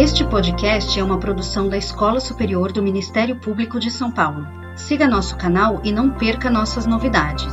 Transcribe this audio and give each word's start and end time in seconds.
Este 0.00 0.24
podcast 0.24 0.98
é 0.98 1.04
uma 1.04 1.20
produção 1.20 1.68
da 1.68 1.76
Escola 1.76 2.20
Superior 2.20 2.72
do 2.72 2.82
Ministério 2.82 3.36
Público 3.36 3.78
de 3.78 3.90
São 3.90 4.10
Paulo. 4.10 4.46
Siga 4.74 5.06
nosso 5.06 5.36
canal 5.36 5.82
e 5.84 5.92
não 5.92 6.08
perca 6.08 6.48
nossas 6.48 6.86
novidades. 6.86 7.52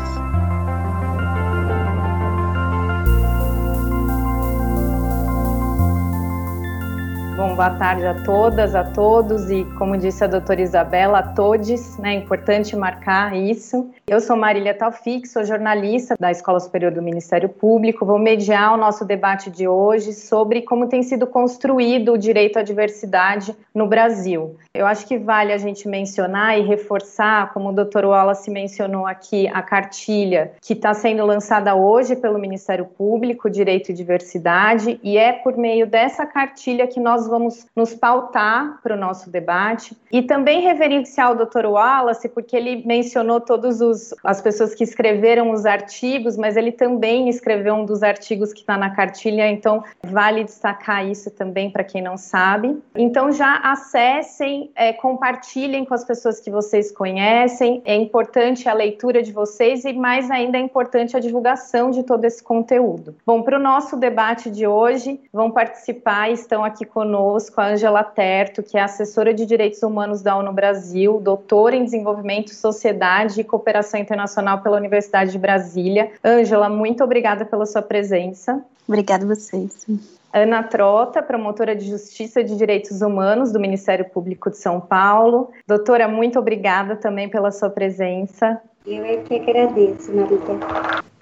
Bom, 7.36 7.54
boa 7.54 7.72
tarde 7.72 8.06
a 8.06 8.24
todas, 8.24 8.74
a 8.74 8.86
todos 8.86 9.50
e, 9.50 9.66
como 9.78 9.98
disse 9.98 10.24
a 10.24 10.28
doutora 10.28 10.62
Isabela, 10.62 11.20
a 11.20 11.24
todos, 11.24 11.98
né? 11.98 12.16
É 12.16 12.18
importante 12.18 12.78
marcar 12.78 13.36
isso. 13.36 13.92
Eu 14.10 14.22
sou 14.22 14.38
Marília 14.38 14.74
Taufik, 14.74 15.28
sou 15.28 15.44
jornalista 15.44 16.16
da 16.18 16.32
Escola 16.32 16.62
Superior 16.62 16.94
do 16.94 17.02
Ministério 17.02 17.50
Público. 17.50 18.06
Vou 18.06 18.18
mediar 18.18 18.74
o 18.74 18.78
nosso 18.78 19.04
debate 19.04 19.52
de 19.52 19.68
hoje 19.68 20.14
sobre 20.14 20.62
como 20.62 20.88
tem 20.88 21.04
sido 21.04 21.28
construído 21.28 22.14
o 22.14 22.18
direito 22.18 22.58
à 22.58 22.64
diversidade 22.64 23.54
no 23.76 23.86
Brasil. 23.86 24.56
Eu 24.74 24.86
acho 24.86 25.06
que 25.06 25.18
vale 25.18 25.52
a 25.52 25.58
gente 25.58 25.90
mencionar 25.90 26.58
e 26.58 26.62
reforçar, 26.62 27.52
como 27.52 27.68
o 27.68 27.74
doutor 27.74 28.06
Wallace 28.06 28.50
mencionou 28.50 29.06
aqui, 29.06 29.46
a 29.50 29.62
cartilha 29.62 30.54
que 30.62 30.72
está 30.72 30.94
sendo 30.94 31.26
lançada 31.26 31.76
hoje 31.76 32.16
pelo 32.16 32.40
Ministério 32.40 32.86
Público, 32.86 33.50
Direito 33.50 33.90
e 33.90 33.94
Diversidade, 33.94 35.02
e 35.04 35.18
é 35.18 35.34
por 35.34 35.58
meio 35.58 35.86
dessa 35.86 36.26
cartilha 36.26 36.88
que 36.88 37.02
nós 37.02 37.28
vamos 37.28 37.66
nos 37.76 37.94
pautar 37.94 38.80
para 38.82 38.96
o 38.96 38.98
nosso 38.98 39.30
debate 39.30 39.98
e 40.10 40.22
também 40.22 40.62
reverenciar 40.62 41.34
o 41.34 41.46
Dr. 41.46 41.66
Wallace, 41.66 42.30
porque 42.30 42.56
ele 42.56 42.86
mencionou 42.86 43.42
todos 43.42 43.82
os 43.82 43.97
as 44.24 44.42
pessoas 44.42 44.74
que 44.74 44.84
escreveram 44.84 45.52
os 45.52 45.66
artigos, 45.66 46.38
mas 46.38 46.58
ele 46.58 46.72
também 46.72 47.30
escreveu 47.30 47.76
um 47.76 47.86
dos 47.86 48.04
artigos 48.04 48.54
que 48.54 48.60
está 48.60 48.78
na 48.78 48.90
cartilha, 48.90 49.48
então 49.50 49.84
vale 50.04 50.44
destacar 50.44 51.06
isso 51.06 51.32
também 51.32 51.70
para 51.70 51.84
quem 51.84 52.02
não 52.02 52.18
sabe. 52.18 52.78
Então 52.96 53.32
já 53.32 53.58
acessem, 53.58 54.72
é, 54.76 54.94
compartilhem 54.94 55.86
com 55.86 55.94
as 55.94 56.04
pessoas 56.04 56.40
que 56.40 56.50
vocês 56.50 56.92
conhecem. 56.92 57.82
É 57.86 57.96
importante 57.96 58.70
a 58.70 58.74
leitura 58.74 59.22
de 59.22 59.32
vocês 59.32 59.86
e 59.86 59.94
mais 59.94 60.30
ainda 60.30 60.58
é 60.58 60.62
importante 60.62 61.16
a 61.16 61.20
divulgação 61.20 61.92
de 61.92 62.04
todo 62.04 62.26
esse 62.26 62.44
conteúdo. 62.44 63.16
Bom, 63.26 63.42
para 63.42 63.58
o 63.58 63.62
nosso 63.62 63.98
debate 63.98 64.50
de 64.50 64.68
hoje, 64.68 65.20
vão 65.32 65.52
participar, 65.52 66.32
estão 66.32 66.64
aqui 66.64 66.86
conosco 66.86 67.60
a 67.60 67.68
Angela 67.68 68.04
Terto, 68.04 68.64
que 68.64 68.78
é 68.78 68.82
assessora 68.82 69.34
de 69.34 69.46
direitos 69.46 69.82
humanos 69.84 70.22
da 70.22 70.36
ONU 70.36 70.52
Brasil, 70.52 71.20
doutora 71.20 71.76
em 71.76 71.84
desenvolvimento, 71.84 72.54
sociedade 72.54 73.42
e 73.42 73.44
cooperação 73.44 73.87
internacional 73.96 74.62
pela 74.62 74.78
Universidade 74.78 75.32
de 75.32 75.38
Brasília. 75.38 76.12
Ângela, 76.26 76.68
muito 76.68 77.04
obrigada 77.04 77.46
pela 77.46 77.68
sua 77.68 77.84
presença. 77.84 78.66
Obrigada 78.88 79.24
a 79.24 79.28
vocês. 79.28 79.86
Ana 80.34 80.64
Trota, 80.64 81.22
promotora 81.22 81.76
de 81.76 81.86
Justiça 81.88 82.42
e 82.42 82.44
de 82.44 82.58
Direitos 82.58 83.02
Humanos 83.02 83.52
do 83.52 83.60
Ministério 83.60 84.06
Público 84.06 84.50
de 84.50 84.58
São 84.58 84.80
Paulo. 84.80 85.52
Doutora, 85.68 86.08
muito 86.08 86.40
obrigada 86.40 86.96
também 86.96 87.30
pela 87.30 87.52
sua 87.52 87.70
presença. 87.70 88.60
Eu 88.86 89.04
é 89.04 89.18
que 89.18 89.36
agradeço, 89.36 90.12
Maria. 90.14 90.38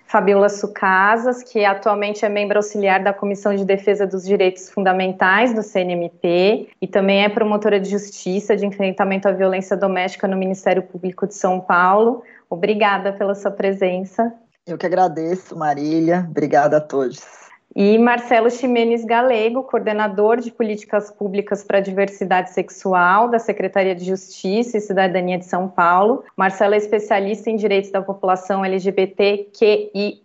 Fabiola 0.08 0.48
Sucasas, 0.48 1.44
que 1.44 1.66
atualmente 1.66 2.24
é 2.24 2.30
membro 2.30 2.58
auxiliar 2.58 3.04
da 3.04 3.12
Comissão 3.12 3.56
de 3.56 3.66
Defesa 3.66 4.06
dos 4.08 4.24
Direitos 4.24 4.70
Fundamentais 4.70 5.54
do 5.54 5.64
CNMP 5.64 6.70
e 6.82 6.88
também 6.88 7.24
é 7.24 7.30
promotora 7.30 7.80
de 7.80 7.90
justiça 7.90 8.56
de 8.56 8.66
enfrentamento 8.66 9.28
à 9.28 9.32
violência 9.32 9.76
doméstica 9.76 10.28
no 10.28 10.38
Ministério 10.38 10.84
Público 10.84 11.28
de 11.28 11.34
São 11.34 11.60
Paulo. 11.60 12.24
Obrigada 12.50 13.14
pela 13.14 13.36
sua 13.36 13.52
presença. 13.52 14.34
Eu 14.66 14.78
que 14.78 14.86
agradeço, 14.86 15.56
Marília. 15.58 16.26
Obrigada 16.30 16.78
a 16.78 16.82
todos 16.82 17.46
e 17.76 17.98
Marcelo 17.98 18.50
Ximenes 18.50 19.04
Galego, 19.04 19.62
coordenador 19.64 20.40
de 20.40 20.50
políticas 20.50 21.12
públicas 21.12 21.62
para 21.62 21.80
a 21.80 21.81
diversidade 21.81 22.52
sexual 22.52 23.28
da 23.28 23.38
Secretaria 23.38 23.94
de 23.94 24.06
Justiça 24.06 24.78
e 24.78 24.81
Cidadania 24.81 25.38
de 25.38 25.44
São 25.46 25.68
Paulo. 25.68 26.24
Marcelo 26.38 26.74
é 26.74 26.78
especialista 26.78 27.50
em 27.50 27.58
direitos 27.58 27.92
da 27.92 28.02
população 28.02 28.64
LGBTQIA+, 28.64 30.22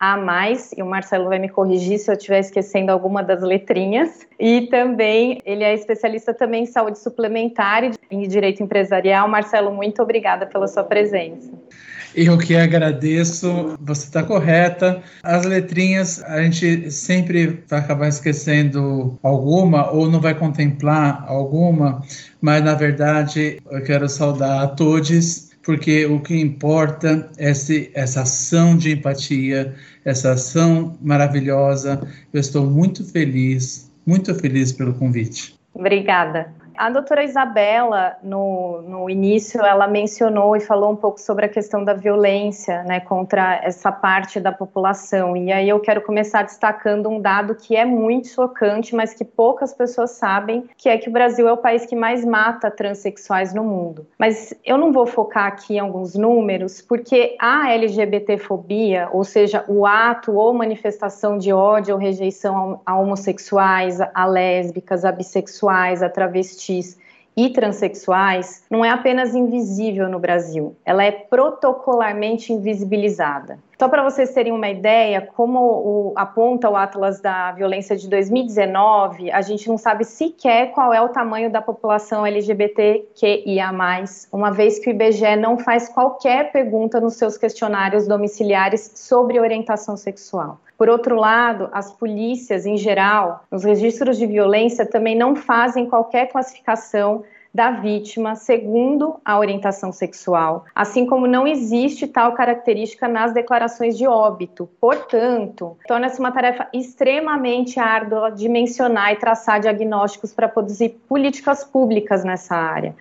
e 0.77 0.83
o 0.83 0.87
Marcelo 0.87 1.28
vai 1.28 1.41
me 1.41 1.49
corrigir 1.49 1.99
se 1.99 2.09
eu 2.09 2.15
estiver 2.15 2.39
esquecendo 2.39 2.93
alguma 2.93 3.21
das 3.21 3.43
letrinhas. 3.43 4.28
E 4.39 4.69
também, 4.69 5.41
ele 5.44 5.65
é 5.65 5.75
especialista 5.75 6.33
também 6.33 6.62
em 6.62 6.67
saúde 6.67 7.00
suplementar 7.00 7.83
e 7.83 7.93
em 8.12 8.28
direito 8.28 8.62
empresarial. 8.62 9.27
Marcelo, 9.27 9.73
muito 9.73 10.00
obrigada 10.00 10.47
pela 10.47 10.69
sua 10.69 10.84
presença. 10.84 11.50
Eu 12.15 12.37
que 12.37 12.56
agradeço, 12.56 13.76
você 13.81 14.06
está 14.06 14.22
correta. 14.22 15.03
As 15.22 15.44
letrinhas, 15.44 16.22
a 16.25 16.43
gente 16.43 16.91
sempre 16.91 17.62
vai 17.69 17.78
acabar 17.78 18.09
esquecendo 18.09 19.19
alguma 19.22 19.91
ou 19.91 20.10
não 20.10 20.20
vai 20.20 20.34
contemplar 20.34 21.25
alguma, 21.26 22.03
mas 22.41 22.65
na 22.65 22.75
verdade 22.75 23.59
eu 23.70 23.82
quero 23.84 24.09
saudar 24.09 24.62
a 24.62 24.66
todos, 24.66 25.50
porque 25.62 26.06
o 26.06 26.20
que 26.20 26.41
importa 26.41 27.31
é 27.38 27.50
esse, 27.50 27.91
essa 27.94 28.22
ação 28.22 28.76
de 28.76 28.93
empatia, 28.93 29.75
essa 30.04 30.32
ação 30.32 30.99
maravilhosa. 31.00 32.00
Eu 32.32 32.41
estou 32.41 32.66
muito 32.66 33.04
feliz, 33.04 33.91
muito 34.04 34.34
feliz 34.34 34.72
pelo 34.72 34.94
convite. 34.94 35.54
Obrigada. 35.72 36.53
A 36.81 36.89
doutora 36.89 37.23
Isabela, 37.23 38.17
no, 38.23 38.81
no 38.81 39.11
início, 39.11 39.61
ela 39.61 39.87
mencionou 39.87 40.57
e 40.57 40.61
falou 40.61 40.91
um 40.91 40.97
pouco 40.97 41.21
sobre 41.21 41.45
a 41.45 41.49
questão 41.49 41.85
da 41.85 41.93
violência 41.93 42.83
né, 42.85 43.01
contra 43.01 43.61
essa 43.63 43.93
parte 43.93 44.41
da 44.41 44.51
população. 44.51 45.37
E 45.37 45.53
aí 45.53 45.69
eu 45.69 45.79
quero 45.79 46.01
começar 46.01 46.43
destacando 46.43 47.11
um 47.11 47.21
dado 47.21 47.55
que 47.55 47.77
é 47.77 47.85
muito 47.85 48.29
chocante, 48.29 48.95
mas 48.95 49.13
que 49.13 49.27
poucas 49.27 49.75
pessoas 49.75 50.13
sabem, 50.13 50.71
que 50.75 50.89
é 50.89 50.97
que 50.97 51.11
o 51.11 51.13
Brasil 51.13 51.47
é 51.47 51.53
o 51.53 51.59
país 51.59 51.85
que 51.85 51.95
mais 51.95 52.25
mata 52.25 52.71
transexuais 52.71 53.53
no 53.53 53.62
mundo. 53.62 54.07
Mas 54.19 54.55
eu 54.65 54.79
não 54.79 54.91
vou 54.91 55.07
focar 55.07 55.49
aqui 55.49 55.75
em 55.75 55.81
alguns 55.81 56.15
números, 56.15 56.81
porque 56.81 57.37
a 57.39 57.71
LGBTfobia, 57.75 59.07
ou 59.12 59.23
seja, 59.23 59.67
o 59.69 59.85
ato 59.85 60.33
ou 60.33 60.55
manifestação 60.55 61.37
de 61.37 61.53
ódio 61.53 61.93
ou 61.95 62.01
rejeição 62.01 62.81
a 62.87 62.99
homossexuais, 62.99 64.01
a 64.01 64.25
lésbicas, 64.25 65.05
a 65.05 65.12
bissexuais, 65.12 66.03
a 66.03 66.09
travestis, 66.09 66.69
e 67.36 67.48
transexuais 67.50 68.64
não 68.70 68.84
é 68.84 68.91
apenas 68.91 69.34
invisível 69.34 70.08
no 70.08 70.19
Brasil, 70.19 70.76
ela 70.84 71.04
é 71.04 71.10
protocolarmente 71.10 72.53
invisibilizada. 72.53 73.58
Só 73.78 73.88
para 73.88 74.03
vocês 74.03 74.34
terem 74.34 74.53
uma 74.53 74.69
ideia, 74.69 75.22
como 75.22 75.58
o, 75.58 76.12
aponta 76.14 76.69
o 76.69 76.76
Atlas 76.76 77.19
da 77.20 77.50
Violência 77.53 77.97
de 77.97 78.08
2019, 78.08 79.31
a 79.31 79.41
gente 79.41 79.69
não 79.69 79.78
sabe 79.78 80.04
sequer 80.04 80.72
qual 80.72 80.92
é 80.92 81.00
o 81.00 81.08
tamanho 81.08 81.50
da 81.50 81.62
população 81.62 82.26
LGBTQIA, 82.26 83.70
uma 84.31 84.50
vez 84.50 84.78
que 84.78 84.91
o 84.91 84.92
IBGE 84.92 85.37
não 85.37 85.56
faz 85.56 85.88
qualquer 85.88 86.52
pergunta 86.52 87.00
nos 87.00 87.14
seus 87.14 87.38
questionários 87.38 88.06
domiciliares 88.06 88.92
sobre 88.97 89.41
orientação 89.41 89.97
sexual. 89.97 90.58
Por 90.81 90.89
outro 90.89 91.15
lado, 91.15 91.69
as 91.73 91.93
polícias, 91.93 92.65
em 92.65 92.79
geral, 92.79 93.45
nos 93.53 93.65
registros 93.65 94.17
de 94.17 94.25
violência, 94.27 94.87
também 94.87 95.15
não 95.15 95.37
fazem 95.37 95.85
qualquer 95.85 96.33
classificação 96.33 97.23
da 97.53 97.71
vítima 97.71 98.35
segundo 98.35 99.21
a 99.23 99.39
orientação 99.39 99.93
sexual, 99.93 100.65
assim 100.75 101.05
como 101.05 101.27
não 101.27 101.47
existe 101.47 102.07
tal 102.07 102.33
característica 102.33 103.07
nas 103.07 103.35
declarações 103.35 103.99
de 103.99 104.07
óbito. 104.07 104.71
Portanto, 104.81 105.77
torna-se 105.87 106.19
uma 106.19 106.33
tarefa 106.33 106.67
extremamente 106.73 107.79
árdua 107.79 108.31
de 108.31 108.49
mencionar 108.49 109.12
e 109.12 109.17
traçar 109.17 109.61
diagnósticos 109.61 110.33
para 110.33 110.49
produzir 110.49 110.99
políticas 111.07 111.62
públicas 111.62 112.25
nessa 112.25 112.57
área. 112.57 112.97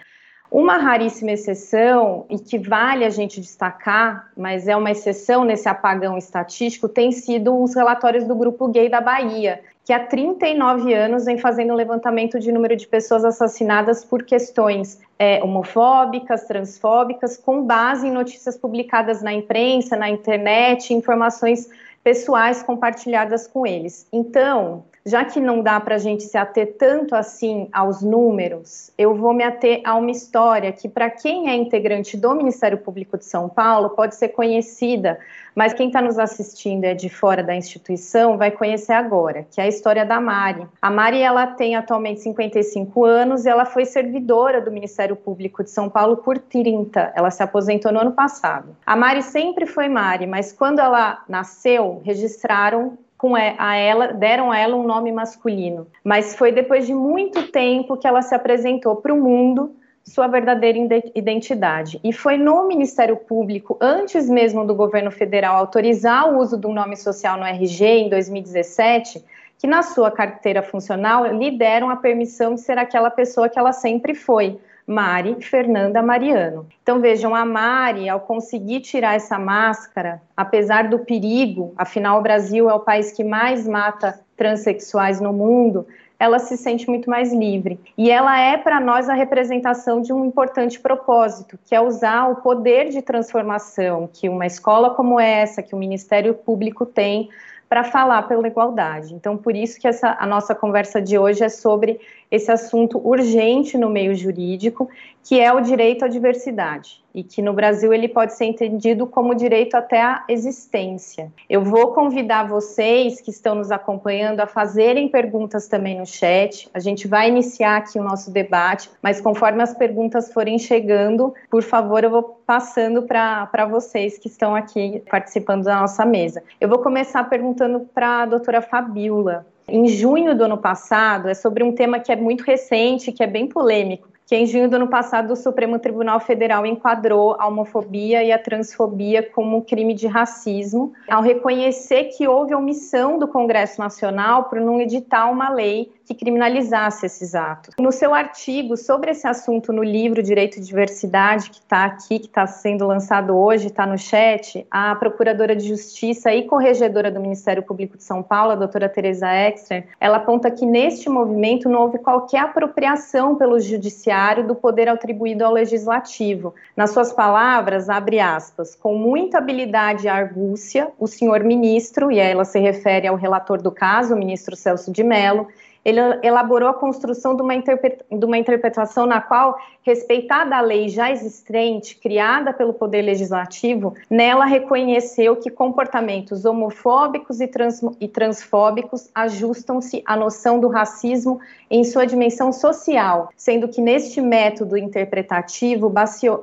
Uma 0.52 0.78
raríssima 0.78 1.32
exceção, 1.32 2.26
e 2.28 2.40
que 2.40 2.58
vale 2.58 3.06
a 3.06 3.10
gente 3.10 3.40
destacar, 3.40 4.32
mas 4.36 4.68
é 4.68 4.76
uma 4.76 4.90
exceção 4.90 5.46
nesse 5.46 5.70
apagão 5.70 6.18
estatístico, 6.18 6.90
tem 6.90 7.12
sido 7.12 7.62
os 7.62 7.76
relatórios 7.76 8.24
do 8.24 8.36
Grupo 8.36 8.68
Gay 8.68 8.90
da 8.90 9.00
Bahia, 9.00 9.62
que 9.86 9.94
há 9.94 10.00
39 10.00 10.94
anos 10.94 11.26
vem 11.26 11.38
fazendo 11.38 11.74
um 11.74 11.76
levantamento 11.76 12.40
de 12.40 12.52
número 12.52 12.76
de 12.76 12.88
pessoas 12.88 13.24
assassinadas 13.24 14.04
por 14.04 14.24
questões 14.24 15.00
é, 15.20 15.44
homofóbicas, 15.44 16.46
transfóbicas, 16.46 17.38
com 17.38 17.64
base 17.64 18.08
em 18.08 18.12
notícias 18.12 18.58
publicadas 18.58 19.22
na 19.22 19.34
imprensa, 19.34 19.96
na 19.96 20.10
internet, 20.10 20.94
informações 20.94 21.70
pessoais 22.04 22.64
compartilhadas 22.64 23.46
com 23.46 23.68
eles. 23.68 24.08
Então, 24.12 24.84
já 25.10 25.26
que 25.26 25.40
não 25.40 25.62
dá 25.62 25.80
para 25.80 25.96
a 25.96 25.98
gente 25.98 26.24
se 26.24 26.38
ater 26.38 26.76
tanto 26.78 27.16
assim 27.16 27.68
aos 27.74 28.02
números, 28.04 28.92
eu 28.98 29.16
vou 29.16 29.34
me 29.34 29.44
ater 29.44 29.82
a 29.84 29.96
uma 29.96 30.12
história 30.12 30.72
que, 30.72 30.88
para 30.88 31.10
quem 31.10 31.50
é 31.50 31.56
integrante 31.56 32.16
do 32.16 32.36
Ministério 32.36 32.78
Público 32.78 33.18
de 33.18 33.26
São 33.26 33.50
Paulo, 33.50 33.90
pode 33.90 34.16
ser 34.16 34.30
conhecida, 34.30 35.20
mas 35.56 35.74
quem 35.74 35.88
está 35.88 36.00
nos 36.00 36.20
assistindo 36.20 36.84
é 36.84 36.94
de 36.94 37.10
fora 37.10 37.42
da 37.42 37.56
instituição 37.56 38.38
vai 38.38 38.52
conhecer 38.52 38.94
agora, 38.94 39.48
que 39.50 39.60
é 39.60 39.64
a 39.64 39.68
história 39.68 40.06
da 40.06 40.22
Mari. 40.22 40.68
A 40.80 40.92
Mari 40.92 41.22
ela 41.22 41.48
tem 41.48 41.76
atualmente 41.76 42.22
55 42.22 43.04
anos 43.04 43.46
e 43.46 43.50
ela 43.50 43.66
foi 43.66 43.86
servidora 43.86 44.62
do 44.62 44.72
Ministério 44.72 45.16
Público 45.16 45.64
de 45.64 45.72
São 45.72 45.90
Paulo 45.90 46.18
por 46.18 46.38
30. 46.38 47.14
Ela 47.16 47.32
se 47.32 47.42
aposentou 47.42 47.92
no 47.92 48.00
ano 48.00 48.12
passado. 48.12 48.76
A 48.86 48.96
Mari 48.96 49.24
sempre 49.24 49.66
foi 49.66 49.90
Mari, 49.90 50.28
mas 50.28 50.54
quando 50.54 50.80
ela 50.80 51.24
nasceu, 51.28 52.00
registraram 52.06 52.98
com 53.20 53.36
a 53.36 53.76
ela, 53.76 54.14
deram 54.14 54.50
a 54.50 54.58
ela 54.58 54.78
um 54.78 54.88
nome 54.88 55.12
masculino. 55.12 55.88
Mas 56.02 56.38
foi 56.38 56.54
depois 56.54 56.88
de 56.88 56.94
muito 56.94 57.52
tempo 57.52 57.98
que 57.98 58.08
ela 58.08 58.22
se 58.22 58.34
apresentou 58.34 58.96
para 58.96 59.14
o 59.14 59.22
mundo 59.22 59.76
sua 60.06 60.26
verdadeira 60.28 60.80
identidade. 61.14 62.00
E 62.02 62.14
foi 62.14 62.38
no 62.38 62.66
Ministério 62.66 63.18
Público, 63.18 63.78
antes 63.82 64.30
mesmo 64.30 64.66
do 64.66 64.74
governo 64.74 65.12
federal 65.12 65.58
autorizar 65.58 66.34
o 66.34 66.40
uso 66.40 66.58
do 66.58 66.70
nome 66.70 66.96
social 66.96 67.38
no 67.38 67.46
RG 67.46 67.86
em 67.86 68.10
2017, 68.10 69.22
que 69.58 69.68
na 69.68 69.84
sua 69.84 70.10
carteira 70.10 70.64
funcional 70.64 71.26
lhe 71.26 71.52
deram 71.52 71.90
a 71.90 71.98
permissão 71.98 72.56
de 72.56 72.62
ser 72.62 72.78
aquela 72.78 73.12
pessoa 73.12 73.50
que 73.50 73.60
ela 73.60 73.74
sempre 73.74 74.16
foi, 74.16 74.58
Mari 74.90 75.38
Fernanda 75.40 76.02
Mariano. 76.02 76.66
Então 76.82 77.00
vejam, 77.00 77.36
a 77.36 77.46
Mari, 77.46 78.10
ao 78.10 78.20
conseguir 78.20 78.80
tirar 78.80 79.16
essa 79.16 79.38
máscara, 79.38 80.20
apesar 80.36 80.90
do 80.90 80.98
perigo, 80.98 81.76
afinal 81.78 82.18
o 82.18 82.24
Brasil 82.24 82.68
é 82.68 82.74
o 82.74 82.80
país 82.80 83.12
que 83.12 83.24
mais 83.24 83.68
mata 83.68 84.20
transexuais 84.36 85.22
no 85.22 85.32
mundo, 85.32 85.86
ela 86.20 86.40
se 86.40 86.58
sente 86.58 86.90
muito 86.90 87.08
mais 87.08 87.32
livre. 87.32 87.80
E 87.96 88.10
ela 88.10 88.40
é 88.40 88.58
para 88.58 88.80
nós 88.80 89.08
a 89.08 89.14
representação 89.14 90.02
de 90.02 90.12
um 90.12 90.26
importante 90.26 90.80
propósito, 90.80 91.60
que 91.66 91.76
é 91.76 91.80
usar 91.80 92.28
o 92.28 92.38
poder 92.38 92.90
de 92.90 93.04
transformação 93.04 94.10
que 94.12 94.28
uma 94.28 94.48
escola 94.48 94.90
como 94.96 95.20
essa, 95.20 95.62
que 95.62 95.76
o 95.76 95.78
Ministério 95.78 96.34
Público 96.34 96.84
tem, 96.84 97.30
para 97.70 97.84
falar 97.84 98.24
pela 98.24 98.48
igualdade. 98.48 99.14
Então, 99.14 99.38
por 99.38 99.56
isso 99.56 99.80
que 99.80 99.88
essa, 99.88 100.18
a 100.20 100.26
nossa 100.26 100.56
conversa 100.56 101.00
de 101.00 101.20
hoje 101.20 101.44
é 101.44 101.50
sobre 101.50 102.00
esse 102.32 102.52
assunto 102.52 103.00
urgente 103.06 103.78
no 103.78 103.90
meio 103.90 104.14
jurídico, 104.16 104.90
que 105.24 105.40
é 105.40 105.52
o 105.52 105.62
direito 105.62 106.06
à 106.06 106.08
diversidade, 106.08 107.04
e 107.14 107.24
que 107.24 107.42
no 107.42 107.54
Brasil 107.54 107.94
ele 107.94 108.08
pode 108.08 108.34
ser 108.34 108.46
entendido 108.46 109.06
como 109.06 109.36
direito 109.36 109.76
até 109.76 110.02
à 110.02 110.24
existência. 110.28 111.32
Eu 111.50 111.64
vou 111.64 111.94
convidar 111.94 112.48
vocês 112.48 113.20
que 113.20 113.30
estão 113.30 113.56
nos 113.56 113.72
acompanhando 113.72 114.40
a 114.40 114.48
fazerem 114.48 115.08
perguntas 115.08 115.68
também 115.68 116.00
no 116.00 116.06
chat. 116.06 116.70
A 116.74 116.80
gente 116.80 117.08
vai 117.08 117.28
iniciar 117.28 117.78
aqui 117.78 118.00
o 118.00 118.04
nosso 118.04 118.32
debate, 118.32 118.90
mas 119.02 119.20
conforme 119.20 119.62
as 119.62 119.74
perguntas 119.74 120.32
forem 120.32 120.58
chegando, 120.58 121.34
por 121.50 121.64
favor, 121.64 122.04
eu 122.04 122.10
vou 122.10 122.42
passando 122.46 123.04
para 123.04 123.66
vocês 123.70 124.18
que 124.18 124.28
estão 124.28 124.56
aqui 124.56 125.04
participando 125.10 125.64
da 125.64 125.82
nossa 125.82 126.06
mesa. 126.06 126.44
Eu 126.62 126.70
vou 126.70 126.80
começar 126.80 127.24
perguntando 127.30 127.82
para 127.94 128.24
a 128.24 128.26
doutora 128.26 128.62
Fabiola 128.62 129.46
em 129.72 129.88
junho 129.88 130.36
do 130.36 130.44
ano 130.44 130.58
passado, 130.58 131.30
é 131.30 131.34
sobre 131.34 131.64
um 131.64 131.74
tema 131.74 132.00
que 132.00 132.12
é 132.12 132.16
muito 132.16 132.44
recente, 132.44 133.12
que 133.12 133.24
é 133.24 133.28
bem 133.28 133.48
polêmico, 133.48 134.08
que 134.26 134.36
em 134.36 134.46
junho 134.46 134.70
do 134.70 134.76
ano 134.76 134.88
passado 134.88 135.32
o 135.32 135.36
Supremo 135.36 135.80
Tribunal 135.80 136.20
Federal 136.20 136.66
enquadrou 136.66 137.36
a 137.40 137.48
homofobia 137.48 138.24
e 138.24 138.32
a 138.32 138.38
transfobia 138.38 139.24
como 139.24 139.64
crime 139.64 139.94
de 139.94 140.06
racismo, 140.06 140.94
ao 141.10 141.22
reconhecer 141.22 142.06
que 142.16 142.28
houve 142.28 142.54
omissão 142.54 143.18
do 143.18 143.28
Congresso 143.28 143.80
Nacional 143.80 144.44
por 144.44 144.60
não 144.60 144.80
editar 144.80 145.30
uma 145.32 145.50
lei 145.50 145.92
que 146.10 146.16
criminalizasse 146.16 147.06
esses 147.06 147.36
atos. 147.36 147.76
No 147.80 147.92
seu 147.92 148.16
artigo 148.16 148.76
sobre 148.76 149.12
esse 149.12 149.28
assunto 149.28 149.72
no 149.72 149.84
livro 149.84 150.24
Direito 150.24 150.58
e 150.58 150.60
Diversidade, 150.60 151.52
que 151.52 151.60
está 151.60 151.86
aqui, 151.86 152.18
que 152.18 152.26
está 152.26 152.48
sendo 152.48 152.88
lançado 152.88 153.38
hoje, 153.38 153.68
está 153.68 153.86
no 153.86 153.96
chat, 153.96 154.66
a 154.72 154.96
Procuradora 154.96 155.56
de 155.56 155.68
Justiça 155.68 156.34
e 156.34 156.46
Corregedora 156.48 157.12
do 157.12 157.20
Ministério 157.20 157.62
Público 157.62 157.96
de 157.96 158.04
São 158.04 158.24
Paulo, 158.24 158.54
a 158.54 158.56
doutora 158.56 158.90
Teresa 158.90 159.32
Exter, 159.32 159.88
ela 160.00 160.18
aponta 160.18 160.50
que 160.50 160.66
neste 160.66 161.08
movimento 161.10 161.70
não 161.70 161.82
houve 161.82 162.00
qualquer 162.00 162.40
apropriação 162.40 163.36
pelo 163.36 163.60
judiciário 163.60 164.48
do 164.48 164.56
poder 164.56 164.90
atribuído 164.90 165.46
ao 165.46 165.54
legislativo. 165.54 166.56
Nas 166.76 166.90
suas 166.90 167.14
palavras, 167.14 167.88
abre 167.88 168.20
aspas, 168.20 168.74
com 168.74 168.96
muita 168.96 169.38
habilidade 169.38 170.08
e 170.08 170.10
argúcia, 170.10 170.88
o 170.98 171.06
senhor 171.06 171.44
ministro, 171.44 172.12
e 172.12 172.18
ela 172.18 172.46
se 172.46 172.58
refere 172.58 173.06
ao 173.06 173.16
relator 173.16 173.62
do 173.62 173.72
caso, 173.72 174.16
o 174.16 174.18
ministro 174.18 174.56
Celso 174.56 174.92
de 174.92 175.04
Mello, 175.04 175.48
ele 175.84 176.00
elaborou 176.22 176.70
a 176.70 176.74
construção 176.74 177.36
de 177.36 177.42
uma, 177.42 177.54
de 177.58 178.26
uma 178.26 178.38
interpretação 178.38 179.06
na 179.06 179.22
qual, 179.22 179.58
respeitada 179.82 180.56
a 180.56 180.62
lei 180.62 180.90
já 180.90 181.12
existente, 181.12 181.96
criada 181.96 182.54
pelo 182.54 182.74
Poder 182.74 183.02
Legislativo, 183.02 183.96
nela 184.10 184.46
reconheceu 184.46 185.36
que 185.38 185.50
comportamentos 185.50 186.46
homofóbicos 186.46 187.40
e, 187.40 187.48
trans, 187.48 187.82
e 188.00 188.08
transfóbicos 188.08 189.10
ajustam-se 189.16 190.04
à 190.06 190.16
noção 190.16 190.60
do 190.60 190.68
racismo 190.68 191.40
em 191.70 191.84
sua 191.84 192.06
dimensão 192.06 192.52
social, 192.52 193.30
sendo 193.36 193.68
que 193.68 193.82
neste 193.82 194.22
método 194.22 194.78
interpretativo 194.78 195.90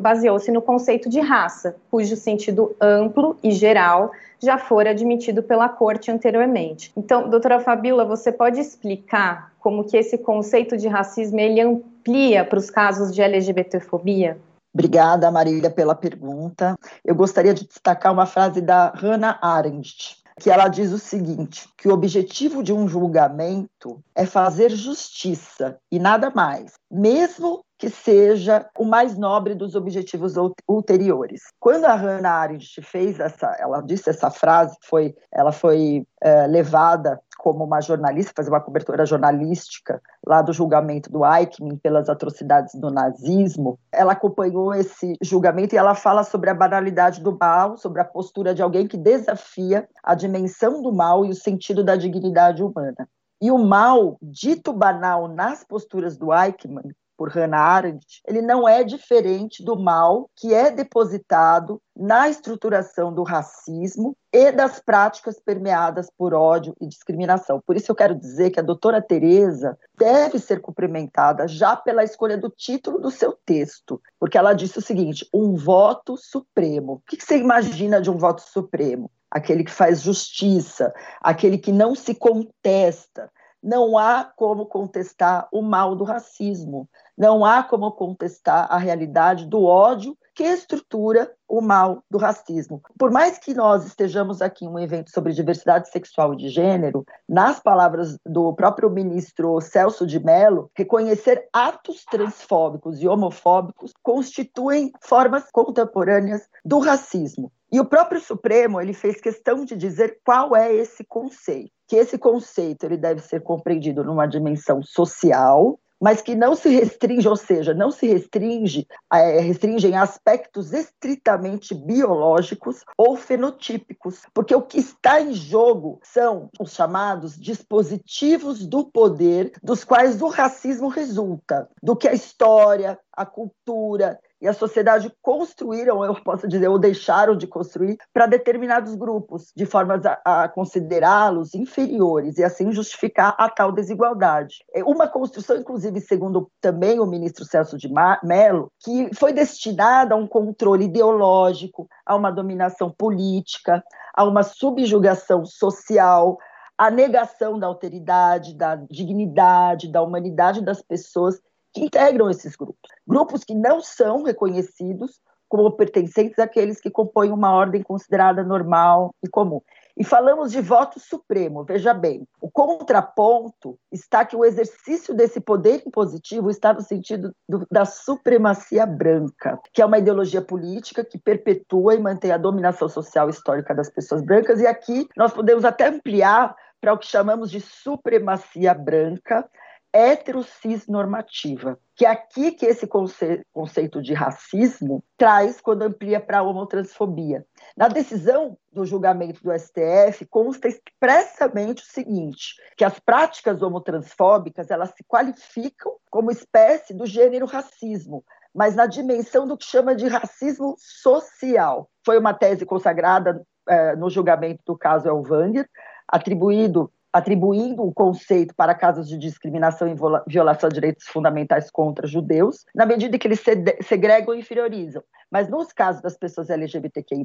baseou-se 0.01 0.51
no 0.51 0.63
conceito 0.63 1.09
de 1.09 1.21
raça, 1.21 1.77
cujo 1.91 2.17
sentido 2.17 2.75
amplo 2.81 3.37
e 3.43 3.51
geral 3.51 4.13
já 4.41 4.59
for 4.59 4.87
admitido 4.87 5.43
pela 5.43 5.69
corte 5.69 6.11
anteriormente. 6.11 6.93
Então, 6.97 7.29
doutora 7.29 7.61
Fabíola, 7.61 8.05
você 8.05 8.31
pode 8.31 8.61
explicar 8.61 9.53
como 9.59 9.85
que 9.85 9.97
esse 9.97 10.19
conceito 10.19 10.77
de 10.77 10.89
racismo 10.89 11.41
ele 11.41 11.61
amplia 11.61 12.45
para 12.45 12.59
os 12.59 12.71
casos 12.71 13.15
de 13.15 13.23
LGBTfobia? 13.23 14.39
Obrigada, 14.73 15.31
Marília, 15.31 15.71
pela 15.71 15.95
pergunta. 15.95 16.77
Eu 17.03 17.15
gostaria 17.15 17.55
de 17.55 17.67
destacar 17.67 18.13
uma 18.13 18.27
frase 18.27 18.61
da 18.61 18.91
Hannah 18.95 19.39
Arendt, 19.41 20.23
que 20.41 20.51
ela 20.51 20.69
diz 20.69 20.93
o 20.93 20.99
seguinte: 20.99 21.69
que 21.77 21.89
o 21.89 21.93
objetivo 21.93 22.63
de 22.63 22.73
um 22.73 22.89
julgamento 22.89 24.03
é 24.15 24.27
fazer 24.27 24.71
justiça 24.71 25.79
e 25.91 25.99
nada 25.99 26.31
mais, 26.35 26.75
mesmo 26.91 27.65
que 27.79 27.91
seja 27.91 28.67
o 28.79 28.85
mais 28.85 29.19
nobre 29.19 29.55
dos 29.55 29.75
objetivos 29.75 30.35
ulteriores. 30.67 31.43
Quando 31.61 31.85
a 31.85 31.95
Hannah 31.95 32.33
Arendt 32.33 32.81
fez 32.83 33.21
essa, 33.21 33.55
ela 33.59 33.83
disse 33.83 34.09
essa 34.09 34.31
frase, 34.31 34.75
foi, 34.83 35.15
ela 35.31 35.53
foi 35.53 36.07
é, 36.23 36.47
levada 36.47 37.21
como 37.39 37.65
uma 37.65 37.81
jornalista, 37.81 38.33
fazer 38.37 38.51
uma 38.51 38.61
cobertura 38.61 39.07
jornalística 39.07 40.01
lá 40.27 40.43
do 40.43 40.53
julgamento 40.53 41.11
do 41.11 41.25
Eichmann 41.25 41.77
pelas 41.77 42.09
atrocidades 42.09 42.75
do 42.75 42.91
nazismo. 42.91 43.79
Ela 43.93 44.13
acompanhou 44.13 44.75
esse 44.75 45.15
julgamento 45.23 45.75
e 45.75 45.79
ela 45.79 45.95
fala 45.95 46.25
sobre 46.25 46.51
a 46.51 46.55
banalidade 46.55 47.21
do 47.21 47.37
mal, 47.39 47.77
sobre 47.77 48.01
a 48.01 48.05
postura 48.05 48.55
de 48.55 48.63
alguém 48.63 48.87
que 48.87 48.97
desafia 48.97 49.89
a 50.03 50.15
dimensão 50.15 50.83
do 50.83 50.93
mal 50.93 51.25
e 51.25 51.31
o 51.31 51.35
sentido 51.35 51.85
da 51.85 51.97
dignidade 51.97 52.63
humana. 52.63 53.09
E 53.41 53.51
o 53.51 53.59
mal, 53.59 54.17
dito 54.23 54.73
banal 54.73 55.29
nas 55.29 55.63
posturas 55.63 56.17
do 56.17 56.33
Eichmann, 56.33 56.91
por 57.17 57.31
Hannah 57.31 57.59
Arendt, 57.59 58.21
ele 58.27 58.43
não 58.43 58.69
é 58.69 58.85
diferente 58.85 59.65
do 59.65 59.77
mal 59.77 60.29
que 60.37 60.53
é 60.53 60.71
depositado 60.71 61.81
na 61.97 62.29
estruturação 62.29 63.13
do 63.13 63.23
racismo 63.23 64.15
e 64.33 64.53
das 64.53 64.79
práticas 64.79 65.41
permeadas 65.41 66.09
por 66.17 66.35
ódio 66.35 66.77
e 66.81 66.87
discriminação. 66.87 67.61
Por 67.67 67.77
isso 67.77 67.91
eu 67.91 67.97
quero 67.97 68.15
dizer 68.15 68.51
que 68.51 68.61
a 68.61 68.63
doutora 68.63 69.01
Teresa 69.01 69.79
deve 69.97 70.39
ser 70.39 70.61
cumprimentada 70.61 71.49
já 71.49 71.75
pela 71.75 72.05
escolha 72.05 72.37
do 72.37 72.51
título 72.51 72.99
do 72.99 73.11
seu 73.11 73.33
texto, 73.47 74.01
porque 74.21 74.37
ela 74.37 74.53
disse 74.53 74.79
o 74.79 74.83
seguinte: 74.83 75.27
um 75.33 75.55
voto 75.55 76.17
supremo. 76.19 76.95
O 76.95 77.01
que 77.07 77.23
você 77.23 77.39
imagina 77.39 78.01
de 78.01 78.11
um 78.11 78.19
voto 78.19 78.43
supremo? 78.43 79.11
Aquele 79.31 79.65
que 79.65 79.73
faz 79.73 80.03
justiça, 80.03 80.93
aquele 81.21 81.59
que 81.59 81.73
não 81.73 81.95
se 81.95 82.15
contesta, 82.15 83.31
não 83.63 83.99
há 83.99 84.25
como 84.37 84.67
contestar 84.67 85.49
o 85.51 85.61
mal 85.61 85.97
do 85.97 86.05
racismo, 86.05 86.89
não 87.17 87.45
há 87.45 87.63
como 87.63 87.91
contestar 87.93 88.67
a 88.71 88.77
realidade 88.77 89.47
do 89.47 89.65
ódio 89.65 90.17
que 90.35 90.45
estrutura 90.45 91.33
o 91.49 91.63
mal 91.63 92.05
do 92.11 92.19
racismo. 92.19 92.83
Por 92.99 93.11
mais 93.11 93.39
que 93.39 93.55
nós 93.55 93.87
estejamos 93.87 94.43
aqui 94.43 94.67
em 94.67 94.69
um 94.69 94.79
evento 94.79 95.11
sobre 95.11 95.33
diversidade 95.33 95.89
sexual 95.89 96.35
e 96.35 96.37
de 96.37 96.51
gênero, 96.51 97.07
nas 97.27 97.59
palavras 97.59 98.19
do 98.27 98.53
próprio 98.53 98.91
ministro 98.91 99.59
Celso 99.63 100.07
de 100.07 100.23
Mello, 100.23 100.71
reconhecer 100.77 101.49
atos 101.51 102.05
transfóbicos 102.05 103.01
e 103.01 103.09
homofóbicos 103.09 103.95
constituem 104.03 104.93
formas 105.01 105.51
contemporâneas 105.51 106.47
do 106.63 106.81
racismo. 106.81 107.51
E 107.73 107.81
o 107.81 107.85
próprio 107.85 108.21
Supremo 108.21 108.81
ele 108.81 108.93
fez 108.93 109.21
questão 109.21 109.65
de 109.65 109.75
dizer 109.75 110.19
qual 110.25 110.55
é 110.55 110.73
esse 110.73 111.03
conceito, 111.03 111.71
que 111.89 111.97
esse 111.97 112.19
conceito 112.19 112.85
ele 112.85 112.97
deve 112.97 113.23
ser 113.23 113.43
compreendido 113.43 114.05
numa 114.05 114.27
dimensão 114.27 114.83
social, 114.83 115.79
mas 116.01 116.21
que 116.21 116.35
não 116.35 116.55
se 116.55 116.69
restringe, 116.69 117.29
ou 117.29 117.37
seja, 117.37 117.73
não 117.75 117.91
se 117.91 118.07
restringe, 118.07 118.87
é, 119.13 119.41
restringe 119.41 119.89
em 119.89 119.97
aspectos 119.97 120.73
estritamente 120.73 121.75
biológicos 121.75 122.85
ou 122.97 123.17
fenotípicos, 123.17 124.23
porque 124.35 124.55
o 124.55 124.63
que 124.63 124.79
está 124.79 125.21
em 125.21 125.33
jogo 125.33 125.99
são 126.03 126.51
os 126.59 126.73
chamados 126.73 127.39
dispositivos 127.39 128.67
do 128.67 128.85
poder, 128.85 129.53
dos 129.63 129.85
quais 129.85 130.21
o 130.21 130.29
racismo 130.29 130.89
resulta, 130.89 131.69
do 131.83 131.97
que 131.97 132.09
a 132.09 132.15
história, 132.15 132.99
a 133.13 133.25
cultura 133.25 134.19
e 134.41 134.47
a 134.47 134.53
sociedade 134.53 135.11
construíram, 135.23 136.05
eu 136.05 136.15
posso 136.23 136.47
dizer, 136.47 136.69
ou 136.69 136.79
deixaram 136.79 137.37
de 137.37 137.47
construir, 137.47 137.97
para 138.13 138.27
determinados 138.27 138.95
grupos, 138.95 139.51
de 139.57 139.65
formas 139.65 140.05
a, 140.05 140.21
a 140.25 140.49
considerá-los 140.49 141.55
inferiores 141.55 142.39
e 142.39 142.45
assim 142.45 142.71
justificar 142.71 143.35
a 143.39 143.49
tal 143.49 143.73
desigualdade. 143.73 144.57
É 144.75 144.85
uma 144.85 145.09
construção, 145.09 145.57
inclusive, 145.57 146.01
segundo 146.01 146.51
também 146.61 147.01
o 147.01 147.07
ministro 147.07 147.45
Celso 147.45 147.79
de 147.79 147.89
Mello, 148.23 148.71
que 148.85 149.11
foi 149.15 149.33
destinada 149.33 150.15
a 150.15 150.19
um 150.19 150.27
controle 150.27 150.85
ideológico, 150.85 151.89
a 152.05 152.15
uma 152.15 152.31
dominação 152.31 152.91
política, 152.91 153.83
a 154.15 154.25
uma 154.25 154.43
subjugação 154.43 155.45
social, 155.45 156.39
a 156.79 156.91
negação 156.91 157.59
da 157.59 157.67
alteridade, 157.67 158.55
da 158.55 158.77
dignidade, 158.77 159.91
da 159.91 160.03
humanidade 160.03 160.63
das 160.63 160.83
pessoas 160.83 161.41
que 161.77 161.85
integram 161.85 162.31
esses 162.31 162.57
grupos. 162.57 162.91
Grupos 163.07 163.45
que 163.45 163.55
não 163.55 163.83
são 163.83 164.23
reconhecidos 164.23 165.21
como 165.47 165.71
pertencentes 165.73 166.39
àqueles 166.39 166.81
que 166.81 166.91
compõem 166.91 167.31
uma 167.31 167.53
ordem 167.53 167.83
considerada 167.83 168.43
normal 168.43 169.15
e 169.23 169.29
comum. 169.29 169.61
E 169.95 170.03
falamos 170.03 170.53
de 170.53 170.61
voto 170.61 170.99
supremo, 170.99 171.65
veja 171.65 171.95
bem, 171.95 172.27
o 172.41 172.51
contraponto 172.51 173.79
está 173.93 174.25
que 174.25 174.35
o 174.35 174.45
exercício 174.45 175.15
desse 175.15 175.39
poder 175.39 175.83
impositivo 175.87 176.51
está 176.51 176.73
no 176.73 176.81
sentido 176.81 177.33
do, 177.49 177.67
da 177.71 177.85
supremacia 177.85 178.85
branca, 178.87 179.59
que 179.73 179.81
é 179.81 179.87
uma 179.87 179.99
ideologia 179.99 180.43
política 180.43 181.05
que 181.05 181.19
perpetua 181.19 181.95
e 181.95 182.01
mantém 182.01 182.33
a 182.33 182.39
dominação 182.39 182.89
social 182.89 183.29
histórica 183.29 183.75
das 183.75 183.91
pessoas 183.91 184.23
brancas, 184.23 184.61
e 184.61 184.67
aqui 184.67 185.07
nós 185.17 185.33
podemos 185.33 185.65
até 185.65 185.89
ampliar 185.89 186.55
para 186.81 186.93
o 186.93 186.99
que 186.99 187.07
chamamos 187.07 187.51
de 187.51 187.61
supremacia 187.61 188.75
branca, 188.75 189.49
heterocis 189.97 190.87
normativa, 190.87 191.79
que 191.95 192.05
é 192.05 192.11
aqui 192.11 192.53
que 192.53 192.67
esse 192.67 192.87
conce 192.87 193.43
conceito 193.51 194.03
de 194.03 194.13
racismo 194.13 195.03
traz 195.17 195.59
quando 195.59 195.83
amplia 195.83 196.21
para 196.21 196.39
a 196.39 196.43
homotransfobia. 196.43 197.47
Na 197.75 197.89
decisão 197.89 198.59
do 198.71 198.85
julgamento 198.85 199.43
do 199.43 199.59
STF 199.59 200.27
consta 200.27 200.69
expressamente 200.69 201.83
o 201.83 201.87
seguinte, 201.87 202.57
que 202.77 202.85
as 202.85 202.99
práticas 202.99 203.63
homotransfóbicas, 203.63 204.71
elas 204.71 204.91
se 204.91 205.03
qualificam 205.05 205.93
como 206.11 206.31
espécie 206.31 206.93
do 206.93 207.07
gênero 207.07 207.47
racismo, 207.47 208.23
mas 208.55 208.77
na 208.77 208.85
dimensão 208.85 209.47
do 209.47 209.57
que 209.57 209.65
chama 209.65 209.95
de 209.95 210.07
racismo 210.09 210.75
social. 210.79 211.89
Foi 212.05 212.19
uma 212.19 212.35
tese 212.35 212.67
consagrada 212.67 213.43
eh, 213.67 213.97
no 213.97 214.11
julgamento 214.11 214.63
do 214.67 214.77
caso 214.77 215.09
Elvanger, 215.09 215.67
atribuído 216.07 216.93
atribuindo 217.17 217.83
o 217.83 217.93
conceito 217.93 218.55
para 218.55 218.75
casos 218.75 219.09
de 219.09 219.17
discriminação 219.17 219.89
e 219.89 219.97
violação 220.27 220.69
de 220.69 220.75
direitos 220.75 221.07
fundamentais 221.07 221.71
contra 221.71 222.07
judeus, 222.07 222.65
na 222.75 222.85
medida 222.85 223.19
que 223.19 223.27
eles 223.27 223.43
segregam 223.83 224.35
e 224.35 224.41
inferiorizam. 224.41 225.03
Mas 225.31 225.49
nos 225.49 225.73
casos 225.73 226.03
das 226.03 226.17
pessoas 226.17 226.51
LGBTQIA+, 226.51 227.25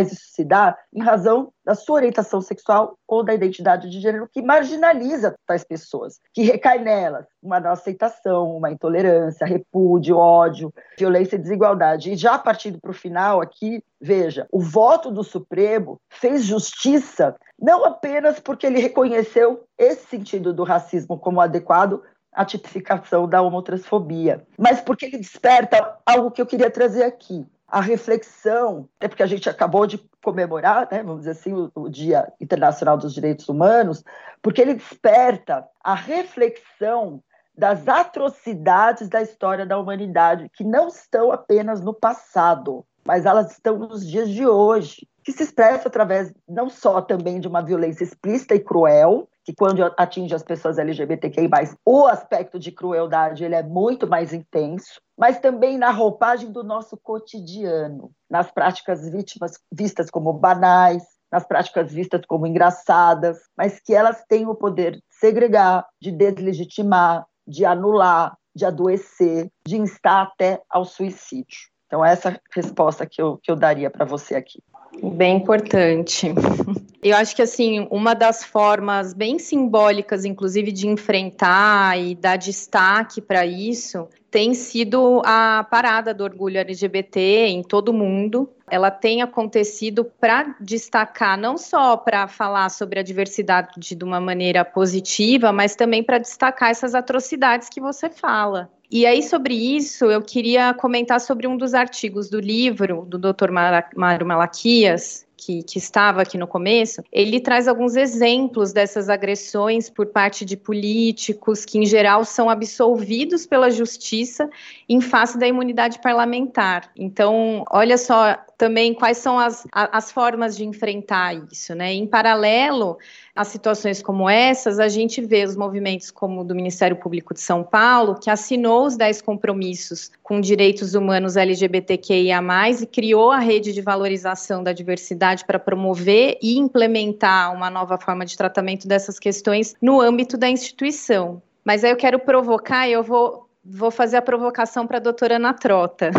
isso 0.00 0.16
se 0.16 0.44
dá 0.44 0.76
em 0.92 1.02
razão 1.02 1.52
da 1.64 1.74
sua 1.74 1.96
orientação 1.96 2.40
sexual 2.40 2.98
ou 3.08 3.22
da 3.22 3.34
identidade 3.34 3.88
de 3.88 4.00
gênero 4.00 4.28
que 4.30 4.42
marginaliza 4.42 5.34
tais 5.46 5.64
pessoas, 5.64 6.20
que 6.32 6.42
recai 6.42 6.78
nelas 6.78 7.26
uma 7.42 7.58
não 7.60 7.70
aceitação, 7.70 8.56
uma 8.56 8.70
intolerância, 8.70 9.46
repúdio, 9.46 10.16
ódio, 10.16 10.72
violência 10.98 11.36
e 11.36 11.38
desigualdade. 11.38 12.12
E 12.12 12.16
já 12.16 12.38
partindo 12.38 12.80
para 12.80 12.90
o 12.90 12.94
final 12.94 13.40
aqui, 13.40 13.82
veja, 14.00 14.46
o 14.52 14.60
voto 14.60 15.10
do 15.10 15.24
Supremo 15.24 15.98
fez 16.10 16.44
justiça 16.44 17.34
não 17.58 17.84
apenas 17.84 18.40
porque 18.40 18.66
ele 18.66 18.80
reconheceu 18.80 19.64
esse 19.78 20.06
sentido 20.06 20.52
do 20.52 20.64
racismo 20.64 21.18
como 21.18 21.40
adequado 21.40 22.02
à 22.32 22.44
tipificação 22.44 23.28
da 23.28 23.40
homotransfobia, 23.40 24.44
mas 24.58 24.80
porque 24.80 25.06
ele 25.06 25.18
desperta 25.18 25.96
algo 26.04 26.30
que 26.30 26.42
eu 26.42 26.46
queria 26.46 26.70
trazer 26.70 27.04
aqui, 27.04 27.46
a 27.74 27.80
reflexão, 27.80 28.88
até 28.96 29.08
porque 29.08 29.22
a 29.24 29.26
gente 29.26 29.50
acabou 29.50 29.84
de 29.84 29.98
comemorar, 30.22 30.86
né, 30.92 31.02
vamos 31.02 31.22
dizer 31.22 31.32
assim, 31.32 31.52
o, 31.52 31.72
o, 31.74 31.88
Dia 31.88 32.32
Internacional 32.40 32.96
dos 32.96 33.12
Direitos 33.12 33.48
Humanos, 33.48 34.04
porque 34.40 34.62
ele 34.62 34.74
desperta 34.74 35.66
a 35.82 35.92
reflexão 35.92 37.20
das 37.52 37.88
atrocidades 37.88 39.08
da 39.08 39.20
história 39.20 39.66
da 39.66 39.76
humanidade, 39.76 40.48
que 40.54 40.62
não 40.62 40.86
estão 40.86 41.32
apenas 41.32 41.80
no 41.80 41.92
passado, 41.92 42.86
mas 43.04 43.26
elas 43.26 43.50
estão 43.50 43.76
nos 43.76 44.08
dias 44.08 44.28
de 44.30 44.46
hoje, 44.46 45.08
que 45.24 45.32
se 45.32 45.42
expressa 45.42 45.88
através 45.88 46.32
não 46.48 46.70
só 46.70 47.02
também 47.02 47.40
de 47.40 47.48
uma 47.48 47.60
violência 47.60 48.04
explícita 48.04 48.54
e 48.54 48.60
cruel, 48.60 49.28
que 49.44 49.54
quando 49.54 49.84
atinge 49.98 50.34
as 50.34 50.42
pessoas 50.42 50.78
LGBTQI+, 50.78 51.48
o 51.84 52.06
aspecto 52.06 52.58
de 52.58 52.72
crueldade 52.72 53.44
ele 53.44 53.54
é 53.54 53.62
muito 53.62 54.06
mais 54.06 54.32
intenso, 54.32 55.00
mas 55.16 55.38
também 55.38 55.76
na 55.76 55.90
roupagem 55.90 56.50
do 56.50 56.64
nosso 56.64 56.96
cotidiano, 56.96 58.10
nas 58.28 58.50
práticas 58.50 59.08
vítimas 59.08 59.58
vistas 59.70 60.10
como 60.10 60.32
banais, 60.32 61.04
nas 61.30 61.46
práticas 61.46 61.92
vistas 61.92 62.22
como 62.26 62.46
engraçadas, 62.46 63.38
mas 63.56 63.80
que 63.80 63.92
elas 63.92 64.24
têm 64.28 64.46
o 64.46 64.54
poder 64.54 64.92
de 64.92 65.02
segregar, 65.10 65.86
de 66.00 66.10
deslegitimar, 66.10 67.26
de 67.46 67.64
anular, 67.64 68.36
de 68.54 68.64
adoecer, 68.64 69.50
de 69.66 69.76
instar 69.76 70.28
até 70.28 70.62
ao 70.70 70.84
suicídio. 70.84 71.73
Então, 71.86 72.04
essa 72.04 72.40
resposta 72.54 73.06
que 73.06 73.20
eu, 73.20 73.38
que 73.42 73.50
eu 73.50 73.56
daria 73.56 73.90
para 73.90 74.04
você 74.04 74.34
aqui. 74.34 74.62
Bem 75.02 75.36
importante. 75.36 76.32
Eu 77.02 77.16
acho 77.18 77.36
que 77.36 77.42
assim, 77.42 77.86
uma 77.90 78.14
das 78.14 78.42
formas 78.42 79.12
bem 79.12 79.38
simbólicas, 79.38 80.24
inclusive, 80.24 80.72
de 80.72 80.88
enfrentar 80.88 82.00
e 82.00 82.14
dar 82.14 82.36
destaque 82.36 83.20
para 83.20 83.44
isso, 83.44 84.08
tem 84.30 84.54
sido 84.54 85.20
a 85.22 85.66
parada 85.70 86.14
do 86.14 86.24
orgulho 86.24 86.58
LGBT 86.58 87.20
em 87.48 87.62
todo 87.62 87.90
o 87.90 87.92
mundo. 87.92 88.48
Ela 88.70 88.90
tem 88.90 89.20
acontecido 89.20 90.06
para 90.18 90.56
destacar, 90.58 91.36
não 91.36 91.58
só 91.58 91.94
para 91.94 92.26
falar 92.26 92.70
sobre 92.70 92.98
a 92.98 93.02
diversidade 93.02 93.94
de 93.94 94.02
uma 94.02 94.18
maneira 94.18 94.64
positiva, 94.64 95.52
mas 95.52 95.76
também 95.76 96.02
para 96.02 96.16
destacar 96.16 96.70
essas 96.70 96.94
atrocidades 96.94 97.68
que 97.68 97.82
você 97.82 98.08
fala. 98.08 98.70
E 98.94 99.04
aí, 99.06 99.24
sobre 99.24 99.54
isso, 99.54 100.04
eu 100.04 100.22
queria 100.22 100.72
comentar 100.72 101.20
sobre 101.20 101.48
um 101.48 101.56
dos 101.56 101.74
artigos 101.74 102.30
do 102.30 102.38
livro 102.38 103.04
do 103.04 103.18
Dr. 103.18 103.50
Mário 103.50 104.24
Malaquias, 104.24 105.26
que, 105.36 105.64
que, 105.64 105.78
estava 105.78 106.22
aqui 106.22 106.38
no 106.38 106.46
começo, 106.46 107.02
ele 107.10 107.40
traz 107.40 107.66
alguns 107.66 107.96
exemplos 107.96 108.72
dessas 108.72 109.08
agressões 109.08 109.90
por 109.90 110.06
parte 110.06 110.44
de 110.44 110.56
políticos 110.56 111.64
que, 111.64 111.76
em 111.76 111.84
geral, 111.84 112.24
são 112.24 112.48
absolvidos 112.48 113.44
pela 113.44 113.68
justiça 113.68 114.48
em 114.88 115.00
face 115.00 115.36
da 115.38 115.48
imunidade 115.48 116.00
parlamentar. 116.00 116.88
Então, 116.96 117.64
olha 117.72 117.98
só 117.98 118.38
também 118.56 118.94
quais 118.94 119.18
são 119.18 119.40
as, 119.40 119.66
as 119.72 120.12
formas 120.12 120.56
de 120.56 120.64
enfrentar 120.64 121.34
isso, 121.50 121.74
né? 121.74 121.92
Em 121.92 122.06
paralelo 122.06 122.96
a 123.34 123.44
situações 123.44 124.00
como 124.00 124.30
essas, 124.30 124.78
a 124.78 124.86
gente 124.86 125.20
vê 125.20 125.44
os 125.44 125.56
movimentos 125.56 126.10
como 126.10 126.42
o 126.42 126.44
do 126.44 126.54
Ministério 126.54 126.96
Público 126.96 127.34
de 127.34 127.40
São 127.40 127.64
Paulo, 127.64 128.14
que 128.14 128.30
assinou 128.30 128.86
os 128.86 128.96
10 128.96 129.22
compromissos 129.22 130.12
com 130.22 130.40
direitos 130.40 130.94
humanos 130.94 131.36
LGBTQIA+, 131.36 132.40
e 132.80 132.86
criou 132.86 133.32
a 133.32 133.38
rede 133.38 133.72
de 133.72 133.82
valorização 133.82 134.62
da 134.62 134.72
diversidade 134.72 135.44
para 135.44 135.58
promover 135.58 136.38
e 136.40 136.56
implementar 136.56 137.52
uma 137.52 137.68
nova 137.68 137.98
forma 137.98 138.24
de 138.24 138.36
tratamento 138.36 138.86
dessas 138.86 139.18
questões 139.18 139.74
no 139.82 140.00
âmbito 140.00 140.36
da 140.36 140.48
instituição. 140.48 141.42
Mas 141.64 141.82
aí 141.82 141.90
eu 141.90 141.96
quero 141.96 142.20
provocar 142.20 142.86
e 142.86 142.92
eu 142.92 143.02
vou, 143.02 143.48
vou 143.64 143.90
fazer 143.90 144.18
a 144.18 144.22
provocação 144.22 144.86
para 144.86 144.98
a 144.98 145.00
doutora 145.00 145.36
Ana 145.36 145.52
Trota. 145.52 146.12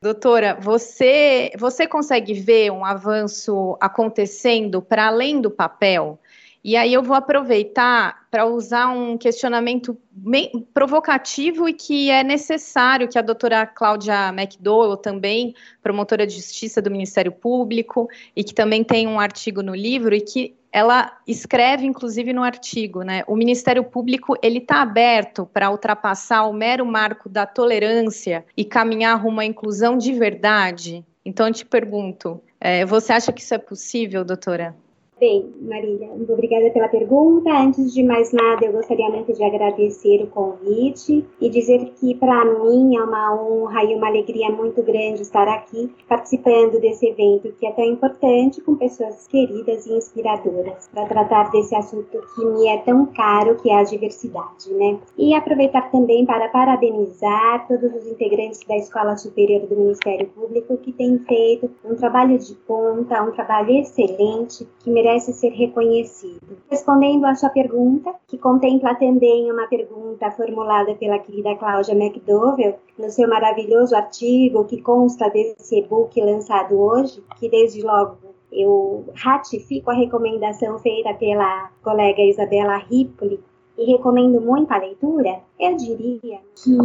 Doutora, 0.00 0.56
você, 0.60 1.50
você 1.58 1.86
consegue 1.88 2.34
ver 2.34 2.70
um 2.70 2.84
avanço 2.84 3.76
acontecendo 3.80 4.80
para 4.80 5.06
além 5.06 5.40
do 5.40 5.50
papel? 5.50 6.18
E 6.64 6.76
aí 6.76 6.94
eu 6.94 7.02
vou 7.02 7.16
aproveitar 7.16 8.26
para 8.30 8.46
usar 8.46 8.88
um 8.88 9.18
questionamento 9.18 9.98
bem 10.10 10.64
provocativo 10.72 11.68
e 11.68 11.72
que 11.72 12.08
é 12.08 12.22
necessário 12.22 13.08
que 13.08 13.18
a 13.18 13.22
doutora 13.22 13.66
Cláudia 13.66 14.28
McDowell, 14.28 14.96
também 14.96 15.54
promotora 15.82 16.24
de 16.24 16.36
justiça 16.36 16.80
do 16.80 16.90
Ministério 16.90 17.32
Público, 17.32 18.08
e 18.36 18.44
que 18.44 18.54
também 18.54 18.84
tem 18.84 19.08
um 19.08 19.18
artigo 19.18 19.60
no 19.60 19.74
livro, 19.74 20.14
e 20.14 20.20
que 20.20 20.54
ela 20.70 21.18
escreve, 21.26 21.84
inclusive, 21.84 22.32
no 22.32 22.42
artigo, 22.42 23.02
né? 23.02 23.24
O 23.26 23.36
Ministério 23.36 23.84
Público 23.84 24.36
ele 24.40 24.58
está 24.58 24.80
aberto 24.80 25.44
para 25.44 25.70
ultrapassar 25.70 26.44
o 26.44 26.52
mero 26.52 26.86
marco 26.86 27.28
da 27.28 27.44
tolerância 27.44 28.44
e 28.56 28.64
caminhar 28.64 29.20
rumo 29.20 29.40
à 29.40 29.44
inclusão 29.44 29.98
de 29.98 30.12
verdade. 30.12 31.04
Então, 31.24 31.48
eu 31.48 31.52
te 31.52 31.66
pergunto, 31.66 32.40
é, 32.58 32.86
você 32.86 33.12
acha 33.12 33.32
que 33.32 33.42
isso 33.42 33.52
é 33.52 33.58
possível, 33.58 34.24
doutora? 34.24 34.74
Bem, 35.22 35.54
Marília, 35.60 36.08
muito 36.08 36.32
obrigada 36.32 36.68
pela 36.70 36.88
pergunta. 36.88 37.48
Antes 37.48 37.94
de 37.94 38.02
mais 38.02 38.32
nada, 38.32 38.66
eu 38.66 38.72
gostaria 38.72 39.08
muito 39.08 39.32
de 39.32 39.44
agradecer 39.44 40.20
o 40.20 40.26
convite 40.26 41.24
e 41.40 41.48
dizer 41.48 41.92
que 41.94 42.12
para 42.16 42.44
mim 42.44 42.96
é 42.96 43.04
uma 43.04 43.32
honra 43.40 43.84
e 43.84 43.94
uma 43.94 44.08
alegria 44.08 44.50
muito 44.50 44.82
grande 44.82 45.22
estar 45.22 45.46
aqui 45.46 45.88
participando 46.08 46.80
desse 46.80 47.06
evento 47.06 47.52
que 47.52 47.64
é 47.64 47.70
tão 47.70 47.84
importante 47.84 48.60
com 48.62 48.74
pessoas 48.74 49.28
queridas 49.28 49.86
e 49.86 49.92
inspiradoras 49.92 50.90
para 50.92 51.06
tratar 51.06 51.52
desse 51.52 51.76
assunto 51.76 52.20
que 52.34 52.44
me 52.44 52.66
é 52.66 52.78
tão 52.78 53.06
caro, 53.06 53.54
que 53.62 53.70
é 53.70 53.78
a 53.78 53.84
diversidade, 53.84 54.74
né? 54.74 54.98
E 55.16 55.36
aproveitar 55.36 55.88
também 55.92 56.26
para 56.26 56.48
parabenizar 56.48 57.68
todos 57.68 57.94
os 57.94 58.08
integrantes 58.08 58.58
da 58.66 58.76
Escola 58.76 59.16
Superior 59.16 59.68
do 59.68 59.76
Ministério 59.76 60.26
Público 60.30 60.76
que 60.78 60.90
têm 60.90 61.20
feito 61.20 61.70
um 61.84 61.94
trabalho 61.94 62.36
de 62.36 62.54
ponta, 62.66 63.22
um 63.22 63.30
trabalho 63.30 63.70
excelente 63.70 64.66
que 64.80 64.90
merece 64.90 65.11
merece 65.12 65.32
ser 65.32 65.50
reconhecido. 65.50 66.56
Respondendo 66.70 67.24
à 67.26 67.34
sua 67.34 67.50
pergunta, 67.50 68.14
que 68.26 68.38
contempla 68.38 68.94
também 68.94 69.50
uma 69.50 69.66
pergunta 69.66 70.30
formulada 70.30 70.94
pela 70.94 71.18
querida 71.18 71.54
Cláudia 71.56 71.94
McDowell, 71.94 72.76
no 72.98 73.10
seu 73.10 73.28
maravilhoso 73.28 73.94
artigo 73.94 74.64
que 74.64 74.80
consta 74.80 75.28
desse 75.28 75.78
e-book 75.78 76.18
lançado 76.20 76.78
hoje, 76.78 77.22
que 77.38 77.48
desde 77.48 77.82
logo 77.82 78.16
eu 78.50 79.04
ratifico 79.14 79.90
a 79.90 79.94
recomendação 79.94 80.78
feita 80.78 81.14
pela 81.14 81.70
colega 81.82 82.22
Isabela 82.22 82.76
Ripoli 82.76 83.40
e 83.78 83.92
recomendo 83.92 84.38
muito 84.40 84.70
a 84.70 84.76
leitura, 84.76 85.40
eu 85.58 85.76
diria 85.76 86.38
que 86.62 86.76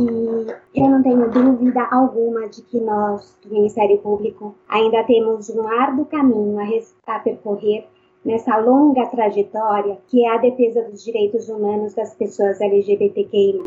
eu 0.73 0.89
não 0.89 1.03
tenho 1.03 1.29
dúvida 1.29 1.85
alguma 1.91 2.47
de 2.47 2.61
que 2.61 2.79
nós, 2.79 3.37
do 3.43 3.53
Ministério 3.53 3.97
Público, 3.97 4.55
ainda 4.69 5.03
temos 5.03 5.49
um 5.49 5.67
árduo 5.67 6.05
caminho 6.05 6.57
a, 6.59 7.13
a 7.13 7.19
percorrer 7.19 7.85
nessa 8.27 8.57
longa 8.57 9.05
trajetória 9.05 9.97
que 10.09 10.25
é 10.25 10.35
a 10.35 10.37
defesa 10.37 10.83
dos 10.83 11.01
direitos 11.01 11.47
humanos 11.47 11.93
das 11.93 12.13
pessoas 12.13 12.59
LGBTQI 12.59 13.61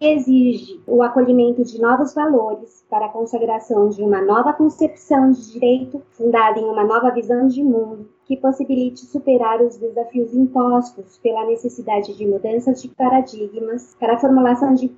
exige 0.00 0.80
o 0.86 1.02
acolhimento 1.02 1.64
de 1.64 1.80
novos 1.80 2.14
valores 2.14 2.86
para 2.88 3.06
a 3.06 3.08
consagração 3.08 3.88
de 3.88 4.00
uma 4.00 4.22
nova 4.22 4.52
concepção 4.52 5.32
de 5.32 5.52
direito 5.52 6.00
fundada 6.12 6.60
em 6.60 6.64
uma 6.64 6.84
nova 6.84 7.10
visão 7.10 7.48
de 7.48 7.64
mundo 7.64 8.08
que 8.30 8.36
possibilite 8.36 9.06
superar 9.06 9.60
os 9.60 9.76
desafios 9.76 10.32
impostos 10.32 11.18
pela 11.18 11.44
necessidade 11.46 12.16
de 12.16 12.24
mudanças 12.24 12.80
de 12.80 12.86
paradigmas 12.86 13.96
para 13.98 14.14
a 14.14 14.18
formulação 14.20 14.72
de, 14.72 14.88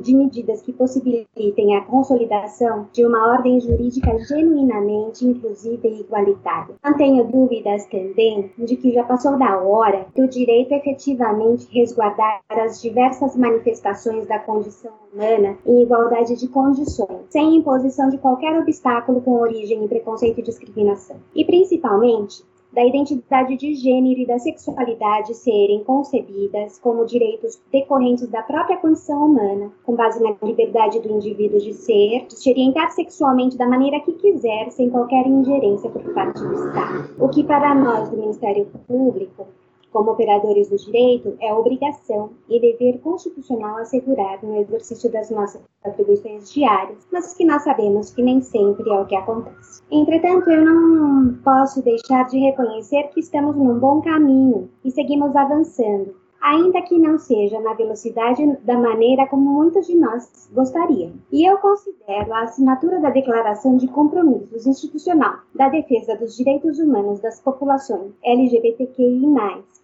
de 0.00 0.14
medidas 0.16 0.62
que 0.62 0.72
possibilitem 0.72 1.76
a 1.76 1.82
consolidação 1.82 2.88
de 2.90 3.04
uma 3.04 3.32
ordem 3.32 3.60
jurídica 3.60 4.18
genuinamente 4.20 5.26
inclusiva 5.26 5.86
e 5.88 6.00
igualitária. 6.00 6.74
Não 6.82 6.96
tenho 6.96 7.22
dúvidas 7.24 7.84
também 7.84 8.50
de 8.56 8.76
que 8.76 8.92
já 8.92 9.04
passou 9.04 9.36
da 9.36 9.58
hora 9.58 10.06
do 10.16 10.26
direito 10.26 10.72
efetivamente 10.72 11.68
resguardar 11.70 12.40
as 12.48 12.80
diversas 12.80 13.36
manifestações 13.36 14.26
da 14.26 14.38
condição 14.38 14.92
humana 15.12 15.58
em 15.66 15.82
igualdade 15.82 16.34
de 16.34 16.48
condições, 16.48 17.26
sem 17.28 17.56
imposição 17.56 18.08
de 18.08 18.16
qualquer 18.16 18.58
obstáculo 18.58 19.20
com 19.20 19.32
origem 19.32 19.84
em 19.84 19.88
preconceito 19.88 20.40
e 20.40 20.42
discriminação. 20.42 21.16
E 21.34 21.44
principalmente, 21.44 22.42
da 22.72 22.84
identidade 22.84 23.56
de 23.56 23.74
gênero 23.74 24.20
e 24.20 24.26
da 24.26 24.38
sexualidade 24.38 25.34
serem 25.34 25.82
concebidas 25.82 26.78
como 26.78 27.04
direitos 27.04 27.60
decorrentes 27.72 28.28
da 28.28 28.42
própria 28.42 28.76
condição 28.76 29.26
humana, 29.26 29.72
com 29.84 29.94
base 29.94 30.22
na 30.22 30.34
liberdade 30.42 31.00
do 31.00 31.10
indivíduo 31.10 31.58
de 31.58 31.72
ser, 31.72 32.26
de 32.26 32.34
se 32.36 32.50
orientar 32.50 32.90
sexualmente 32.92 33.56
da 33.56 33.66
maneira 33.66 34.00
que 34.00 34.12
quiser, 34.12 34.70
sem 34.70 34.88
qualquer 34.88 35.26
ingerência 35.26 35.90
por 35.90 36.02
parte 36.14 36.40
do 36.40 36.54
Estado. 36.54 37.10
O 37.18 37.28
que 37.28 37.42
para 37.42 37.74
nós 37.74 38.08
do 38.08 38.16
Ministério 38.16 38.66
Público 38.86 39.46
como 39.92 40.12
operadores 40.12 40.68
do 40.68 40.76
direito, 40.76 41.36
é 41.40 41.52
obrigação 41.52 42.30
e 42.48 42.60
dever 42.60 43.00
constitucional 43.00 43.78
assegurar 43.78 44.42
no 44.42 44.56
exercício 44.56 45.10
das 45.10 45.30
nossas 45.30 45.62
atribuições 45.84 46.52
diárias, 46.52 47.06
mas 47.12 47.34
que 47.34 47.44
nós 47.44 47.62
sabemos 47.62 48.12
que 48.12 48.22
nem 48.22 48.40
sempre 48.40 48.88
é 48.90 49.00
o 49.00 49.06
que 49.06 49.16
acontece. 49.16 49.82
Entretanto, 49.90 50.50
eu 50.50 50.64
não 50.64 51.34
posso 51.42 51.82
deixar 51.82 52.26
de 52.26 52.38
reconhecer 52.38 53.04
que 53.14 53.20
estamos 53.20 53.56
num 53.56 53.78
bom 53.78 54.00
caminho 54.00 54.70
e 54.84 54.90
seguimos 54.90 55.34
avançando, 55.34 56.14
ainda 56.40 56.82
que 56.82 56.98
não 56.98 57.18
seja 57.18 57.60
na 57.60 57.74
velocidade 57.74 58.44
da 58.64 58.78
maneira 58.78 59.26
como 59.26 59.52
muitos 59.52 59.86
de 59.86 59.96
nós 59.96 60.48
gostariam. 60.52 61.12
E 61.30 61.48
eu 61.48 61.58
considero 61.58 62.32
a 62.32 62.42
assinatura 62.42 63.00
da 63.00 63.10
Declaração 63.10 63.76
de 63.76 63.86
Compromissos 63.88 64.66
Institucional 64.66 65.40
da 65.54 65.68
Defesa 65.68 66.16
dos 66.16 66.36
Direitos 66.36 66.78
Humanos 66.78 67.20
das 67.20 67.40
Populações 67.40 68.12
LGBTQI+, 68.22 69.20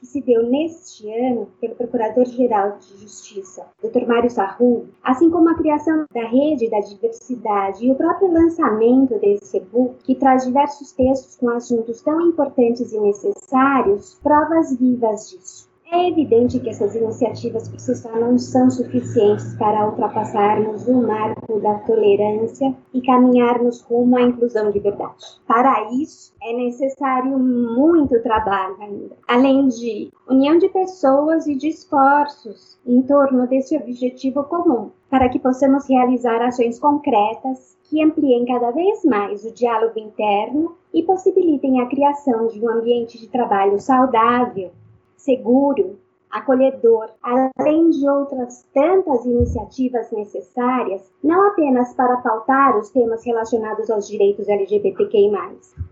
que 0.00 0.06
se 0.06 0.20
deu 0.20 0.42
neste 0.44 1.10
ano 1.10 1.48
pelo 1.60 1.74
Procurador-Geral 1.74 2.78
de 2.78 2.98
Justiça, 2.98 3.66
Dr. 3.82 4.06
Mário 4.06 4.30
Sarru, 4.30 4.86
assim 5.02 5.30
como 5.30 5.48
a 5.48 5.54
criação 5.54 6.04
da 6.12 6.26
Rede 6.26 6.70
da 6.70 6.80
Diversidade 6.80 7.86
e 7.86 7.90
o 7.90 7.94
próprio 7.94 8.32
lançamento 8.32 9.18
desse 9.18 9.56
e-book, 9.56 9.96
que 10.04 10.14
traz 10.14 10.44
diversos 10.44 10.92
textos 10.92 11.36
com 11.36 11.50
assuntos 11.50 12.00
tão 12.02 12.20
importantes 12.20 12.92
e 12.92 13.00
necessários, 13.00 14.18
provas 14.22 14.76
vivas 14.76 15.30
disso. 15.30 15.75
É 15.88 16.08
evidente 16.08 16.58
que 16.58 16.68
essas 16.68 16.96
iniciativas 16.96 17.68
por 17.68 17.78
si 17.78 17.94
só 17.94 18.10
não 18.18 18.36
são 18.36 18.68
suficientes 18.68 19.54
para 19.54 19.86
ultrapassarmos 19.88 20.88
o 20.88 21.00
marco 21.00 21.60
da 21.60 21.74
tolerância 21.78 22.74
e 22.92 23.00
caminharmos 23.00 23.82
rumo 23.82 24.16
à 24.16 24.22
inclusão 24.22 24.72
de 24.72 24.80
verdade. 24.80 25.24
Para 25.46 25.92
isso, 25.92 26.34
é 26.42 26.52
necessário 26.52 27.38
muito 27.38 28.20
trabalho 28.20 28.76
ainda, 28.80 29.16
além 29.28 29.68
de 29.68 30.10
união 30.28 30.58
de 30.58 30.68
pessoas 30.70 31.46
e 31.46 31.54
de 31.54 31.68
esforços 31.68 32.76
em 32.84 33.00
torno 33.02 33.46
desse 33.46 33.76
objetivo 33.76 34.42
comum, 34.42 34.90
para 35.08 35.28
que 35.28 35.38
possamos 35.38 35.88
realizar 35.88 36.42
ações 36.42 36.80
concretas 36.80 37.76
que 37.84 38.02
ampliem 38.02 38.44
cada 38.44 38.72
vez 38.72 39.04
mais 39.04 39.44
o 39.44 39.54
diálogo 39.54 40.00
interno 40.00 40.74
e 40.92 41.04
possibilitem 41.04 41.80
a 41.80 41.86
criação 41.86 42.48
de 42.48 42.60
um 42.60 42.68
ambiente 42.68 43.20
de 43.20 43.28
trabalho 43.28 43.78
saudável 43.78 44.72
seguro, 45.16 45.98
acolhedor, 46.36 47.08
além 47.22 47.90
de 47.90 48.08
outras 48.08 48.66
tantas 48.74 49.24
iniciativas 49.24 50.10
necessárias, 50.10 51.02
não 51.22 51.48
apenas 51.48 51.94
para 51.94 52.18
pautar 52.18 52.78
os 52.78 52.90
temas 52.90 53.24
relacionados 53.24 53.90
aos 53.90 54.06
direitos 54.06 54.48
LGBTQI+, 54.48 55.32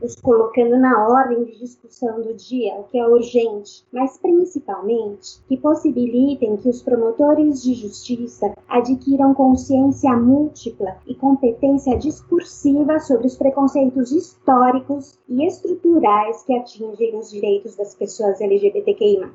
os 0.02 0.16
colocando 0.16 0.76
na 0.76 1.08
ordem 1.08 1.44
de 1.44 1.58
discussão 1.58 2.20
do 2.20 2.34
dia, 2.34 2.74
o 2.74 2.84
que 2.84 2.98
é 2.98 3.06
urgente, 3.06 3.84
mas 3.92 4.18
principalmente 4.18 5.40
que 5.48 5.56
possibilitem 5.56 6.56
que 6.58 6.68
os 6.68 6.82
promotores 6.82 7.62
de 7.62 7.74
justiça 7.74 8.54
adquiram 8.68 9.34
consciência 9.34 10.14
múltipla 10.16 10.96
e 11.06 11.14
competência 11.14 11.96
discursiva 11.96 12.98
sobre 13.00 13.26
os 13.26 13.36
preconceitos 13.36 14.12
históricos 14.12 15.18
e 15.28 15.46
estruturais 15.46 16.42
que 16.42 16.56
atingem 16.56 17.16
os 17.16 17.30
direitos 17.30 17.76
das 17.76 17.94
pessoas 17.94 18.40
LGBTQI+ 18.40 19.30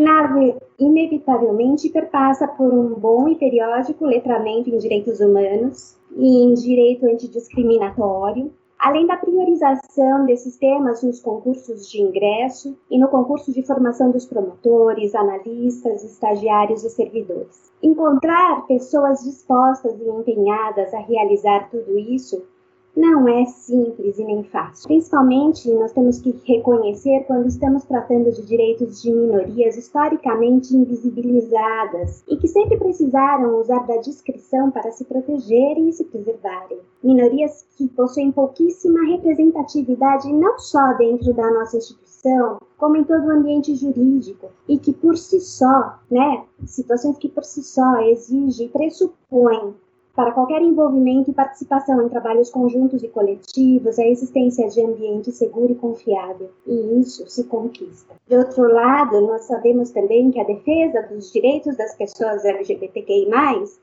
nave 0.00 0.56
inevitavelmente 0.78 1.90
perpassa 1.90 2.48
por 2.48 2.72
um 2.72 2.94
bom 2.94 3.28
e 3.28 3.36
periódico 3.36 4.04
letramento 4.04 4.70
em 4.70 4.78
direitos 4.78 5.20
humanos 5.20 5.96
e 6.16 6.42
em 6.42 6.54
direito 6.54 7.06
antidiscriminatório, 7.06 8.52
além 8.78 9.06
da 9.06 9.16
priorização 9.16 10.24
desses 10.24 10.56
temas 10.56 11.02
nos 11.02 11.20
concursos 11.20 11.88
de 11.90 12.00
ingresso 12.00 12.76
e 12.90 12.98
no 12.98 13.08
concurso 13.08 13.52
de 13.52 13.62
formação 13.62 14.10
dos 14.10 14.24
promotores, 14.24 15.14
analistas, 15.14 16.02
estagiários 16.02 16.82
e 16.82 16.90
servidores. 16.90 17.70
Encontrar 17.82 18.66
pessoas 18.66 19.22
dispostas 19.22 20.00
e 20.00 20.08
empenhadas 20.08 20.94
a 20.94 21.00
realizar 21.00 21.68
tudo 21.70 21.98
isso 21.98 22.42
não 22.96 23.28
é 23.28 23.44
simples 23.46 24.18
e 24.18 24.24
nem 24.24 24.42
fácil. 24.44 24.88
Principalmente, 24.88 25.70
nós 25.72 25.92
temos 25.92 26.18
que 26.20 26.34
reconhecer 26.44 27.24
quando 27.26 27.46
estamos 27.46 27.84
tratando 27.84 28.32
de 28.32 28.42
direitos 28.42 29.02
de 29.02 29.10
minorias 29.12 29.76
historicamente 29.76 30.74
invisibilizadas 30.74 32.24
e 32.28 32.36
que 32.36 32.48
sempre 32.48 32.78
precisaram 32.78 33.60
usar 33.60 33.86
da 33.86 33.96
discrição 33.98 34.70
para 34.70 34.90
se 34.90 35.04
protegerem 35.04 35.88
e 35.88 35.92
se 35.92 36.04
preservarem. 36.04 36.78
Minorias 37.02 37.64
que 37.76 37.88
possuem 37.88 38.32
pouquíssima 38.32 39.06
representatividade 39.06 40.32
não 40.32 40.58
só 40.58 40.94
dentro 40.94 41.32
da 41.32 41.50
nossa 41.50 41.76
instituição, 41.76 42.58
como 42.76 42.96
em 42.96 43.04
todo 43.04 43.26
o 43.26 43.30
ambiente 43.30 43.74
jurídico, 43.74 44.48
e 44.68 44.78
que 44.78 44.92
por 44.92 45.16
si 45.16 45.40
só, 45.40 45.98
né, 46.10 46.44
situações 46.66 47.16
que 47.18 47.28
por 47.28 47.44
si 47.44 47.62
só 47.62 48.00
exigem, 48.02 48.68
pressupõem 48.68 49.74
para 50.14 50.32
qualquer 50.32 50.60
envolvimento 50.62 51.30
e 51.30 51.34
participação 51.34 52.02
em 52.02 52.08
trabalhos 52.08 52.50
conjuntos 52.50 53.02
e 53.02 53.08
coletivos, 53.08 53.98
a 53.98 54.06
existência 54.06 54.68
de 54.68 54.82
ambiente 54.82 55.32
seguro 55.32 55.72
e 55.72 55.76
confiável, 55.76 56.50
e 56.66 57.00
isso 57.00 57.28
se 57.28 57.44
conquista. 57.44 58.14
De 58.26 58.36
outro 58.36 58.62
lado, 58.72 59.20
nós 59.20 59.44
sabemos 59.44 59.90
também 59.90 60.30
que 60.30 60.40
a 60.40 60.44
defesa 60.44 61.02
dos 61.02 61.32
direitos 61.32 61.76
das 61.76 61.94
pessoas 61.96 62.44
LGBTQI+, 62.44 63.30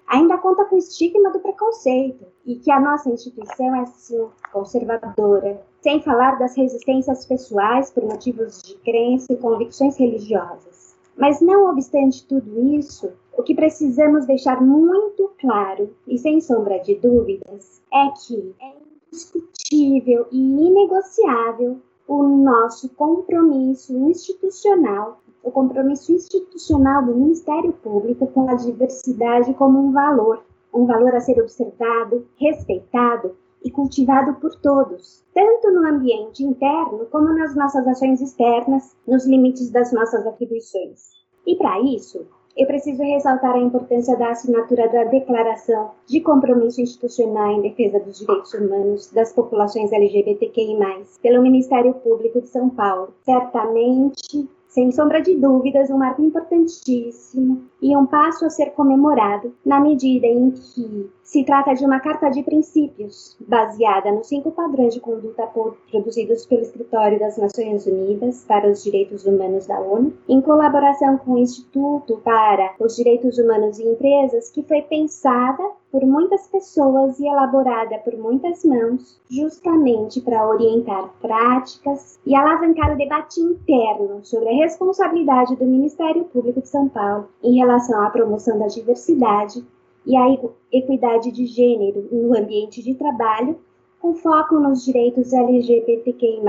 ainda 0.08 0.38
conta 0.38 0.66
com 0.66 0.76
o 0.76 0.80
estigma 0.80 1.32
do 1.32 1.40
preconceito, 1.40 2.26
e 2.46 2.56
que 2.56 2.72
a 2.72 2.80
nossa 2.80 3.10
instituição 3.10 3.76
é, 3.76 3.86
sim, 3.88 4.26
conservadora, 4.54 5.62
sem 5.82 6.02
falar 6.02 6.40
das 6.40 6.56
resistências 6.56 7.26
pessoais 7.26 7.92
por 7.92 8.04
motivos 8.04 8.62
de 8.62 8.76
crença 8.78 9.34
e 9.34 9.38
convicções 9.38 9.98
religiosas. 9.98 10.96
Mas 11.18 11.42
não 11.42 11.70
obstante 11.70 12.26
tudo 12.26 12.60
isso, 12.76 13.12
o 13.38 13.44
que 13.44 13.54
precisamos 13.54 14.26
deixar 14.26 14.60
muito 14.62 15.32
claro 15.40 15.96
e 16.08 16.18
sem 16.18 16.42
sombra 16.42 16.80
de 16.80 16.96
dúvidas 16.96 17.82
é 17.94 18.10
que 18.10 18.56
é 18.60 18.74
indiscutível 19.08 20.26
e 20.32 20.38
inegociável 20.38 21.78
o 22.08 22.24
nosso 22.24 22.90
compromisso 22.96 23.96
institucional, 24.10 25.22
o 25.44 25.52
compromisso 25.52 26.12
institucional 26.12 27.06
do 27.06 27.14
Ministério 27.14 27.74
Público 27.74 28.26
com 28.28 28.50
a 28.50 28.56
diversidade 28.56 29.54
como 29.54 29.80
um 29.80 29.92
valor, 29.92 30.44
um 30.74 30.88
valor 30.88 31.14
a 31.14 31.20
ser 31.20 31.40
observado, 31.40 32.26
respeitado 32.40 33.36
e 33.64 33.70
cultivado 33.70 34.34
por 34.36 34.56
todos, 34.62 35.24
tanto 35.34 35.72
no 35.72 35.88
ambiente 35.88 36.44
interno 36.44 37.06
como 37.12 37.34
nas 37.34 37.56
nossas 37.56 37.88
ações 37.88 38.20
externas, 38.20 38.96
nos 39.08 39.28
limites 39.28 39.70
das 39.70 39.92
nossas 39.92 40.26
atribuições. 40.26 41.12
E 41.46 41.56
para 41.56 41.80
isso, 41.82 42.26
eu 42.58 42.66
preciso 42.66 43.04
ressaltar 43.04 43.54
a 43.54 43.60
importância 43.60 44.18
da 44.18 44.32
assinatura 44.32 44.90
da 44.90 45.04
Declaração 45.04 45.92
de 46.08 46.20
Compromisso 46.20 46.82
Institucional 46.82 47.52
em 47.52 47.62
Defesa 47.62 48.00
dos 48.00 48.18
Direitos 48.18 48.54
Humanos 48.56 49.12
das 49.12 49.32
Populações 49.32 49.92
LGBTQI, 49.92 50.78
pelo 51.22 51.44
Ministério 51.44 51.94
Público 51.94 52.42
de 52.42 52.48
São 52.48 52.70
Paulo. 52.70 53.14
Certamente 53.24 54.50
sem 54.78 54.92
sombra 54.92 55.24
de 55.24 55.34
dúvidas, 55.34 55.90
um 55.90 55.98
marco 55.98 56.22
importantíssimo 56.22 57.64
e 57.82 57.98
um 57.98 58.06
passo 58.06 58.46
a 58.46 58.50
ser 58.52 58.74
comemorado, 58.74 59.52
na 59.66 59.80
medida 59.80 60.28
em 60.28 60.52
que 60.52 61.10
se 61.24 61.44
trata 61.44 61.74
de 61.74 61.84
uma 61.84 62.00
carta 62.00 62.30
de 62.30 62.44
princípios, 62.44 63.36
baseada 63.48 64.12
nos 64.12 64.28
cinco 64.28 64.52
padrões 64.52 64.94
de 64.94 65.00
conduta 65.00 65.50
produzidos 65.90 66.46
pelo 66.46 66.62
Escritório 66.62 67.18
das 67.18 67.40
Nações 67.40 67.88
Unidas 67.88 68.46
para 68.48 68.70
os 68.70 68.84
Direitos 68.84 69.26
Humanos 69.26 69.66
da 69.66 69.80
ONU, 69.80 70.14
em 70.30 70.42
colaboração 70.42 71.18
com 71.18 71.32
o 71.32 71.38
Instituto 71.40 72.22
para 72.24 72.76
os 72.80 72.96
Direitos 72.96 73.40
Humanos 73.40 73.80
e 73.80 73.84
Empresas, 73.84 74.52
que 74.52 74.62
foi 74.62 74.84
pensada 74.84 75.64
por 75.92 76.06
muitas 76.06 76.48
pessoas 76.48 77.20
e 77.20 77.28
elaborada 77.28 77.98
por 78.00 78.18
muitas 78.18 78.64
mãos, 78.66 79.20
justamente 79.30 80.22
para 80.22 80.48
orientar 80.48 81.10
práticas 81.22 82.20
e 82.26 82.36
alavancar 82.36 82.94
o 82.94 82.98
debate 82.98 83.40
interno 83.40 84.20
sobre 84.24 84.50
a 84.50 84.64
responsabilidade 84.64 85.56
do 85.56 85.66
Ministério 85.66 86.26
Público 86.26 86.62
de 86.62 86.68
São 86.68 86.90
Paulo 86.90 87.30
em 87.42 87.58
relação 87.58 88.02
à 88.02 88.10
promoção 88.10 88.60
da 88.60 88.68
diversidade 88.68 89.64
e 90.06 90.16
a 90.16 90.38
equidade 90.72 91.32
de 91.32 91.46
gênero 91.46 92.08
no 92.12 92.38
ambiente 92.38 92.82
de 92.82 92.96
trabalho, 92.96 93.58
com 94.00 94.14
foco 94.14 94.56
nos 94.60 94.86
direitos 94.86 95.34
LGBTQI+, 95.34 96.42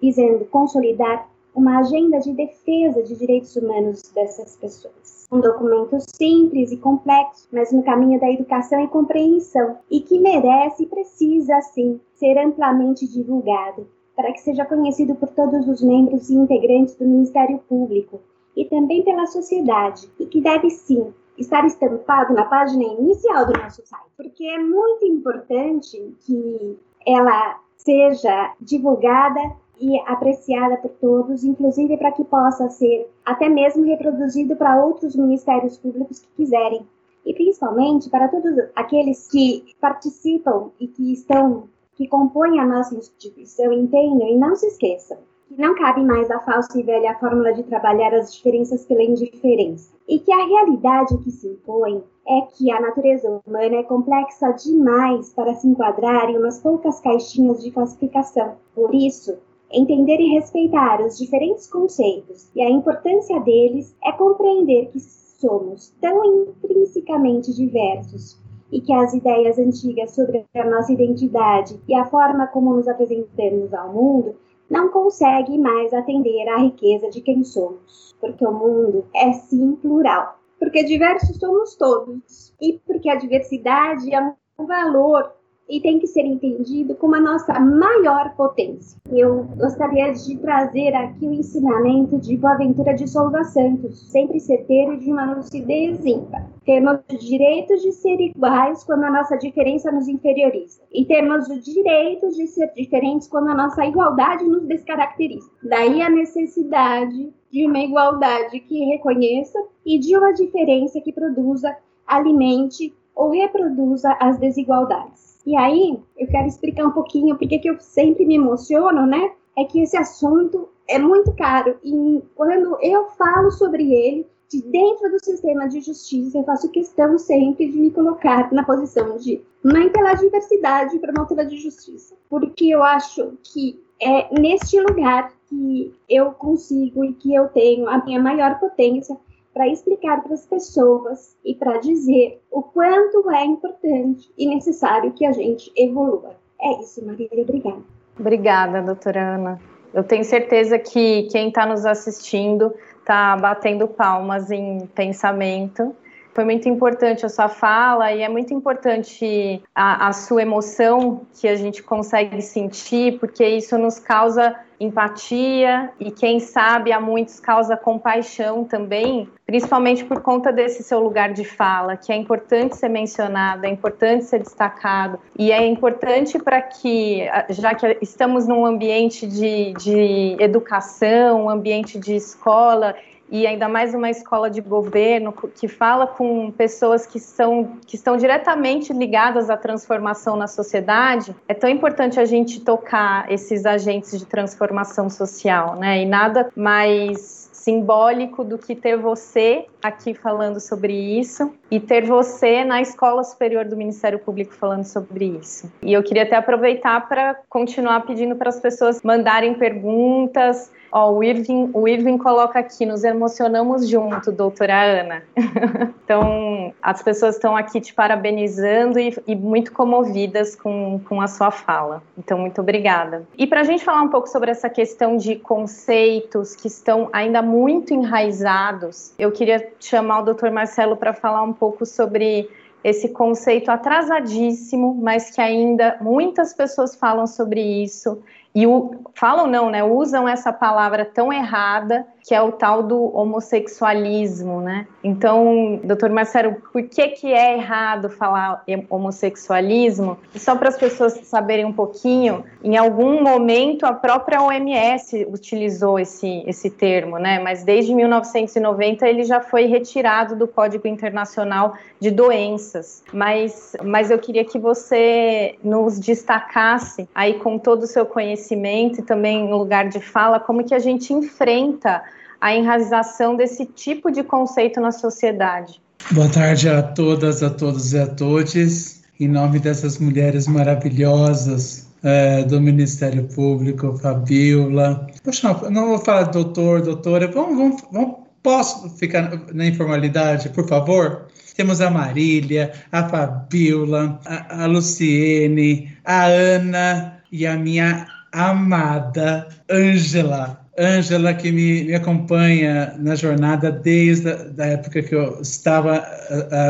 visando 0.00 0.44
consolidar 0.46 1.28
uma 1.54 1.78
agenda 1.78 2.18
de 2.18 2.32
defesa 2.32 3.02
de 3.02 3.16
direitos 3.16 3.54
humanos 3.54 4.02
dessas 4.14 4.56
pessoas. 4.56 5.26
Um 5.30 5.40
documento 5.40 5.98
simples 6.16 6.72
e 6.72 6.76
complexo, 6.76 7.48
mas 7.52 7.72
no 7.72 7.82
caminho 7.82 8.20
da 8.20 8.30
educação 8.30 8.80
e 8.80 8.88
compreensão, 8.88 9.78
e 9.90 10.00
que 10.00 10.18
merece 10.18 10.82
e 10.82 10.86
precisa, 10.86 11.60
sim, 11.62 12.00
ser 12.14 12.36
amplamente 12.38 13.06
divulgado, 13.06 13.86
para 14.16 14.32
que 14.32 14.40
seja 14.40 14.64
conhecido 14.64 15.14
por 15.14 15.28
todos 15.30 15.68
os 15.68 15.82
membros 15.82 16.28
e 16.28 16.34
integrantes 16.34 16.96
do 16.96 17.04
Ministério 17.04 17.58
Público 17.68 18.20
e 18.56 18.64
também 18.64 19.02
pela 19.02 19.26
sociedade, 19.26 20.08
e 20.18 20.26
que 20.26 20.40
deve, 20.40 20.70
sim, 20.70 21.12
estar 21.36 21.64
estampado 21.66 22.32
na 22.32 22.44
página 22.44 22.84
inicial 22.84 23.46
do 23.46 23.58
nosso 23.58 23.84
site, 23.84 24.10
porque 24.16 24.44
é 24.44 24.58
muito 24.58 25.04
importante 25.04 26.14
que 26.20 26.78
ela 27.06 27.60
seja 27.76 28.54
divulgada 28.60 29.40
e 29.80 29.98
apreciada 30.00 30.76
por 30.76 30.90
todos, 31.00 31.44
inclusive 31.44 31.96
para 31.96 32.12
que 32.12 32.24
possa 32.24 32.68
ser 32.68 33.10
até 33.24 33.48
mesmo 33.48 33.84
reproduzido 33.84 34.56
para 34.56 34.84
outros 34.84 35.16
ministérios 35.16 35.76
públicos 35.76 36.20
que 36.20 36.28
quiserem. 36.36 36.86
E 37.24 37.32
principalmente 37.32 38.10
para 38.10 38.28
todos 38.28 38.52
aqueles 38.76 39.26
que 39.28 39.64
participam 39.80 40.70
e 40.78 40.86
que 40.86 41.12
estão, 41.12 41.64
que 41.96 42.06
compõem 42.06 42.60
a 42.60 42.66
nossa 42.66 42.94
instituição, 42.94 43.72
entendam 43.72 44.28
e 44.28 44.36
não 44.36 44.54
se 44.54 44.66
esqueçam 44.66 45.18
que 45.54 45.60
não 45.60 45.74
cabe 45.74 46.02
mais 46.04 46.30
a 46.30 46.40
falsa 46.40 46.78
e 46.78 46.82
velha 46.82 47.14
fórmula 47.18 47.52
de 47.52 47.62
trabalhar 47.62 48.14
as 48.14 48.34
diferenças 48.34 48.84
pela 48.84 49.02
indiferença. 49.02 49.92
E 50.08 50.18
que 50.18 50.32
a 50.32 50.46
realidade 50.46 51.16
que 51.18 51.30
se 51.30 51.48
impõe 51.48 52.02
é 52.26 52.40
que 52.42 52.70
a 52.70 52.80
natureza 52.80 53.40
humana 53.46 53.76
é 53.76 53.82
complexa 53.82 54.52
demais 54.52 55.32
para 55.32 55.54
se 55.54 55.68
enquadrar 55.68 56.28
em 56.30 56.38
umas 56.38 56.60
poucas 56.60 57.00
caixinhas 57.00 57.62
de 57.62 57.70
classificação. 57.70 58.56
Por 58.74 58.94
isso, 58.94 59.38
Entender 59.72 60.20
e 60.20 60.34
respeitar 60.34 61.00
os 61.00 61.18
diferentes 61.18 61.66
conceitos 61.66 62.50
e 62.54 62.62
a 62.62 62.70
importância 62.70 63.40
deles 63.40 63.96
é 64.04 64.12
compreender 64.12 64.90
que 64.90 65.00
somos 65.00 65.92
tão 66.00 66.24
intrinsecamente 66.24 67.52
diversos 67.52 68.38
e 68.70 68.80
que 68.80 68.92
as 68.92 69.12
ideias 69.14 69.58
antigas 69.58 70.14
sobre 70.14 70.44
a 70.54 70.64
nossa 70.64 70.92
identidade 70.92 71.80
e 71.88 71.94
a 71.94 72.04
forma 72.06 72.46
como 72.46 72.74
nos 72.74 72.88
apresentamos 72.88 73.72
ao 73.74 73.92
mundo 73.92 74.36
não 74.70 74.88
conseguem 74.88 75.58
mais 75.58 75.92
atender 75.92 76.48
à 76.48 76.58
riqueza 76.58 77.10
de 77.10 77.20
quem 77.20 77.44
somos, 77.44 78.16
porque 78.20 78.44
o 78.46 78.52
mundo 78.52 79.04
é 79.14 79.32
sim 79.32 79.76
plural, 79.76 80.38
porque 80.58 80.82
diversos 80.84 81.36
somos 81.36 81.76
todos 81.76 82.54
e 82.60 82.80
porque 82.86 83.08
a 83.08 83.16
diversidade 83.16 84.12
é 84.14 84.20
um 84.58 84.66
valor 84.66 85.32
e 85.68 85.80
tem 85.80 85.98
que 85.98 86.06
ser 86.06 86.24
entendido 86.24 86.94
como 86.94 87.14
a 87.14 87.20
nossa 87.20 87.58
maior 87.58 88.34
potência. 88.36 88.98
Eu 89.10 89.44
gostaria 89.56 90.12
de 90.12 90.36
trazer 90.38 90.94
aqui 90.94 91.26
o 91.26 91.32
ensinamento 91.32 92.18
de 92.18 92.36
Boaventura 92.36 92.94
de 92.94 93.08
Souza 93.08 93.44
Santos, 93.44 94.10
sempre 94.10 94.40
certeiro 94.40 94.98
de 94.98 95.10
uma 95.10 95.34
lucidez 95.34 96.04
ímpar. 96.04 96.46
Temos 96.64 97.00
o 97.10 97.18
direito 97.18 97.76
de 97.76 97.92
ser 97.92 98.20
iguais 98.20 98.84
quando 98.84 99.04
a 99.04 99.10
nossa 99.10 99.36
diferença 99.36 99.90
nos 99.90 100.08
inferioriza. 100.08 100.80
E 100.92 101.04
temos 101.04 101.48
o 101.48 101.60
direito 101.60 102.28
de 102.30 102.46
ser 102.46 102.72
diferentes 102.74 103.28
quando 103.28 103.48
a 103.48 103.54
nossa 103.54 103.84
igualdade 103.84 104.44
nos 104.44 104.64
descaracteriza. 104.64 105.50
Daí 105.62 106.02
a 106.02 106.10
necessidade 106.10 107.32
de 107.50 107.66
uma 107.66 107.78
igualdade 107.78 108.60
que 108.60 108.84
reconheça 108.86 109.58
e 109.84 109.98
de 109.98 110.16
uma 110.16 110.32
diferença 110.32 111.00
que 111.00 111.12
produza, 111.12 111.76
alimente 112.06 112.92
ou 113.14 113.30
reproduza 113.30 114.16
as 114.20 114.38
desigualdades. 114.38 115.33
E 115.46 115.56
aí, 115.56 115.98
eu 116.16 116.26
quero 116.26 116.46
explicar 116.46 116.86
um 116.86 116.92
pouquinho 116.92 117.36
porque 117.36 117.58
que 117.58 117.68
eu 117.68 117.78
sempre 117.80 118.24
me 118.24 118.36
emociono, 118.36 119.06
né? 119.06 119.32
É 119.56 119.64
que 119.64 119.80
esse 119.80 119.96
assunto 119.96 120.68
é 120.88 120.98
muito 120.98 121.32
caro 121.32 121.76
e 121.82 122.22
quando 122.34 122.78
eu 122.82 123.06
falo 123.10 123.50
sobre 123.50 123.94
ele, 123.94 124.26
de 124.48 124.62
dentro 124.62 125.10
do 125.10 125.24
sistema 125.24 125.68
de 125.68 125.80
justiça, 125.80 126.38
eu 126.38 126.44
faço 126.44 126.70
questão 126.70 127.18
sempre 127.18 127.70
de 127.70 127.78
me 127.78 127.90
colocar 127.90 128.52
na 128.52 128.64
posição 128.64 129.16
de 129.16 129.42
mãe 129.62 129.88
pela 129.90 130.14
diversidade 130.14 130.96
e 130.96 131.00
promotora 131.00 131.44
de 131.44 131.56
justiça, 131.56 132.14
porque 132.28 132.66
eu 132.66 132.82
acho 132.82 133.32
que 133.42 133.82
é 134.00 134.38
neste 134.38 134.78
lugar 134.80 135.32
que 135.48 135.94
eu 136.08 136.32
consigo 136.32 137.04
e 137.04 137.12
que 137.14 137.34
eu 137.34 137.48
tenho 137.48 137.88
a 137.88 138.04
minha 138.04 138.20
maior 138.20 138.58
potência 138.58 139.16
para 139.54 139.68
explicar 139.68 140.20
para 140.22 140.34
as 140.34 140.44
pessoas 140.44 141.36
e 141.44 141.54
para 141.54 141.78
dizer 141.78 142.42
o 142.50 142.60
quanto 142.60 143.30
é 143.30 143.44
importante 143.44 144.30
e 144.36 144.48
necessário 144.48 145.12
que 145.12 145.24
a 145.24 145.30
gente 145.30 145.72
evolua. 145.76 146.34
É 146.60 146.80
isso, 146.80 147.06
Marília. 147.06 147.42
Obrigada. 147.42 147.82
Obrigada, 148.18 148.82
doutora 148.82 149.36
Ana. 149.36 149.60
Eu 149.92 150.02
tenho 150.02 150.24
certeza 150.24 150.76
que 150.76 151.28
quem 151.30 151.48
está 151.48 151.64
nos 151.64 151.86
assistindo 151.86 152.74
está 152.98 153.36
batendo 153.36 153.86
palmas 153.86 154.50
em 154.50 154.86
pensamento 154.88 155.94
foi 156.34 156.44
muito 156.44 156.68
importante 156.68 157.24
a 157.24 157.28
sua 157.28 157.48
fala 157.48 158.12
e 158.12 158.20
é 158.20 158.28
muito 158.28 158.52
importante 158.52 159.62
a, 159.72 160.08
a, 160.08 160.12
sua 160.12 160.42
emoção 160.42 161.22
que 161.40 161.46
a 161.46 161.54
gente 161.54 161.80
consegue 161.80 162.42
sentir, 162.42 163.18
porque 163.20 163.46
isso 163.46 163.78
nos 163.78 164.00
causa 164.00 164.56
empatia 164.80 165.92
e, 166.00 166.10
quem 166.10 166.40
sabe, 166.40 166.92
a 166.92 167.00
muitos 167.00 167.38
causa 167.38 167.76
compaixão 167.76 168.64
também, 168.64 169.28
principalmente 169.46 170.04
por 170.04 170.20
conta 170.20 170.52
desse 170.52 170.82
seu 170.82 170.98
lugar 170.98 171.32
de 171.32 171.44
fala, 171.44 171.96
que 171.96 172.12
é 172.12 172.16
importante 172.16 172.76
ser 172.76 172.88
mencionado, 172.88 173.64
é 173.64 173.68
importante 173.68 174.24
ser 174.24 174.40
destacado 174.40 175.20
e 175.38 175.52
é 175.52 175.64
importante 175.64 176.36
para 176.40 176.60
que, 176.60 177.28
já 177.50 177.74
que 177.74 177.96
estamos 178.02 178.48
num 178.48 178.66
ambiente 178.66 179.24
de, 179.26 179.72
de 179.74 180.36
educação, 180.40 181.44
um 181.44 181.50
ambiente 181.50 181.96
de 181.96 182.16
escola, 182.16 182.96
e 183.34 183.48
ainda 183.48 183.68
mais 183.68 183.92
uma 183.92 184.08
escola 184.08 184.48
de 184.48 184.60
governo 184.60 185.32
que 185.32 185.66
fala 185.66 186.06
com 186.06 186.52
pessoas 186.52 187.04
que, 187.04 187.18
são, 187.18 187.78
que 187.84 187.96
estão 187.96 188.16
diretamente 188.16 188.92
ligadas 188.92 189.50
à 189.50 189.56
transformação 189.56 190.36
na 190.36 190.46
sociedade, 190.46 191.34
é 191.48 191.52
tão 191.52 191.68
importante 191.68 192.20
a 192.20 192.24
gente 192.24 192.60
tocar 192.60 193.28
esses 193.28 193.66
agentes 193.66 194.16
de 194.16 194.24
transformação 194.24 195.10
social, 195.10 195.74
né? 195.74 196.00
E 196.00 196.06
nada 196.06 196.48
mais 196.54 197.50
simbólico 197.64 198.44
do 198.44 198.58
que 198.58 198.76
ter 198.76 198.96
você 198.96 199.64
aqui 199.82 200.12
falando 200.12 200.60
sobre 200.60 200.92
isso 200.92 201.52
e 201.70 201.80
ter 201.80 202.04
você 202.04 202.62
na 202.62 202.82
Escola 202.82 203.24
Superior 203.24 203.64
do 203.64 203.76
Ministério 203.76 204.18
Público 204.18 204.52
falando 204.54 204.84
sobre 204.84 205.24
isso. 205.24 205.72
E 205.82 205.92
eu 205.92 206.02
queria 206.02 206.24
até 206.24 206.36
aproveitar 206.36 207.08
para 207.08 207.34
continuar 207.48 208.00
pedindo 208.00 208.36
para 208.36 208.50
as 208.50 208.60
pessoas 208.60 209.02
mandarem 209.02 209.54
perguntas, 209.54 210.70
Ó, 210.96 211.10
o 211.10 211.24
Irving, 211.24 211.70
o 211.74 211.88
Irving 211.88 212.16
coloca 212.16 212.60
aqui, 212.60 212.86
nos 212.86 213.02
emocionamos 213.02 213.88
junto, 213.88 214.30
doutora 214.30 214.80
Ana. 214.80 215.24
então, 216.04 216.72
as 216.80 217.02
pessoas 217.02 217.34
estão 217.34 217.56
aqui 217.56 217.80
te 217.80 217.92
parabenizando 217.92 219.00
e, 219.00 219.12
e, 219.26 219.34
muito 219.34 219.72
comovidas 219.72 220.54
com, 220.54 221.00
com 221.00 221.20
a 221.20 221.26
sua 221.26 221.50
fala. 221.50 222.00
Então, 222.16 222.38
muito 222.38 222.60
obrigada. 222.60 223.26
E 223.36 223.44
para 223.44 223.62
a 223.62 223.64
gente 223.64 223.82
falar 223.82 224.02
um 224.02 224.08
pouco 224.08 224.28
sobre 224.28 224.52
essa 224.52 224.70
questão 224.70 225.16
de 225.16 225.34
conceitos 225.34 226.54
que 226.54 226.68
estão 226.68 227.08
ainda 227.12 227.42
muito 227.42 227.92
enraizados, 227.92 229.12
eu 229.18 229.32
queria 229.32 229.72
chamar 229.80 230.20
o 230.20 230.24
doutor 230.26 230.52
Marcelo 230.52 230.96
para 230.96 231.12
falar 231.12 231.42
um 231.42 231.52
pouco 231.52 231.84
sobre 231.84 232.48
esse 232.84 233.08
conceito 233.08 233.68
atrasadíssimo, 233.68 234.94
mas 234.94 235.30
que 235.30 235.40
ainda 235.40 235.96
muitas 236.00 236.54
pessoas 236.54 236.94
falam 236.94 237.26
sobre 237.26 237.60
isso, 237.82 238.22
e 238.54 238.66
o, 238.66 239.02
falam 239.14 239.46
não, 239.46 239.70
né? 239.70 239.82
Usam 239.82 240.28
essa 240.28 240.52
palavra 240.52 241.04
tão 241.04 241.32
errada 241.32 242.06
que 242.24 242.34
é 242.34 242.40
o 242.40 242.52
tal 242.52 242.82
do 242.82 243.14
homossexualismo, 243.14 244.62
né? 244.62 244.86
Então, 245.02 245.78
doutor 245.84 246.08
Marcelo, 246.08 246.56
por 246.72 246.82
que 246.84 247.08
que 247.08 247.30
é 247.30 247.58
errado 247.58 248.08
falar 248.08 248.64
homossexualismo? 248.88 250.16
E 250.34 250.38
só 250.38 250.56
para 250.56 250.70
as 250.70 250.78
pessoas 250.78 251.20
saberem 251.24 251.66
um 251.66 251.72
pouquinho, 251.72 252.42
em 252.62 252.78
algum 252.78 253.22
momento 253.22 253.84
a 253.84 253.92
própria 253.92 254.40
OMS 254.42 255.26
utilizou 255.30 255.98
esse, 255.98 256.42
esse 256.46 256.70
termo, 256.70 257.18
né? 257.18 257.40
Mas 257.40 257.62
desde 257.62 257.94
1990 257.94 259.06
ele 259.06 259.24
já 259.24 259.42
foi 259.42 259.66
retirado 259.66 260.34
do 260.34 260.48
Código 260.48 260.88
Internacional 260.88 261.74
de 262.00 262.10
Doenças. 262.10 263.02
Mas, 263.12 263.76
mas 263.84 264.10
eu 264.10 264.18
queria 264.18 264.46
que 264.46 264.58
você 264.58 265.56
nos 265.62 266.00
destacasse 266.00 267.06
aí 267.14 267.34
com 267.34 267.58
todo 267.58 267.82
o 267.82 267.86
seu 267.86 268.06
conhecimento 268.06 269.00
e 269.00 269.02
também 269.02 269.46
no 269.46 269.58
lugar 269.58 269.90
de 269.90 270.00
fala, 270.00 270.40
como 270.40 270.64
que 270.64 270.74
a 270.74 270.78
gente 270.78 271.12
enfrenta 271.12 272.02
a 272.40 272.54
enraização 272.54 273.36
desse 273.36 273.66
tipo 273.66 274.10
de 274.10 274.22
conceito 274.22 274.80
na 274.80 274.92
sociedade. 274.92 275.80
Boa 276.10 276.28
tarde 276.28 276.68
a 276.68 276.82
todas, 276.82 277.42
a 277.42 277.50
todos 277.50 277.92
e 277.92 277.98
a 277.98 278.06
todos. 278.06 279.02
Em 279.18 279.28
nome 279.28 279.58
dessas 279.58 279.98
mulheres 279.98 280.46
maravilhosas 280.46 281.88
é, 282.02 282.42
do 282.44 282.60
Ministério 282.60 283.24
Público, 283.28 283.96
Fabiola. 283.98 285.06
Poxa, 285.22 285.54
não 285.70 285.88
vou 285.88 285.98
falar 285.98 286.24
doutor, 286.24 286.82
doutora. 286.82 287.26
Vamos, 287.28 287.56
vamos, 287.56 287.82
vamos, 287.90 288.16
posso 288.42 288.90
ficar 288.90 289.40
na 289.52 289.66
informalidade, 289.66 290.50
por 290.50 290.68
favor? 290.68 291.28
Temos 291.56 291.80
a 291.80 291.90
Marília, 291.90 292.72
a 292.92 293.08
Fabiola, 293.08 294.20
a, 294.26 294.64
a 294.64 294.66
Luciene, 294.66 295.96
a 296.04 296.24
Ana 296.24 297.22
e 297.32 297.46
a 297.46 297.56
minha 297.56 298.06
amada 298.32 299.48
Ângela. 299.70 300.63
Ângela, 300.78 301.32
que 301.34 301.52
me, 301.52 301.84
me, 301.84 301.94
acompanha 301.94 302.94
na 302.98 303.14
jornada 303.14 303.70
desde 303.70 304.30
a 304.30 304.34
da 304.34 304.66
época 304.66 305.02
que 305.02 305.14
eu 305.14 305.40
estava 305.40 306.04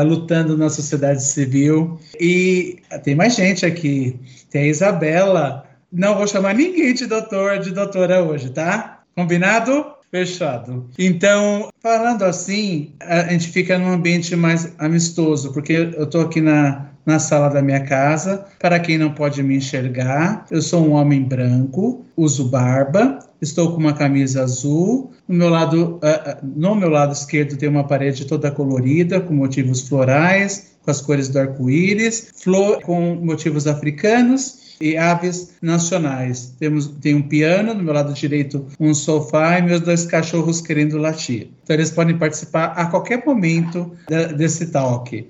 lutando 0.05 0.57
na 0.57 0.69
sociedade 0.69 1.23
civil. 1.23 1.99
E 2.19 2.79
tem 3.03 3.15
mais 3.15 3.35
gente 3.35 3.65
aqui. 3.65 4.19
Tem 4.51 4.63
a 4.63 4.67
Isabela. 4.67 5.65
Não 5.91 6.15
vou 6.15 6.27
chamar 6.27 6.53
ninguém 6.53 6.93
de 6.93 7.07
doutor, 7.07 7.59
de 7.59 7.71
doutora 7.71 8.21
hoje, 8.21 8.49
tá? 8.49 8.99
Combinado? 9.15 9.95
Fechado. 10.11 10.89
Então, 10.97 11.69
falando 11.81 12.23
assim, 12.23 12.93
a 13.01 13.23
gente 13.23 13.49
fica 13.49 13.77
num 13.77 13.91
ambiente 13.91 14.35
mais 14.35 14.73
amistoso, 14.77 15.51
porque 15.51 15.73
eu 15.73 16.03
estou 16.03 16.21
aqui 16.21 16.41
na, 16.41 16.89
na 17.05 17.19
sala 17.19 17.49
da 17.49 17.61
minha 17.61 17.81
casa. 17.81 18.45
Para 18.59 18.79
quem 18.79 18.97
não 18.97 19.11
pode 19.11 19.41
me 19.43 19.57
enxergar, 19.57 20.45
eu 20.49 20.61
sou 20.61 20.87
um 20.87 20.91
homem 20.91 21.23
branco, 21.23 22.05
uso 22.15 22.49
barba, 22.49 23.19
estou 23.41 23.71
com 23.71 23.77
uma 23.77 23.93
camisa 23.93 24.43
azul. 24.43 25.11
No 25.27 25.35
meu 25.35 25.49
lado, 25.49 25.95
uh, 25.95 26.45
no 26.45 26.75
meu 26.75 26.89
lado 26.89 27.13
esquerdo 27.13 27.57
tem 27.57 27.69
uma 27.69 27.83
parede 27.83 28.25
toda 28.25 28.51
colorida 28.51 29.19
com 29.21 29.33
motivos 29.33 29.87
florais, 29.87 30.75
com 30.81 30.91
as 30.91 31.01
cores 31.01 31.29
do 31.29 31.39
arco-íris, 31.39 32.31
flor 32.35 32.81
com 32.81 33.15
motivos 33.15 33.67
africanos 33.67 34.64
e 34.79 34.97
aves 34.97 35.53
nacionais. 35.61 36.55
Temos 36.59 36.87
tem 37.01 37.15
um 37.15 37.21
piano, 37.21 37.73
do 37.73 37.83
meu 37.83 37.93
lado 37.93 38.13
direito 38.13 38.65
um 38.79 38.93
sofá 38.93 39.59
e 39.59 39.61
meus 39.61 39.81
dois 39.81 40.05
cachorros 40.05 40.61
querendo 40.61 40.97
latir. 40.97 41.49
Então 41.63 41.75
eles 41.75 41.91
podem 41.91 42.17
participar 42.17 42.73
a 42.75 42.85
qualquer 42.85 43.23
momento 43.25 43.91
de, 44.07 44.33
desse 44.33 44.67
talk. 44.67 45.27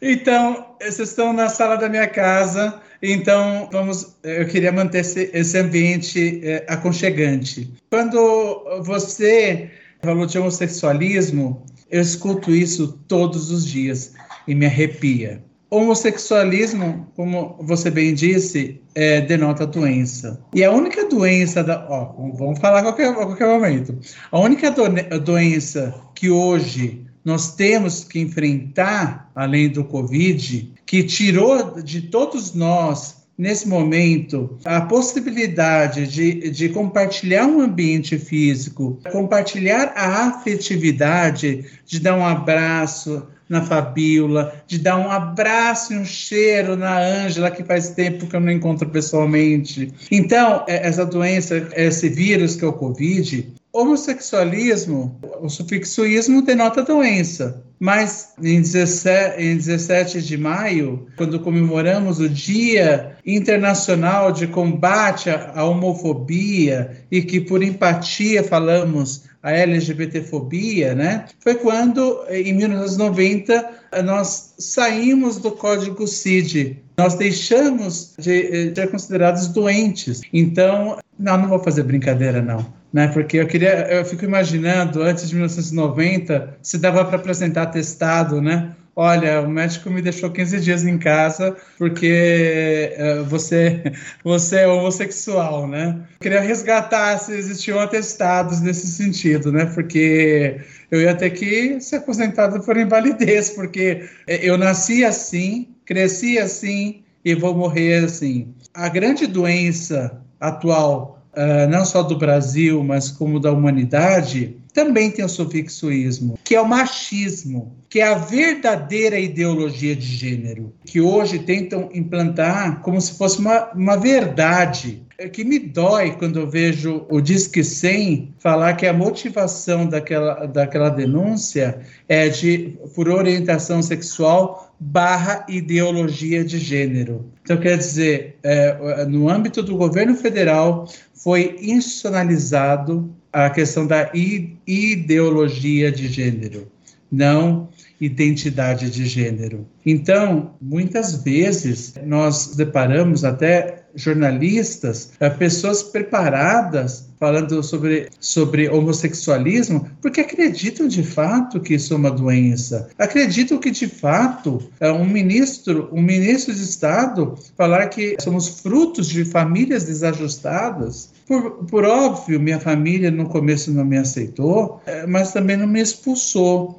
Então, 0.00 0.66
vocês 0.80 1.10
estão 1.10 1.32
na 1.32 1.48
sala 1.48 1.76
da 1.76 1.88
minha 1.88 2.06
casa, 2.06 2.80
então 3.02 3.68
vamos, 3.72 4.16
eu 4.22 4.46
queria 4.46 4.72
manter 4.72 5.00
esse, 5.00 5.30
esse 5.32 5.58
ambiente 5.58 6.40
é, 6.42 6.64
aconchegante. 6.68 7.72
Quando 7.90 8.82
você 8.82 9.70
falou 10.02 10.26
de 10.26 10.38
homossexualismo, 10.38 11.64
eu 11.90 12.00
escuto 12.00 12.50
isso 12.50 12.98
todos 13.08 13.50
os 13.50 13.66
dias 13.66 14.12
e 14.46 14.54
me 14.54 14.66
arrepia. 14.66 15.42
Homossexualismo, 15.70 17.06
como 17.14 17.56
você 17.60 17.90
bem 17.90 18.14
disse, 18.14 18.80
é, 18.94 19.20
denota 19.20 19.66
doença. 19.66 20.40
E 20.54 20.64
a 20.64 20.72
única 20.72 21.06
doença 21.06 21.62
da. 21.62 21.86
Ó, 21.88 22.32
vamos 22.32 22.58
falar 22.58 22.80
a 22.80 22.82
qualquer, 22.82 23.14
qualquer 23.14 23.46
momento. 23.46 23.98
A 24.30 24.40
única 24.40 24.70
do, 24.70 24.84
doença 25.20 25.94
que 26.14 26.30
hoje 26.30 27.04
nós 27.24 27.54
temos 27.54 28.04
que 28.04 28.18
enfrentar, 28.18 29.30
além 29.34 29.68
do 29.68 29.84
Covid, 29.84 30.72
que 30.86 31.02
tirou 31.02 31.82
de 31.82 32.02
todos 32.02 32.54
nós 32.54 33.18
nesse 33.38 33.68
momento, 33.68 34.58
a 34.64 34.80
possibilidade 34.80 36.08
de, 36.08 36.50
de 36.50 36.68
compartilhar 36.70 37.46
um 37.46 37.60
ambiente 37.60 38.18
físico, 38.18 38.98
compartilhar 39.12 39.92
a 39.94 40.26
afetividade, 40.26 41.64
de 41.86 42.00
dar 42.00 42.16
um 42.16 42.26
abraço, 42.26 43.28
na 43.48 43.62
Fabiola, 43.62 44.54
de 44.66 44.78
dar 44.78 44.96
um 44.96 45.10
abraço 45.10 45.92
e 45.92 45.96
um 45.96 46.04
cheiro 46.04 46.76
na 46.76 46.98
Ângela, 46.98 47.50
que 47.50 47.64
faz 47.64 47.90
tempo 47.90 48.26
que 48.26 48.36
eu 48.36 48.40
não 48.40 48.52
encontro 48.52 48.88
pessoalmente. 48.88 49.92
Então, 50.10 50.64
é, 50.68 50.86
essa 50.86 51.06
doença, 51.06 51.68
esse 51.74 52.08
vírus 52.08 52.56
que 52.56 52.64
é 52.64 52.68
o 52.68 52.72
Covid, 52.72 53.52
homossexualismo, 53.72 55.18
o 55.40 55.48
sufixo 55.48 56.04
ismo 56.04 56.42
denota 56.42 56.82
doença. 56.82 57.62
Mas 57.80 58.34
em 58.42 58.60
17, 58.60 59.40
em 59.40 59.56
17 59.56 60.20
de 60.20 60.36
maio, 60.36 61.06
quando 61.16 61.38
comemoramos 61.38 62.18
o 62.18 62.28
Dia 62.28 63.16
Internacional 63.24 64.32
de 64.32 64.48
Combate 64.48 65.30
à 65.30 65.62
Homofobia 65.64 67.04
e 67.08 67.22
que 67.22 67.40
por 67.40 67.62
empatia 67.62 68.42
falamos 68.42 69.28
a 69.48 69.52
LGBTfobia, 69.52 70.94
né? 70.94 71.24
Foi 71.40 71.54
quando, 71.54 72.22
em 72.28 72.52
1990, 72.52 73.70
nós 74.04 74.54
saímos 74.58 75.38
do 75.38 75.52
código 75.52 76.06
CID. 76.06 76.76
Nós 76.98 77.14
deixamos 77.14 78.14
de 78.18 78.74
ser 78.74 78.90
considerados 78.90 79.48
doentes. 79.48 80.20
Então, 80.32 80.98
não, 81.18 81.38
não 81.38 81.48
vou 81.48 81.58
fazer 81.60 81.82
brincadeira, 81.82 82.42
não. 82.42 82.78
Né, 82.90 83.06
porque 83.08 83.36
eu 83.36 83.46
queria, 83.46 83.86
eu 83.92 84.02
fico 84.02 84.24
imaginando, 84.24 85.02
antes 85.02 85.28
de 85.28 85.34
1990, 85.34 86.56
se 86.62 86.78
dava 86.78 87.04
para 87.04 87.16
apresentar 87.16 87.66
testado, 87.66 88.40
né? 88.40 88.74
Olha, 88.98 89.42
o 89.42 89.48
médico 89.48 89.88
me 89.88 90.02
deixou 90.02 90.28
15 90.28 90.58
dias 90.58 90.84
em 90.84 90.98
casa 90.98 91.56
porque 91.78 92.92
uh, 92.98 93.24
você, 93.26 93.92
você 94.24 94.56
é 94.56 94.66
homossexual, 94.66 95.68
né? 95.68 96.00
Queria 96.20 96.40
resgatar 96.40 97.16
se 97.18 97.32
existiam 97.32 97.78
atestados 97.78 98.60
nesse 98.60 98.88
sentido, 98.88 99.52
né? 99.52 99.66
Porque 99.66 100.60
eu 100.90 101.00
ia 101.00 101.14
ter 101.14 101.30
que 101.30 101.80
ser 101.80 101.96
aposentado 101.96 102.60
por 102.64 102.76
invalidez, 102.76 103.50
porque 103.50 104.08
eu 104.26 104.58
nasci 104.58 105.04
assim, 105.04 105.68
cresci 105.86 106.36
assim 106.36 107.04
e 107.24 107.36
vou 107.36 107.54
morrer 107.54 108.04
assim. 108.04 108.52
A 108.74 108.88
grande 108.88 109.28
doença 109.28 110.20
atual 110.40 111.22
uh, 111.36 111.70
não 111.70 111.84
só 111.84 112.02
do 112.02 112.18
Brasil, 112.18 112.82
mas 112.82 113.12
como 113.12 113.38
da 113.38 113.52
humanidade, 113.52 114.56
também 114.78 115.10
tem 115.10 115.24
o 115.24 115.28
sufixoísmo, 115.28 116.38
que 116.44 116.54
é 116.54 116.60
o 116.60 116.68
machismo, 116.68 117.76
que 117.88 117.98
é 117.98 118.06
a 118.06 118.14
verdadeira 118.14 119.18
ideologia 119.18 119.96
de 119.96 120.06
gênero, 120.06 120.72
que 120.84 121.00
hoje 121.00 121.40
tentam 121.40 121.88
implantar 121.92 122.80
como 122.80 123.00
se 123.00 123.14
fosse 123.14 123.40
uma, 123.40 123.72
uma 123.72 123.96
verdade. 123.96 125.02
É 125.18 125.28
que 125.28 125.42
me 125.42 125.58
dói 125.58 126.12
quando 126.12 126.38
eu 126.38 126.48
vejo 126.48 127.04
o 127.10 127.20
Disque 127.20 127.64
100 127.64 128.34
falar 128.38 128.74
que 128.74 128.86
a 128.86 128.92
motivação 128.92 129.84
daquela, 129.84 130.46
daquela 130.46 130.90
denúncia 130.90 131.80
é 132.08 132.28
de 132.28 132.78
por 132.94 133.08
orientação 133.08 133.82
sexual 133.82 134.72
barra 134.78 135.44
ideologia 135.48 136.44
de 136.44 136.56
gênero. 136.56 137.32
Então, 137.42 137.56
quer 137.56 137.76
dizer, 137.78 138.38
é, 138.44 139.04
no 139.06 139.28
âmbito 139.28 139.60
do 139.60 139.76
governo 139.76 140.14
federal, 140.14 140.88
foi 141.14 141.56
institucionalizado 141.60 143.12
a 143.32 143.50
questão 143.50 143.86
da 143.86 144.10
ideologia 144.14 145.92
de 145.92 146.08
gênero, 146.08 146.70
não 147.10 147.68
identidade 148.00 148.90
de 148.90 149.06
gênero. 149.06 149.66
Então, 149.84 150.54
muitas 150.60 151.22
vezes 151.22 151.94
nós 152.04 152.54
deparamos 152.54 153.24
até 153.24 153.84
jornalistas, 153.94 155.12
eh, 155.18 155.30
pessoas 155.30 155.82
preparadas 155.82 157.08
falando 157.18 157.62
sobre, 157.64 158.08
sobre 158.20 158.68
homossexualismo, 158.68 159.90
porque 160.00 160.20
acreditam 160.20 160.86
de 160.86 161.02
fato 161.02 161.60
que 161.60 161.74
isso 161.74 161.92
é 161.92 161.96
uma 161.96 162.10
doença. 162.10 162.88
Acreditam 162.96 163.58
que 163.58 163.70
de 163.70 163.88
fato 163.88 164.62
é 164.78 164.90
um 164.92 165.04
ministro, 165.04 165.88
um 165.92 166.00
ministro 166.00 166.54
de 166.54 166.62
Estado 166.62 167.36
falar 167.56 167.88
que 167.88 168.16
somos 168.20 168.60
frutos 168.60 169.08
de 169.08 169.24
famílias 169.24 169.84
desajustadas. 169.84 171.10
Por, 171.28 171.66
por 171.66 171.84
óbvio, 171.84 172.40
minha 172.40 172.58
família 172.58 173.10
no 173.10 173.28
começo 173.28 173.70
não 173.70 173.84
me 173.84 173.98
aceitou, 173.98 174.80
eh, 174.86 175.06
mas 175.06 175.30
também 175.30 175.58
não 175.58 175.66
me 175.66 175.78
expulsou. 175.80 176.78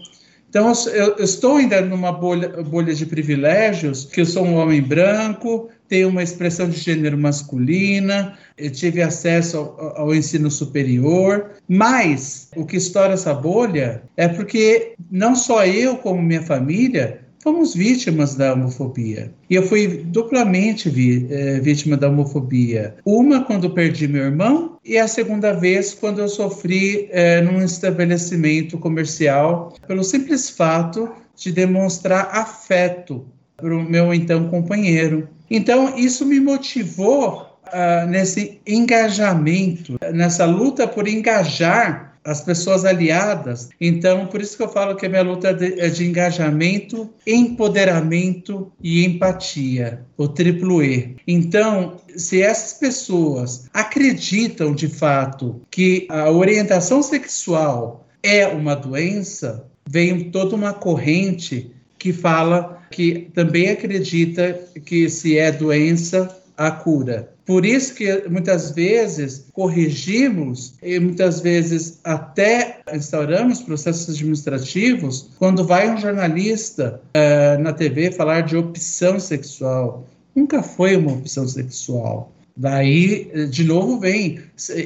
Então, 0.50 0.74
eu, 0.88 1.18
eu 1.18 1.24
estou 1.24 1.58
ainda 1.58 1.80
numa 1.82 2.12
bolha, 2.12 2.50
bolha 2.64 2.96
de 2.96 3.06
privilégios, 3.06 4.06
que 4.06 4.22
eu 4.22 4.26
sou 4.26 4.44
um 4.44 4.56
homem 4.56 4.82
branco, 4.82 5.70
tenho 5.88 6.10
uma 6.10 6.24
expressão 6.24 6.68
de 6.68 6.78
gênero 6.78 7.16
masculina, 7.16 8.36
tive 8.74 9.04
acesso 9.04 9.58
ao, 9.58 9.98
ao, 9.98 10.16
ensino 10.16 10.50
superior, 10.50 11.52
mas 11.68 12.50
o 12.56 12.66
que 12.66 12.78
estoura 12.78 13.14
essa 13.14 13.36
bolha 13.36 14.02
é 14.18 14.28
porque 14.28 14.96
não 15.12 15.36
só 15.36 15.64
eu, 15.68 15.98
como 15.98 16.24
minha 16.24 16.42
família, 16.42 17.22
fomos 17.42 17.74
vítimas 17.74 18.36
da 18.36 18.54
homofobia. 18.54 19.32
E 19.50 19.56
eu 19.56 19.64
fui 19.64 19.88
duplamente 19.88 20.90
vi, 20.90 21.28
é, 21.30 21.60
vítima 21.60 21.98
da 21.98 22.10
homofobia. 22.10 22.96
Uma 23.06 23.44
quando 23.44 23.70
perdi 23.70 24.08
meu 24.08 24.24
irmão 24.24 24.78
e 24.84 24.98
a 24.98 25.08
segunda 25.08 25.54
vez 25.54 25.94
quando 25.94 26.20
eu 26.20 26.28
sofri 26.28 27.08
é, 27.12 27.42
num 27.42 27.64
estabelecimento 27.64 28.78
comercial 28.78 29.74
pelo 29.88 30.04
simples 30.04 30.50
fato 30.50 31.10
de 31.36 31.52
demonstrar 31.52 32.30
afeto 32.34 33.26
para 33.56 33.76
o 33.76 33.84
meu 33.84 34.14
então 34.14 34.50
companheiro. 34.50 35.28
Então 35.50 35.98
isso 35.98 36.26
me 36.26 36.40
motivou 36.40 37.50
uh, 37.68 38.08
nesse 38.08 38.60
engajamento, 38.66 39.98
nessa 40.14 40.46
luta 40.46 40.88
por 40.88 41.08
engajar 41.08 42.18
as 42.30 42.42
pessoas 42.42 42.86
aliadas. 42.86 43.70
Então, 43.82 44.28
por 44.28 44.40
isso 44.40 44.56
que 44.56 44.62
eu 44.62 44.70
falo 44.70 44.96
que 44.96 45.08
a 45.08 45.10
minha 45.10 45.24
luta 45.24 45.50
é 45.50 45.90
de 45.90 46.06
engajamento, 46.06 47.10
empoderamento 47.26 48.72
e 48.84 49.04
empatia, 49.04 50.06
o 50.16 50.28
triplo 50.28 50.84
E. 50.84 51.16
Então, 51.28 51.98
se 52.16 52.40
essas 52.40 52.74
pessoas 52.74 53.66
acreditam 53.74 54.76
de 54.76 54.88
fato 54.88 55.60
que 55.72 56.06
a 56.08 56.30
orientação 56.30 57.02
sexual 57.02 58.08
é 58.22 58.46
uma 58.46 58.76
doença, 58.76 59.66
vem 59.90 60.30
toda 60.30 60.56
uma 60.56 60.72
corrente 60.72 61.72
que 61.98 62.14
fala 62.14 62.84
que 62.92 63.28
também 63.34 63.70
acredita 63.70 64.54
que 64.86 65.10
se 65.10 65.36
é 65.36 65.52
doença, 65.52 66.36
a 66.56 66.70
cura. 66.70 67.34
Por 67.50 67.66
isso 67.66 67.96
que 67.96 68.30
muitas 68.30 68.70
vezes 68.70 69.48
corrigimos 69.54 70.76
e 70.84 71.00
muitas 71.00 71.40
vezes 71.40 72.00
até 72.04 72.82
instauramos 72.94 73.64
processos 73.64 74.08
administrativos 74.14 75.32
quando 75.40 75.66
vai 75.66 75.90
um 75.90 75.98
jornalista 75.98 77.02
uh, 77.08 77.60
na 77.60 77.74
TV 77.74 78.12
falar 78.12 78.42
de 78.42 78.56
opção 78.56 79.20
sexual. 79.20 80.06
Nunca 80.36 80.62
foi 80.62 80.96
uma 80.96 81.14
opção 81.14 81.48
sexual. 81.48 82.32
Daí, 82.56 83.48
de 83.50 83.64
novo, 83.64 84.00
vem. 84.00 84.40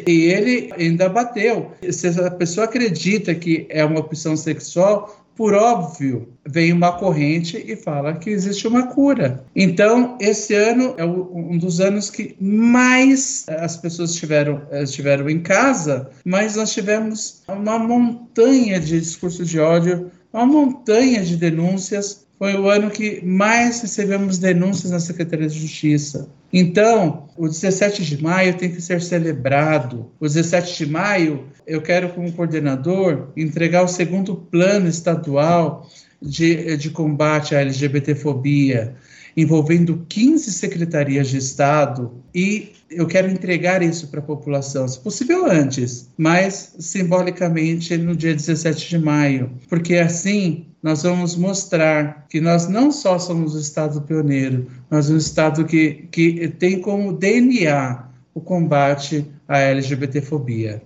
E 0.08 0.32
ele 0.32 0.70
ainda 0.78 1.10
bateu. 1.10 1.70
Se 1.92 2.08
a 2.08 2.32
pessoa 2.32 2.64
acredita 2.64 3.36
que 3.36 3.66
é 3.68 3.84
uma 3.84 4.00
opção 4.00 4.38
sexual, 4.38 5.23
por 5.36 5.54
óbvio, 5.54 6.30
vem 6.46 6.72
uma 6.72 6.92
corrente 6.92 7.58
e 7.58 7.76
fala 7.76 8.14
que 8.14 8.30
existe 8.30 8.68
uma 8.68 8.88
cura. 8.88 9.44
Então, 9.56 10.18
esse 10.20 10.54
ano 10.54 10.94
é 10.98 11.06
um 11.06 11.58
dos 11.58 11.80
anos 11.80 12.10
que 12.10 12.36
mais 12.40 13.46
as 13.48 13.78
pessoas 13.78 14.12
estiveram, 14.12 14.62
estiveram 14.72 15.30
em 15.30 15.42
casa, 15.42 16.10
mas 16.24 16.56
nós 16.56 16.72
tivemos 16.72 17.42
uma 17.48 17.80
montanha 17.80 18.80
de 18.80 19.00
discurso 19.00 19.44
de 19.44 19.60
ódio, 19.60 20.12
uma 20.32 20.46
montanha 20.46 21.24
de 21.24 21.36
denúncias. 21.36 22.26
Foi 22.38 22.56
o 22.56 22.70
ano 22.70 22.92
que 22.92 23.24
mais 23.26 23.82
recebemos 23.82 24.38
denúncias 24.38 24.92
na 24.92 25.00
Secretaria 25.00 25.48
de 25.48 25.58
Justiça. 25.58 26.30
Então, 26.54 27.30
o 27.36 27.48
17 27.48 28.06
de 28.06 28.22
maio 28.22 28.56
tem 28.56 28.72
que 28.72 28.80
ser 28.80 29.02
celebrado. 29.02 30.12
O 30.20 30.28
17 30.28 30.86
de 30.86 30.92
maio, 30.92 31.48
eu 31.66 31.82
quero, 31.82 32.10
como 32.10 32.32
coordenador, 32.32 33.30
entregar 33.36 33.84
o 33.84 33.88
segundo 33.88 34.36
plano 34.36 34.88
estadual 34.88 35.90
de, 36.22 36.78
de 36.78 36.92
combate 36.92 37.56
à 37.56 37.62
LGBTfobia, 37.62 38.96
envolvendo 39.36 40.06
15 40.08 40.54
secretarias 40.54 41.28
de 41.28 41.38
Estado 41.38 42.14
e 42.36 42.72
eu 42.90 43.08
quero 43.08 43.32
entregar 43.32 43.82
isso 43.82 44.08
para 44.08 44.20
a 44.20 44.24
população, 44.24 44.88
se 44.88 45.00
possível 45.00 45.50
antes, 45.50 46.12
mas 46.16 46.76
simbolicamente 46.78 47.98
no 47.98 48.16
dia 48.16 48.36
17 48.36 48.90
de 48.90 49.00
maio, 49.00 49.52
porque 49.68 49.96
assim 49.96 50.68
nós 50.84 51.04
vamos 51.04 51.38
mostrar 51.38 52.26
que 52.28 52.42
nós 52.42 52.68
não 52.68 52.92
só 52.92 53.18
somos 53.18 53.56
o 53.56 53.60
Estado 53.60 54.02
pioneiro, 54.02 54.68
mas 54.90 55.10
um 55.10 55.16
Estado 55.16 55.64
que, 55.64 56.10
que 56.12 56.50
tem 56.50 56.82
como 56.82 57.14
DNA 57.14 58.04
o 58.36 58.42
combate 58.42 59.26
à 59.48 59.60
LGBTfobia. 59.60 60.82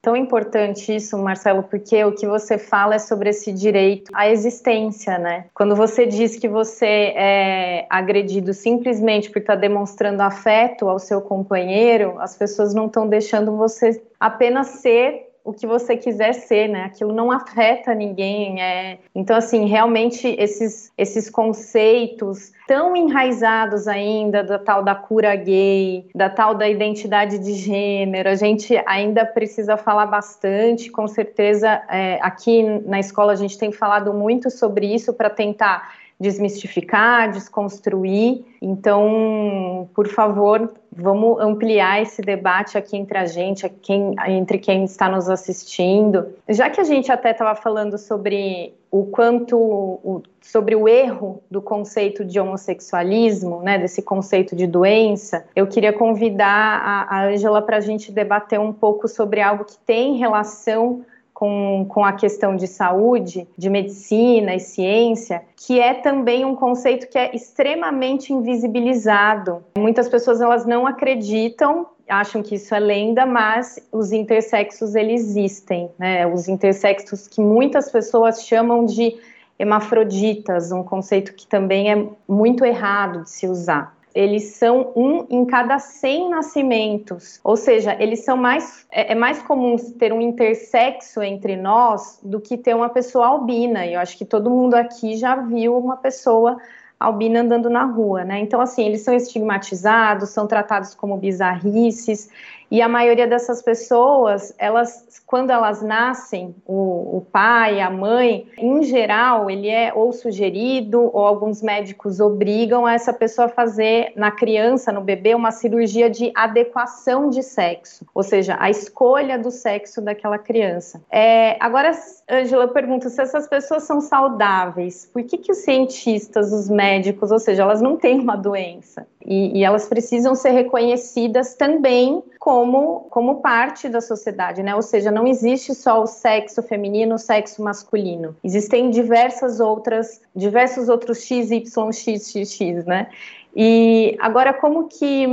Tão 0.00 0.16
importante 0.16 0.96
isso, 0.96 1.16
Marcelo, 1.16 1.62
porque 1.62 2.02
o 2.02 2.10
que 2.10 2.26
você 2.26 2.58
fala 2.58 2.96
é 2.96 2.98
sobre 2.98 3.28
esse 3.28 3.52
direito 3.52 4.10
à 4.12 4.28
existência, 4.28 5.16
né? 5.16 5.44
Quando 5.54 5.76
você 5.76 6.06
diz 6.06 6.34
que 6.34 6.48
você 6.48 7.12
é 7.14 7.86
agredido 7.88 8.52
simplesmente 8.52 9.30
por 9.30 9.38
estar 9.38 9.54
demonstrando 9.54 10.20
afeto 10.22 10.88
ao 10.88 10.98
seu 10.98 11.20
companheiro, 11.20 12.16
as 12.18 12.34
pessoas 12.36 12.74
não 12.74 12.86
estão 12.86 13.06
deixando 13.06 13.56
você 13.56 14.02
apenas 14.18 14.80
ser 14.80 15.31
o 15.44 15.52
que 15.52 15.66
você 15.66 15.96
quiser 15.96 16.32
ser, 16.32 16.68
né? 16.68 16.84
Aquilo 16.84 17.12
não 17.12 17.30
afeta 17.30 17.94
ninguém. 17.94 18.62
É... 18.62 18.98
Então, 19.14 19.36
assim, 19.36 19.66
realmente 19.66 20.28
esses, 20.38 20.92
esses 20.96 21.28
conceitos 21.28 22.52
tão 22.66 22.96
enraizados 22.96 23.88
ainda 23.88 24.42
da 24.42 24.58
tal 24.58 24.82
da 24.82 24.94
cura 24.94 25.34
gay, 25.34 26.06
da 26.14 26.30
tal 26.30 26.54
da 26.54 26.68
identidade 26.68 27.38
de 27.38 27.54
gênero, 27.54 28.28
a 28.28 28.34
gente 28.34 28.80
ainda 28.86 29.26
precisa 29.26 29.76
falar 29.76 30.06
bastante. 30.06 30.90
Com 30.90 31.06
certeza, 31.08 31.82
é, 31.90 32.18
aqui 32.22 32.62
na 32.86 33.00
escola 33.00 33.32
a 33.32 33.36
gente 33.36 33.58
tem 33.58 33.72
falado 33.72 34.14
muito 34.14 34.50
sobre 34.50 34.86
isso 34.94 35.12
para 35.12 35.28
tentar 35.28 36.01
desmistificar, 36.22 37.30
desconstruir. 37.32 38.44
Então, 38.62 39.88
por 39.92 40.08
favor, 40.08 40.72
vamos 40.90 41.40
ampliar 41.40 42.00
esse 42.00 42.22
debate 42.22 42.78
aqui 42.78 42.96
entre 42.96 43.18
a 43.18 43.26
gente, 43.26 43.68
quem, 43.68 44.14
entre 44.28 44.58
quem 44.58 44.84
está 44.84 45.08
nos 45.08 45.28
assistindo. 45.28 46.28
Já 46.48 46.70
que 46.70 46.80
a 46.80 46.84
gente 46.84 47.10
até 47.10 47.32
estava 47.32 47.54
falando 47.54 47.98
sobre 47.98 48.72
o 48.90 49.06
quanto 49.06 49.56
o, 49.58 50.22
sobre 50.40 50.76
o 50.76 50.86
erro 50.86 51.42
do 51.50 51.60
conceito 51.60 52.24
de 52.24 52.38
homossexualismo, 52.38 53.60
né, 53.62 53.78
desse 53.78 54.02
conceito 54.02 54.54
de 54.54 54.66
doença, 54.66 55.44
eu 55.56 55.66
queria 55.66 55.92
convidar 55.92 57.08
a 57.08 57.24
Ângela 57.24 57.62
para 57.62 57.78
a 57.78 57.80
gente 57.80 58.12
debater 58.12 58.60
um 58.60 58.72
pouco 58.72 59.08
sobre 59.08 59.40
algo 59.40 59.64
que 59.64 59.78
tem 59.78 60.18
relação 60.18 61.04
com, 61.42 61.84
com 61.88 62.04
a 62.04 62.12
questão 62.12 62.54
de 62.54 62.68
saúde, 62.68 63.48
de 63.58 63.68
medicina 63.68 64.54
e 64.54 64.60
ciência, 64.60 65.42
que 65.56 65.80
é 65.80 65.92
também 65.92 66.44
um 66.44 66.54
conceito 66.54 67.08
que 67.08 67.18
é 67.18 67.34
extremamente 67.34 68.32
invisibilizado. 68.32 69.60
Muitas 69.76 70.08
pessoas 70.08 70.40
elas 70.40 70.64
não 70.64 70.86
acreditam 70.86 71.88
acham 72.08 72.44
que 72.44 72.54
isso 72.54 72.72
é 72.72 72.78
lenda, 72.78 73.26
mas 73.26 73.80
os 73.90 74.12
intersexos 74.12 74.94
eles 74.94 75.22
existem, 75.22 75.90
né? 75.98 76.26
Os 76.28 76.46
intersexos 76.46 77.26
que 77.26 77.40
muitas 77.40 77.90
pessoas 77.90 78.44
chamam 78.44 78.84
de 78.84 79.16
hermafroditas, 79.58 80.70
um 80.70 80.84
conceito 80.84 81.34
que 81.34 81.46
também 81.46 81.90
é 81.90 82.06
muito 82.28 82.64
errado 82.64 83.24
de 83.24 83.30
se 83.30 83.48
usar 83.48 83.92
eles 84.14 84.54
são 84.54 84.92
um 84.94 85.26
em 85.30 85.44
cada 85.44 85.78
100 85.78 86.30
nascimentos. 86.30 87.40
Ou 87.42 87.56
seja, 87.56 87.96
eles 87.98 88.24
são 88.24 88.36
mais. 88.36 88.86
É, 88.90 89.12
é, 89.12 89.14
mais 89.14 89.40
comum 89.42 89.76
ter 89.98 90.12
um 90.12 90.20
intersexo 90.20 91.22
entre 91.22 91.56
nós 91.56 92.18
do 92.22 92.40
que 92.40 92.56
ter 92.56 92.74
uma 92.74 92.88
pessoa 92.88 93.26
albina. 93.26 93.86
E 93.86 93.94
eu 93.94 94.00
acho 94.00 94.16
que 94.16 94.24
todo 94.24 94.50
mundo 94.50 94.74
aqui 94.74 95.16
já 95.16 95.36
viu 95.36 95.76
uma 95.76 95.96
pessoa 95.96 96.58
albina 96.98 97.40
andando 97.40 97.68
na 97.68 97.84
rua, 97.84 98.24
né? 98.24 98.38
Então, 98.38 98.60
assim, 98.60 98.86
eles 98.86 99.02
são 99.02 99.14
estigmatizados, 99.14 100.30
são 100.30 100.46
tratados 100.46 100.94
como 100.94 101.16
bizarrices. 101.16 102.30
E 102.72 102.80
a 102.80 102.88
maioria 102.88 103.26
dessas 103.26 103.60
pessoas, 103.60 104.54
elas, 104.56 105.22
quando 105.26 105.50
elas 105.50 105.82
nascem, 105.82 106.54
o, 106.64 107.18
o, 107.18 107.26
pai, 107.30 107.82
a 107.82 107.90
mãe, 107.90 108.46
em 108.56 108.82
geral, 108.82 109.50
ele 109.50 109.68
é 109.68 109.92
ou 109.92 110.10
sugerido 110.10 111.02
ou 111.12 111.26
alguns 111.26 111.60
médicos 111.60 112.18
obrigam 112.18 112.88
essa 112.88 113.12
pessoa 113.12 113.44
a 113.44 113.50
fazer 113.50 114.14
na 114.16 114.30
criança, 114.30 114.90
no 114.90 115.02
bebê, 115.02 115.34
uma 115.34 115.50
cirurgia 115.50 116.08
de 116.08 116.32
adequação 116.34 117.28
de 117.28 117.42
sexo, 117.42 118.06
ou 118.14 118.22
seja, 118.22 118.56
a 118.58 118.70
escolha 118.70 119.38
do 119.38 119.50
sexo 119.50 120.00
daquela 120.00 120.38
criança. 120.38 121.02
É, 121.10 121.58
agora, 121.60 121.92
Angela, 122.26 122.64
eu 122.64 122.68
pergunto 122.68 123.10
se 123.10 123.20
essas 123.20 123.46
pessoas 123.46 123.82
são 123.82 124.00
saudáveis, 124.00 125.10
por 125.12 125.22
que, 125.24 125.36
que 125.36 125.52
os 125.52 125.58
cientistas, 125.58 126.50
os 126.50 126.70
médicos, 126.70 127.30
ou 127.30 127.38
seja, 127.38 127.64
elas 127.64 127.82
não 127.82 127.98
têm 127.98 128.18
uma 128.18 128.34
doença 128.34 129.06
e, 129.26 129.58
e 129.58 129.64
elas 129.64 129.86
precisam 129.86 130.34
ser 130.34 130.50
reconhecidas 130.50 131.54
também 131.54 132.22
como, 132.38 133.06
como 133.10 133.40
parte 133.40 133.88
da 133.88 134.00
sociedade, 134.00 134.62
né? 134.62 134.74
Ou 134.74 134.82
seja, 134.82 135.10
não 135.10 135.26
existe 135.26 135.74
só 135.74 136.02
o 136.02 136.06
sexo 136.06 136.62
feminino, 136.62 137.14
o 137.14 137.18
sexo 137.18 137.62
masculino. 137.62 138.36
Existem 138.42 138.90
diversas 138.90 139.60
outras, 139.60 140.20
diversos 140.34 140.88
outros 140.88 141.24
x, 141.24 141.50
y, 141.50 141.92
x, 141.92 142.30
x, 142.30 142.52
x, 142.52 142.84
né? 142.84 143.08
E 143.54 144.16
agora, 144.18 144.54
como 144.54 144.88
que 144.88 145.26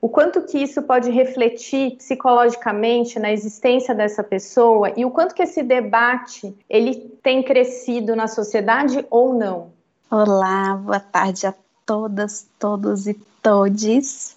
o 0.00 0.08
quanto 0.08 0.42
que 0.42 0.58
isso 0.58 0.82
pode 0.82 1.08
refletir 1.10 1.96
psicologicamente 1.96 3.18
na 3.18 3.32
existência 3.32 3.94
dessa 3.94 4.24
pessoa 4.24 4.92
e 4.96 5.04
o 5.04 5.10
quanto 5.10 5.34
que 5.34 5.42
esse 5.42 5.62
debate 5.62 6.52
ele 6.68 6.96
tem 7.22 7.42
crescido 7.44 8.16
na 8.16 8.26
sociedade 8.26 9.06
ou 9.08 9.32
não? 9.32 9.70
Olá, 10.10 10.74
boa 10.74 10.98
tarde 10.98 11.46
a 11.46 11.54
todas, 11.90 12.46
todos 12.56 13.08
e 13.08 13.14
todes. 13.42 14.36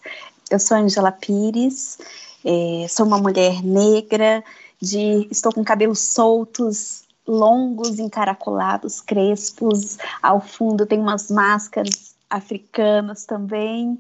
Eu 0.50 0.58
sou 0.58 0.76
Angela 0.76 1.12
Pires, 1.12 2.00
é, 2.44 2.88
sou 2.90 3.06
uma 3.06 3.20
mulher 3.20 3.62
negra, 3.62 4.44
de, 4.82 5.28
estou 5.30 5.54
com 5.54 5.64
cabelos 5.64 6.00
soltos, 6.00 7.04
longos, 7.28 8.00
encaracolados, 8.00 9.02
crespos. 9.02 10.00
Ao 10.20 10.42
fundo 10.42 10.88
tem 10.88 11.00
umas 11.00 11.30
máscaras 11.30 12.13
africanas 12.34 13.26
também. 13.26 14.00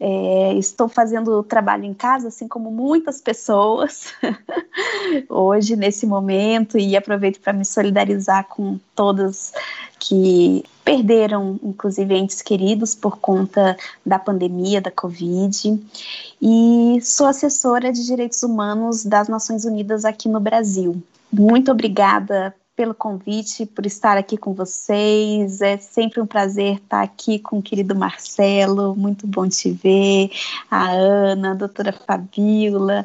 É, 0.00 0.54
estou 0.54 0.88
fazendo 0.88 1.42
trabalho 1.42 1.84
em 1.84 1.92
casa, 1.92 2.28
assim 2.28 2.48
como 2.48 2.70
muitas 2.70 3.20
pessoas, 3.20 4.12
hoje, 5.28 5.76
nesse 5.76 6.06
momento, 6.06 6.78
e 6.78 6.96
aproveito 6.96 7.40
para 7.40 7.52
me 7.52 7.64
solidarizar 7.64 8.48
com 8.48 8.78
todas 8.94 9.52
que 9.98 10.64
perderam, 10.84 11.58
inclusive, 11.62 12.14
entes 12.14 12.40
queridos 12.40 12.94
por 12.94 13.18
conta 13.18 13.76
da 14.04 14.18
pandemia 14.18 14.80
da 14.80 14.90
Covid. 14.90 15.78
E 16.40 16.98
sou 17.02 17.26
assessora 17.26 17.92
de 17.92 18.04
direitos 18.04 18.42
humanos 18.42 19.04
das 19.04 19.28
Nações 19.28 19.64
Unidas 19.64 20.04
aqui 20.04 20.28
no 20.28 20.40
Brasil. 20.40 21.02
Muito 21.30 21.70
obrigada 21.70 22.54
pelo 22.76 22.94
convite, 22.94 23.66
por 23.66 23.86
estar 23.86 24.16
aqui 24.16 24.36
com 24.36 24.52
vocês. 24.52 25.60
É 25.60 25.76
sempre 25.76 26.20
um 26.20 26.26
prazer 26.26 26.76
estar 26.76 27.02
aqui 27.02 27.38
com 27.38 27.58
o 27.58 27.62
querido 27.62 27.94
Marcelo, 27.94 28.94
muito 28.96 29.26
bom 29.26 29.48
te 29.48 29.70
ver, 29.70 30.30
a 30.70 30.90
Ana, 30.90 31.52
a 31.52 31.54
doutora 31.54 31.92
Fabiola, 31.92 33.04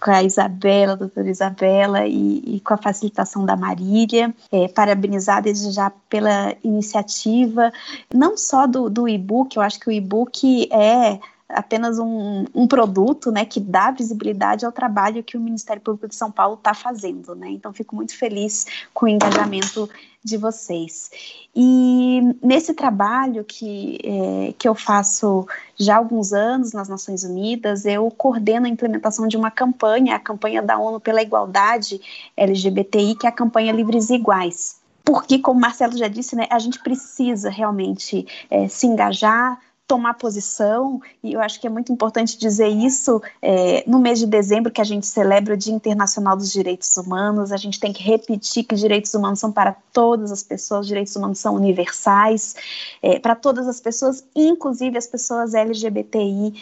com 0.00 0.10
a 0.10 0.22
Isabela, 0.22 0.92
a 0.92 0.96
doutora 0.96 1.28
Isabela, 1.28 2.06
e, 2.06 2.56
e 2.56 2.60
com 2.60 2.74
a 2.74 2.78
facilitação 2.78 3.44
da 3.44 3.56
Marília. 3.56 4.34
É, 4.52 4.68
parabenizar 4.68 5.42
desde 5.42 5.72
já 5.72 5.90
pela 6.08 6.54
iniciativa, 6.62 7.72
não 8.14 8.36
só 8.36 8.66
do, 8.66 8.88
do 8.88 9.08
e-book, 9.08 9.56
eu 9.56 9.62
acho 9.62 9.80
que 9.80 9.88
o 9.88 9.92
e-book 9.92 10.68
é 10.72 11.18
apenas 11.48 11.98
um, 11.98 12.44
um, 12.54 12.66
produto 12.66 13.30
né, 13.32 13.44
que 13.44 13.58
dá 13.58 13.90
visibilidade 13.90 14.66
ao 14.66 14.72
trabalho 14.72 15.24
que 15.24 15.36
o 15.36 15.40
Ministério 15.40 15.80
Público 15.80 16.06
de 16.06 16.14
São 16.14 16.30
Paulo 16.30 16.54
está 16.54 16.74
fazendo. 16.74 17.34
Né? 17.34 17.48
Então, 17.50 17.72
fico 17.72 17.96
muito 17.96 18.16
feliz 18.16 18.66
com 18.92 19.06
o 19.06 19.08
engajamento 19.08 19.88
de 20.22 20.36
vocês. 20.36 21.10
E 21.56 22.20
nesse 22.42 22.74
trabalho 22.74 23.44
que, 23.44 23.98
é, 24.04 24.54
que 24.58 24.68
eu 24.68 24.74
faço 24.74 25.46
já 25.76 25.94
há 25.94 25.98
alguns 25.98 26.32
anos 26.32 26.72
nas 26.72 26.88
Nações 26.88 27.24
Unidas, 27.24 27.86
eu 27.86 28.10
coordeno 28.10 28.66
a 28.66 28.68
implementação 28.68 29.26
de 29.26 29.36
uma 29.36 29.50
campanha, 29.50 30.16
a 30.16 30.18
campanha 30.18 30.60
da 30.60 30.78
ONU 30.78 31.00
pela 31.00 31.22
Igualdade 31.22 32.00
LGBTI, 32.36 33.14
que 33.14 33.26
é 33.26 33.30
a 33.30 33.32
campanha 33.32 33.72
Livres 33.72 34.10
e 34.10 34.14
Iguais 34.14 34.78
porque, 35.08 35.38
como 35.38 35.58
Marcelo 35.58 35.96
já 35.96 36.06
disse, 36.06 36.36
né, 36.36 36.46
a 36.50 36.58
gente 36.58 36.80
precisa 36.80 37.48
realmente 37.48 38.26
é, 38.50 38.68
se 38.68 38.86
engajar, 38.86 39.58
tomar 39.88 40.14
posição, 40.14 41.00
e 41.24 41.32
eu 41.32 41.40
acho 41.40 41.58
que 41.58 41.66
é 41.66 41.70
muito 41.70 41.90
importante 41.90 42.38
dizer 42.38 42.68
isso 42.68 43.22
é, 43.40 43.82
no 43.86 43.98
mês 43.98 44.18
de 44.18 44.26
dezembro, 44.26 44.70
que 44.70 44.82
a 44.82 44.84
gente 44.84 45.06
celebra 45.06 45.54
o 45.54 45.56
Dia 45.56 45.72
Internacional 45.72 46.36
dos 46.36 46.52
Direitos 46.52 46.94
Humanos, 46.98 47.50
a 47.50 47.56
gente 47.56 47.80
tem 47.80 47.90
que 47.90 48.02
repetir 48.02 48.64
que 48.64 48.74
direitos 48.74 49.14
humanos 49.14 49.40
são 49.40 49.50
para 49.50 49.74
todas 49.90 50.30
as 50.30 50.42
pessoas, 50.42 50.86
direitos 50.86 51.16
humanos 51.16 51.38
são 51.38 51.54
universais, 51.54 52.54
é, 53.02 53.18
para 53.18 53.34
todas 53.34 53.66
as 53.66 53.80
pessoas, 53.80 54.22
inclusive 54.36 54.98
as 54.98 55.06
pessoas 55.06 55.54
LGBTI+. 55.54 56.52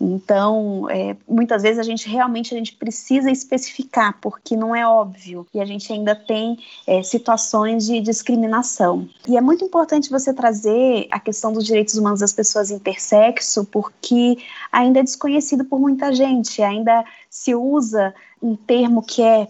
Então, 0.00 0.90
é, 0.90 1.16
muitas 1.26 1.62
vezes 1.62 1.78
a 1.78 1.82
gente 1.82 2.08
realmente 2.08 2.52
a 2.52 2.58
gente 2.58 2.74
precisa 2.74 3.30
especificar, 3.30 4.18
porque 4.20 4.56
não 4.56 4.74
é 4.74 4.86
óbvio, 4.86 5.46
e 5.54 5.60
a 5.60 5.64
gente 5.64 5.90
ainda 5.92 6.14
tem 6.14 6.58
é, 6.86 7.02
situações 7.02 7.86
de 7.86 8.00
discriminação. 8.00 9.08
E 9.26 9.36
é 9.36 9.40
muito 9.40 9.64
importante 9.64 10.10
você 10.10 10.34
trazer 10.34 11.06
a 11.10 11.20
questão 11.20 11.52
dos 11.52 11.64
direitos 11.64 11.93
humanos 11.96 12.20
das 12.20 12.32
pessoas 12.32 12.70
intersexo, 12.70 13.64
porque 13.64 14.38
ainda 14.70 15.00
é 15.00 15.02
desconhecido 15.02 15.64
por 15.64 15.78
muita 15.78 16.12
gente, 16.12 16.62
ainda 16.62 17.04
se 17.30 17.54
usa 17.54 18.14
um 18.42 18.54
termo 18.56 19.02
que 19.02 19.22
é 19.22 19.48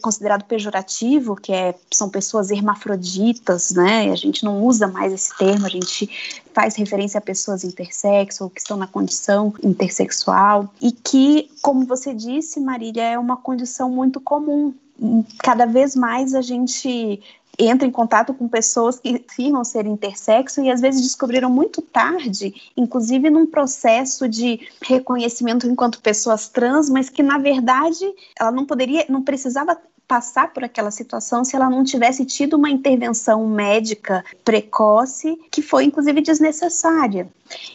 considerado 0.00 0.44
pejorativo, 0.44 1.36
que 1.36 1.52
é, 1.52 1.74
são 1.92 2.08
pessoas 2.08 2.50
hermafroditas, 2.50 3.72
né? 3.72 4.10
A 4.10 4.16
gente 4.16 4.42
não 4.42 4.64
usa 4.64 4.86
mais 4.86 5.12
esse 5.12 5.36
termo, 5.36 5.66
a 5.66 5.68
gente 5.68 6.08
faz 6.54 6.74
referência 6.76 7.18
a 7.18 7.20
pessoas 7.20 7.62
intersexo 7.62 8.44
ou 8.44 8.50
que 8.50 8.60
estão 8.60 8.76
na 8.76 8.86
condição 8.86 9.52
intersexual 9.62 10.72
e 10.80 10.90
que, 10.92 11.50
como 11.60 11.84
você 11.84 12.14
disse, 12.14 12.58
Marília, 12.58 13.02
é 13.02 13.18
uma 13.18 13.36
condição 13.36 13.90
muito 13.90 14.18
comum. 14.18 14.72
Cada 15.42 15.66
vez 15.66 15.94
mais 15.94 16.34
a 16.34 16.40
gente 16.40 17.20
entra 17.58 17.86
em 17.86 17.90
contato 17.90 18.34
com 18.34 18.48
pessoas 18.48 18.98
que 18.98 19.24
afirmam 19.28 19.64
ser 19.64 19.86
intersexo 19.86 20.60
e 20.60 20.70
às 20.70 20.80
vezes 20.80 21.02
descobriram 21.02 21.50
muito 21.50 21.80
tarde, 21.80 22.54
inclusive 22.76 23.30
num 23.30 23.46
processo 23.46 24.28
de 24.28 24.68
reconhecimento 24.82 25.66
enquanto 25.66 26.00
pessoas 26.00 26.48
trans, 26.48 26.90
mas 26.90 27.08
que 27.08 27.22
na 27.22 27.38
verdade 27.38 28.04
ela 28.38 28.50
não 28.50 28.66
poderia, 28.66 29.06
não 29.08 29.22
precisava 29.22 29.78
passar 30.06 30.52
por 30.52 30.62
aquela 30.62 30.90
situação 30.90 31.44
se 31.44 31.56
ela 31.56 31.68
não 31.68 31.82
tivesse 31.82 32.24
tido 32.24 32.54
uma 32.54 32.70
intervenção 32.70 33.46
médica 33.46 34.24
precoce, 34.44 35.36
que 35.50 35.60
foi 35.60 35.84
inclusive 35.84 36.20
desnecessária. 36.20 37.28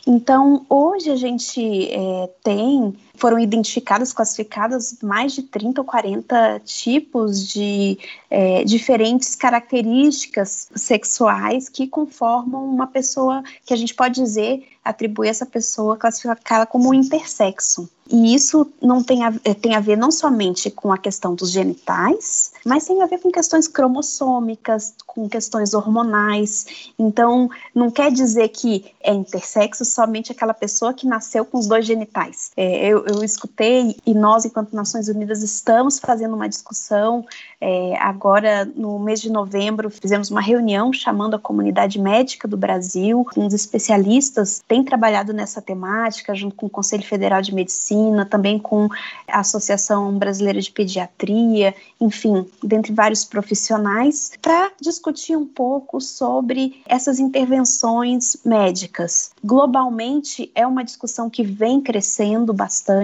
Então, 0.05 0.65
hoje 0.69 1.11
a 1.11 1.15
gente 1.15 1.89
é, 1.91 2.29
tem, 2.43 2.93
foram 3.21 3.37
identificadas, 3.37 4.11
classificadas 4.11 4.97
mais 5.03 5.33
de 5.33 5.43
30 5.43 5.79
ou 5.79 5.85
40 5.85 6.59
tipos 6.65 7.47
de 7.47 7.99
é, 8.31 8.63
diferentes 8.63 9.35
características 9.35 10.67
sexuais 10.73 11.69
que 11.69 11.85
conformam 11.85 12.65
uma 12.65 12.87
pessoa 12.87 13.43
que 13.63 13.75
a 13.75 13.77
gente 13.77 13.93
pode 13.93 14.15
dizer, 14.15 14.67
atribuir 14.83 15.29
essa 15.29 15.45
pessoa, 15.45 15.95
classificá-la 15.95 16.65
como 16.65 16.93
intersexo. 16.95 17.87
E 18.11 18.35
isso 18.35 18.69
não 18.81 19.01
tem 19.01 19.23
a, 19.23 19.33
eh, 19.45 19.53
tem 19.53 19.73
a 19.73 19.79
ver 19.79 19.95
não 19.95 20.11
somente 20.11 20.69
com 20.69 20.91
a 20.91 20.97
questão 20.97 21.33
dos 21.33 21.49
genitais, 21.49 22.51
mas 22.65 22.85
tem 22.85 23.01
a 23.01 23.05
ver 23.05 23.19
com 23.19 23.31
questões 23.31 23.69
cromossômicas, 23.69 24.93
com 25.07 25.29
questões 25.29 25.73
hormonais. 25.73 26.91
Então, 26.99 27.49
não 27.73 27.89
quer 27.89 28.11
dizer 28.11 28.49
que 28.49 28.91
é 29.01 29.13
intersexo 29.13 29.85
somente 29.85 30.31
aquela 30.31 30.53
pessoa 30.53 30.93
que 30.93 31.07
nasceu 31.07 31.45
com 31.45 31.57
os 31.57 31.67
dois 31.67 31.85
genitais. 31.85 32.51
É, 32.57 32.87
eu, 32.87 33.05
eu, 33.11 33.23
escutei, 33.23 33.95
e 34.05 34.13
nós, 34.13 34.45
enquanto 34.45 34.73
Nações 34.73 35.07
Unidas, 35.07 35.43
estamos 35.43 35.99
fazendo 35.99 36.35
uma 36.35 36.47
discussão. 36.47 37.25
É, 37.59 37.95
agora, 37.99 38.65
no 38.65 38.97
mês 38.99 39.21
de 39.21 39.29
novembro, 39.29 39.89
fizemos 39.89 40.31
uma 40.31 40.41
reunião 40.41 40.91
chamando 40.91 41.35
a 41.35 41.39
comunidade 41.39 41.99
médica 41.99 42.47
do 42.47 42.57
Brasil, 42.57 43.25
uns 43.35 43.53
especialistas 43.53 44.61
têm 44.67 44.83
trabalhado 44.83 45.33
nessa 45.33 45.61
temática, 45.61 46.33
junto 46.33 46.55
com 46.55 46.65
o 46.65 46.69
Conselho 46.69 47.03
Federal 47.03 47.41
de 47.41 47.53
Medicina, 47.53 48.25
também 48.25 48.57
com 48.57 48.87
a 49.27 49.39
Associação 49.39 50.17
Brasileira 50.17 50.59
de 50.59 50.71
Pediatria, 50.71 51.75
enfim, 51.99 52.45
dentre 52.63 52.93
vários 52.93 53.23
profissionais, 53.25 54.31
para 54.41 54.71
discutir 54.79 55.35
um 55.35 55.45
pouco 55.45 55.99
sobre 55.99 56.81
essas 56.87 57.19
intervenções 57.19 58.37
médicas. 58.45 59.31
Globalmente, 59.43 60.51
é 60.55 60.65
uma 60.65 60.83
discussão 60.83 61.29
que 61.29 61.43
vem 61.43 61.81
crescendo 61.81 62.53
bastante. 62.53 63.00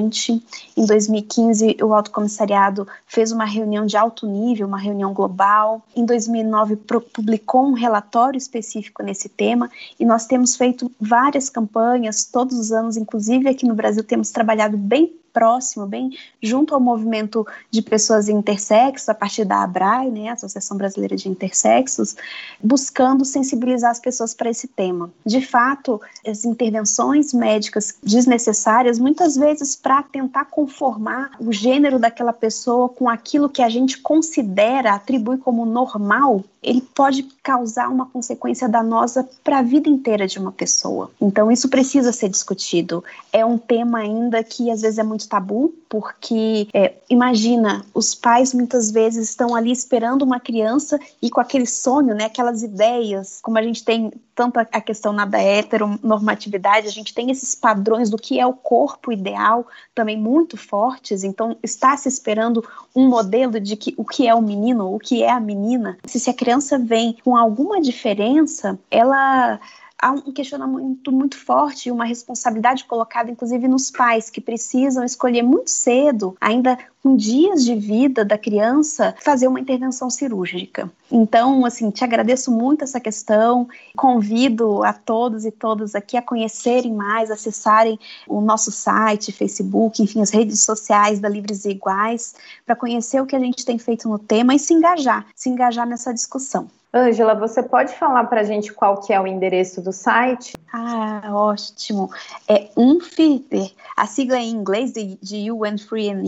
Em 0.76 0.86
2015, 0.86 1.78
o 1.82 1.94
Alto 1.94 2.12
Comissariado 2.12 2.88
fez 3.06 3.32
uma 3.32 3.46
reunião 3.46 3.86
de 3.86 3.98
alto 3.98 4.28
nível, 4.28 4.68
uma 4.68 4.78
reunião 4.78 5.14
global. 5.14 5.84
Em 5.96 6.06
2009, 6.06 6.78
publicou 7.14 7.66
um 7.68 7.74
relatório 7.74 8.38
específico 8.38 9.04
nesse 9.04 9.30
tema. 9.30 9.70
E 10.00 10.06
nós 10.06 10.26
temos 10.26 10.56
feito 10.56 10.92
várias 11.00 11.50
campanhas 11.50 12.26
todos 12.26 12.58
os 12.58 12.72
anos, 12.72 12.98
inclusive 12.98 13.50
aqui 13.50 13.66
no 13.66 13.76
Brasil, 13.76 14.04
temos 14.04 14.32
trabalhado 14.32 14.78
bem 14.78 15.14
próximo, 15.38 15.86
bem 15.86 16.18
junto 16.42 16.74
ao 16.74 16.82
movimento 16.82 17.46
de 17.70 17.80
pessoas 17.80 18.28
intersexos, 18.28 19.08
a 19.08 19.14
partir 19.14 19.46
da 19.46 19.62
ABRAE, 19.62 20.10
né, 20.10 20.30
Associação 20.30 20.76
Brasileira 20.76 21.16
de 21.16 21.30
Intersexos, 21.30 22.16
buscando 22.60 23.24
sensibilizar 23.24 23.92
as 23.92 24.00
pessoas 24.00 24.34
para 24.34 24.50
esse 24.50 24.68
tema. 24.68 25.12
De 25.24 25.40
fato, 25.40 26.02
as 26.26 26.44
intervenções 26.44 27.34
médicas 27.34 28.00
desnecessárias, 28.02 28.98
muitas 28.98 29.36
vezes 29.36 29.76
para 29.76 30.02
tentar 30.02 30.46
conformar 30.46 31.30
o 31.40 31.54
gênero 31.54 32.00
daquela 32.00 32.34
pessoa 32.34 32.90
com 32.90 33.08
aquilo 33.08 33.48
que 33.48 33.62
a 33.62 33.70
gente 33.70 34.00
considera, 34.00 34.94
atribui 34.96 35.38
como 35.38 35.68
normal, 35.68 36.44
ele 36.62 36.82
pode 36.82 37.24
causar 37.44 37.90
uma 37.90 38.06
consequência 38.06 38.68
danosa 38.68 39.28
para 39.44 39.60
a 39.60 39.62
vida 39.62 39.90
inteira 39.90 40.28
de 40.28 40.40
uma 40.40 40.52
pessoa. 40.52 41.12
Então, 41.22 41.52
isso 41.52 41.70
precisa 41.70 42.12
ser 42.12 42.30
discutido. 42.30 43.04
É 43.32 43.46
um 43.46 43.58
tema 43.58 44.00
ainda 44.00 44.44
que 44.44 44.70
às 44.70 44.82
vezes 44.82 45.00
é 45.00 45.04
muito 45.04 45.28
tabu, 45.28 45.74
porque 45.90 46.68
é, 46.74 46.94
imagina, 47.10 47.86
os 47.94 48.14
pais 48.14 48.54
muitas 48.54 48.92
vezes 48.92 49.30
estão 49.30 49.56
ali 49.56 49.72
esperando 49.72 50.24
uma 50.24 50.40
criança 50.40 51.00
e 51.22 51.30
com 51.30 51.40
aquele 51.40 51.66
sonho, 51.66 52.14
né, 52.14 52.26
aquelas 52.26 52.64
ideias, 52.64 53.40
como 53.42 53.58
a 53.58 53.64
gente 53.64 53.84
tem 53.84 54.12
tanto 54.36 54.60
a 54.60 54.82
questão 54.82 55.16
da 55.16 55.42
heteronormatividade, 55.42 56.88
a 56.88 56.92
gente 56.92 57.12
tem 57.12 57.32
esses 57.32 57.56
padrões 57.56 58.08
do 58.08 58.18
que 58.18 58.40
é 58.40 58.46
o 58.46 58.54
corpo 58.54 59.12
ideal 59.12 59.66
também 59.96 60.16
muito 60.16 60.56
fortes, 60.56 61.24
então 61.24 61.58
está 61.64 61.98
se 61.98 62.08
esperando 62.08 62.64
um 62.96 63.08
modelo 63.08 63.60
de 63.60 63.76
que 63.76 63.96
o 63.98 64.06
que 64.06 64.28
é 64.28 64.36
o 64.36 64.42
menino, 64.42 64.94
o 64.94 65.00
que 65.00 65.24
é 65.24 65.32
a 65.32 65.40
menina. 65.40 65.98
Se, 66.06 66.20
se 66.20 66.30
criança 66.48 66.80
vem 66.80 67.14
com 67.26 67.36
alguma 67.36 67.82
diferença, 67.82 68.80
ela 68.90 69.60
há 70.02 70.12
um 70.12 70.32
questionamento 70.32 71.12
muito 71.12 71.38
forte 71.38 71.90
e 71.90 71.92
uma 71.92 72.06
responsabilidade 72.06 72.86
colocada, 72.86 73.30
inclusive, 73.30 73.68
nos 73.68 73.92
pais 73.92 74.30
que 74.30 74.40
precisam 74.40 75.04
escolher 75.04 75.44
muito 75.44 75.70
cedo, 75.70 76.38
ainda 76.40 76.80
com 77.08 77.16
dias 77.16 77.64
de 77.64 77.74
vida 77.74 78.26
da 78.26 78.38
criança, 78.38 79.16
fazer 79.22 79.48
uma 79.48 79.62
intervenção 79.62 80.10
cirúrgica. 80.10 80.92
Então, 81.10 81.66
assim, 81.66 81.90
te 81.90 82.04
agradeço 82.04 82.52
muito 82.52 82.84
essa 82.84 83.00
questão. 83.00 83.66
Convido 83.96 84.84
a 84.84 84.92
todos 84.92 85.46
e 85.46 85.52
todas 85.52 85.96
aqui 85.96 86.18
a 86.18 86.22
conhecerem 86.22 86.94
mais, 86.94 87.32
acessarem 87.32 87.98
o 88.28 88.42
nosso 88.42 88.74
site, 88.74 89.32
Facebook, 89.32 90.04
enfim, 90.04 90.22
as 90.22 90.32
redes 90.32 90.60
sociais 90.66 91.22
da 91.22 91.30
Livres 91.30 91.64
e 91.64 91.70
Iguais, 91.70 92.36
para 92.66 92.76
conhecer 92.76 93.22
o 93.22 93.26
que 93.26 93.38
a 93.38 93.40
gente 93.40 93.64
tem 93.64 93.78
feito 93.78 94.10
no 94.10 94.20
tema 94.20 94.54
e 94.54 94.60
se 94.60 94.74
engajar, 94.74 95.26
se 95.34 95.50
engajar 95.50 95.88
nessa 95.88 96.14
discussão. 96.14 96.68
Ângela, 96.94 97.36
você 97.36 97.62
pode 97.62 97.94
falar 97.94 98.24
para 98.26 98.42
a 98.42 98.44
gente 98.44 98.74
qual 98.74 99.02
que 99.02 99.14
é 99.14 99.20
o 99.20 99.28
endereço 99.28 99.82
do 99.82 99.92
site? 99.92 100.54
Ah, 100.72 101.22
ótimo. 101.32 102.10
É 102.48 102.70
UNFITER, 102.76 103.72
a 103.96 104.08
sigla 104.08 104.38
em 104.38 104.50
inglês 104.50 104.94
de, 104.94 105.18
de 105.22 105.52
UN 105.52 105.78
Free 105.78 106.10
and 106.10 106.24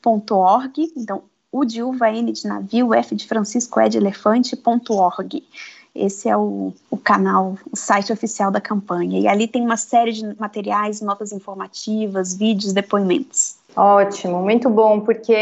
Equal.org. 0.00 0.92
Então, 0.96 1.22
U 1.52 1.64
de 1.64 1.82
uva, 1.82 2.10
N 2.10 2.32
de 2.32 2.46
navio, 2.46 2.92
F 2.94 3.14
de 3.14 3.26
Francisco, 3.26 3.80
E 3.80 3.88
de 3.88 3.98
elefante.org. 3.98 5.44
Esse 5.94 6.28
é 6.28 6.36
o, 6.36 6.72
o 6.90 6.96
canal, 6.96 7.56
o 7.70 7.76
site 7.76 8.12
oficial 8.12 8.50
da 8.50 8.60
campanha. 8.60 9.20
E 9.20 9.28
ali 9.28 9.46
tem 9.46 9.62
uma 9.62 9.76
série 9.76 10.12
de 10.12 10.40
materiais, 10.40 11.00
notas 11.00 11.30
informativas, 11.30 12.34
vídeos, 12.34 12.72
depoimentos. 12.72 13.56
Ótimo, 13.76 14.40
muito 14.40 14.70
bom, 14.70 15.00
porque 15.00 15.32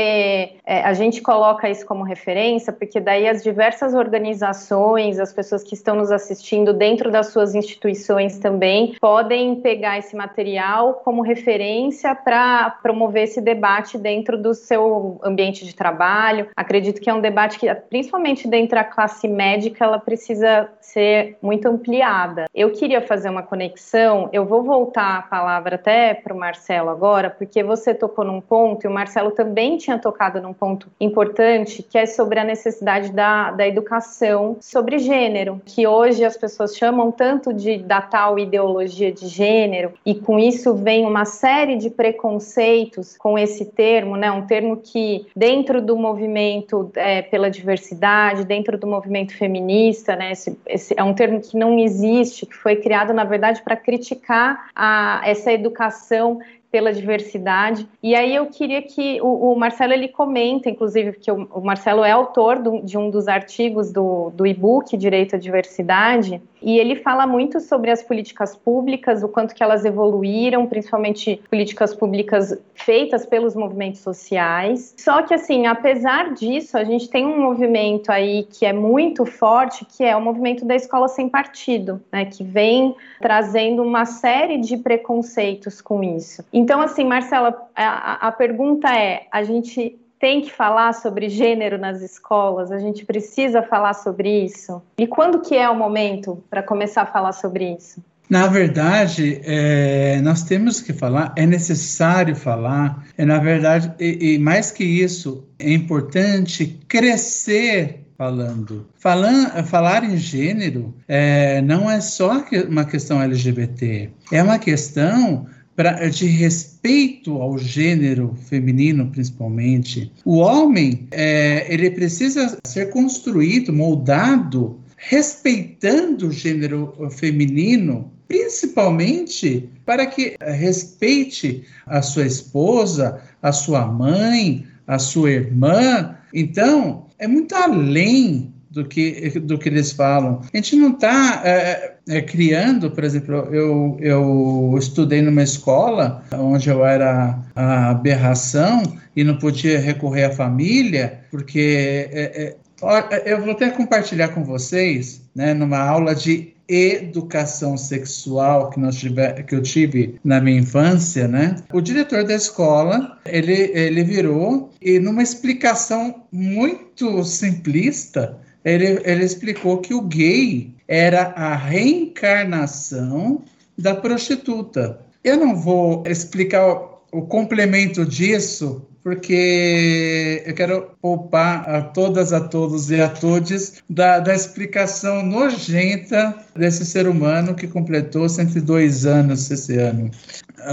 é, 0.64 0.82
a 0.84 0.94
gente 0.94 1.20
coloca 1.20 1.68
isso 1.68 1.84
como 1.84 2.02
referência, 2.02 2.72
porque 2.72 2.98
daí 2.98 3.28
as 3.28 3.42
diversas 3.42 3.92
organizações, 3.94 5.18
as 5.18 5.32
pessoas 5.32 5.62
que 5.62 5.74
estão 5.74 5.94
nos 5.96 6.10
assistindo 6.10 6.72
dentro 6.72 7.10
das 7.10 7.26
suas 7.26 7.54
instituições 7.54 8.38
também, 8.38 8.96
podem 8.98 9.56
pegar 9.56 9.98
esse 9.98 10.16
material 10.16 10.94
como 11.04 11.20
referência 11.20 12.14
para 12.14 12.70
promover 12.82 13.24
esse 13.24 13.40
debate 13.40 13.98
dentro 13.98 14.40
do 14.40 14.54
seu 14.54 15.20
ambiente 15.22 15.66
de 15.66 15.74
trabalho. 15.74 16.48
Acredito 16.56 17.00
que 17.00 17.10
é 17.10 17.14
um 17.14 17.20
debate 17.20 17.58
que, 17.58 17.72
principalmente 17.74 18.48
dentro 18.48 18.76
da 18.76 18.84
classe 18.84 19.28
médica, 19.28 19.84
ela 19.84 19.98
precisa 19.98 20.70
ser 20.80 21.36
muito 21.42 21.68
ampliada. 21.68 22.46
Eu 22.54 22.70
queria 22.70 23.02
fazer 23.02 23.28
uma 23.28 23.42
conexão, 23.42 24.30
eu 24.32 24.46
vou 24.46 24.62
voltar 24.62 25.18
a 25.18 25.22
palavra 25.22 25.74
até 25.74 26.14
para 26.14 26.32
o 26.32 26.38
Marcelo 26.38 26.88
agora, 26.88 27.28
porque 27.28 27.62
você 27.62 27.92
tocou 27.92 28.21
tocou 28.22 28.24
num 28.24 28.40
ponto, 28.40 28.84
e 28.84 28.88
o 28.88 28.90
Marcelo 28.90 29.32
também 29.32 29.76
tinha 29.76 29.98
tocado 29.98 30.40
num 30.40 30.52
ponto 30.52 30.88
importante, 31.00 31.82
que 31.82 31.98
é 31.98 32.06
sobre 32.06 32.38
a 32.38 32.44
necessidade 32.44 33.12
da, 33.12 33.50
da 33.50 33.66
educação 33.66 34.56
sobre 34.60 34.98
gênero, 34.98 35.60
que 35.64 35.86
hoje 35.86 36.24
as 36.24 36.36
pessoas 36.36 36.76
chamam 36.76 37.10
tanto 37.10 37.52
de 37.52 37.78
da 37.78 38.00
tal 38.00 38.38
ideologia 38.38 39.12
de 39.12 39.26
gênero, 39.26 39.92
e 40.06 40.14
com 40.14 40.38
isso 40.38 40.74
vem 40.74 41.04
uma 41.04 41.24
série 41.24 41.76
de 41.76 41.90
preconceitos 41.90 43.16
com 43.16 43.38
esse 43.38 43.64
termo, 43.64 44.16
né? 44.16 44.30
Um 44.30 44.46
termo 44.46 44.76
que, 44.76 45.26
dentro 45.34 45.82
do 45.82 45.96
movimento 45.96 46.90
é, 46.94 47.22
pela 47.22 47.50
diversidade, 47.50 48.44
dentro 48.44 48.78
do 48.78 48.86
movimento 48.86 49.36
feminista, 49.36 50.14
né? 50.14 50.32
Esse, 50.32 50.58
esse 50.66 50.94
é 50.96 51.02
um 51.02 51.14
termo 51.14 51.40
que 51.40 51.56
não 51.56 51.78
existe, 51.78 52.46
que 52.46 52.54
foi 52.54 52.76
criado, 52.76 53.12
na 53.12 53.24
verdade, 53.24 53.62
para 53.62 53.76
criticar 53.76 54.68
a, 54.74 55.22
essa 55.24 55.52
educação 55.52 56.40
pela 56.72 56.90
diversidade. 56.90 57.86
E 58.02 58.14
aí 58.14 58.34
eu 58.34 58.46
queria 58.46 58.80
que 58.80 59.20
o, 59.20 59.52
o 59.52 59.54
Marcelo 59.54 59.92
ele 59.92 60.08
comenta, 60.08 60.70
inclusive, 60.70 61.12
porque 61.12 61.30
o, 61.30 61.46
o 61.52 61.60
Marcelo 61.60 62.02
é 62.02 62.10
autor 62.10 62.58
do, 62.58 62.80
de 62.80 62.96
um 62.96 63.10
dos 63.10 63.28
artigos 63.28 63.92
do, 63.92 64.30
do 64.30 64.46
e-book 64.46 64.96
Direito 64.96 65.36
à 65.36 65.38
Diversidade, 65.38 66.40
e 66.62 66.78
ele 66.78 66.96
fala 66.96 67.26
muito 67.26 67.60
sobre 67.60 67.90
as 67.90 68.02
políticas 68.02 68.56
públicas, 68.56 69.22
o 69.22 69.28
quanto 69.28 69.54
que 69.54 69.62
elas 69.62 69.84
evoluíram, 69.84 70.66
principalmente 70.66 71.42
políticas 71.50 71.94
públicas 71.94 72.56
feitas 72.74 73.26
pelos 73.26 73.54
movimentos 73.54 74.00
sociais. 74.00 74.94
Só 74.96 75.22
que 75.22 75.34
assim, 75.34 75.66
apesar 75.66 76.34
disso, 76.34 76.76
a 76.76 76.84
gente 76.84 77.08
tem 77.08 77.26
um 77.26 77.40
movimento 77.40 78.10
aí 78.10 78.44
que 78.44 78.66
é 78.66 78.72
muito 78.72 79.24
forte, 79.24 79.84
que 79.84 80.04
é 80.04 80.16
o 80.16 80.20
movimento 80.20 80.64
da 80.64 80.74
escola 80.74 81.08
sem 81.08 81.28
partido, 81.28 82.00
né, 82.10 82.24
que 82.24 82.42
vem 82.42 82.94
trazendo 83.20 83.82
uma 83.82 84.04
série 84.04 84.58
de 84.58 84.76
preconceitos 84.76 85.80
com 85.80 86.02
isso. 86.02 86.44
Então, 86.52 86.80
assim, 86.80 87.04
Marcela, 87.04 87.68
a, 87.74 88.28
a 88.28 88.32
pergunta 88.32 88.88
é: 88.94 89.26
a 89.30 89.42
gente 89.42 89.98
tem 90.22 90.40
que 90.40 90.52
falar 90.52 90.94
sobre 90.94 91.28
gênero 91.28 91.76
nas 91.76 92.00
escolas? 92.00 92.70
A 92.70 92.78
gente 92.78 93.04
precisa 93.04 93.60
falar 93.60 93.92
sobre 93.92 94.44
isso? 94.44 94.80
E 94.96 95.04
quando 95.04 95.40
que 95.40 95.56
é 95.56 95.68
o 95.68 95.74
momento 95.74 96.40
para 96.48 96.62
começar 96.62 97.02
a 97.02 97.06
falar 97.06 97.32
sobre 97.32 97.74
isso? 97.74 98.00
Na 98.30 98.46
verdade, 98.46 99.40
é, 99.42 100.20
nós 100.22 100.44
temos 100.44 100.80
que 100.80 100.92
falar, 100.92 101.32
é 101.34 101.44
necessário 101.44 102.36
falar, 102.36 103.04
é 103.18 103.24
na 103.24 103.40
verdade, 103.40 103.92
e, 103.98 104.34
e 104.34 104.38
mais 104.38 104.70
que 104.70 104.84
isso, 104.84 105.44
é 105.58 105.72
importante 105.72 106.78
crescer 106.86 108.06
falando. 108.16 108.86
Falan, 108.94 109.64
falar 109.64 110.04
em 110.04 110.16
gênero 110.16 110.94
é, 111.08 111.60
não 111.62 111.90
é 111.90 112.00
só 112.00 112.44
uma 112.68 112.84
questão 112.84 113.20
LGBT, 113.20 114.08
é 114.30 114.40
uma 114.40 114.60
questão 114.60 115.48
pra, 115.74 116.08
de 116.08 116.26
respeito 116.26 117.40
ao 117.40 117.58
gênero 117.58 118.34
feminino, 118.48 119.10
principalmente. 119.10 120.12
O 120.24 120.36
homem, 120.36 121.06
é, 121.10 121.66
ele 121.72 121.90
precisa 121.90 122.58
ser 122.64 122.90
construído, 122.90 123.72
moldado, 123.72 124.78
respeitando 124.96 126.28
o 126.28 126.32
gênero 126.32 126.94
feminino, 127.10 128.12
principalmente 128.28 129.68
para 129.84 130.06
que 130.06 130.36
respeite 130.40 131.64
a 131.86 132.00
sua 132.00 132.26
esposa, 132.26 133.20
a 133.42 133.52
sua 133.52 133.86
mãe, 133.86 134.66
a 134.86 134.98
sua 134.98 135.30
irmã. 135.30 136.16
Então, 136.32 137.06
é 137.18 137.26
muito 137.26 137.54
além 137.54 138.51
do 138.72 138.86
que, 138.86 139.38
do 139.40 139.58
que 139.58 139.68
eles 139.68 139.92
falam. 139.92 140.40
A 140.52 140.56
gente 140.56 140.74
não 140.76 140.92
está 140.92 141.42
é, 141.44 141.96
é, 142.08 142.22
criando, 142.22 142.90
por 142.90 143.04
exemplo, 143.04 143.34
eu, 143.52 143.98
eu 144.00 144.74
estudei 144.78 145.20
numa 145.20 145.42
escola 145.42 146.24
onde 146.32 146.70
eu 146.70 146.84
era 146.84 147.38
a 147.54 147.90
aberração 147.90 148.82
e 149.14 149.22
não 149.22 149.36
podia 149.36 149.78
recorrer 149.78 150.24
à 150.24 150.30
família, 150.30 151.20
porque 151.30 152.08
é, 152.10 152.56
é, 152.82 153.32
eu 153.32 153.42
vou 153.42 153.52
até 153.52 153.70
compartilhar 153.70 154.28
com 154.28 154.42
vocês, 154.42 155.22
né, 155.34 155.52
numa 155.52 155.78
aula 155.78 156.14
de 156.14 156.52
educação 156.68 157.76
sexual 157.76 158.70
que, 158.70 158.80
nós 158.80 158.96
tive, 158.96 159.42
que 159.42 159.54
eu 159.54 159.62
tive 159.62 160.14
na 160.24 160.40
minha 160.40 160.60
infância, 160.60 161.28
né? 161.28 161.56
O 161.72 161.82
diretor 161.82 162.24
da 162.24 162.34
escola, 162.34 163.18
ele, 163.26 163.70
ele 163.74 164.02
virou 164.02 164.70
e 164.80 164.98
numa 164.98 165.22
explicação 165.22 166.22
muito 166.32 167.22
simplista, 167.24 168.38
ele, 168.64 169.00
ele 169.04 169.24
explicou 169.24 169.78
que 169.78 169.94
o 169.94 170.02
gay 170.02 170.74
era 170.86 171.32
a 171.36 171.54
reencarnação 171.54 173.42
da 173.76 173.94
prostituta. 173.94 175.00
Eu 175.24 175.36
não 175.36 175.56
vou 175.56 176.02
explicar 176.06 176.66
o, 176.66 177.20
o 177.20 177.22
complemento 177.22 178.04
disso, 178.04 178.86
porque 179.02 180.42
eu 180.46 180.54
quero 180.54 180.90
poupar 181.00 181.68
a 181.68 181.82
todas, 181.82 182.32
a 182.32 182.40
todos 182.40 182.90
e 182.90 183.00
a 183.00 183.08
todos 183.08 183.82
da, 183.90 184.20
da 184.20 184.34
explicação 184.34 185.24
nojenta 185.24 186.36
desse 186.54 186.86
ser 186.86 187.08
humano 187.08 187.54
que 187.54 187.66
completou 187.66 188.28
102 188.28 189.04
anos 189.06 189.50
esse 189.50 189.76
ano. 189.76 190.10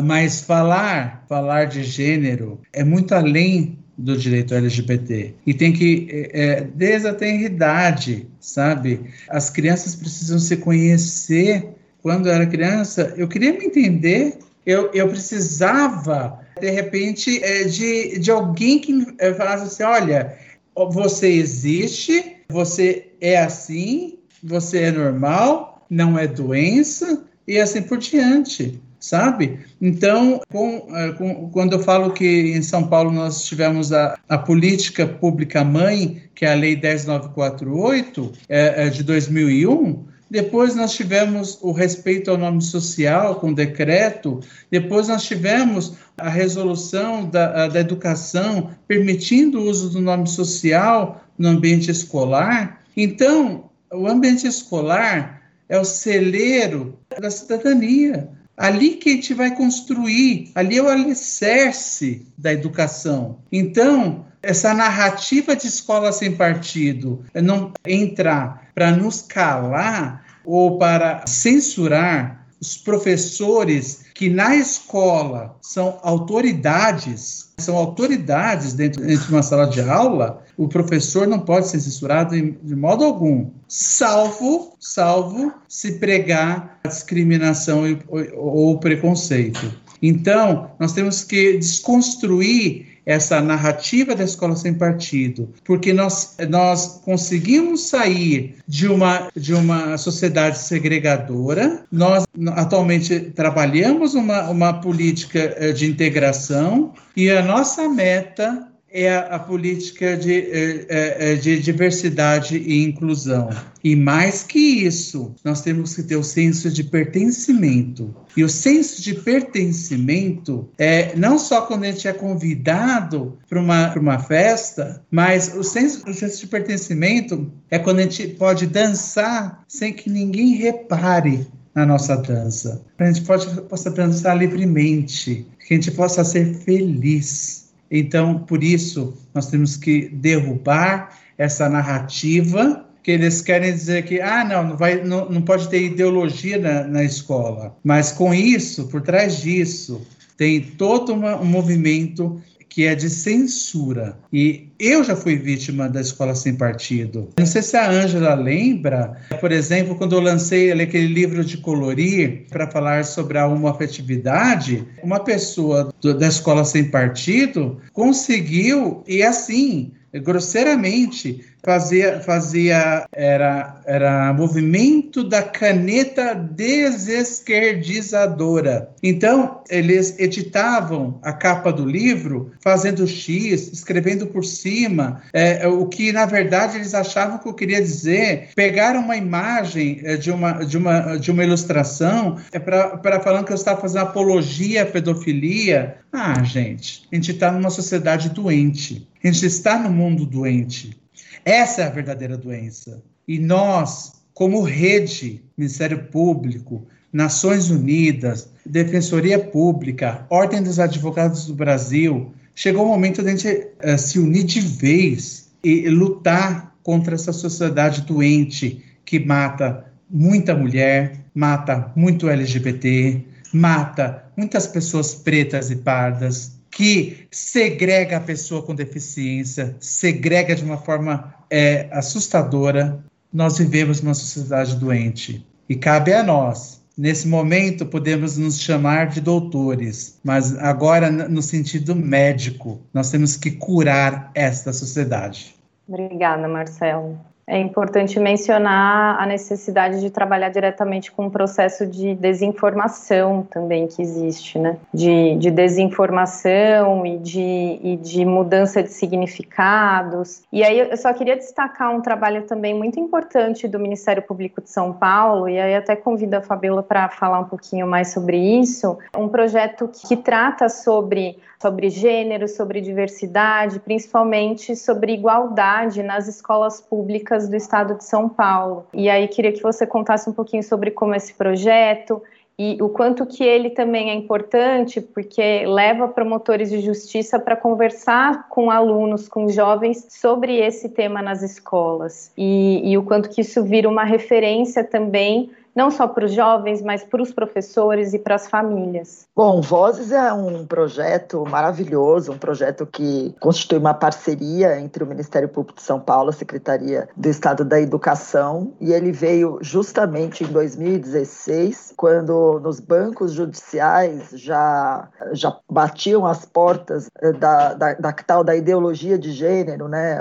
Mas 0.03 0.41
falar, 0.41 1.25
falar 1.27 1.65
de 1.65 1.83
gênero 1.83 2.61
é 2.71 2.83
muito 2.83 3.15
além 3.15 3.79
do 4.00 4.18
direito 4.18 4.54
LGBT. 4.54 5.34
E 5.45 5.54
tem 5.54 5.74
que, 5.74 6.08
é, 6.10 6.41
é, 6.41 6.62
desde 6.62 7.10
a 7.10 7.14
tenridade, 7.14 8.28
sabe? 8.39 9.02
As 9.30 9.50
crianças 9.50 9.95
precisam 9.95 10.39
se 10.39 10.56
conhecer. 10.58 11.68
Quando 12.02 12.28
eu 12.28 12.34
era 12.34 12.47
criança, 12.47 13.14
eu 13.18 13.28
queria 13.28 13.52
me 13.52 13.66
entender, 13.66 14.39
eu, 14.66 14.89
eu 14.93 15.10
precisava, 15.10 16.39
de 16.60 16.70
repente, 16.70 17.43
é, 17.43 17.66
de, 17.66 18.20
de 18.20 18.32
alguém 18.32 18.80
que 18.80 19.06
é, 19.20 19.34
falasse 19.34 19.66
assim: 19.66 19.84
olha, 19.84 20.34
você 20.74 21.28
existe, 21.28 22.38
você 22.47 23.08
é 23.20 23.38
assim, 23.38 24.18
você 24.41 24.84
é 24.84 24.91
normal, 24.91 25.86
não 25.89 26.18
é 26.18 26.26
doença, 26.26 27.26
e 27.45 27.60
assim 27.60 27.82
por 27.82 27.97
diante 27.97 28.80
sabe? 29.00 29.60
Então, 29.82 30.41
com, 30.52 30.88
é, 30.95 31.12
com, 31.14 31.50
quando 31.50 31.74
eu 31.74 31.80
falo 31.80 32.12
que 32.12 32.54
em 32.56 32.62
São 32.62 32.88
Paulo 32.88 33.12
nós 33.12 33.43
tivemos 33.43 33.93
a, 33.93 34.18
a 34.28 34.38
política 34.38 35.08
pública 35.08 35.64
mãe, 35.64 36.24
que 36.36 36.45
é 36.45 36.52
a 36.52 36.56
Lei 36.56 36.76
10948, 36.76 38.34
é, 38.50 38.88
é 38.88 38.89
de 38.89 39.04
2001, 39.04 40.06
depois 40.30 40.76
nós 40.76 40.93
tivemos 40.93 41.58
o 41.62 41.72
respeito 41.72 42.30
ao 42.30 42.38
nome 42.38 42.62
social 42.62 43.36
com 43.36 43.52
decreto, 43.52 44.39
depois 44.70 45.08
nós 45.08 45.24
tivemos 45.24 45.93
a 46.18 46.30
resolução 46.30 47.28
da, 47.28 47.68
da 47.68 47.80
educação 47.80 48.70
permitindo 48.88 49.60
o 49.60 49.64
uso 49.64 49.89
do 49.89 50.00
nome 50.00 50.28
social 50.28 51.24
no 51.38 51.50
ambiente 51.50 51.89
escolar. 51.89 52.84
Então, 52.95 53.72
o 53.91 54.08
ambiente 54.08 54.45
escolar 54.45 55.41
é 55.68 55.80
o 55.80 55.86
celeiro 55.86 57.00
da 57.20 57.32
cidadania. 57.32 58.30
Ali 58.60 58.95
que 58.95 59.10
a 59.10 59.14
gente 59.14 59.34
vai 59.34 59.55
construir, 59.55 60.51
ali 60.53 60.78
é 60.78 60.84
o 60.84 60.89
alicerce 60.89 62.28
da 62.38 62.51
educação. 62.51 63.39
Então, 63.49 64.26
essa 64.43 64.74
narrativa 64.74 65.55
de 65.55 65.66
escola 65.68 66.12
sem 66.12 66.36
partido 66.36 67.24
não 67.34 67.72
entrar 67.88 68.70
para 68.76 68.91
nos 68.91 69.22
calar 69.22 70.26
ou 70.43 70.78
para 70.78 71.26
censurar 71.26 72.45
os 72.60 72.76
professores 72.76 74.03
que 74.14 74.30
na 74.30 74.55
escola 74.57 75.57
são 75.62 75.97
autoridades, 76.03 77.49
são 77.60 77.76
autoridades 77.76 78.74
dentro, 78.74 79.05
dentro 79.05 79.26
de 79.26 79.34
uma 79.34 79.43
sala 79.43 79.66
de 79.66 79.82
aula, 79.82 80.43
o 80.57 80.68
professor 80.68 81.28
não 81.28 81.39
pode 81.39 81.68
ser 81.68 81.80
censurado 81.80 82.36
de, 82.36 82.76
modo 82.76 83.03
algum, 83.03 83.49
salvo, 83.68 84.76
salvo 84.80 85.53
se 85.68 85.93
pregar 85.93 86.80
a 86.84 86.88
discriminação 86.88 87.84
ou, 88.07 88.72
ou 88.72 88.80
preconceito. 88.80 89.74
Então, 90.01 90.72
nós 90.80 90.93
temos 90.93 91.24
que 91.24 91.57
desconstruir 91.57 92.88
essa 93.06 93.41
narrativa 93.41 94.16
da 94.16 94.24
escola 94.24 94.56
sem 94.56 94.74
partido, 94.74 95.50
porque 95.64 95.93
nós, 95.93 96.36
nós 96.50 97.02
conseguimos 97.04 97.89
sair 97.89 98.56
de 98.68 98.88
uma, 98.88 99.30
de 99.36 99.54
uma 99.54 99.97
sociedade 99.97 100.60
segregadora, 100.60 101.84
nós 101.91 102.26
atualmente 102.56 103.20
trabalhamos 103.20 104.14
uma, 104.14 104.50
uma 104.50 104.74
política 104.74 105.56
eh, 105.58 105.72
de 105.72 105.89
integração 105.89 106.93
e 107.16 107.30
a 107.30 107.41
nossa 107.41 107.88
meta 107.89 108.70
é 108.91 109.15
a, 109.15 109.35
a 109.35 109.39
política 109.39 110.17
de, 110.17 110.33
é, 110.33 110.85
é, 110.89 111.31
é, 111.31 111.35
de 111.35 111.59
diversidade 111.59 112.57
e 112.57 112.83
inclusão. 112.83 113.49
E 113.83 113.95
mais 113.95 114.43
que 114.43 114.59
isso, 114.59 115.33
nós 115.43 115.61
temos 115.61 115.95
que 115.95 116.03
ter 116.03 116.15
o 116.15 116.23
senso 116.23 116.69
de 116.69 116.83
pertencimento. 116.83 118.13
E 118.35 118.43
o 118.43 118.49
senso 118.49 119.01
de 119.01 119.13
pertencimento 119.13 120.69
é 120.77 121.15
não 121.15 121.39
só 121.39 121.61
quando 121.61 121.83
a 121.83 121.91
gente 121.91 122.07
é 122.07 122.13
convidado 122.13 123.37
para 123.47 123.59
uma, 123.59 123.93
uma 123.95 124.19
festa, 124.19 125.01
mas 125.09 125.53
o 125.55 125.63
senso, 125.63 126.09
o 126.09 126.13
senso 126.13 126.39
de 126.39 126.47
pertencimento 126.47 127.51
é 127.69 127.79
quando 127.79 127.99
a 127.99 128.03
gente 128.03 128.27
pode 128.27 128.67
dançar 128.67 129.63
sem 129.67 129.93
que 129.93 130.09
ninguém 130.09 130.55
repare 130.55 131.47
na 131.73 131.85
nossa 131.85 132.17
dança. 132.17 132.81
A 132.97 133.05
gente 133.05 133.21
pode, 133.21 133.61
possa 133.61 133.89
dançar 133.89 134.37
livremente, 134.37 135.45
que 135.65 135.73
a 135.73 135.77
gente 135.77 135.91
possa 135.91 136.23
ser 136.23 136.53
feliz. 136.55 137.59
Então, 137.91 138.39
por 138.39 138.63
isso, 138.63 139.17
nós 139.33 139.47
temos 139.47 139.75
que 139.75 140.09
derrubar 140.09 141.17
essa 141.37 141.69
narrativa 141.69 142.85
que 143.01 143.11
eles 143.11 143.41
querem 143.41 143.71
dizer 143.71 144.03
que 144.03 144.19
ah 144.21 144.43
não 144.43 144.67
não 144.67 144.77
vai 144.77 145.03
não, 145.03 145.29
não 145.29 145.41
pode 145.41 145.69
ter 145.69 145.81
ideologia 145.83 146.59
na, 146.59 146.83
na 146.83 147.03
escola. 147.03 147.75
Mas 147.83 148.11
com 148.11 148.33
isso 148.33 148.87
por 148.87 149.01
trás 149.01 149.41
disso 149.41 150.01
tem 150.37 150.61
todo 150.61 151.13
uma, 151.13 151.39
um 151.39 151.45
movimento 151.45 152.41
que 152.80 152.88
é 152.88 152.95
de 152.95 153.09
censura. 153.09 154.17
E 154.32 154.69
eu 154.80 155.03
já 155.03 155.13
fui 155.13 155.36
vítima 155.36 155.89
da 155.89 155.99
escola 155.99 156.34
sem 156.34 156.55
partido. 156.55 157.27
Não 157.38 157.45
sei 157.45 157.61
se 157.61 157.75
a 157.75 157.91
Ângela 157.91 158.34
lembra, 158.36 159.17
por 159.41 159.51
exemplo, 159.51 159.95
quando 159.95 160.15
eu 160.15 160.21
lancei 160.21 160.71
aquele 160.71 161.07
livro 161.07 161.43
de 161.43 161.57
colorir 161.57 162.45
para 162.49 162.71
falar 162.71 163.03
sobre 163.03 163.38
a 163.38 163.45
homoafetividade, 163.45 164.88
uma 165.03 165.19
pessoa 165.19 165.93
do, 165.99 166.17
da 166.17 166.30
escola 166.30 166.63
sem 166.63 166.86
partido 166.86 167.82
conseguiu, 167.91 169.03
e 169.05 169.23
assim, 169.23 169.91
grosseiramente, 170.13 171.43
fazia, 171.64 172.20
fazia 172.22 173.05
era, 173.12 173.82
era 173.86 174.34
movimento 174.34 175.24
da 175.24 175.43
caneta 175.43 176.34
desesquerdizadora. 176.34 178.89
Então, 179.01 179.64
eles 179.70 180.20
editavam 180.20 181.18
a 181.22 181.32
capa 181.34 181.72
do 181.72 181.86
livro 181.86 182.51
fazendo 182.62 183.07
X, 183.07 183.72
escrevendo 183.72 184.28
por 184.28 184.43
cima, 184.43 185.22
é, 185.34 185.66
o 185.68 185.86
que 185.86 186.12
na 186.12 186.26
verdade 186.26 186.76
eles 186.78 186.93
achavam 186.93 187.38
que 187.38 187.47
eu 187.47 187.53
queria 187.53 187.82
dizer. 187.82 188.49
Pegaram 188.55 188.99
uma 189.01 189.18
imagem 189.18 190.01
é, 190.03 190.18
de, 190.18 190.32
uma, 190.32 190.66
de, 190.66 190.78
uma, 190.78 191.18
de 191.18 191.32
uma 191.32 191.43
ilustração 191.43 192.38
é, 192.51 192.60
para 192.60 193.20
falando 193.22 193.45
que 193.45 193.51
eu 193.51 193.55
estava 193.55 193.82
fazendo 193.82 194.03
apologia 194.03 194.84
à 194.84 194.86
pedofilia. 194.86 195.97
Ah, 196.12 196.43
gente, 196.43 197.07
a 197.12 197.16
gente 197.16 197.32
está 197.32 197.51
numa 197.51 197.70
sociedade 197.70 198.30
doente. 198.30 199.07
A 199.24 199.28
gente 199.28 199.45
está 199.45 199.78
no 199.78 199.89
mundo 199.89 200.26
doente. 200.26 200.97
Essa 201.45 201.81
é 201.81 201.85
a 201.85 201.89
verdadeira 201.89 202.37
doença. 202.37 203.01
E 203.27 203.39
nós, 203.39 204.13
como 204.33 204.61
rede, 204.61 205.43
Ministério 205.57 206.05
Público, 206.05 206.85
Nações 207.11 207.69
Unidas, 207.69 208.49
Defensoria 208.65 209.39
Pública, 209.39 210.25
Ordem 210.29 210.61
dos 210.61 210.79
Advogados 210.79 211.45
do 211.45 211.55
Brasil, 211.55 212.31
chegou 212.53 212.85
o 212.85 212.89
momento 212.89 213.21
de 213.21 213.29
a 213.29 213.31
gente 213.35 213.47
uh, 213.47 213.97
se 213.97 214.19
unir 214.19 214.43
de 214.43 214.61
vez 214.61 215.49
e 215.63 215.89
lutar 215.89 216.75
contra 216.83 217.15
essa 217.15 217.33
sociedade 217.33 218.01
doente 218.01 218.83
que 219.03 219.19
mata 219.19 219.85
muita 220.09 220.55
mulher, 220.55 221.19
mata 221.33 221.91
muito 221.95 222.29
LGBT, 222.29 223.23
mata 223.53 224.25
muitas 224.35 224.67
pessoas 224.67 225.13
pretas 225.13 225.71
e 225.71 225.77
pardas, 225.77 226.59
que 226.72 227.28
segrega 227.32 228.17
a 228.17 228.22
pessoa 228.22 228.61
com 228.61 228.76
deficiência, 228.76 229.76
segrega 229.80 230.55
de 230.55 230.63
uma 230.63 230.78
forma 230.78 231.34
é, 231.49 231.88
assustadora. 231.91 233.03
Nós 233.32 233.57
vivemos 233.57 234.01
numa 234.01 234.13
sociedade 234.13 234.76
doente 234.76 235.45
e 235.67 235.76
cabe 235.76 236.13
a 236.13 236.24
nós. 236.24 236.80
Nesse 236.97 237.28
momento, 237.28 237.86
podemos 237.86 238.38
nos 238.38 238.59
chamar 238.59 239.07
de 239.07 239.22
doutores, 239.22 240.20
mas 240.22 240.57
agora, 240.57 241.09
no 241.09 241.41
sentido 241.41 241.95
médico, 241.95 242.82
nós 242.93 243.09
temos 243.09 243.38
que 243.38 243.51
curar 243.51 244.32
esta 244.36 244.74
sociedade. 244.74 245.55
Obrigada, 245.88 246.45
Marcelo. 246.47 247.17
É 247.50 247.58
importante 247.58 248.20
mencionar 248.20 249.20
a 249.20 249.26
necessidade 249.26 250.00
de 250.00 250.12
trabalhar 250.12 250.50
diretamente 250.50 251.12
com 251.12 251.26
o 251.26 251.32
processo 251.32 251.84
de 251.84 252.14
desinformação 252.14 253.41
também 253.50 253.88
que 253.88 254.04
existe, 254.04 254.60
né? 254.60 254.78
De, 254.93 255.36
de 255.36 255.50
desinformação 255.50 257.04
e 257.08 257.18
de, 257.18 257.80
e 257.82 257.97
de 257.97 258.24
mudança 258.24 258.84
de 258.84 258.89
significados. 258.91 260.43
E 260.54 260.64
aí 260.64 260.78
eu 260.78 260.95
só 260.95 261.12
queria 261.12 261.36
destacar 261.36 261.91
um 261.91 262.02
trabalho 262.02 262.43
também 262.43 262.76
muito 262.76 263.00
importante 263.00 263.68
do 263.68 263.80
Ministério 263.80 264.22
Público 264.22 264.62
de 264.62 264.70
São 264.70 264.93
Paulo, 264.93 265.50
e 265.50 265.60
aí 265.60 265.74
até 265.74 265.95
convido 265.95 266.38
a 266.38 266.41
Fabiola 266.41 266.84
para 266.84 267.10
falar 267.10 267.39
um 267.39 267.45
pouquinho 267.45 267.88
mais 267.88 268.14
sobre 268.14 268.38
isso. 268.38 268.95
Um 269.18 269.28
projeto 269.28 269.89
que 270.08 270.16
trata 270.16 270.70
sobre 270.70 271.39
sobre 271.62 271.89
gênero, 271.89 272.47
sobre 272.47 272.80
diversidade, 272.80 273.80
principalmente 273.82 274.76
sobre 274.78 275.14
igualdade 275.14 276.02
nas 276.02 276.28
escolas 276.28 276.80
públicas 276.80 277.38
do 277.47 277.55
estado 277.55 277.95
de 277.95 278.03
São 278.03 278.27
Paulo. 278.27 278.85
E 278.93 279.09
aí 279.09 279.27
queria 279.27 279.51
que 279.51 279.61
você 279.61 279.85
contasse 279.85 280.29
um 280.29 280.33
pouquinho 280.33 280.63
sobre 280.63 280.91
como 280.91 281.15
esse 281.15 281.33
projeto 281.33 282.21
e 282.57 282.77
o 282.81 282.89
quanto 282.89 283.25
que 283.25 283.41
ele 283.41 283.69
também 283.69 284.09
é 284.09 284.13
importante, 284.13 284.99
porque 284.99 285.65
leva 285.65 286.09
promotores 286.09 286.69
de 286.69 286.81
justiça 286.81 287.39
para 287.39 287.55
conversar 287.55 288.49
com 288.49 288.69
alunos, 288.69 289.29
com 289.29 289.47
jovens 289.47 290.07
sobre 290.09 290.57
esse 290.57 290.89
tema 290.89 291.21
nas 291.21 291.41
escolas 291.41 292.33
e, 292.37 292.81
e 292.83 292.97
o 292.97 293.03
quanto 293.03 293.29
que 293.29 293.39
isso 293.39 293.63
vira 293.63 293.87
uma 293.87 294.03
referência 294.03 294.83
também 294.83 295.51
não 295.80 295.89
só 295.89 296.05
para 296.09 296.25
os 296.25 296.34
jovens, 296.34 296.82
mas 296.82 297.05
para 297.05 297.21
os 297.23 297.32
professores 297.32 298.13
e 298.13 298.19
para 298.19 298.36
as 298.36 298.49
famílias. 298.49 299.25
Bom, 299.34 299.61
Vozes 299.61 300.11
é 300.11 300.34
um 300.34 300.65
projeto 300.65 301.45
maravilhoso, 301.49 302.34
um 302.34 302.38
projeto 302.38 302.86
que 302.86 303.34
constitui 303.39 303.77
uma 303.77 303.93
parceria 303.93 304.77
entre 304.77 305.05
o 305.05 305.07
Ministério 305.07 305.47
Público 305.47 305.80
de 305.80 305.86
São 305.86 305.97
Paulo, 305.97 306.32
a 306.32 306.34
Secretaria 306.34 307.07
do 307.15 307.30
Estado 307.30 307.63
da 307.63 307.80
Educação, 307.80 308.73
e 308.82 308.91
ele 308.91 309.13
veio 309.13 309.57
justamente 309.61 310.43
em 310.43 310.47
2016, 310.47 311.93
quando 311.95 312.59
nos 312.59 312.82
bancos 312.82 313.32
judiciais 313.32 314.32
já, 314.34 315.07
já 315.32 315.57
batiam 315.71 316.25
as 316.25 316.43
portas 316.43 317.09
eh, 317.21 317.32
da, 317.32 317.73
da, 317.73 317.93
da 317.93 318.11
tal 318.11 318.43
da 318.43 318.53
ideologia 318.53 319.17
de 319.17 319.32
gênero, 319.32 319.88
né? 319.88 320.19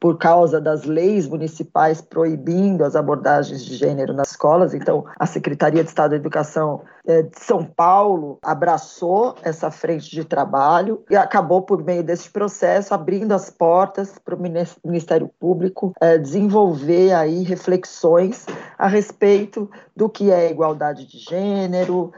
Por 0.00 0.16
causa 0.16 0.58
das 0.58 0.84
leis 0.84 1.28
municipais 1.28 2.00
proibindo 2.00 2.82
as 2.82 2.96
abordagens 2.96 3.62
de 3.62 3.76
gênero 3.76 4.14
nas 4.14 4.30
escolas. 4.30 4.72
Então, 4.72 5.04
a 5.18 5.26
Secretaria 5.26 5.84
de 5.84 5.90
Estado 5.90 6.12
da 6.12 6.16
Educação 6.16 6.80
é, 7.06 7.22
de 7.22 7.38
São 7.38 7.62
Paulo 7.64 8.38
abraçou 8.42 9.34
essa 9.42 9.70
frente 9.70 10.10
de 10.10 10.24
trabalho 10.24 11.04
e 11.10 11.16
acabou, 11.16 11.60
por 11.62 11.84
meio 11.84 12.02
desse 12.02 12.30
processo, 12.30 12.94
abrindo 12.94 13.32
as 13.32 13.50
portas 13.50 14.18
para 14.24 14.34
o 14.34 14.40
Ministério 14.84 15.30
Público 15.38 15.92
é, 16.00 16.16
desenvolver 16.16 17.12
aí 17.12 17.42
reflexões 17.42 18.46
a 18.78 18.86
respeito 18.86 19.70
do 19.94 20.08
que 20.08 20.30
é 20.30 20.50
igualdade 20.50 21.06
de 21.06 21.18
gênero, 21.18 22.10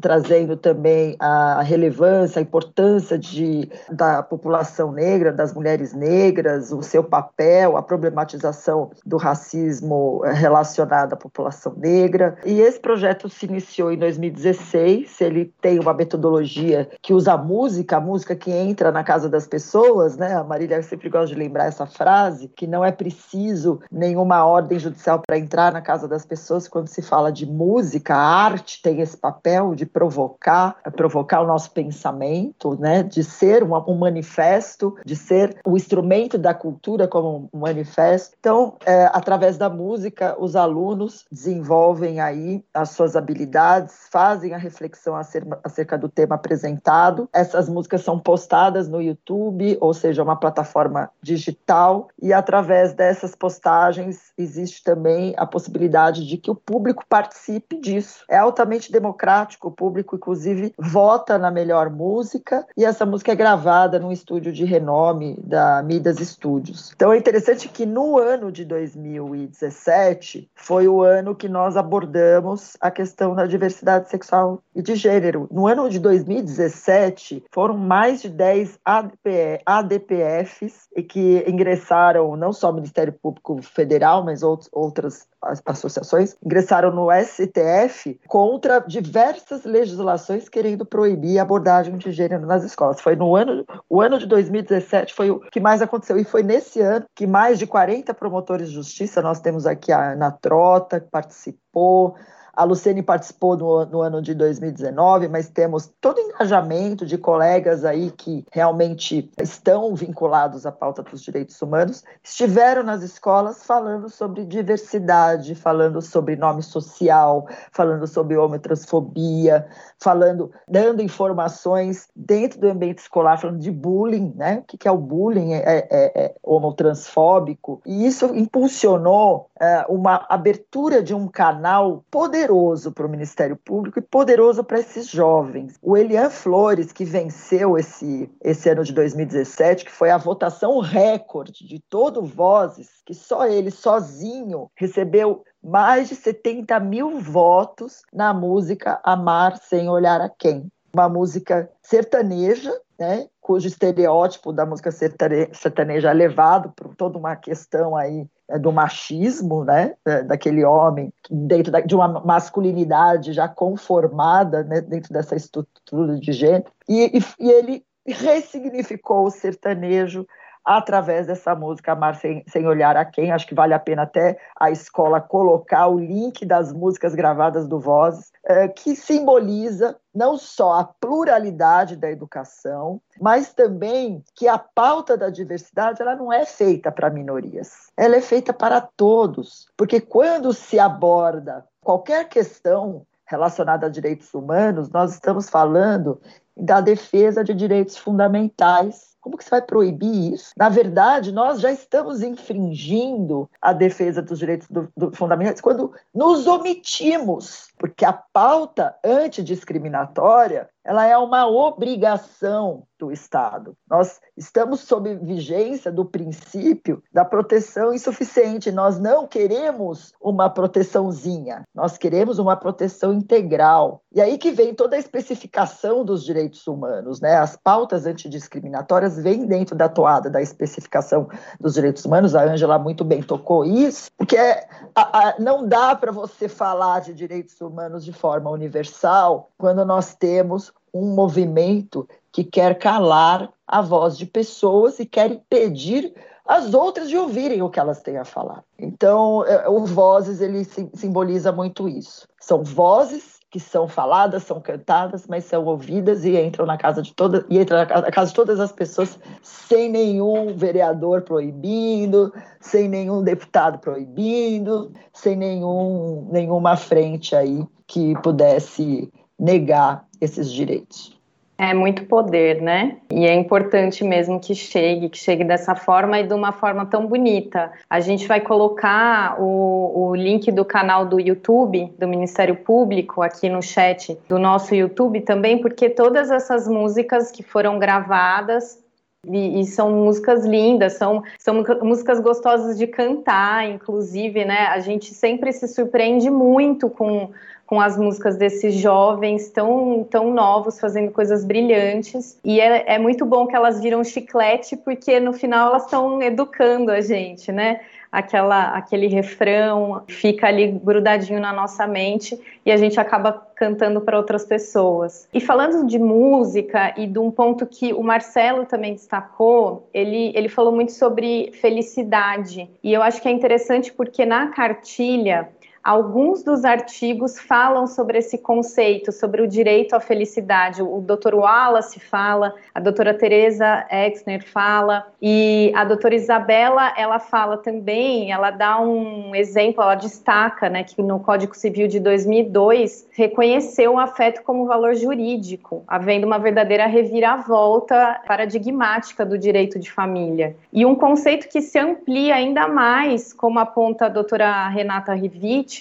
trazendo 0.00 0.56
também 0.56 1.16
a 1.18 1.62
relevância, 1.62 2.38
a 2.38 2.42
importância 2.42 3.18
de, 3.18 3.70
da 3.90 4.22
população 4.22 4.92
negra, 4.92 5.32
das 5.32 5.52
mulheres 5.52 5.92
negras, 5.92 6.72
o 6.72 6.82
seu 6.82 7.02
papel, 7.02 7.76
a 7.76 7.82
problematização 7.82 8.90
do 9.04 9.16
racismo 9.16 10.22
eh, 10.24 10.32
relacionado 10.32 11.14
à 11.14 11.16
população 11.16 11.74
negra. 11.76 12.36
E 12.44 12.60
esse 12.60 12.78
projeto 12.78 13.28
se 13.28 13.46
iniciou 13.46 13.92
em 13.92 13.98
2016, 13.98 15.20
ele 15.20 15.52
tem 15.60 15.78
uma 15.78 15.94
metodologia 15.94 16.88
que 17.02 17.12
usa 17.12 17.32
a 17.32 17.38
música, 17.38 17.96
a 17.96 18.00
música 18.00 18.36
que 18.36 18.50
entra 18.50 18.92
na 18.92 19.02
casa 19.02 19.28
das 19.28 19.46
pessoas, 19.46 20.16
né? 20.16 20.34
A 20.34 20.44
Marília 20.44 20.82
sempre 20.82 21.08
gosta 21.08 21.34
de 21.34 21.40
lembrar 21.40 21.66
essa 21.66 21.86
frase, 21.86 22.48
que 22.48 22.66
não 22.66 22.84
é 22.84 22.92
preciso 22.92 23.80
nenhuma 23.90 24.44
ordem 24.44 24.78
judicial 24.78 25.22
para 25.26 25.38
entrar 25.38 25.72
na 25.72 25.80
casa 25.80 26.06
das 26.06 26.24
pessoas 26.24 26.68
quando 26.68 26.88
se 26.88 27.02
fala 27.02 27.32
de 27.32 27.46
música, 27.46 28.14
a 28.14 28.44
arte 28.44 28.80
tem 28.82 29.00
esse 29.00 29.16
papel 29.16 29.37
de 29.74 29.86
provocar, 29.86 30.76
provocar 30.96 31.40
o 31.40 31.46
nosso 31.46 31.70
pensamento, 31.70 32.78
né? 32.78 33.02
De 33.02 33.22
ser 33.22 33.62
uma, 33.62 33.88
um 33.88 33.96
manifesto, 33.96 34.96
de 35.04 35.16
ser 35.16 35.58
o 35.64 35.76
instrumento 35.76 36.36
da 36.36 36.54
cultura 36.54 37.06
como 37.08 37.48
um 37.52 37.58
manifesto. 37.58 38.36
Então, 38.38 38.76
é, 38.84 39.08
através 39.12 39.56
da 39.56 39.68
música, 39.68 40.36
os 40.38 40.56
alunos 40.56 41.24
desenvolvem 41.30 42.20
aí 42.20 42.64
as 42.74 42.90
suas 42.90 43.16
habilidades, 43.16 44.08
fazem 44.10 44.54
a 44.54 44.58
reflexão 44.58 45.14
acerca 45.16 45.96
do 45.96 46.08
tema 46.08 46.34
apresentado. 46.34 47.28
Essas 47.32 47.68
músicas 47.68 48.02
são 48.02 48.18
postadas 48.18 48.88
no 48.88 49.00
YouTube, 49.00 49.76
ou 49.80 49.94
seja, 49.94 50.22
uma 50.22 50.36
plataforma 50.36 51.10
digital, 51.22 52.08
e 52.20 52.32
através 52.32 52.92
dessas 52.92 53.34
postagens 53.34 54.32
existe 54.36 54.82
também 54.82 55.34
a 55.36 55.46
possibilidade 55.46 56.26
de 56.26 56.36
que 56.36 56.50
o 56.50 56.54
público 56.54 57.04
participe 57.08 57.80
disso. 57.80 58.24
É 58.28 58.38
altamente 58.38 58.90
democrático, 58.90 59.27
o 59.62 59.70
público, 59.70 60.16
inclusive, 60.16 60.72
vota 60.78 61.38
na 61.38 61.50
melhor 61.50 61.90
música, 61.90 62.66
e 62.76 62.84
essa 62.84 63.04
música 63.04 63.32
é 63.32 63.34
gravada 63.34 63.98
num 63.98 64.12
estúdio 64.12 64.52
de 64.52 64.64
renome 64.64 65.36
da 65.44 65.82
Midas 65.82 66.16
Studios. 66.18 66.92
Então 66.94 67.12
é 67.12 67.18
interessante 67.18 67.68
que 67.68 67.84
no 67.84 68.18
ano 68.18 68.50
de 68.50 68.64
2017 68.64 70.50
foi 70.54 70.88
o 70.88 71.02
ano 71.02 71.34
que 71.34 71.48
nós 71.48 71.76
abordamos 71.76 72.76
a 72.80 72.90
questão 72.90 73.34
da 73.34 73.46
diversidade 73.46 74.08
sexual 74.08 74.62
e 74.74 74.82
de 74.82 74.94
gênero. 74.94 75.46
No 75.50 75.66
ano 75.66 75.88
de 75.90 75.98
2017 75.98 77.44
foram 77.52 77.76
mais 77.76 78.22
de 78.22 78.28
10 78.28 78.78
ADP, 78.84 79.60
ADPFs 79.64 80.88
e 80.96 81.02
que 81.02 81.44
ingressaram 81.46 82.36
não 82.36 82.52
só 82.52 82.70
o 82.70 82.74
Ministério 82.74 83.12
Público 83.12 83.60
Federal, 83.62 84.24
mas 84.24 84.42
outros, 84.42 84.68
outras 84.72 85.26
associações, 85.64 86.36
ingressaram 86.44 86.90
no 86.90 87.08
STF 87.12 88.18
contra 88.26 88.84
diversas 89.18 89.64
legislações 89.64 90.48
querendo 90.48 90.86
proibir 90.86 91.38
a 91.38 91.42
abordagem 91.42 91.96
de 91.96 92.12
gênero 92.12 92.46
nas 92.46 92.62
escolas. 92.62 93.00
Foi 93.00 93.16
no 93.16 93.34
ano, 93.34 93.64
o 93.88 94.00
ano 94.00 94.16
de 94.16 94.26
2017 94.26 95.12
foi 95.12 95.30
o 95.30 95.40
que 95.40 95.58
mais 95.58 95.82
aconteceu 95.82 96.16
e 96.18 96.24
foi 96.24 96.44
nesse 96.44 96.80
ano 96.80 97.04
que 97.16 97.26
mais 97.26 97.58
de 97.58 97.66
40 97.66 98.14
promotores 98.14 98.68
de 98.68 98.74
justiça, 98.74 99.20
nós 99.20 99.40
temos 99.40 99.66
aqui 99.66 99.90
a 99.90 100.12
Ana 100.12 100.30
Trota, 100.30 101.00
que 101.00 101.10
participou, 101.10 102.14
a 102.58 102.64
Luciene 102.64 103.04
participou 103.04 103.56
no, 103.56 103.86
no, 103.86 104.02
ano 104.02 104.20
de 104.20 104.34
2019, 104.34 105.28
mas 105.28 105.48
temos 105.48 105.88
todo 106.00 106.18
engajamento 106.18 107.06
de 107.06 107.16
colegas 107.16 107.84
aí 107.84 108.10
que 108.10 108.44
realmente 108.50 109.30
estão 109.40 109.94
vinculados 109.94 110.66
à 110.66 110.72
pauta 110.72 111.04
dos 111.04 111.22
direitos 111.22 111.62
humanos, 111.62 112.02
estiveram 112.20 112.82
nas 112.82 113.04
escolas 113.04 113.64
falando 113.64 114.08
sobre 114.08 114.44
diversidade, 114.44 115.54
falando 115.54 116.02
sobre 116.02 116.34
nome 116.34 116.60
social, 116.64 117.46
falando 117.70 118.08
sobre 118.08 118.36
homotransfobia, 118.36 119.64
falando, 120.00 120.50
dando 120.66 121.00
informações 121.00 122.08
dentro 122.16 122.58
do 122.60 122.68
ambiente 122.68 122.98
escolar, 122.98 123.40
falando 123.40 123.60
de 123.60 123.70
bullying, 123.70 124.34
né? 124.34 124.64
O 124.64 124.76
que 124.76 124.88
é 124.88 124.90
o 124.90 124.98
bullying? 124.98 125.52
É, 125.52 125.86
é, 125.88 126.24
é 126.24 126.34
homotransfóbico, 126.42 127.80
e 127.86 128.04
isso 128.04 128.26
impulsionou 128.34 129.48
é, 129.60 129.86
uma 129.88 130.26
abertura 130.28 131.00
de 131.00 131.14
um 131.14 131.28
canal 131.28 132.02
poderoso 132.10 132.47
poderoso 132.48 132.92
para 132.92 133.06
o 133.06 133.10
Ministério 133.10 133.56
Público 133.56 133.98
e 133.98 134.02
poderoso 134.02 134.64
para 134.64 134.80
esses 134.80 135.06
jovens. 135.06 135.74
O 135.82 135.96
Elian 135.96 136.30
Flores, 136.30 136.90
que 136.90 137.04
venceu 137.04 137.76
esse, 137.76 138.30
esse 138.42 138.70
ano 138.70 138.82
de 138.82 138.92
2017, 138.92 139.84
que 139.84 139.92
foi 139.92 140.10
a 140.10 140.16
votação 140.16 140.80
recorde 140.80 141.66
de 141.66 141.78
todo 141.78 142.24
Vozes, 142.24 142.88
que 143.04 143.14
só 143.14 143.46
ele 143.46 143.70
sozinho 143.70 144.70
recebeu 144.74 145.44
mais 145.62 146.08
de 146.08 146.16
70 146.16 146.80
mil 146.80 147.20
votos 147.20 148.02
na 148.12 148.32
música 148.32 148.98
Amar 149.04 149.58
Sem 149.58 149.88
Olhar 149.88 150.20
a 150.20 150.28
Quem. 150.28 150.70
Uma 150.94 151.08
música 151.08 151.70
sertaneja, 151.82 152.72
né, 152.98 153.26
cujo 153.40 153.68
estereótipo 153.68 154.52
da 154.52 154.64
música 154.64 154.90
sertaneja 154.90 156.10
é 156.10 156.14
levado 156.14 156.72
por 156.74 156.94
toda 156.96 157.18
uma 157.18 157.36
questão 157.36 157.94
aí 157.94 158.26
do 158.56 158.72
machismo, 158.72 159.64
né, 159.64 159.94
é, 160.06 160.22
daquele 160.22 160.64
homem 160.64 161.12
dentro 161.30 161.72
de 161.84 161.94
uma 161.94 162.08
masculinidade 162.08 163.32
já 163.32 163.46
conformada 163.48 164.62
né, 164.62 164.80
dentro 164.80 165.12
dessa 165.12 165.36
estrutura 165.36 166.18
de 166.18 166.32
gênero, 166.32 166.70
e, 166.88 167.20
e 167.38 167.50
ele 167.50 167.84
ressignificou 168.06 169.26
o 169.26 169.30
sertanejo 169.30 170.26
através 170.64 171.26
dessa 171.26 171.54
música 171.54 171.92
Amar 171.92 172.16
Sem, 172.16 172.44
Sem 172.48 172.66
Olhar 172.66 172.96
a 172.96 173.04
Quem. 173.04 173.32
Acho 173.32 173.46
que 173.46 173.54
vale 173.54 173.74
a 173.74 173.78
pena 173.78 174.02
até 174.02 174.38
a 174.58 174.70
escola 174.70 175.20
colocar 175.20 175.86
o 175.88 175.98
link 175.98 176.44
das 176.44 176.72
músicas 176.72 177.14
gravadas 177.14 177.66
do 177.66 177.78
Vozes, 177.80 178.30
é, 178.44 178.68
que 178.68 178.94
simboliza 178.94 179.96
não 180.14 180.36
só 180.36 180.74
a 180.74 180.84
pluralidade 180.84 181.96
da 181.96 182.10
educação, 182.10 183.00
mas 183.20 183.52
também 183.54 184.22
que 184.34 184.48
a 184.48 184.58
pauta 184.58 185.16
da 185.16 185.30
diversidade 185.30 186.02
ela 186.02 186.16
não 186.16 186.32
é 186.32 186.44
feita 186.44 186.90
para 186.90 187.10
minorias, 187.10 187.90
ela 187.96 188.16
é 188.16 188.20
feita 188.20 188.52
para 188.52 188.80
todos, 188.80 189.68
porque 189.76 190.00
quando 190.00 190.52
se 190.52 190.78
aborda 190.78 191.64
qualquer 191.80 192.28
questão 192.28 193.06
relacionada 193.26 193.86
a 193.86 193.90
direitos 193.90 194.32
humanos, 194.34 194.90
nós 194.90 195.12
estamos 195.12 195.48
falando 195.48 196.20
da 196.56 196.80
defesa 196.80 197.44
de 197.44 197.54
direitos 197.54 197.96
fundamentais 197.96 199.16
como 199.28 199.36
que 199.36 199.44
você 199.44 199.50
vai 199.50 199.62
proibir 199.62 200.32
isso? 200.32 200.52
Na 200.56 200.70
verdade, 200.70 201.30
nós 201.30 201.60
já 201.60 201.70
estamos 201.70 202.22
infringindo 202.22 203.48
a 203.60 203.74
defesa 203.74 204.22
dos 204.22 204.38
direitos 204.38 204.66
do, 204.68 204.88
do 204.96 205.14
fundamentais 205.14 205.60
quando 205.60 205.92
nos 206.14 206.46
omitimos, 206.46 207.67
porque 207.78 208.04
a 208.04 208.12
pauta 208.12 208.94
antidiscriminatória 209.04 210.68
ela 210.88 211.04
é 211.04 211.18
uma 211.18 211.46
obrigação 211.46 212.84
do 212.98 213.12
Estado. 213.12 213.76
Nós 213.88 214.20
estamos 214.34 214.80
sob 214.80 215.14
vigência 215.16 215.92
do 215.92 216.02
princípio 216.04 217.02
da 217.12 217.26
proteção 217.26 217.92
insuficiente. 217.92 218.72
Nós 218.72 218.98
não 218.98 219.26
queremos 219.26 220.14
uma 220.18 220.48
proteçãozinha, 220.48 221.62
nós 221.74 221.98
queremos 221.98 222.38
uma 222.38 222.56
proteção 222.56 223.12
integral. 223.12 224.02
E 224.10 224.20
aí 224.20 224.38
que 224.38 224.50
vem 224.50 224.74
toda 224.74 224.96
a 224.96 224.98
especificação 224.98 226.04
dos 226.04 226.24
direitos 226.24 226.66
humanos, 226.66 227.20
né? 227.20 227.36
As 227.36 227.54
pautas 227.54 228.06
antidiscriminatórias 228.06 229.16
vêm 229.22 229.46
dentro 229.46 229.76
da 229.76 229.90
toada 229.90 230.30
da 230.30 230.40
especificação 230.40 231.28
dos 231.60 231.74
direitos 231.74 232.04
humanos. 232.04 232.34
A 232.34 232.44
Ângela 232.44 232.78
muito 232.78 233.04
bem 233.04 233.22
tocou 233.22 233.62
isso, 233.64 234.10
porque 234.16 234.36
é, 234.36 234.66
a, 234.94 235.28
a, 235.28 235.34
não 235.38 235.68
dá 235.68 235.94
para 235.94 236.10
você 236.10 236.48
falar 236.48 237.00
de 237.00 237.12
direitos 237.12 237.60
humanos 237.60 237.67
de 238.04 238.12
forma 238.12 238.50
universal 238.50 239.50
quando 239.56 239.84
nós 239.84 240.14
temos 240.14 240.72
um 240.92 241.14
movimento 241.14 242.08
que 242.32 242.44
quer 242.44 242.78
calar 242.78 243.50
a 243.66 243.82
voz 243.82 244.16
de 244.16 244.26
pessoas 244.26 244.98
e 244.98 245.06
quer 245.06 245.30
impedir 245.30 246.14
as 246.46 246.72
outras 246.72 247.10
de 247.10 247.16
ouvirem 247.16 247.60
o 247.60 247.68
que 247.68 247.78
elas 247.78 248.00
têm 248.00 248.16
a 248.16 248.24
falar. 248.24 248.64
Então, 248.78 249.44
é, 249.44 249.68
o 249.68 249.84
Vozes 249.84 250.40
ele 250.40 250.64
simboliza 250.94 251.52
muito 251.52 251.86
isso. 251.86 252.26
São 252.40 252.64
vozes 252.64 253.37
que 253.50 253.58
são 253.58 253.88
faladas, 253.88 254.42
são 254.42 254.60
cantadas, 254.60 255.26
mas 255.26 255.44
são 255.44 255.64
ouvidas 255.64 256.24
e 256.24 256.38
entram 256.38 256.66
na 256.66 256.76
casa 256.76 257.00
de 257.00 257.14
todas 257.14 257.44
e 257.48 257.58
entram 257.58 257.78
na 257.78 258.10
casa 258.10 258.28
de 258.28 258.34
todas 258.34 258.60
as 258.60 258.72
pessoas 258.72 259.18
sem 259.42 259.88
nenhum 259.90 260.54
vereador 260.54 261.22
proibindo, 261.22 262.32
sem 262.60 262.88
nenhum 262.88 263.22
deputado 263.22 263.78
proibindo, 263.78 264.92
sem 265.12 265.34
nenhum 265.34 266.28
nenhuma 266.30 266.76
frente 266.76 267.34
aí 267.34 267.66
que 267.86 268.14
pudesse 268.22 269.10
negar 269.38 270.06
esses 270.20 270.52
direitos. 270.52 271.17
É 271.60 271.74
muito 271.74 272.04
poder, 272.04 272.62
né? 272.62 272.98
E 273.10 273.26
é 273.26 273.34
importante 273.34 274.04
mesmo 274.04 274.38
que 274.38 274.54
chegue, 274.54 275.08
que 275.08 275.18
chegue 275.18 275.42
dessa 275.42 275.74
forma 275.74 276.20
e 276.20 276.22
de 276.22 276.32
uma 276.32 276.52
forma 276.52 276.86
tão 276.86 277.08
bonita. 277.08 277.72
A 277.90 277.98
gente 277.98 278.28
vai 278.28 278.40
colocar 278.40 279.36
o, 279.42 280.10
o 280.10 280.14
link 280.14 280.52
do 280.52 280.64
canal 280.64 281.04
do 281.04 281.18
YouTube 281.18 281.92
do 281.98 282.06
Ministério 282.06 282.54
Público 282.54 283.22
aqui 283.22 283.48
no 283.48 283.60
chat 283.60 284.16
do 284.28 284.38
nosso 284.38 284.72
YouTube 284.72 285.20
também, 285.22 285.58
porque 285.58 285.90
todas 285.90 286.30
essas 286.30 286.68
músicas 286.68 287.32
que 287.32 287.42
foram 287.42 287.76
gravadas 287.76 288.78
e, 289.26 289.60
e, 289.60 289.64
são 289.64 289.90
músicas 289.90 290.46
lindas, 290.46 290.92
são, 290.92 291.24
são 291.40 291.64
músicas 291.82 292.20
gostosas 292.20 292.78
de 292.78 292.86
cantar, 292.86 293.68
inclusive, 293.68 294.44
né? 294.44 294.66
A 294.68 294.78
gente 294.78 295.12
sempre 295.12 295.52
se 295.52 295.66
surpreende 295.66 296.30
muito 296.30 296.88
com 296.88 297.30
com 297.68 297.78
as 297.82 297.98
músicas 297.98 298.38
desses 298.38 298.74
jovens 298.76 299.50
tão, 299.50 300.02
tão 300.10 300.32
novos, 300.32 300.80
fazendo 300.80 301.12
coisas 301.12 301.44
brilhantes. 301.44 302.38
E 302.42 302.58
é, 302.58 302.94
é 302.94 302.98
muito 302.98 303.26
bom 303.26 303.46
que 303.46 303.54
elas 303.54 303.78
viram 303.78 304.02
chiclete, 304.02 304.74
porque 304.74 305.20
no 305.20 305.34
final 305.34 305.68
elas 305.68 305.84
estão 305.84 306.22
educando 306.22 306.90
a 306.90 307.02
gente, 307.02 307.52
né? 307.52 307.80
aquela, 308.10 308.70
aquele 308.70 309.06
refrão 309.06 310.02
fica 310.08 310.46
ali 310.46 310.68
grudadinho 310.68 311.40
na 311.40 311.52
nossa 311.52 311.86
mente 311.86 312.38
e 312.64 312.72
a 312.72 312.76
gente 312.76 312.98
acaba 312.98 313.32
cantando 313.54 314.00
para 314.00 314.16
outras 314.16 314.44
pessoas. 314.44 315.28
E 315.32 315.40
falando 315.40 315.86
de 315.86 315.98
música 315.98 316.94
e 316.96 317.06
de 317.06 317.18
um 317.18 317.30
ponto 317.30 317.66
que 317.66 317.92
o 317.92 318.02
Marcelo 318.02 318.64
também 318.64 318.94
destacou, 318.94 319.88
ele, 319.92 320.32
ele 320.34 320.48
falou 320.48 320.72
muito 320.72 320.92
sobre 320.92 321.52
felicidade. 321.60 322.68
E 322.82 322.92
eu 322.92 323.02
acho 323.02 323.20
que 323.20 323.28
é 323.28 323.32
interessante 323.32 323.92
porque 323.92 324.24
na 324.24 324.48
cartilha 324.48 325.48
Alguns 325.82 326.42
dos 326.42 326.64
artigos 326.64 327.38
falam 327.38 327.86
sobre 327.86 328.18
esse 328.18 328.38
conceito, 328.38 329.12
sobre 329.12 329.42
o 329.42 329.48
direito 329.48 329.94
à 329.94 330.00
felicidade. 330.00 330.82
O 330.82 331.00
Dr. 331.00 331.34
Wallace 331.34 332.00
fala, 332.00 332.54
a 332.74 332.80
doutora 332.80 333.14
Teresa 333.14 333.86
Exner 333.90 334.44
fala, 334.44 335.06
e 335.20 335.72
a 335.74 335.84
doutora 335.84 336.14
Isabela, 336.14 336.92
ela 336.96 337.18
fala 337.18 337.56
também, 337.58 338.30
ela 338.30 338.50
dá 338.50 338.80
um 338.80 339.34
exemplo, 339.34 339.82
ela 339.82 339.94
destaca 339.94 340.68
né, 340.68 340.84
que 340.84 341.02
no 341.02 341.20
Código 341.20 341.56
Civil 341.56 341.88
de 341.88 342.00
2002 342.00 343.08
reconheceu 343.12 343.94
o 343.94 343.98
afeto 343.98 344.42
como 344.42 344.66
valor 344.66 344.94
jurídico, 344.94 345.84
havendo 345.86 346.26
uma 346.26 346.38
verdadeira 346.38 346.86
reviravolta 346.86 348.20
paradigmática 348.26 349.24
do 349.24 349.38
direito 349.38 349.78
de 349.78 349.90
família. 349.90 350.56
E 350.72 350.84
um 350.84 350.94
conceito 350.94 351.48
que 351.48 351.60
se 351.60 351.78
amplia 351.78 352.34
ainda 352.34 352.68
mais, 352.68 353.32
como 353.32 353.58
aponta 353.58 354.06
a 354.06 354.08
doutora 354.08 354.68
Renata 354.68 355.12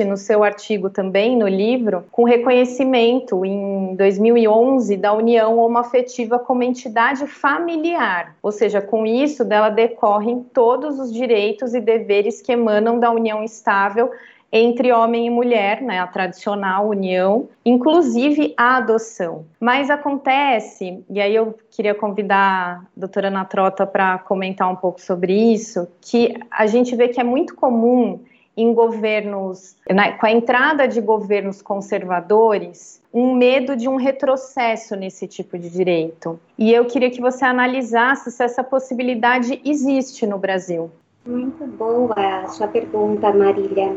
No 0.06 0.18
seu 0.18 0.44
artigo 0.44 0.90
também, 0.90 1.38
no 1.38 1.48
livro, 1.48 2.04
com 2.12 2.24
reconhecimento 2.24 3.46
em 3.46 3.96
2011 3.96 4.98
da 4.98 5.14
união 5.14 5.58
homoafetiva 5.58 6.38
como 6.38 6.62
entidade 6.62 7.26
familiar. 7.26 8.36
Ou 8.44 8.52
seja, 8.52 8.82
com 8.82 9.06
isso 9.06 9.46
dela 9.46 9.70
decorrem 9.70 10.46
todos 10.54 11.00
os 11.00 11.12
direitos 11.12 11.74
e 11.74 11.80
deveres 11.80 12.42
que 12.42 12.52
emanam 12.52 13.00
da 13.00 13.10
união 13.10 13.44
estável 13.44 14.12
entre 14.52 14.92
homem 14.92 15.28
e 15.28 15.30
mulher, 15.30 15.82
né, 15.82 16.00
a 16.00 16.08
tradicional 16.08 16.88
união, 16.88 17.50
inclusive 17.66 18.54
a 18.56 18.78
adoção. 18.78 19.46
Mas 19.60 19.90
acontece, 19.90 21.04
e 21.10 21.20
aí 21.20 21.36
eu 21.36 21.58
queria 21.70 21.94
convidar 21.94 22.40
a 22.40 22.82
doutora 22.96 23.28
Ana 23.28 23.46
Trota 23.46 23.86
para 23.86 24.18
comentar 24.20 24.72
um 24.72 24.76
pouco 24.76 25.02
sobre 25.02 25.34
isso, 25.34 25.88
que 26.02 26.34
a 26.50 26.66
gente 26.66 26.96
vê 26.96 27.10
que 27.10 27.20
é 27.20 27.24
muito 27.24 27.56
comum 27.56 28.20
em 28.58 28.74
governos, 28.74 29.78
né, 29.88 30.14
com 30.14 30.26
a 30.26 30.32
entrada 30.32 30.88
de 30.88 31.00
governos 31.00 31.62
conservadores, 31.62 33.00
um 33.14 33.36
medo 33.36 33.76
de 33.76 33.88
um 33.88 33.96
retrocesso 33.96 34.96
nesse 34.96 35.28
tipo 35.28 35.60
de 35.60 35.70
direito. 35.70 36.40
E 36.58 36.74
eu 36.74 36.86
queria 36.86 37.12
que 37.12 37.22
você 37.22 37.46
analisasse 37.46 38.32
se 38.32 38.44
essa 38.44 38.64
possibilidade 38.64 39.62
existe 39.64 40.26
no 40.26 40.40
Brasil. 40.40 40.90
Muito 41.24 41.66
boa 41.68 42.16
a 42.16 42.48
sua 42.48 42.68
pergunta, 42.68 43.32
Marília. 43.32 43.96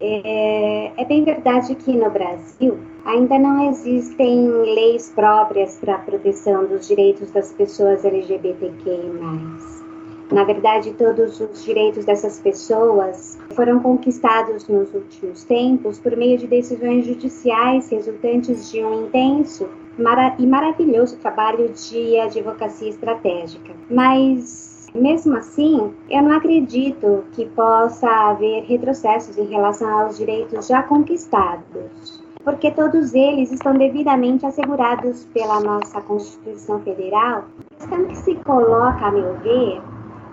É, 0.00 0.92
é 0.96 1.04
bem 1.04 1.24
verdade 1.24 1.74
que 1.74 1.92
no 1.92 2.10
Brasil 2.10 2.78
ainda 3.04 3.38
não 3.38 3.68
existem 3.70 4.46
leis 4.48 5.10
próprias 5.14 5.76
para 5.76 5.94
a 5.94 5.98
proteção 5.98 6.66
dos 6.66 6.86
direitos 6.86 7.30
das 7.30 7.52
pessoas 7.52 8.04
LGBTQI. 8.04 9.77
Na 10.30 10.44
verdade, 10.44 10.92
todos 10.92 11.40
os 11.40 11.64
direitos 11.64 12.04
dessas 12.04 12.38
pessoas 12.38 13.38
foram 13.54 13.80
conquistados 13.80 14.68
nos 14.68 14.92
últimos 14.92 15.44
tempos 15.44 15.98
por 15.98 16.14
meio 16.16 16.36
de 16.36 16.46
decisões 16.46 17.06
judiciais 17.06 17.88
resultantes 17.88 18.70
de 18.70 18.84
um 18.84 19.06
intenso 19.06 19.68
e 20.38 20.46
maravilhoso 20.46 21.16
trabalho 21.16 21.70
de 21.70 22.18
advocacia 22.20 22.90
estratégica. 22.90 23.72
Mas 23.90 24.86
mesmo 24.94 25.36
assim, 25.36 25.92
eu 26.10 26.22
não 26.22 26.36
acredito 26.36 27.24
que 27.32 27.46
possa 27.46 28.08
haver 28.30 28.64
retrocessos 28.64 29.36
em 29.38 29.46
relação 29.46 29.88
aos 29.98 30.18
direitos 30.18 30.66
já 30.66 30.82
conquistados, 30.82 32.22
porque 32.44 32.70
todos 32.70 33.14
eles 33.14 33.50
estão 33.50 33.74
devidamente 33.74 34.46
assegurados 34.46 35.24
pela 35.32 35.60
nossa 35.60 36.00
Constituição 36.00 36.80
Federal. 36.80 37.44
A 37.72 37.74
questão 37.78 38.04
que 38.06 38.16
se 38.16 38.34
coloca, 38.36 39.06
a 39.06 39.10
meu 39.10 39.34
ver, 39.38 39.80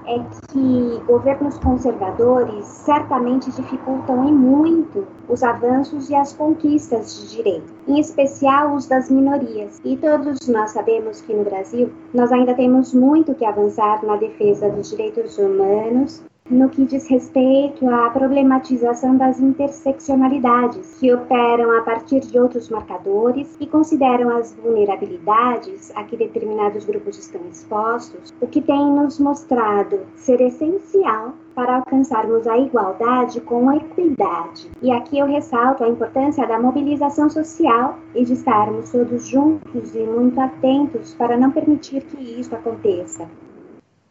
é 0.08 0.20
que 0.52 1.04
governos 1.06 1.58
conservadores 1.60 2.66
certamente 2.66 3.52
dificultam 3.52 4.28
e 4.28 4.32
muito 4.32 5.08
os 5.28 5.44
avanços 5.44 6.10
e 6.10 6.16
as 6.16 6.34
conquistas 6.34 7.20
de 7.20 7.36
direito, 7.36 7.74
em 7.88 8.00
especial 8.00 8.76
os 8.76 8.88
das 8.88 9.10
minorias. 9.10 9.82
E 9.84 9.98
todos 9.98 10.48
nós 10.48 10.72
sabemos 10.72 11.22
que 11.22 11.34
no 11.34 11.44
Brasil 11.44 11.92
nós 12.14 12.32
ainda 12.32 12.54
temos 12.54 12.94
muito 12.94 13.34
que 13.34 13.46
avançar 13.46 14.04
na 14.04 14.16
defesa 14.18 14.70
dos 14.70 14.90
direitos 14.90 15.38
humanos 15.38 16.24
no 16.50 16.70
que 16.70 16.86
diz 16.86 17.08
respeito 17.08 17.90
à 17.90 18.10
problematização 18.12 19.18
das 19.18 19.40
interseccionalidades, 19.40 20.98
que 21.00 21.12
operam 21.12 21.78
a 21.78 21.82
partir 21.82 22.20
de 22.20 22.38
outros 22.38 22.70
marcadores 22.70 23.58
e 23.60 23.66
consideram 23.66 24.30
as 24.38 24.54
vulnerabilidades 24.54 25.92
a 25.96 26.04
que 26.04 26.16
determinados 26.16 26.86
grupos 26.86 27.18
estão 27.18 27.42
expostos, 27.50 28.32
o 28.40 28.48
que 28.48 28.62
tem 28.62 28.92
nos 28.92 29.20
mostrado 29.20 30.02
ser 30.16 30.40
essencial 30.40 31.34
para 31.56 31.78
alcançarmos 31.78 32.46
a 32.46 32.58
igualdade 32.58 33.42
com 33.42 33.70
a 33.70 33.78
equidade. 33.78 34.70
E 34.82 34.92
aqui 34.92 35.18
eu 35.18 35.26
ressalto 35.26 35.84
a 35.84 35.90
importância 35.90 36.46
da 36.46 36.60
mobilização 36.60 37.30
social 37.30 37.98
e 38.14 38.24
de 38.24 38.34
estarmos 38.34 38.92
todos 38.92 39.26
juntos 39.26 39.96
e 39.96 40.00
muito 40.00 40.40
atentos 40.40 41.16
para 41.16 41.38
não 41.38 41.50
permitir 41.50 42.04
que 42.04 42.40
isso 42.40 42.54
aconteça. 42.54 43.28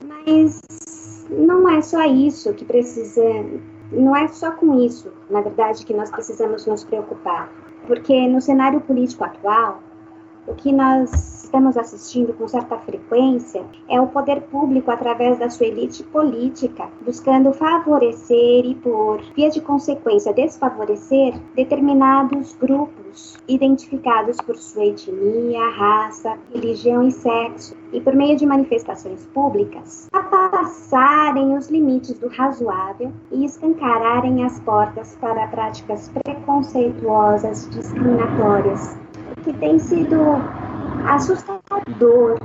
Mas 0.02 0.60
não 1.38 1.68
é 1.68 1.80
só 1.82 2.04
isso 2.04 2.52
que 2.54 2.64
precisa, 2.64 3.22
não 3.92 4.16
é 4.16 4.28
só 4.28 4.52
com 4.52 4.78
isso, 4.80 5.12
na 5.30 5.40
verdade, 5.40 5.84
que 5.84 5.94
nós 5.94 6.10
precisamos 6.10 6.66
nos 6.66 6.84
preocupar. 6.84 7.50
Porque 7.86 8.26
no 8.28 8.40
cenário 8.40 8.80
político 8.80 9.24
atual, 9.24 9.82
o 10.46 10.54
que 10.54 10.72
nós 10.72 11.43
estamos 11.54 11.76
assistindo 11.76 12.34
com 12.34 12.48
certa 12.48 12.76
frequência 12.78 13.62
é 13.88 14.00
o 14.00 14.08
poder 14.08 14.40
público, 14.42 14.90
através 14.90 15.38
da 15.38 15.48
sua 15.48 15.66
elite 15.66 16.02
política, 16.02 16.88
buscando 17.06 17.52
favorecer 17.52 18.66
e, 18.66 18.74
por 18.74 19.22
via 19.36 19.48
de 19.50 19.60
consequência, 19.60 20.32
desfavorecer 20.32 21.32
determinados 21.54 22.56
grupos 22.60 23.36
identificados 23.46 24.36
por 24.38 24.56
sua 24.56 24.86
etnia, 24.86 25.70
raça, 25.70 26.36
religião 26.52 27.06
e 27.06 27.12
sexo, 27.12 27.76
e 27.92 28.00
por 28.00 28.16
meio 28.16 28.36
de 28.36 28.44
manifestações 28.44 29.24
públicas, 29.26 30.08
a 30.12 30.22
passarem 30.24 31.56
os 31.56 31.68
limites 31.68 32.18
do 32.18 32.26
razoável 32.26 33.12
e 33.30 33.44
escancararem 33.44 34.44
as 34.44 34.58
portas 34.58 35.16
para 35.20 35.46
práticas 35.46 36.10
preconceituosas 36.24 37.70
discriminatórias 37.70 38.98
que 39.44 39.52
tem 39.52 39.78
sido 39.78 40.16
assustador, 41.06 42.38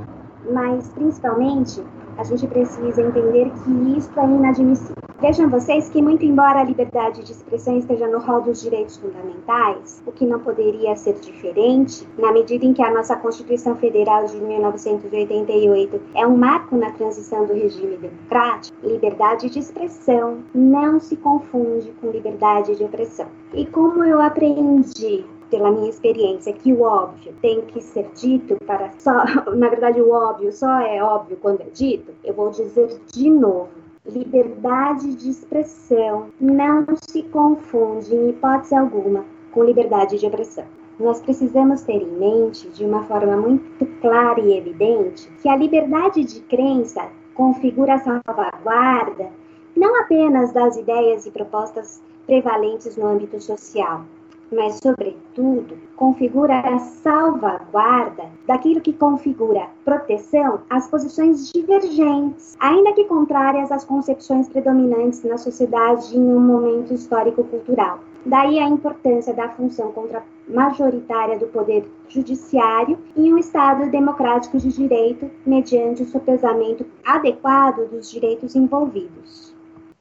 mas 0.51 0.89
principalmente 0.89 1.83
a 2.17 2.23
gente 2.23 2.45
precisa 2.47 3.01
entender 3.01 3.49
que 3.49 3.97
isso 3.97 4.11
é 4.19 4.25
inadmissível. 4.25 4.95
Vejam 5.21 5.49
vocês 5.49 5.89
que, 5.89 6.01
muito 6.01 6.25
embora 6.25 6.59
a 6.59 6.63
liberdade 6.63 7.23
de 7.23 7.31
expressão 7.31 7.77
esteja 7.77 8.07
no 8.07 8.19
rol 8.19 8.41
dos 8.41 8.61
direitos 8.61 8.97
fundamentais, 8.97 10.01
o 10.05 10.11
que 10.11 10.25
não 10.25 10.39
poderia 10.39 10.95
ser 10.95 11.13
diferente, 11.15 12.07
na 12.17 12.31
medida 12.31 12.65
em 12.65 12.73
que 12.73 12.81
a 12.81 12.93
nossa 12.93 13.15
Constituição 13.15 13.75
Federal 13.75 14.25
de 14.25 14.37
1988 14.37 16.01
é 16.15 16.27
um 16.27 16.37
marco 16.37 16.75
na 16.75 16.91
transição 16.91 17.45
do 17.45 17.53
regime 17.53 17.97
democrático, 17.97 18.77
liberdade 18.81 19.49
de 19.49 19.59
expressão 19.59 20.39
não 20.53 20.99
se 20.99 21.15
confunde 21.15 21.93
com 22.01 22.11
liberdade 22.11 22.75
de 22.75 22.83
opressão. 22.83 23.27
E 23.53 23.65
como 23.65 24.03
eu 24.03 24.21
aprendi 24.21 25.25
pela 25.49 25.71
minha 25.71 25.89
experiência, 25.89 26.53
que 26.53 26.71
o 26.71 26.81
óbvio 26.81 27.33
tem 27.41 27.61
que 27.61 27.81
ser 27.81 28.09
dito 28.15 28.57
para 28.65 28.91
só, 28.99 29.23
na 29.55 29.69
verdade 29.69 30.01
o 30.01 30.11
óbvio 30.11 30.51
só 30.51 30.79
é 30.81 31.03
óbvio 31.03 31.37
quando 31.41 31.61
é 31.61 31.69
dito, 31.73 32.11
eu 32.23 32.33
vou 32.33 32.49
dizer 32.49 32.99
de 33.11 33.29
novo. 33.29 33.69
Liberdade 34.05 35.13
de 35.15 35.29
expressão 35.29 36.27
não 36.39 36.85
se 37.09 37.21
confunde 37.23 38.15
em 38.15 38.29
hipótese 38.29 38.73
alguma 38.73 39.25
com 39.51 39.63
liberdade 39.63 40.17
de 40.17 40.25
opressão. 40.25 40.65
Nós 40.99 41.21
precisamos 41.21 41.81
ter 41.81 42.01
em 42.01 42.11
mente, 42.11 42.67
de 42.69 42.85
uma 42.85 43.03
forma 43.03 43.37
muito 43.37 43.85
clara 44.01 44.39
e 44.39 44.57
evidente, 44.57 45.29
que 45.41 45.47
a 45.47 45.55
liberdade 45.55 46.23
de 46.23 46.41
crença 46.41 47.07
configura 47.33 47.95
a 47.95 47.99
salvaguarda 47.99 49.29
não 49.75 50.01
apenas 50.01 50.51
das 50.51 50.75
ideias 50.75 51.25
e 51.25 51.31
propostas 51.31 52.01
prevalentes 52.25 52.97
no 52.97 53.07
âmbito 53.07 53.39
social, 53.39 54.03
mas, 54.51 54.79
sobretudo, 54.81 55.77
configura 55.95 56.59
a 56.59 56.79
salvaguarda 56.79 58.25
daquilo 58.47 58.81
que 58.81 58.93
configura 58.93 59.67
proteção 59.85 60.61
às 60.69 60.87
posições 60.87 61.51
divergentes, 61.51 62.57
ainda 62.59 62.93
que 62.93 63.05
contrárias 63.05 63.71
às 63.71 63.85
concepções 63.85 64.49
predominantes 64.49 65.23
na 65.23 65.37
sociedade 65.37 66.17
em 66.17 66.21
um 66.21 66.39
momento 66.39 66.93
histórico-cultural. 66.93 67.99
Daí 68.25 68.59
a 68.59 68.67
importância 68.67 69.33
da 69.33 69.49
função 69.49 69.91
contra 69.91 70.23
majoritária 70.47 71.39
do 71.39 71.47
poder 71.47 71.89
judiciário 72.09 72.97
em 73.15 73.33
um 73.33 73.37
Estado 73.37 73.89
democrático 73.89 74.57
de 74.57 74.69
direito, 74.69 75.29
mediante 75.45 76.03
o 76.03 76.07
sopesamento 76.07 76.85
adequado 77.05 77.87
dos 77.89 78.11
direitos 78.11 78.55
envolvidos. 78.55 79.48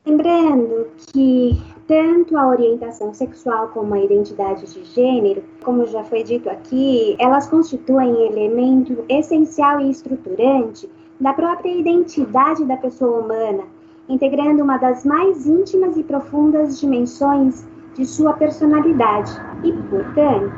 Lembrando 0.08 0.86
que 1.12 1.62
tanto 1.86 2.34
a 2.38 2.48
orientação 2.48 3.12
sexual 3.12 3.68
como 3.68 3.92
a 3.92 4.00
identidade 4.00 4.64
de 4.64 4.82
gênero, 4.82 5.44
como 5.62 5.86
já 5.86 6.02
foi 6.02 6.22
dito 6.22 6.48
aqui, 6.48 7.14
elas 7.18 7.46
constituem 7.46 8.26
elemento 8.26 9.04
essencial 9.06 9.78
e 9.82 9.90
estruturante 9.90 10.88
da 11.20 11.34
própria 11.34 11.76
identidade 11.76 12.64
da 12.64 12.78
pessoa 12.78 13.20
humana, 13.20 13.64
integrando 14.08 14.62
uma 14.62 14.78
das 14.78 15.04
mais 15.04 15.46
íntimas 15.46 15.94
e 15.98 16.02
profundas 16.02 16.80
dimensões 16.80 17.68
de 17.94 18.06
sua 18.06 18.32
personalidade. 18.32 19.32
E, 19.62 19.70
portanto, 19.90 20.54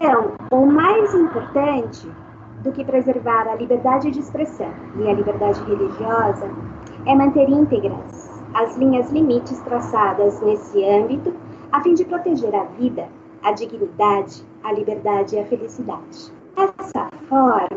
então, 0.00 0.32
o 0.50 0.64
mais 0.64 1.14
importante 1.14 2.08
do 2.62 2.72
que 2.72 2.86
preservar 2.86 3.48
a 3.48 3.56
liberdade 3.56 4.10
de 4.10 4.20
expressão 4.20 4.72
e 4.98 5.06
a 5.06 5.12
liberdade 5.12 5.62
religiosa 5.64 6.48
é 7.04 7.14
manter 7.14 7.50
íntegras 7.50 8.37
as 8.54 8.76
linhas 8.76 9.10
limites 9.10 9.60
traçadas 9.60 10.40
nesse 10.40 10.84
âmbito, 10.84 11.34
a 11.72 11.80
fim 11.82 11.94
de 11.94 12.04
proteger 12.04 12.54
a 12.54 12.64
vida, 12.64 13.08
a 13.42 13.52
dignidade, 13.52 14.42
a 14.62 14.72
liberdade 14.72 15.36
e 15.36 15.38
a 15.38 15.46
felicidade. 15.46 16.32
Dessa 16.56 17.08
forma, 17.28 17.68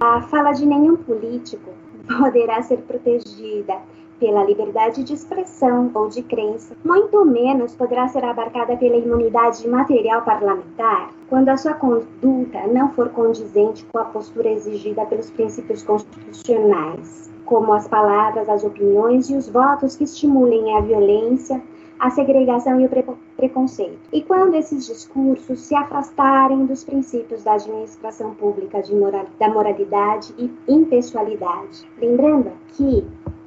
a 0.00 0.20
fala 0.22 0.52
de 0.52 0.64
nenhum 0.64 0.96
político 0.96 1.70
poderá 2.18 2.62
ser 2.62 2.78
protegida 2.78 3.78
pela 4.18 4.44
liberdade 4.44 5.04
de 5.04 5.14
expressão 5.14 5.90
ou 5.94 6.08
de 6.08 6.22
crença, 6.22 6.76
muito 6.84 7.24
menos 7.24 7.74
poderá 7.74 8.08
ser 8.08 8.24
abarcada 8.24 8.76
pela 8.76 8.96
imunidade 8.96 9.66
material 9.68 10.22
parlamentar 10.22 11.10
quando 11.28 11.48
a 11.48 11.56
sua 11.56 11.74
conduta 11.74 12.66
não 12.72 12.90
for 12.92 13.10
condizente 13.10 13.84
com 13.92 13.98
a 13.98 14.04
postura 14.04 14.50
exigida 14.50 15.06
pelos 15.06 15.30
princípios 15.30 15.82
constitucionais, 15.82 17.27
como 17.48 17.72
as 17.72 17.88
palavras, 17.88 18.46
as 18.46 18.62
opiniões 18.62 19.30
e 19.30 19.34
os 19.34 19.48
votos 19.48 19.96
que 19.96 20.04
estimulem 20.04 20.76
a 20.76 20.82
violência, 20.82 21.62
a 21.98 22.10
segregação 22.10 22.78
e 22.78 22.84
o 22.84 22.88
pre 22.88 23.02
preconceito. 23.36 23.98
E 24.12 24.22
quando 24.22 24.54
esses 24.54 24.86
discursos 24.86 25.60
se 25.60 25.74
afastarem 25.74 26.66
dos 26.66 26.84
princípios 26.84 27.44
da 27.44 27.54
administração 27.54 28.34
pública 28.34 28.82
moral, 28.92 29.26
da 29.40 29.48
moralidade 29.48 30.34
e 30.36 30.52
impessoalidade. 30.68 31.88
Lembrando 32.00 32.52
que 32.68 33.04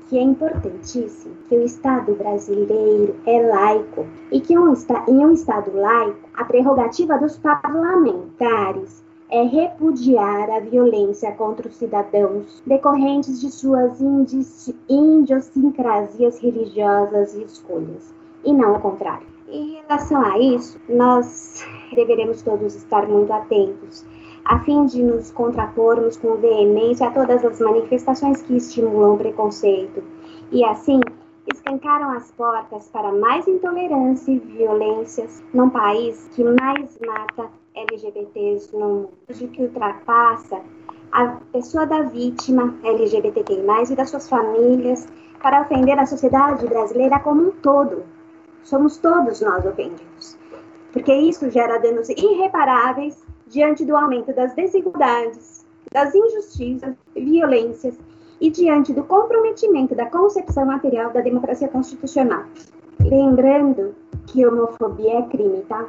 que 0.09 0.17
é 0.17 0.21
importantíssimo 0.21 1.33
que 1.47 1.55
o 1.55 1.63
Estado 1.63 2.13
brasileiro 2.15 3.15
é 3.25 3.41
laico 3.47 4.05
e 4.29 4.41
que 4.41 4.57
um, 4.57 4.73
em 5.07 5.25
um 5.25 5.31
Estado 5.31 5.71
laico, 5.73 6.27
a 6.33 6.43
prerrogativa 6.43 7.17
dos 7.17 7.37
parlamentares 7.37 9.01
é 9.31 9.43
repudiar 9.43 10.49
a 10.49 10.59
violência 10.59 11.31
contra 11.31 11.67
os 11.67 11.75
cidadãos 11.75 12.61
decorrentes 12.67 13.39
de 13.39 13.49
suas 13.49 13.99
idiosincrasias 14.89 16.39
religiosas 16.39 17.33
e 17.35 17.43
escolhas, 17.43 18.13
e 18.43 18.51
não 18.51 18.75
o 18.75 18.79
contrário. 18.81 19.25
Em 19.47 19.75
relação 19.75 20.21
a 20.21 20.37
isso, 20.37 20.77
nós 20.89 21.65
deveremos 21.95 22.41
todos 22.41 22.75
estar 22.75 23.07
muito 23.07 23.31
atentos 23.31 24.05
a 24.45 24.59
fim 24.59 24.85
de 24.85 25.01
nos 25.03 25.31
contrapormos 25.31 26.17
com 26.17 26.35
veemência 26.35 27.07
a 27.07 27.11
todas 27.11 27.45
as 27.45 27.59
manifestações 27.59 28.41
que 28.41 28.57
estimulam 28.57 29.13
o 29.13 29.17
preconceito 29.17 30.03
e, 30.51 30.63
assim, 30.65 30.99
escancaram 31.53 32.11
as 32.11 32.31
portas 32.31 32.89
para 32.89 33.11
mais 33.11 33.47
intolerância 33.47 34.31
e 34.31 34.39
violências 34.39 35.43
num 35.53 35.69
país 35.69 36.29
que 36.35 36.43
mais 36.43 36.99
mata 37.05 37.49
LGBTs 37.75 38.73
no 38.73 38.79
mundo, 38.79 39.09
que 39.27 39.61
ultrapassa 39.61 40.61
a 41.11 41.27
pessoa 41.51 41.85
da 41.85 42.03
vítima 42.03 42.75
LGBTQI+, 42.83 43.91
e 43.91 43.95
das 43.95 44.09
suas 44.09 44.29
famílias, 44.29 45.07
para 45.41 45.61
ofender 45.61 45.97
a 45.99 46.05
sociedade 46.05 46.65
brasileira 46.67 47.19
como 47.19 47.47
um 47.47 47.51
todo. 47.51 48.03
Somos 48.63 48.97
todos 48.97 49.41
nós 49.41 49.65
ofendidos, 49.65 50.37
porque 50.93 51.13
isso 51.13 51.49
gera 51.49 51.79
danos 51.79 52.09
irreparáveis 52.09 53.23
diante 53.47 53.83
do 53.83 53.95
aumento 53.95 54.33
das 54.33 54.53
desigualdades, 54.53 55.65
das 55.91 56.13
injustiças 56.15 56.95
violências 57.15 57.97
e 58.39 58.49
diante 58.49 58.93
do 58.93 59.03
comprometimento 59.03 59.95
da 59.95 60.05
concepção 60.05 60.65
material 60.65 61.11
da 61.11 61.21
democracia 61.21 61.67
constitucional. 61.67 62.45
Lembrando 62.99 63.95
que 64.27 64.45
homofobia 64.45 65.19
é 65.19 65.21
crime, 65.23 65.61
tá? 65.67 65.87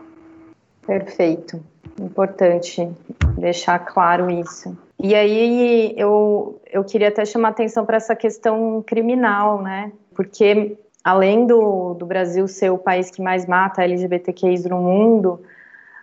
Perfeito. 0.87 1.63
Importante 2.01 2.89
deixar 3.37 3.79
claro 3.81 4.31
isso. 4.31 4.77
E 4.99 5.15
aí 5.15 5.95
eu, 5.97 6.61
eu 6.71 6.85
queria 6.85 7.09
até 7.09 7.25
chamar 7.25 7.49
atenção 7.49 7.85
para 7.85 7.97
essa 7.97 8.15
questão 8.15 8.83
criminal, 8.87 9.61
né? 9.61 9.93
Porque 10.15 10.77
além 11.03 11.47
do, 11.47 11.95
do 11.95 12.07
Brasil 12.07 12.47
ser 12.47 12.71
o 12.71 12.79
país 12.79 13.11
que 13.11 13.21
mais 13.21 13.47
mata 13.47 13.83
LGBTQIs 13.83 14.65
no 14.65 14.79
mundo, 14.79 15.41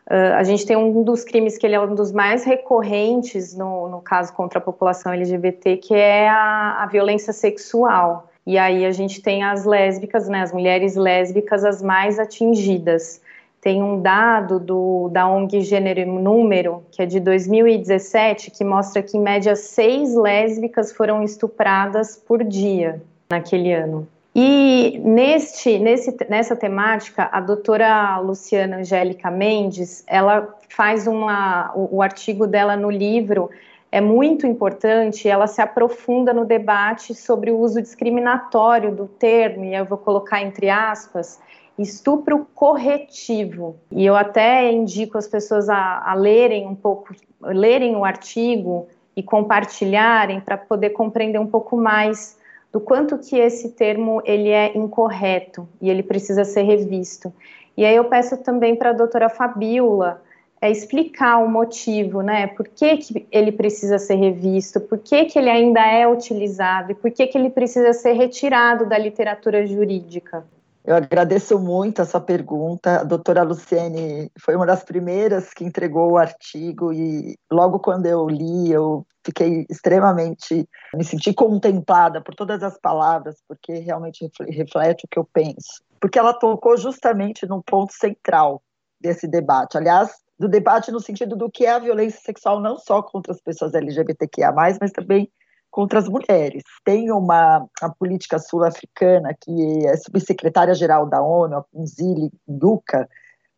Uh, 0.10 0.34
a 0.38 0.44
gente 0.44 0.66
tem 0.66 0.76
um 0.76 1.04
dos 1.04 1.24
crimes 1.24 1.56
que 1.56 1.68
ele 1.68 1.76
é 1.76 1.80
um 1.80 1.94
dos 1.94 2.12
mais 2.12 2.44
recorrentes 2.44 3.56
no, 3.56 3.88
no 3.88 4.02
caso 4.02 4.34
contra 4.34 4.58
a 4.58 4.62
população 4.62 5.14
LGBT, 5.14 5.78
que 5.78 5.94
é 5.94 6.28
a, 6.28 6.82
a, 6.82 6.88
violência 6.88 7.32
sexual. 7.32 8.28
E 8.44 8.58
aí 8.58 8.88
a 8.88 8.92
gente 8.92 9.22
tem 9.22 9.44
as 9.44 9.66
lésbicas, 9.66 10.28
né, 10.28 10.42
as 10.42 10.52
mulheres 10.52 10.96
lésbicas 10.96 11.64
as 11.64 11.84
mais 11.84 12.18
atingidas. 12.18 13.22
Tem 13.62 13.84
um 13.84 14.01
dado 14.01 14.60
do, 14.60 15.10
da 15.10 15.28
ONG 15.28 15.62
Gênero 15.62 15.99
e 15.99 16.05
Número, 16.05 16.84
que 16.91 17.01
é 17.01 17.05
de 17.05 17.20
2017, 17.20 18.51
que 18.51 18.64
mostra 18.64 19.03
que 19.03 19.18
em 19.18 19.22
média 19.22 19.55
seis 19.55 20.16
lésbicas 20.16 20.93
foram 20.93 21.22
estupradas 21.22 22.16
por 22.16 22.43
dia 22.43 23.01
naquele 23.30 23.74
ano. 23.74 24.07
E 24.34 25.01
neste, 25.03 25.78
nesse, 25.78 26.16
nessa 26.30 26.55
temática, 26.55 27.28
a 27.32 27.41
doutora 27.41 28.18
Luciana 28.20 28.78
Angélica 28.78 29.30
Mendes, 29.30 30.03
ela 30.07 30.55
faz 30.70 31.07
uma, 31.07 31.74
o, 31.76 31.97
o 31.97 32.01
artigo 32.01 32.47
dela 32.47 32.78
no 32.78 32.89
livro 32.89 33.49
é 33.91 33.99
muito 33.99 34.45
importante, 34.45 35.28
ela 35.28 35.47
se 35.47 35.62
aprofunda 35.62 36.32
no 36.32 36.45
debate 36.45 37.16
sobre 37.16 37.49
o 37.49 37.57
uso 37.57 37.82
discriminatório 37.82 38.93
do 38.93 39.07
termo, 39.07 39.66
e 39.66 39.74
eu 39.74 39.84
vou 39.84 39.97
colocar 39.97 40.41
entre 40.41 40.70
aspas, 40.70 41.39
estupro 41.82 42.46
corretivo. 42.54 43.78
E 43.92 44.06
eu 44.06 44.16
até 44.16 44.72
indico 44.72 45.18
as 45.18 45.28
pessoas 45.28 45.70
a, 45.70 46.04
a 46.06 46.14
lerem 46.14 46.68
um 46.68 46.76
pouco, 46.76 47.14
lerem 47.42 47.96
o 47.96 48.04
artigo 48.04 48.88
e 49.16 49.24
compartilharem 49.24 50.42
para 50.42 50.58
poder 50.58 50.92
compreender 50.92 51.40
um 51.40 51.48
pouco 51.48 51.78
mais 51.78 52.38
do 52.72 52.80
quanto 52.80 53.18
que 53.18 53.38
esse 53.38 53.70
termo 53.72 54.22
ele 54.26 54.50
é 54.50 54.78
incorreto 54.78 55.68
e 55.82 55.90
ele 55.90 56.04
precisa 56.04 56.44
ser 56.44 56.64
revisto. 56.64 57.34
E 57.76 57.86
aí 57.86 57.96
eu 57.96 58.06
peço 58.06 58.38
também 58.38 58.76
para 58.76 58.92
a 58.92 58.94
doutora 58.94 59.30
Fabiola 59.30 60.22
é, 60.62 60.70
explicar 60.70 61.38
o 61.38 61.50
motivo, 61.50 62.22
né? 62.22 62.48
Por 62.48 62.68
que, 62.68 62.98
que 62.98 63.28
ele 63.32 63.52
precisa 63.52 63.98
ser 63.98 64.16
revisto, 64.16 64.80
por 64.82 64.98
que, 64.98 65.26
que 65.26 65.40
ele 65.40 65.50
ainda 65.50 65.80
é 65.80 66.08
utilizado 66.08 66.92
e 66.92 66.96
por 66.96 67.10
que, 67.12 67.26
que 67.28 67.38
ele 67.38 67.50
precisa 67.50 67.94
ser 67.94 68.14
retirado 68.14 68.86
da 68.86 68.98
literatura 68.98 69.66
jurídica. 69.66 70.46
Eu 70.84 70.96
agradeço 70.96 71.60
muito 71.60 72.02
essa 72.02 72.20
pergunta. 72.20 73.02
A 73.02 73.04
doutora 73.04 73.44
Luciene 73.44 74.32
foi 74.40 74.56
uma 74.56 74.66
das 74.66 74.84
primeiras 74.84 75.54
que 75.54 75.64
entregou 75.64 76.12
o 76.12 76.18
artigo 76.18 76.94
e 76.94 77.38
logo 77.52 77.80
quando 77.80 78.06
eu 78.06 78.28
li, 78.28 78.72
eu 78.72 79.06
fiquei 79.24 79.66
extremamente, 79.70 80.68
me 80.96 81.04
senti 81.04 81.34
contemplada 81.34 82.22
por 82.22 82.34
todas 82.34 82.64
as 82.64 82.80
palavras, 82.80 83.36
porque 83.48 83.74
realmente 83.74 84.30
reflete 84.48 85.06
o 85.06 85.08
que 85.10 85.20
eu 85.20 85.28
penso. 85.32 85.84
Porque 86.00 86.18
ela 86.18 86.34
tocou 86.34 86.78
justamente 86.78 87.46
no 87.46 87.62
ponto 87.62 87.94
central 87.94 88.62
desse 89.00 89.28
debate. 89.28 89.78
Aliás, 89.78 90.12
do 90.40 90.48
debate 90.48 90.92
no 90.92 91.02
sentido 91.02 91.36
do 91.36 91.52
que 91.52 91.66
é 91.66 91.72
a 91.72 91.80
violência 91.80 92.22
sexual 92.22 92.62
não 92.62 92.78
só 92.78 93.02
contra 93.04 93.34
as 93.34 93.42
pessoas 93.42 93.74
LGBTQIA+, 93.74 94.54
mas 94.54 94.92
também 94.94 95.30
contra 95.72 95.99
as 95.99 96.07
mulheres. 96.07 96.63
Tem 96.84 97.11
uma 97.11 97.65
a 97.82 97.89
política 97.89 98.39
sul-africana 98.39 99.36
que 99.39 99.86
é 99.88 99.95
subsecretária-geral 99.97 101.05
da 101.05 101.22
ONU, 101.22 101.57
a 101.57 101.63
Punzili 101.63 102.32
Duca, 102.47 103.07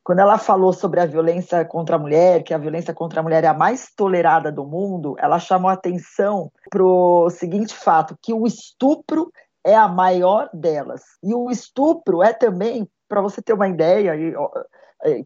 quando 0.04 0.20
ela 0.20 0.38
falou 0.38 0.74
sobre 0.74 1.00
a 1.00 1.06
violência 1.06 1.64
contra 1.64 1.96
a 1.96 2.00
mulher, 2.00 2.44
que 2.44 2.54
a 2.54 2.58
violência 2.58 2.94
contra 2.94 3.20
a 3.20 3.24
mulher 3.24 3.44
é 3.44 3.48
a 3.48 3.54
mais 3.54 3.92
tolerada 3.96 4.52
do 4.52 4.66
mundo, 4.66 5.16
ela 5.20 5.38
chamou 5.38 5.70
atenção 5.70 6.52
para 6.72 6.84
o 6.84 7.30
seguinte 7.30 7.74
fato, 7.74 8.18
que 8.20 8.34
o 8.34 8.48
estupro 8.48 9.32
é 9.64 9.76
a 9.76 9.88
maior 9.88 10.50
delas. 10.54 11.02
E 11.24 11.36
o 11.36 11.52
estupro 11.52 12.24
é 12.24 12.34
também, 12.34 12.90
para 13.08 13.22
você 13.22 13.44
ter 13.44 13.54
uma 13.54 13.68
ideia, 13.68 14.14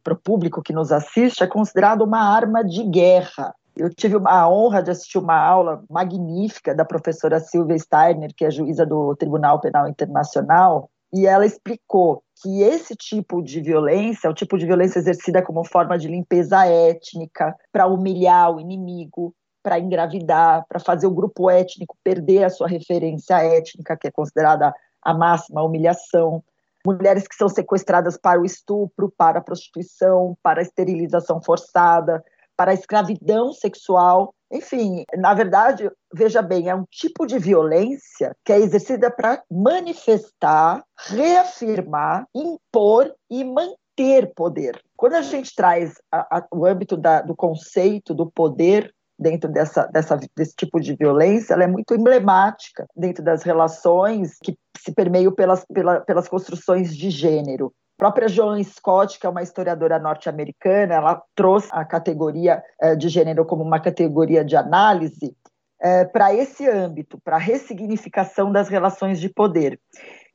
para 0.03 0.13
o 0.13 0.19
público 0.19 0.61
que 0.61 0.73
nos 0.73 0.91
assiste, 0.91 1.41
é 1.41 1.47
considerado 1.47 2.01
uma 2.01 2.19
arma 2.19 2.61
de 2.61 2.83
guerra. 2.83 3.55
Eu 3.75 3.93
tive 3.93 4.15
a 4.25 4.49
honra 4.49 4.81
de 4.81 4.91
assistir 4.91 5.17
uma 5.17 5.37
aula 5.37 5.83
magnífica 5.89 6.73
da 6.73 6.85
professora 6.85 7.39
Silvia 7.39 7.77
Steiner, 7.77 8.33
que 8.35 8.45
é 8.45 8.51
juíza 8.51 8.85
do 8.85 9.15
Tribunal 9.15 9.59
Penal 9.59 9.87
Internacional, 9.87 10.89
e 11.13 11.27
ela 11.27 11.45
explicou 11.45 12.23
que 12.41 12.61
esse 12.61 12.95
tipo 12.95 13.41
de 13.41 13.61
violência, 13.61 14.29
o 14.29 14.33
tipo 14.33 14.57
de 14.57 14.65
violência 14.65 14.99
exercida 14.99 15.41
como 15.41 15.63
forma 15.63 15.97
de 15.97 16.07
limpeza 16.07 16.65
étnica, 16.65 17.55
para 17.71 17.87
humilhar 17.87 18.55
o 18.55 18.59
inimigo, 18.59 19.33
para 19.61 19.79
engravidar, 19.79 20.65
para 20.69 20.79
fazer 20.79 21.07
o 21.07 21.13
grupo 21.13 21.49
étnico 21.49 21.97
perder 22.03 22.43
a 22.43 22.49
sua 22.49 22.67
referência 22.67 23.43
étnica, 23.43 23.97
que 23.97 24.07
é 24.07 24.11
considerada 24.11 24.73
a 25.01 25.13
máxima 25.13 25.63
humilhação, 25.63 26.43
mulheres 26.85 27.27
que 27.27 27.35
são 27.35 27.49
sequestradas 27.49 28.17
para 28.17 28.39
o 28.39 28.45
estupro, 28.45 29.11
para 29.17 29.39
a 29.39 29.41
prostituição, 29.41 30.37
para 30.43 30.59
a 30.59 30.63
esterilização 30.63 31.41
forçada, 31.41 32.23
para 32.55 32.71
a 32.71 32.73
escravidão 32.73 33.51
sexual. 33.53 34.33
Enfim, 34.51 35.03
na 35.17 35.33
verdade, 35.33 35.89
veja 36.13 36.41
bem, 36.41 36.69
é 36.69 36.75
um 36.75 36.85
tipo 36.89 37.25
de 37.25 37.37
violência 37.39 38.35
que 38.43 38.53
é 38.53 38.59
exercida 38.59 39.09
para 39.11 39.43
manifestar, 39.49 40.83
reafirmar, 41.09 42.25
impor 42.33 43.13
e 43.29 43.43
manter 43.43 44.33
poder. 44.35 44.79
Quando 44.95 45.15
a 45.15 45.21
gente 45.21 45.53
traz 45.55 45.95
a, 46.11 46.37
a, 46.37 46.47
o 46.51 46.65
âmbito 46.65 46.95
da, 46.95 47.21
do 47.21 47.35
conceito 47.35 48.13
do 48.13 48.29
poder 48.29 48.93
dentro 49.17 49.49
dessa, 49.49 49.85
dessa, 49.87 50.19
desse 50.35 50.55
tipo 50.55 50.79
de 50.79 50.95
violência, 50.95 51.53
ela 51.53 51.63
é 51.63 51.67
muito 51.67 51.93
emblemática 51.95 52.85
dentro 52.95 53.23
das 53.23 53.43
relações 53.43 54.37
que 54.43 54.57
se 54.77 54.93
permeiam 54.93 55.31
pelas, 55.31 55.65
pela, 55.65 56.01
pelas 56.01 56.27
construções 56.27 56.95
de 56.95 57.09
gênero. 57.09 57.73
Própria 57.97 58.27
Joan 58.27 58.61
Scott, 58.63 59.17
que 59.19 59.25
é 59.25 59.29
uma 59.29 59.41
historiadora 59.43 59.97
norte-americana, 59.97 60.95
ela 60.95 61.23
trouxe 61.33 61.69
a 61.71 61.85
categoria 61.85 62.61
eh, 62.81 62.95
de 62.95 63.07
gênero 63.07 63.45
como 63.45 63.63
uma 63.63 63.79
categoria 63.79 64.43
de 64.43 64.55
análise 64.55 65.35
eh, 65.81 66.03
para 66.05 66.33
esse 66.33 66.67
âmbito, 66.67 67.19
para 67.23 67.37
a 67.37 67.39
ressignificação 67.39 68.51
das 68.51 68.67
relações 68.67 69.19
de 69.19 69.29
poder. 69.29 69.79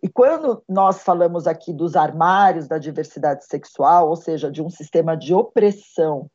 E 0.03 0.09
quando 0.09 0.63
nós 0.67 1.03
falamos 1.03 1.47
aqui 1.47 1.73
dos 1.73 1.97
armários 1.97 2.67
da 2.67 2.79
diversidade 2.79 3.45
sexual, 3.45 4.09
ou 4.09 4.17
seja, 4.17 4.51
de 4.51 4.63
um 4.63 4.71
sistema 4.71 5.15
de 5.15 5.35
opressão 5.35 6.31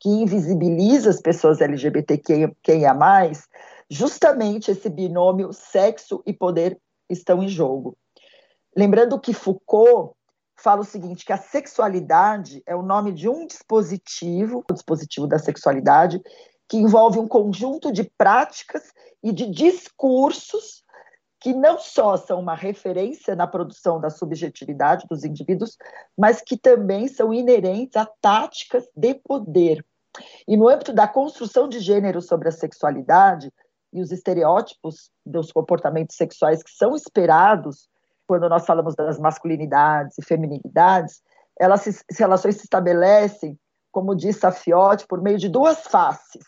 que 0.00 0.08
invisibiliza 0.08 1.10
as 1.10 1.20
pessoas 1.20 1.60
LGBTQIA+, 1.60 2.50
justamente 3.90 4.70
esse 4.70 4.88
binômio 4.88 5.52
sexo 5.52 6.22
e 6.26 6.32
poder 6.32 6.78
estão 7.10 7.42
em 7.42 7.48
jogo. 7.48 7.94
Lembrando 8.74 9.20
que 9.20 9.34
Foucault 9.34 10.14
fala 10.62 10.82
o 10.82 10.84
seguinte, 10.84 11.24
que 11.24 11.32
a 11.32 11.38
sexualidade 11.38 12.62
é 12.66 12.74
o 12.74 12.82
nome 12.82 13.12
de 13.12 13.28
um 13.28 13.46
dispositivo, 13.46 14.64
o 14.70 14.72
dispositivo 14.72 15.26
da 15.26 15.38
sexualidade, 15.38 16.20
que 16.68 16.76
envolve 16.76 17.18
um 17.18 17.28
conjunto 17.28 17.92
de 17.92 18.04
práticas 18.16 18.82
e 19.22 19.32
de 19.32 19.50
discursos 19.50 20.82
que 21.40 21.52
não 21.52 21.76
só 21.76 22.16
são 22.16 22.38
uma 22.38 22.54
referência 22.54 23.34
na 23.34 23.48
produção 23.48 24.00
da 24.00 24.08
subjetividade 24.08 25.06
dos 25.10 25.24
indivíduos, 25.24 25.76
mas 26.16 26.40
que 26.40 26.56
também 26.56 27.08
são 27.08 27.34
inerentes 27.34 27.96
a 27.96 28.06
táticas 28.20 28.84
de 28.94 29.14
poder. 29.14 29.84
E 30.46 30.56
no 30.56 30.68
âmbito 30.68 30.92
da 30.92 31.08
construção 31.08 31.68
de 31.68 31.80
gênero 31.80 32.22
sobre 32.22 32.48
a 32.48 32.52
sexualidade 32.52 33.52
e 33.92 34.00
os 34.00 34.12
estereótipos 34.12 35.10
dos 35.26 35.50
comportamentos 35.50 36.16
sexuais 36.16 36.62
que 36.62 36.70
são 36.70 36.94
esperados 36.94 37.88
quando 38.32 38.48
nós 38.48 38.64
falamos 38.64 38.94
das 38.94 39.18
masculinidades 39.18 40.16
e 40.16 40.24
feminilidades, 40.24 41.20
elas 41.60 41.82
se, 41.82 41.90
as 41.90 42.18
relações 42.18 42.56
se 42.56 42.62
estabelecem, 42.64 43.58
como 43.90 44.16
diz 44.16 44.38
Safiotti, 44.38 45.06
por 45.06 45.20
meio 45.20 45.36
de 45.36 45.50
duas 45.50 45.82
faces: 45.82 46.42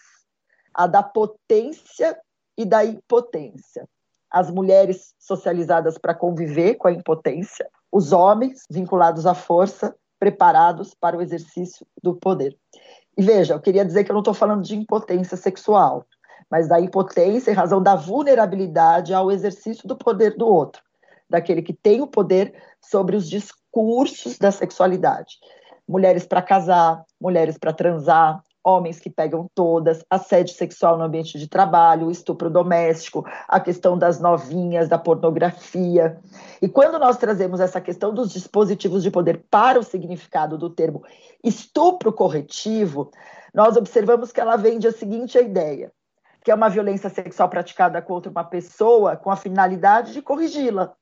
a 0.73 0.87
da 0.87 1.03
potência 1.03 2.19
e 2.57 2.65
da 2.65 2.83
impotência. 2.83 3.87
As 4.31 4.51
mulheres 4.51 5.13
socializadas 5.19 5.99
para 5.99 6.15
conviver 6.15 6.77
com 6.77 6.89
a 6.89 6.93
impotência, 6.93 7.69
os 7.93 8.13
homens 8.13 8.63
vinculados 8.71 9.27
à 9.27 9.35
força, 9.35 9.95
preparados 10.19 10.95
para 10.95 11.19
o 11.19 11.21
exercício 11.21 11.87
do 12.03 12.15
poder. 12.15 12.57
E 13.15 13.23
veja, 13.23 13.53
eu 13.53 13.61
queria 13.61 13.85
dizer 13.85 14.05
que 14.05 14.11
eu 14.11 14.15
não 14.15 14.23
estou 14.23 14.33
falando 14.33 14.63
de 14.63 14.75
impotência 14.75 15.37
sexual, 15.37 16.07
mas 16.51 16.67
da 16.67 16.81
impotência 16.81 17.51
em 17.51 17.55
razão 17.55 17.83
da 17.83 17.95
vulnerabilidade 17.95 19.13
ao 19.13 19.31
exercício 19.31 19.87
do 19.87 19.99
poder 19.99 20.35
do 20.35 20.49
outro, 20.49 20.83
daquele 21.29 21.63
que 21.63 21.73
tem 21.73 22.01
o 22.01 22.07
poder 22.07 22.55
sobre 22.81 23.17
os 23.17 23.29
discursos 23.29 24.39
da 24.39 24.51
sexualidade. 24.51 25.37
Mulheres 25.87 26.27
para 26.27 26.43
casar, 26.43 27.05
mulheres 27.21 27.59
para 27.59 27.73
transar, 27.73 28.43
homens 28.65 28.99
que 28.99 29.11
pegam 29.11 29.47
todas, 29.55 30.03
assédio 30.09 30.55
sexual 30.55 30.97
no 30.97 31.05
ambiente 31.05 31.39
de 31.39 31.47
trabalho, 31.47 32.11
estupro 32.11 32.49
doméstico, 32.49 33.23
a 33.47 33.61
questão 33.61 33.99
das 33.99 34.19
novinhas, 34.19 34.89
da 34.89 34.99
pornografia. 34.99 36.19
E 36.63 36.69
quando 36.69 36.99
nós 36.99 37.19
trazemos 37.19 37.61
essa 37.61 37.81
questão 37.81 38.15
dos 38.15 38.33
dispositivos 38.33 39.03
de 39.03 39.11
poder 39.11 39.45
para 39.51 39.79
o 39.79 39.83
significado 39.83 40.57
do 40.57 40.71
termo 40.71 41.05
estupro 41.43 42.11
corretivo, 42.11 43.11
nós 43.53 43.77
observamos 43.77 44.33
que 44.33 44.41
ela 44.41 44.57
vende 44.57 44.89
a 44.89 44.93
seguinte 44.93 45.39
ideia: 45.39 45.93
que 46.43 46.51
é 46.51 46.55
uma 46.55 46.71
violência 46.71 47.11
sexual 47.11 47.51
praticada 47.51 48.01
contra 48.01 48.31
uma 48.31 48.45
pessoa 48.45 49.15
com 49.15 49.31
a 49.31 49.37
finalidade 49.37 50.15
de 50.15 50.23
corrigi-la. 50.23 50.95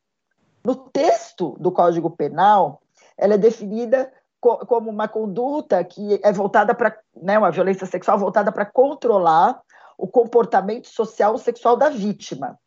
No 0.65 0.75
texto 0.77 1.57
do 1.59 1.73
Código 1.73 2.11
Penal, 2.11 2.81
ela 3.17 3.35
é 3.35 3.39
definida 3.39 4.13
como 4.41 4.91
uma 4.91 5.07
conduta 5.07 5.83
que 5.85 6.21
é 6.23 6.33
voltada 6.33 6.75
para 6.75 6.99
né, 7.17 7.39
uma 7.39 7.51
violência 7.51 7.87
sexual 7.87 8.19
voltada 8.19 8.51
para 8.51 8.67
controlar 8.67 9.61
o 9.97 10.09
comportamento 10.09 10.89
social 10.89 11.39
sexual 11.39 11.77
da 11.77 11.89
vítima. 11.89 12.59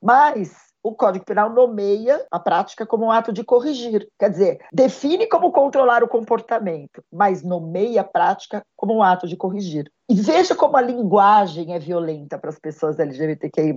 Mas 0.00 0.69
o 0.82 0.94
Código 0.94 1.24
Penal 1.24 1.50
nomeia 1.50 2.24
a 2.30 2.38
prática 2.38 2.86
como 2.86 3.06
um 3.06 3.10
ato 3.10 3.32
de 3.32 3.44
corrigir. 3.44 4.08
Quer 4.18 4.30
dizer, 4.30 4.58
define 4.72 5.26
como 5.26 5.52
controlar 5.52 6.02
o 6.02 6.08
comportamento, 6.08 7.02
mas 7.12 7.42
nomeia 7.42 8.00
a 8.00 8.04
prática 8.04 8.62
como 8.76 8.94
um 8.94 9.02
ato 9.02 9.26
de 9.26 9.36
corrigir. 9.36 9.90
E 10.08 10.14
veja 10.14 10.56
como 10.56 10.76
a 10.76 10.82
linguagem 10.82 11.72
é 11.72 11.78
violenta 11.78 12.36
para 12.36 12.50
as 12.50 12.58
pessoas 12.58 12.98
LGBTQI+. 12.98 13.76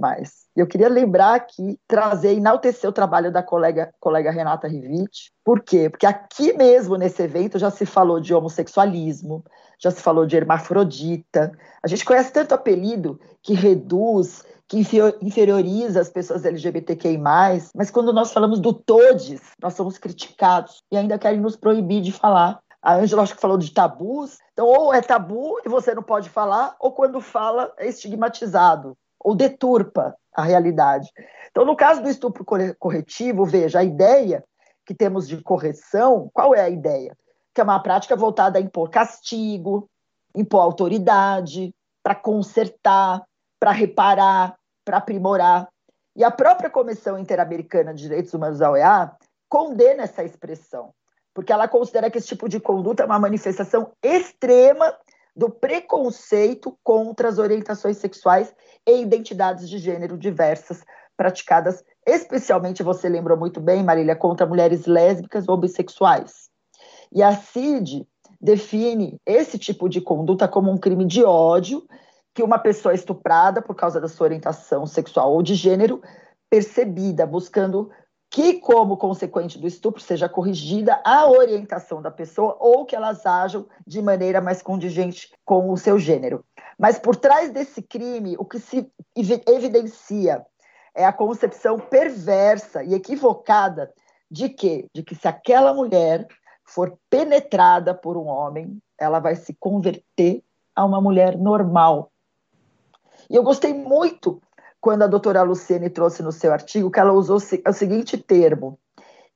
Eu 0.56 0.66
queria 0.66 0.90
lembrar 0.90 1.36
aqui, 1.36 1.78
trazer, 1.88 2.36
enaltecer 2.36 2.90
o 2.90 2.94
trabalho 2.94 3.32
da 3.32 3.44
colega, 3.44 3.94
colega 4.00 4.32
Renata 4.32 4.68
Rivit. 4.68 5.32
Por 5.44 5.62
quê? 5.62 5.92
Porque 5.92 6.08
aqui 6.08 6.54
mesmo, 6.54 6.96
nesse 6.96 7.22
evento, 7.22 7.60
já 7.60 7.70
se 7.70 7.86
falou 7.86 8.20
de 8.20 8.34
homossexualismo, 8.34 9.44
já 9.84 9.92
se 9.92 10.02
falou 10.02 10.26
de 10.26 10.38
hermafrodita. 10.38 11.52
A 11.84 11.88
gente 11.88 12.06
conhece 12.06 12.32
tanto 12.32 12.54
apelido 12.54 13.20
que 13.42 13.54
reduz 13.54 14.44
que 14.66 14.82
inferioriza 15.22 16.00
as 16.00 16.10
pessoas 16.10 16.46
LGBTQI+, 16.46 17.18
mas 17.76 17.92
quando 17.92 18.14
nós 18.14 18.32
falamos 18.32 18.60
do 18.60 18.74
todes, 18.74 19.42
nós 19.62 19.74
somos 19.74 19.98
criticados 19.98 20.82
e 20.92 20.98
ainda 20.98 21.20
querem 21.20 21.40
nos 21.40 21.56
proibir 21.56 22.02
de 22.02 22.12
falar. 22.12 22.60
A 22.82 22.96
Ângela 22.96 23.22
acho 23.22 23.36
que 23.36 23.42
falou 23.42 23.58
de 23.58 23.72
tabus, 23.72 24.40
então 24.54 24.66
ou 24.66 24.94
é 24.94 25.02
tabu 25.02 25.60
e 25.66 25.70
você 25.70 25.94
não 25.94 26.02
pode 26.02 26.30
falar, 26.30 26.76
ou 26.80 26.92
quando 26.92 27.22
fala 27.22 27.72
é 27.78 27.88
estigmatizado, 27.88 28.98
ou 29.20 29.36
deturpa 29.36 30.16
a 30.34 30.44
realidade. 30.44 31.10
Então, 31.52 31.66
no 31.66 31.76
caso 31.76 32.02
do 32.02 32.10
estupro 32.10 32.44
corretivo, 32.80 33.46
veja, 33.46 33.80
a 33.80 33.84
ideia 33.84 34.44
que 34.86 34.96
temos 34.96 35.28
de 35.28 35.42
correção, 35.42 36.30
qual 36.34 36.56
é 36.56 36.62
a 36.62 36.70
ideia? 36.70 37.16
Que 37.54 37.62
é 37.62 37.64
uma 37.64 37.80
prática 37.82 38.16
voltada 38.16 38.58
a 38.58 38.62
impor 38.62 38.90
castigo, 38.90 39.90
impor 40.36 40.62
autoridade, 40.62 41.74
para 42.02 42.16
consertar, 42.16 43.24
para 43.60 43.72
reparar, 43.72 44.56
para 44.84 44.98
aprimorar. 44.98 45.70
E 46.16 46.24
a 46.24 46.32
própria 46.32 46.70
Comissão 46.70 47.18
Interamericana 47.18 47.94
de 47.94 48.04
Direitos 48.04 48.34
Humanos 48.34 48.60
da 48.60 48.72
OEA 48.72 49.12
condena 49.50 50.04
essa 50.04 50.24
expressão, 50.24 50.94
porque 51.34 51.54
ela 51.54 51.68
considera 51.68 52.10
que 52.10 52.18
esse 52.18 52.28
tipo 52.28 52.50
de 52.50 52.60
conduta 52.60 53.04
é 53.04 53.06
uma 53.06 53.20
manifestação 53.20 53.92
extrema 54.04 54.96
do 55.36 55.50
preconceito 55.50 56.78
contra 56.84 57.28
as 57.28 57.40
orientações 57.40 57.98
sexuais 57.98 58.54
e 58.88 59.02
identidades 59.02 59.68
de 59.68 59.80
gênero 59.80 60.18
diversas 60.18 60.84
praticadas, 61.18 61.84
especialmente, 62.06 62.84
você 62.84 63.08
lembrou 63.08 63.38
muito 63.38 63.60
bem, 63.60 63.84
Marília, 63.84 64.16
contra 64.16 64.46
mulheres 64.46 64.86
lésbicas 64.86 65.48
ou 65.48 65.58
bissexuais. 65.58 66.50
E 67.14 67.22
a 67.22 67.36
CID 67.36 68.08
define 68.42 69.20
esse 69.26 69.58
tipo 69.58 69.88
de 69.88 70.02
conduta 70.02 70.48
como 70.48 70.72
um 70.72 70.78
crime 70.78 71.06
de 71.06 71.24
ódio 71.24 71.86
que 72.34 72.42
uma 72.42 72.58
pessoa 72.58 72.96
estuprada 72.96 73.62
por 73.62 73.76
causa 73.76 74.02
da 74.02 74.08
sua 74.08 74.26
orientação 74.26 74.88
sexual 74.88 75.32
ou 75.32 75.44
de 75.44 75.54
gênero, 75.54 76.02
percebida, 76.50 77.28
buscando 77.28 77.92
que, 78.32 78.56
como 78.56 78.98
consequente 78.98 79.60
do 79.60 79.68
estupro, 79.68 80.02
seja 80.02 80.28
corrigida 80.28 81.00
a 81.06 81.30
orientação 81.30 82.02
da 82.02 82.10
pessoa 82.10 82.58
ou 82.60 82.84
que 82.84 82.96
elas 82.96 83.24
ajam 83.28 83.68
de 83.86 84.02
maneira 84.02 84.42
mais 84.42 84.64
condigente 84.64 85.32
com 85.46 85.70
o 85.72 85.78
seu 85.78 86.00
gênero. 86.00 86.44
Mas 86.80 86.98
por 86.98 87.16
trás 87.16 87.52
desse 87.52 87.84
crime, 87.84 88.36
o 88.40 88.46
que 88.46 88.60
se 88.60 88.92
evidencia 89.16 90.44
é 90.96 91.06
a 91.06 91.14
concepção 91.14 91.78
perversa 91.78 92.84
e 92.84 92.96
equivocada 92.96 93.94
de 94.30 94.50
que, 94.50 94.88
de 94.92 95.04
que 95.04 95.14
se 95.14 95.28
aquela 95.28 95.72
mulher 95.72 96.28
for 96.66 96.98
penetrada 97.10 97.94
por 97.94 98.18
um 98.18 98.28
homem, 98.28 98.80
ela 98.98 99.20
vai 99.20 99.36
se 99.36 99.54
converter 99.54 100.44
a 100.76 100.86
uma 100.86 101.02
mulher 101.02 101.38
normal, 101.38 102.12
e 103.30 103.36
eu 103.36 103.44
gostei 103.44 103.74
muito 103.74 104.42
quando 104.82 105.04
a 105.04 105.08
doutora 105.08 105.44
Luciene 105.44 105.90
trouxe 105.90 106.22
no 106.22 106.32
seu 106.32 106.52
artigo 106.52 106.92
que 106.92 107.00
ela 107.00 107.14
usou 107.14 107.38
o 107.38 107.74
seguinte 107.74 108.18
termo, 108.18 108.78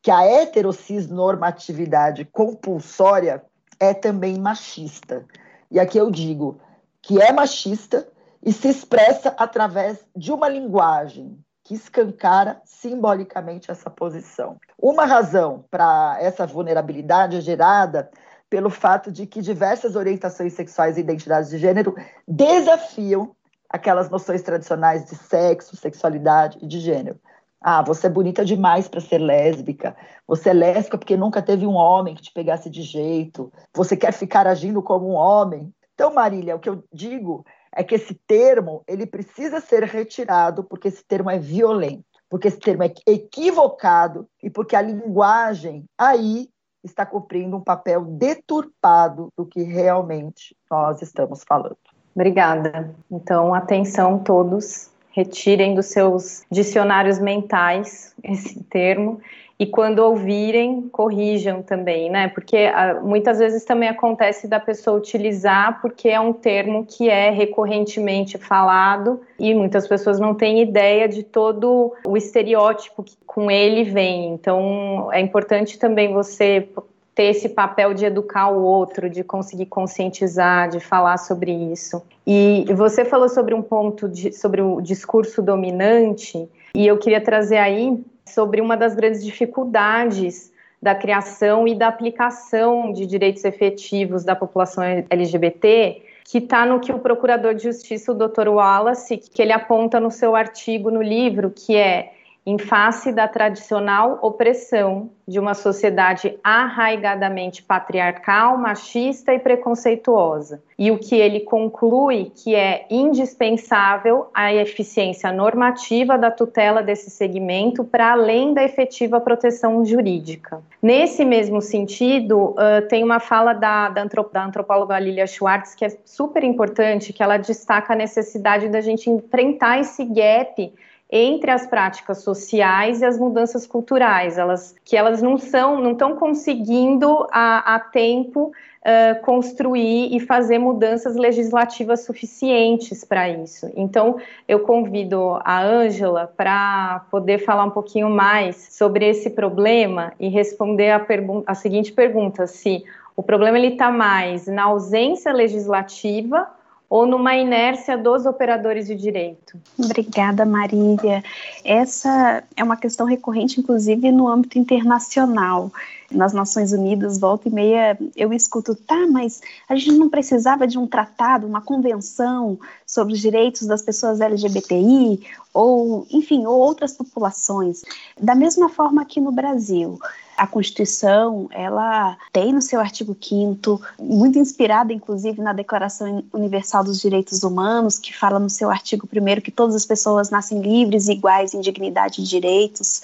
que 0.02 0.12
a 0.12 0.24
heterocisnormatividade 0.24 2.26
compulsória 2.26 3.44
é 3.80 3.94
também 3.94 4.40
machista. 4.40 5.26
E 5.72 5.80
aqui 5.80 5.98
eu 5.98 6.12
digo 6.12 6.60
que 7.02 7.22
é 7.22 7.32
machista 7.32 8.08
e 8.44 8.52
se 8.52 8.68
expressa 8.68 9.34
através 9.38 10.06
de 10.16 10.32
uma 10.32 10.50
linguagem 10.50 11.40
que 11.68 11.74
escancara 11.74 12.62
simbolicamente 12.64 13.70
essa 13.70 13.90
posição. 13.90 14.58
Uma 14.80 15.04
razão 15.04 15.66
para 15.70 16.16
essa 16.18 16.48
vulnerabilidade 16.48 17.36
é 17.36 17.42
gerada 17.42 18.10
pelo 18.50 18.70
fato 18.70 19.12
de 19.12 19.28
que 19.28 19.42
diversas 19.42 19.98
orientações 19.98 20.54
sexuais 20.54 20.96
e 20.96 21.02
identidades 21.02 21.50
de 21.50 21.58
gênero 21.58 21.94
desafiam 22.26 23.36
aquelas 23.70 24.10
noções 24.10 24.42
tradicionais 24.42 25.04
de 25.04 25.18
sexo, 25.18 25.76
sexualidade 25.76 26.58
e 26.62 26.66
de 26.66 26.80
gênero. 26.80 27.20
Ah, 27.60 27.82
você 27.82 28.08
é 28.08 28.10
bonita 28.10 28.46
demais 28.46 28.88
para 28.88 29.02
ser 29.02 29.18
lésbica. 29.18 29.94
Você 30.26 30.52
é 30.52 30.54
lésbica 30.54 30.98
porque 30.98 31.18
nunca 31.18 31.42
teve 31.42 31.68
um 31.68 31.76
homem 31.76 32.16
que 32.16 32.22
te 32.22 32.32
pegasse 32.32 32.70
de 32.70 32.82
jeito. 32.82 33.52
Você 33.74 33.98
quer 33.98 34.14
ficar 34.14 34.48
agindo 34.48 34.82
como 34.82 35.10
um 35.10 35.16
homem. 35.16 35.70
Então, 35.94 36.14
Marília, 36.14 36.56
o 36.56 36.60
que 36.60 36.70
eu 36.70 36.82
digo 36.94 37.46
é 37.76 37.84
que 37.84 37.96
esse 37.96 38.14
termo 38.28 38.84
ele 38.88 39.06
precisa 39.06 39.60
ser 39.60 39.84
retirado 39.84 40.64
porque 40.64 40.88
esse 40.88 41.04
termo 41.04 41.30
é 41.30 41.38
violento, 41.38 42.04
porque 42.30 42.48
esse 42.48 42.60
termo 42.60 42.84
é 42.84 42.94
equivocado 43.06 44.28
e 44.42 44.50
porque 44.50 44.76
a 44.76 44.82
linguagem 44.82 45.86
aí 45.98 46.50
está 46.84 47.06
cumprindo 47.06 47.58
um 47.58 47.64
papel 47.64 48.04
deturpado 48.04 49.30
do 49.38 49.46
que 49.46 49.62
realmente 49.64 50.56
nós 50.70 51.02
estamos 51.02 51.44
falando. 51.48 51.78
Obrigada. 52.16 52.96
Então, 53.12 53.54
atenção 53.54 54.20
todos, 54.20 54.90
retirem 55.12 55.76
dos 55.76 55.88
seus 55.88 56.44
dicionários 56.52 57.20
mentais 57.20 58.16
esse 58.24 58.64
termo 58.64 59.20
e 59.60 59.66
quando 59.66 60.00
ouvirem, 60.00 60.88
corrijam 60.90 61.64
também, 61.64 62.10
né? 62.10 62.28
Porque 62.28 62.58
ah, 62.58 63.00
muitas 63.02 63.40
vezes 63.40 63.66
também 63.66 63.90
acontece 63.90 64.48
da 64.48 64.60
pessoa 64.60 64.98
utilizar 64.98 65.82
porque 65.82 66.10
é 66.10 66.20
um 66.20 66.32
termo 66.32 66.86
que 66.86 67.10
é 67.10 67.32
recorrentemente 67.32 68.38
falado 68.38 69.22
e 69.40 69.56
muitas 69.56 69.88
pessoas 69.88 70.20
não 70.20 70.36
têm 70.36 70.62
ideia 70.62 71.08
de 71.08 71.24
todo 71.24 71.94
o 72.06 72.16
estereótipo 72.16 73.04
que 73.04 73.18
com 73.26 73.50
ele 73.50 73.84
vem. 73.84 74.30
Então, 74.30 75.10
é 75.12 75.20
importante 75.20 75.80
também 75.80 76.14
você 76.14 76.70
ter 77.18 77.32
esse 77.32 77.50
papel 77.50 77.96
de 77.96 78.06
educar 78.06 78.50
o 78.50 78.62
outro, 78.62 79.10
de 79.10 79.24
conseguir 79.24 79.66
conscientizar, 79.66 80.70
de 80.70 80.80
falar 80.80 81.18
sobre 81.18 81.52
isso. 81.52 82.04
E 82.28 82.64
você 82.76 83.04
falou 83.04 83.28
sobre 83.28 83.56
um 83.56 83.62
ponto 83.64 84.08
de, 84.08 84.32
sobre 84.32 84.62
o 84.62 84.80
discurso 84.80 85.42
dominante, 85.42 86.48
e 86.76 86.86
eu 86.86 86.96
queria 87.00 87.20
trazer 87.20 87.58
aí 87.58 88.00
sobre 88.24 88.62
uma 88.62 88.78
das 88.78 88.94
grandes 88.94 89.26
dificuldades 89.26 90.54
da 90.80 90.94
criação 90.94 91.68
e 91.68 91.74
da 91.74 91.88
aplicação 91.88 92.94
de 92.94 93.08
direitos 93.08 93.44
efetivos 93.44 94.24
da 94.24 94.36
população 94.36 94.84
LGBT, 95.10 96.04
que 96.24 96.38
está 96.38 96.68
no 96.68 96.80
que 96.80 96.92
o 96.92 97.00
Procurador 97.00 97.56
de 97.56 97.64
Justiça, 97.64 98.12
o 98.12 98.16
Dr. 98.16 98.48
Wallace, 98.48 99.18
que 99.18 99.42
ele 99.42 99.54
aponta 99.54 100.00
no 100.00 100.12
seu 100.12 100.36
artigo 100.36 100.92
no 100.92 101.02
livro, 101.02 101.50
que 101.50 101.76
é 101.76 102.12
em 102.48 102.58
face 102.58 103.12
da 103.12 103.28
tradicional 103.28 104.20
opressão 104.22 105.10
de 105.28 105.38
uma 105.38 105.54
sociedade 105.54 106.40
arraigadamente 106.42 107.62
patriarcal, 107.62 108.58
machista 108.58 109.34
e 109.34 109.40
preconceituosa. 109.40 110.64
E 110.80 110.90
o 110.90 110.98
que 110.98 111.14
ele 111.14 111.42
conclui 111.42 112.32
que 112.34 112.56
é 112.56 112.86
indispensável 112.90 114.28
a 114.34 114.54
eficiência 114.54 115.30
normativa 115.34 116.18
da 116.18 116.32
tutela 116.32 116.82
desse 116.82 117.10
segmento 117.10 117.84
para 117.84 118.14
além 118.14 118.54
da 118.54 118.64
efetiva 118.64 119.20
proteção 119.20 119.84
jurídica. 119.84 120.62
Nesse 120.82 121.26
mesmo 121.26 121.62
sentido, 121.62 122.52
uh, 122.52 122.88
tem 122.88 123.04
uma 123.04 123.20
fala 123.20 123.52
da, 123.52 123.90
da, 123.90 124.06
da 124.06 124.46
antropóloga 124.46 124.98
Lilia 124.98 125.28
Schwartz 125.28 125.76
que 125.76 125.84
é 125.84 125.90
super 126.06 126.46
importante, 126.46 127.12
que 127.12 127.22
ela 127.22 127.36
destaca 127.36 127.92
a 127.92 127.96
necessidade 127.98 128.70
da 128.70 128.80
gente 128.80 129.10
enfrentar 129.10 129.82
esse 129.82 130.06
gap 130.06 130.72
entre 131.10 131.50
as 131.52 131.66
práticas 131.66 132.20
sociais 132.20 133.02
e 133.02 133.06
as 133.06 133.18
mudanças 133.18 133.66
culturais, 133.66 134.38
elas 134.38 134.76
que 134.84 134.98
elas 134.98 135.22
não 135.22 135.38
são, 135.38 135.80
não 135.80 135.94
estão 135.94 136.16
conseguindo 136.16 137.26
a, 137.32 137.76
a 137.76 137.80
tempo 137.80 138.52
uh, 138.52 139.22
construir 139.22 140.14
e 140.14 140.20
fazer 140.20 140.60
mudanças 140.60 141.16
legislativas 141.16 142.06
suficientes 142.06 143.06
para 143.06 143.30
isso. 143.30 143.72
Então, 143.76 144.18
eu 144.48 144.60
convido 144.62 145.40
a 145.46 145.64
Ângela 145.64 146.34
para 146.36 147.06
poder 147.10 147.40
falar 147.40 147.64
um 147.64 147.72
pouquinho 147.72 148.10
mais 148.10 148.68
sobre 148.72 149.08
esse 149.08 149.30
problema 149.30 150.12
e 150.20 150.28
responder 150.28 150.92
a, 150.92 151.06
a 151.46 151.56
seguinte 151.56 151.94
pergunta: 151.94 152.46
se 152.48 152.84
o 153.16 153.24
problema 153.24 153.58
ele 153.58 153.74
está 153.74 153.90
mais 153.90 154.46
na 154.46 154.64
ausência 154.64 155.32
legislativa 155.32 156.57
ou 156.90 157.06
numa 157.06 157.36
inércia 157.36 157.98
dos 157.98 158.26
operadores 158.26 158.88
de 158.88 158.96
direito? 158.96 159.60
Obrigada, 159.78 160.46
Marília. 160.46 161.24
Essa 161.64 162.44
é 162.56 162.64
uma 162.64 162.78
questão 162.78 163.06
recorrente, 163.06 163.60
inclusive, 163.60 164.12
no 164.12 164.28
âmbito 164.28 164.58
internacional. 164.58 165.72
Nas 166.10 166.32
Nações 166.32 166.72
Unidas, 166.72 167.20
volta 167.20 167.50
e 167.50 167.52
meia, 167.52 168.00
eu 168.16 168.32
escuto, 168.32 168.74
tá, 168.74 169.06
mas 169.12 169.42
a 169.68 169.76
gente 169.76 169.92
não 169.92 170.08
precisava 170.08 170.66
de 170.66 170.80
um 170.80 170.88
tratado, 170.88 171.46
uma 171.46 171.60
convenção 171.60 172.58
sobre 172.86 173.14
os 173.14 173.20
direitos 173.20 173.68
das 173.68 173.82
pessoas 173.82 174.22
LGBTI, 174.22 175.20
ou, 175.54 176.08
enfim, 176.10 176.46
ou 176.46 176.58
outras 176.58 176.94
populações. 176.94 177.82
Da 178.18 178.34
mesma 178.34 178.70
forma 178.70 179.02
aqui 179.02 179.20
no 179.20 179.34
Brasil, 179.34 180.00
a 180.38 180.46
Constituição, 180.46 181.50
ela 181.52 182.16
tem 182.32 182.54
no 182.54 182.62
seu 182.62 182.80
artigo 182.80 183.18
5 183.20 183.82
muito 184.00 184.38
inspirada 184.38 184.94
inclusive 184.94 185.42
na 185.42 185.52
Declaração 185.52 186.24
Universal 186.32 186.84
dos 186.84 187.02
Direitos 187.02 187.42
Humanos, 187.42 187.98
que 187.98 188.16
fala 188.16 188.38
no 188.38 188.50
seu 188.50 188.70
artigo 188.70 189.10
1 189.12 189.42
que 189.42 189.50
todas 189.50 189.76
as 189.76 189.86
pessoas 189.86 190.30
nascem 190.30 190.62
livres 190.62 191.08
iguais 191.08 191.56
em 191.56 191.60
dignidade 191.62 192.22
e 192.22 192.24
direitos. 192.24 193.02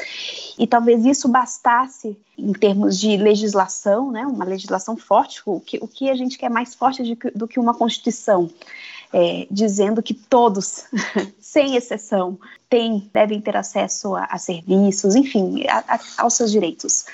E 0.60 0.68
talvez 0.68 1.04
isso 1.04 1.28
bastasse 1.28 2.16
em 2.38 2.54
termos 2.54 3.00
de 3.00 3.18
legislação, 3.18 4.12
né, 4.12 4.26
uma 4.26 4.46
legislação 4.46 4.96
forte, 4.96 5.42
o 5.46 5.60
que, 5.60 5.78
o 5.82 5.88
que 5.88 6.10
a 6.10 6.16
gente 6.16 6.38
quer 6.38 6.50
mais 6.50 6.76
forte 6.76 7.18
do 7.34 7.48
que 7.48 7.60
uma 7.60 7.74
Constituição 7.74 8.50
é, 9.14 9.48
dizendo 9.52 10.02
que 10.02 10.14
todos, 10.14 10.86
sem 11.40 11.76
exceção, 11.76 12.40
têm, 12.68 13.10
devem 13.14 13.40
ter 13.40 13.56
acesso 13.56 14.16
a, 14.16 14.26
a 14.26 14.40
serviços, 14.40 15.16
enfim, 15.16 15.66
a, 15.68 15.84
a, 15.88 16.00
aos 16.18 16.34
seus 16.34 16.52
direitos. 16.52 17.06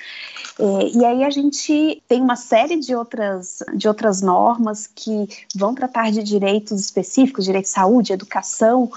É, 0.58 0.98
e 0.98 1.06
aí 1.06 1.24
a 1.24 1.30
gente 1.30 2.02
tem 2.08 2.22
uma 2.22 2.38
série 2.38 2.78
de 2.78 2.96
outras, 2.96 3.60
de 3.76 3.88
outras 3.88 4.22
normas 4.22 4.88
que 4.88 5.28
vão 5.54 5.76
tratar 5.76 6.12
de 6.12 6.24
direitos 6.24 6.80
específicos, 6.80 7.46
direito 7.46 7.66
de 7.66 7.72
saúde, 7.72 8.14
educação, 8.14 8.90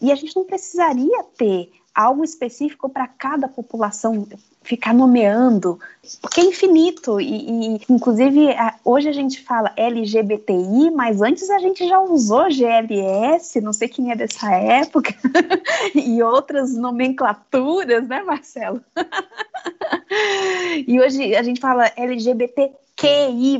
e 0.00 0.12
a 0.12 0.14
gente 0.14 0.36
não 0.36 0.44
precisaria 0.44 1.24
ter 1.38 1.72
algo 1.94 2.22
específico 2.22 2.88
para 2.88 3.06
cada 3.06 3.48
população 3.48 4.26
ficar 4.62 4.92
nomeando, 4.92 5.80
porque 6.20 6.40
é 6.40 6.44
infinito 6.44 7.20
e, 7.20 7.76
e, 7.76 7.80
inclusive 7.88 8.48
hoje 8.84 9.08
a 9.08 9.12
gente 9.12 9.42
fala 9.42 9.72
LGBTI, 9.76 10.90
mas 10.90 11.20
antes 11.22 11.48
a 11.50 11.58
gente 11.58 11.88
já 11.88 11.98
usou 11.98 12.50
GLS, 12.50 13.60
não 13.60 13.72
sei 13.72 13.88
quem 13.88 14.12
é 14.12 14.16
dessa 14.16 14.50
época, 14.54 15.14
e 15.94 16.22
outras 16.22 16.74
nomenclaturas, 16.74 18.06
né, 18.06 18.22
Marcelo? 18.22 18.80
e 20.86 21.00
hoje 21.00 21.34
a 21.34 21.42
gente 21.42 21.60
fala 21.60 21.90
LGBTQI+, 21.96 23.58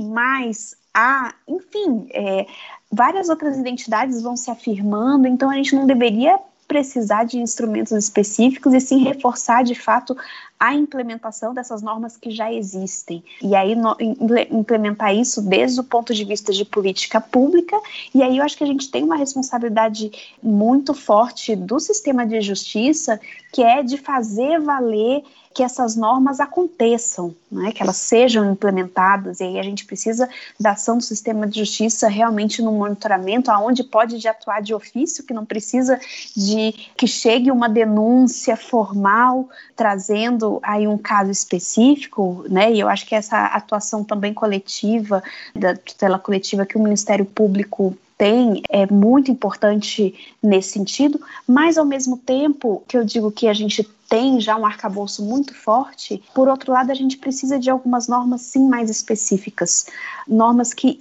A, 0.95 1.35
enfim, 1.49 2.09
é, 2.13 2.47
várias 2.93 3.29
outras 3.29 3.57
identidades 3.57 4.21
vão 4.23 4.37
se 4.37 4.51
afirmando, 4.51 5.27
então 5.27 5.49
a 5.51 5.55
gente 5.55 5.75
não 5.75 5.87
deveria 5.87 6.39
precisar 6.71 7.25
de 7.25 7.37
instrumentos 7.39 7.91
específicos 7.91 8.73
e 8.73 8.81
sim 8.81 8.99
reforçar 9.03 9.65
de 9.65 9.75
fato 9.75 10.17
a 10.61 10.75
implementação 10.75 11.55
dessas 11.55 11.81
normas 11.81 12.19
que 12.19 12.31
já 12.31 12.53
existem. 12.53 13.25
E 13.41 13.57
aí 13.57 13.75
no, 13.75 13.97
implementar 14.51 15.15
isso 15.15 15.41
desde 15.41 15.81
o 15.81 15.85
ponto 15.85 16.13
de 16.13 16.23
vista 16.23 16.53
de 16.53 16.67
política 16.67 17.19
pública, 17.19 17.81
e 18.15 18.23
aí 18.23 18.37
eu 18.37 18.45
acho 18.45 18.59
que 18.59 18.65
a 18.65 18.67
gente 18.67 18.91
tem 18.91 19.03
uma 19.03 19.17
responsabilidade 19.17 20.13
muito 20.43 20.93
forte 20.93 21.57
do 21.57 21.81
sistema 21.81 22.27
de 22.27 22.43
justiça, 22.43 23.19
que 23.51 23.63
é 23.63 23.83
de 23.83 23.97
fazer 23.97 24.61
valer 24.61 25.25
que 25.53 25.65
essas 25.65 25.97
normas 25.97 26.39
aconteçam, 26.39 27.35
né, 27.51 27.73
que 27.73 27.83
elas 27.83 27.97
sejam 27.97 28.53
implementadas, 28.53 29.41
e 29.41 29.45
aí 29.45 29.59
a 29.59 29.63
gente 29.63 29.85
precisa 29.85 30.29
da 30.59 30.73
ação 30.73 30.97
do 30.97 31.03
sistema 31.03 31.45
de 31.47 31.59
justiça 31.59 32.09
realmente 32.09 32.63
no 32.63 32.71
monitoramento, 32.71 33.51
aonde 33.51 33.83
pode 33.83 34.19
de 34.19 34.29
atuar 34.29 34.63
de 34.63 34.73
ofício, 34.73 35.25
que 35.25 35.35
não 35.35 35.45
precisa 35.45 35.99
de 36.37 36.73
que 36.97 37.07
chegue 37.07 37.51
uma 37.51 37.69
denúncia 37.69 38.57
formal 38.57 39.49
trazendo 39.75 40.50
aí 40.63 40.89
um 40.89 40.99
caso 40.99 41.31
específico, 41.31 42.45
né, 42.49 42.73
e 42.73 42.81
eu 42.81 42.89
acho 42.89 43.07
que 43.07 43.15
essa 43.15 43.47
atuação 43.47 44.03
também 44.03 44.35
coletiva, 44.35 45.23
da 45.55 45.77
tutela 45.77 46.19
coletiva 46.19 46.67
que 46.67 46.77
o 46.77 46.83
Ministério 46.83 47.25
Público 47.25 47.97
tem 48.19 48.63
é 48.69 48.87
muito 48.87 49.31
importante 49.31 50.15
nesse 50.43 50.73
sentido, 50.73 51.19
mas 51.47 51.79
ao 51.79 51.87
mesmo 51.87 52.19
tempo 52.19 52.83
que 52.87 52.97
eu 52.97 53.03
digo 53.03 53.31
que 53.31 53.49
a 53.49 53.55
gente 53.55 53.83
tem 54.11 54.41
já 54.41 54.57
um 54.57 54.67
arcabouço 54.67 55.25
muito 55.25 55.55
forte, 55.55 56.23
por 56.35 56.49
outro 56.49 56.73
lado, 56.73 56.91
a 56.91 56.95
gente 56.95 57.17
precisa 57.17 57.59
de 57.59 57.71
algumas 57.71 58.09
normas 58.09 58.43
sim 58.43 58.69
mais 58.69 58.91
específicas, 58.91 59.87
normas 60.29 60.75
que 60.75 60.99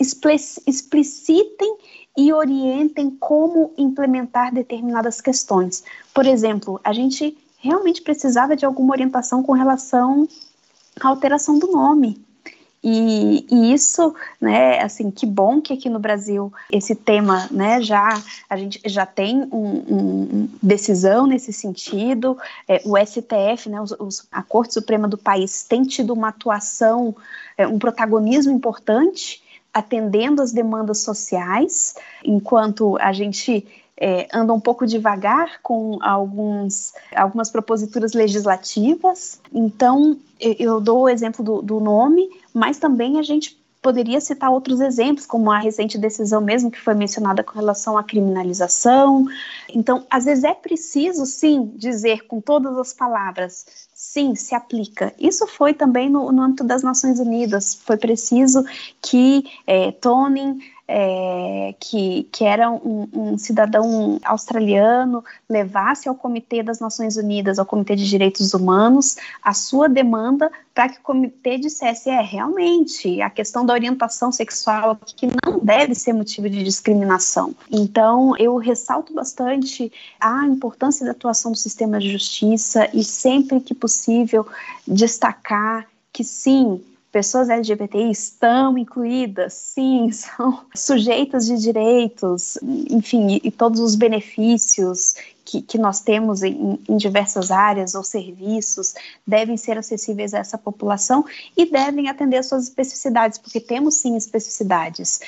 explicitem 0.66 1.76
e 2.16 2.32
orientem 2.32 3.10
como 3.20 3.74
implementar 3.78 4.54
determinadas 4.54 5.20
questões. 5.20 5.84
Por 6.14 6.26
exemplo, 6.26 6.80
a 6.84 6.94
gente 6.94 7.38
realmente 7.60 8.02
precisava 8.02 8.56
de 8.56 8.66
alguma 8.66 8.94
orientação 8.94 9.44
com 9.44 9.52
relação 9.52 10.28
à 11.00 11.08
alteração 11.08 11.60
do 11.60 11.68
nome. 11.68 12.20
E, 12.82 13.46
e, 13.52 13.74
isso, 13.74 14.16
né, 14.40 14.80
assim, 14.80 15.12
que 15.12 15.26
bom 15.26 15.60
que 15.60 15.74
aqui 15.74 15.90
no 15.90 16.00
Brasil 16.00 16.52
esse 16.72 16.96
tema, 16.96 17.46
né, 17.52 17.82
já 17.82 18.22
a 18.50 18.56
gente 18.56 18.80
já 18.86 19.06
tem 19.06 19.42
um, 19.52 19.84
um 19.90 20.50
decisão 20.64 21.28
nesse 21.28 21.52
sentido. 21.52 22.38
É, 22.66 22.82
o 22.86 22.98
STF, 22.98 23.68
né, 23.68 23.82
os, 23.82 23.92
os, 24.00 24.28
a 24.32 24.42
Corte 24.42 24.74
Suprema 24.74 25.10
do 25.10 25.18
país 25.18 25.64
tem 25.64 25.84
tido 25.84 26.14
uma 26.14 26.30
atuação, 26.30 27.14
é, 27.58 27.68
um 27.68 27.78
protagonismo 27.78 28.54
importante 28.54 29.44
atendendo 29.74 30.42
as 30.42 30.52
demandas 30.52 31.00
sociais, 31.00 31.96
enquanto 32.24 32.98
a 33.00 33.12
gente 33.12 33.68
é, 34.00 34.28
anda 34.34 34.54
um 34.54 34.60
pouco 34.60 34.88
devagar 34.88 35.60
com 35.62 36.00
alguns, 36.02 36.94
algumas 37.14 37.50
proposituras 37.52 38.14
legislativas. 38.14 39.42
Então, 39.54 40.18
eu 40.40 40.80
dou 40.80 41.02
o 41.02 41.10
exemplo 41.10 41.44
do, 41.44 41.62
do 41.62 41.80
nome, 41.82 42.30
mas 42.54 42.80
também 42.80 43.20
a 43.20 43.24
gente 43.24 43.60
poderia 43.82 44.20
citar 44.20 44.52
outros 44.52 44.82
exemplos, 44.82 45.26
como 45.26 45.52
a 45.52 45.60
recente 45.60 45.98
decisão 45.98 46.42
mesmo 46.42 46.70
que 46.70 46.80
foi 46.80 46.94
mencionada 46.94 47.44
com 47.44 47.58
relação 47.58 47.98
à 47.98 48.04
criminalização. 48.04 49.26
Então, 49.74 50.06
às 50.10 50.26
vezes 50.26 50.44
é 50.44 50.54
preciso, 50.54 51.26
sim, 51.26 51.72
dizer 51.76 52.26
com 52.28 52.42
todas 52.42 52.78
as 52.78 52.94
palavras, 52.94 53.66
sim, 53.94 54.36
se 54.36 54.54
aplica. 54.54 55.14
Isso 55.18 55.48
foi 55.48 55.74
também 55.74 56.10
no, 56.10 56.32
no 56.32 56.42
âmbito 56.42 56.64
das 56.64 56.84
Nações 56.84 57.20
Unidas. 57.20 57.80
Foi 57.86 57.98
preciso 57.98 58.64
que 59.02 59.46
é, 59.66 59.92
Tony 59.92 60.60
é, 60.92 61.76
que, 61.80 62.28
que 62.32 62.44
era 62.44 62.72
um, 62.72 63.08
um, 63.14 63.38
cidadão 63.38 64.20
australiano, 64.24 65.24
levasse 65.48 66.10
ao 66.10 66.16
Comitê 66.16 66.64
das 66.64 66.80
Nações 66.80 67.16
Unidas, 67.16 67.60
ao 67.60 67.66
Comitê 67.66 67.96
de 67.96 68.10
Direitos 68.10 68.56
Humanos, 68.56 69.16
a 69.44 69.54
sua 69.54 69.88
demanda 69.88 70.52
para 70.74 70.90
que 70.90 70.98
o 70.98 71.04
comitê 71.04 71.60
dissesse: 71.60 72.10
é, 72.10 72.22
realmente, 72.22 73.22
a 73.22 73.30
questão 73.30 73.64
da 73.64 73.74
orientação 73.74 74.32
sexual 74.32 74.98
que 75.16 75.28
não 75.46 75.60
deve 75.60 75.94
ser 75.94 76.12
motivo 76.12 76.50
de 76.50 76.64
discriminação. 76.64 77.54
Então, 77.70 78.36
eu 78.38 78.58
ressalto 78.58 79.14
bastante 79.14 79.92
a 80.20 80.48
importância 80.48 81.06
da 81.06 81.12
atuação 81.12 81.52
do 81.52 81.58
sistema 81.58 82.00
de 82.00 82.10
justiça 82.10 82.90
e, 82.96 83.04
sempre 83.04 83.60
que 83.60 83.76
possível, 83.76 84.48
destacar 84.88 85.86
que 86.12 86.24
sim, 86.24 86.82
pessoas 87.12 87.50
LGBTI 87.50 88.12
estão 88.12 88.78
incluídas, 88.78 89.54
sim, 89.54 90.12
são 90.14 90.62
sujeitas 90.76 91.46
de 91.46 91.58
direitos, 91.58 92.58
enfim, 92.62 93.40
e, 93.44 93.52
todos 93.52 93.80
os 93.80 93.96
benefícios 93.96 95.16
que, 95.44 95.62
que 95.64 95.78
nós 95.80 96.02
temos 96.02 96.44
em, 96.44 96.80
em, 96.88 96.98
diversas 96.98 97.50
áreas 97.50 97.96
ou 97.96 98.04
serviços 98.04 98.94
devem 99.26 99.58
ser 99.58 99.78
acessíveis 99.78 100.34
a 100.34 100.38
essa 100.38 100.58
população 100.60 101.26
e 101.58 101.66
devem 101.66 102.08
atender 102.08 102.38
às 102.38 102.48
suas 102.48 102.66
especificidades, 102.66 103.40
porque 103.40 103.60
temos 103.60 103.96
sim 103.96 104.16
especificidades. 104.16 105.20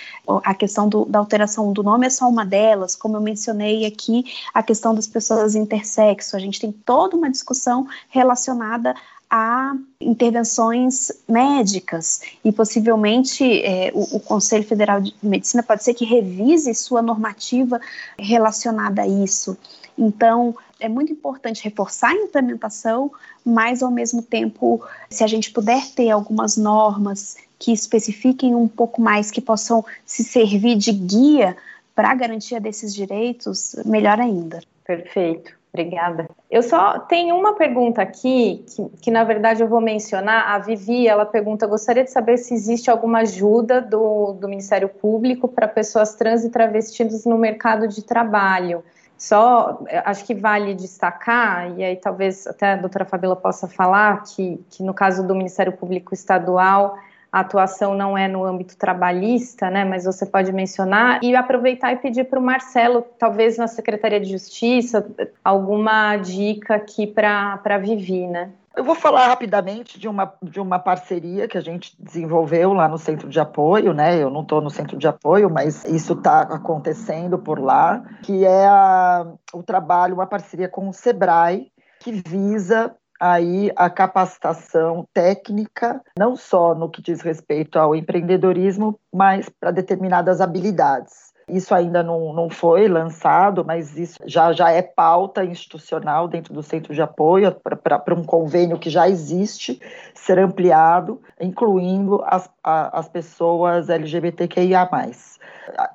A 0.43 0.53
questão 0.53 0.87
do, 0.87 1.05
da 1.05 1.17
alteração 1.17 1.73
do 1.73 1.81
nome 1.81 2.05
é 2.05 2.09
só 2.11 2.29
uma 2.29 2.45
delas, 2.45 2.95
como 2.95 3.17
eu 3.17 3.21
mencionei 3.21 3.85
aqui, 3.85 4.25
a 4.53 4.61
questão 4.61 4.93
das 4.93 5.07
pessoas 5.07 5.55
intersexo. 5.55 6.35
A 6.35 6.39
gente 6.39 6.59
tem 6.59 6.71
toda 6.71 7.17
uma 7.17 7.29
discussão 7.29 7.87
relacionada 8.09 8.93
a 9.31 9.73
intervenções 10.01 11.09
médicas 11.25 12.19
e 12.43 12.51
possivelmente 12.51 13.63
é, 13.63 13.89
o, 13.93 14.17
o, 14.17 14.19
Conselho 14.19 14.65
Federal 14.65 14.99
de 14.99 15.15
Medicina 15.23 15.63
pode 15.63 15.85
ser 15.85 15.93
que 15.93 16.03
revise 16.03 16.73
sua 16.73 17.01
normativa 17.01 17.79
relacionada 18.19 19.03
a 19.03 19.07
isso. 19.07 19.57
Então, 19.97 20.53
é 20.81 20.89
muito 20.89 21.13
importante 21.13 21.63
reforçar 21.63 22.09
a 22.09 22.15
implementação, 22.15 23.09
mas 23.45 23.81
ao 23.81 23.89
mesmo 23.89 24.21
tempo, 24.21 24.83
se 25.09 25.23
a 25.23 25.27
gente 25.27 25.49
puder 25.51 25.81
ter 25.91 26.09
algumas 26.09 26.57
normas 26.57 27.37
que 27.57 27.71
especifiquem 27.71 28.53
um 28.53 28.67
pouco 28.67 29.01
mais, 29.01 29.31
que 29.31 29.39
possam 29.39 29.85
se 30.05 30.25
servir 30.25 30.75
de 30.75 30.91
guia 30.91 31.55
para 31.95 32.11
a 32.11 32.15
garantia 32.15 32.59
desses 32.59 32.93
direitos, 32.93 33.75
melhor 33.85 34.19
ainda. 34.19 34.61
Perfeito. 34.83 35.60
Obrigada. 35.73 36.29
Eu 36.49 36.61
só 36.61 36.99
tenho 36.99 37.33
uma 37.37 37.55
pergunta 37.55 38.01
aqui, 38.01 38.65
que, 38.67 38.89
que, 39.03 39.11
na 39.11 39.23
verdade 39.23 39.63
eu 39.63 39.69
vou 39.69 39.79
mencionar. 39.79 40.49
A 40.49 40.59
Vivi, 40.59 41.07
ela 41.07 41.25
pergunta: 41.25 41.65
gostaria 41.65 42.03
de 42.03 42.11
saber 42.11 42.37
se 42.37 42.53
existe 42.53 42.91
alguma 42.91 43.19
ajuda 43.19 43.79
do, 43.79 44.33
do 44.33 44.49
Ministério 44.49 44.89
Público 44.89 45.47
para 45.47 45.69
pessoas 45.69 46.13
trans 46.15 46.43
e 46.43 46.49
travestidas 46.49 47.25
no 47.25 47.37
mercado 47.37 47.87
de 47.87 48.03
trabalho. 48.03 48.83
Só 49.17 49.81
acho 50.03 50.25
que 50.25 50.33
vale 50.33 50.73
destacar, 50.73 51.77
e 51.77 51.83
aí 51.83 51.95
talvez 51.95 52.47
até 52.47 52.73
a 52.73 52.75
doutora 52.75 53.05
Fabíola 53.05 53.35
possa 53.35 53.67
falar, 53.67 54.23
que, 54.23 54.59
que 54.71 54.83
no 54.83 54.93
caso 54.93 55.25
do 55.25 55.35
Ministério 55.35 55.71
Público 55.71 56.13
Estadual 56.13 56.97
a 57.31 57.39
atuação 57.39 57.95
não 57.95 58.17
é 58.17 58.27
no 58.27 58.43
âmbito 58.43 58.75
trabalhista, 58.75 59.69
né, 59.69 59.85
mas 59.85 60.03
você 60.03 60.25
pode 60.25 60.51
mencionar 60.51 61.23
e 61.23 61.35
aproveitar 61.35 61.93
e 61.93 61.95
pedir 61.97 62.25
para 62.25 62.39
o 62.39 62.43
Marcelo, 62.43 63.05
talvez 63.17 63.57
na 63.57 63.67
Secretaria 63.67 64.19
de 64.19 64.29
Justiça, 64.29 65.05
alguma 65.43 66.17
dica 66.17 66.75
aqui 66.75 67.07
para 67.07 67.59
a 67.63 67.77
Vivi, 67.77 68.27
né? 68.27 68.51
Eu 68.75 68.85
vou 68.85 68.95
falar 68.95 69.27
rapidamente 69.27 69.99
de 69.99 70.07
uma, 70.07 70.33
de 70.41 70.59
uma 70.59 70.79
parceria 70.79 71.45
que 71.45 71.57
a 71.57 71.61
gente 71.61 71.93
desenvolveu 71.99 72.71
lá 72.71 72.87
no 72.87 72.97
centro 72.97 73.27
de 73.27 73.37
apoio, 73.37 73.93
né? 73.93 74.17
Eu 74.17 74.29
não 74.29 74.43
estou 74.43 74.61
no 74.61 74.69
centro 74.69 74.97
de 74.97 75.07
apoio, 75.07 75.49
mas 75.49 75.83
isso 75.83 76.13
está 76.13 76.41
acontecendo 76.41 77.37
por 77.37 77.59
lá, 77.59 78.01
que 78.23 78.45
é 78.45 78.65
a, 78.65 79.27
o 79.53 79.61
trabalho, 79.61 80.15
uma 80.15 80.25
parceria 80.25 80.69
com 80.69 80.87
o 80.87 80.93
Sebrae, 80.93 81.69
que 81.99 82.13
visa 82.13 82.95
aí 83.21 83.71
a 83.75 83.87
capacitação 83.87 85.07
técnica, 85.13 86.01
não 86.17 86.35
só 86.35 86.73
no 86.73 86.89
que 86.89 87.03
diz 87.03 87.21
respeito 87.21 87.77
ao 87.77 87.95
empreendedorismo, 87.95 88.99
mas 89.13 89.47
para 89.47 89.69
determinadas 89.69 90.41
habilidades. 90.41 91.30
Isso 91.47 91.73
ainda 91.73 92.01
não, 92.03 92.33
não 92.33 92.49
foi 92.49 92.87
lançado, 92.87 93.63
mas 93.65 93.97
isso 93.97 94.17
já, 94.25 94.51
já 94.53 94.71
é 94.71 94.81
pauta 94.81 95.43
institucional 95.43 96.27
dentro 96.27 96.53
do 96.53 96.63
centro 96.63 96.93
de 96.93 97.01
apoio 97.01 97.51
para 97.83 98.15
um 98.15 98.23
convênio 98.23 98.79
que 98.79 98.89
já 98.89 99.09
existe 99.09 99.81
ser 100.13 100.39
ampliado, 100.39 101.21
incluindo 101.39 102.21
as, 102.25 102.49
a, 102.63 102.99
as 102.99 103.09
pessoas 103.09 103.89
LGBTQIA 103.89 104.89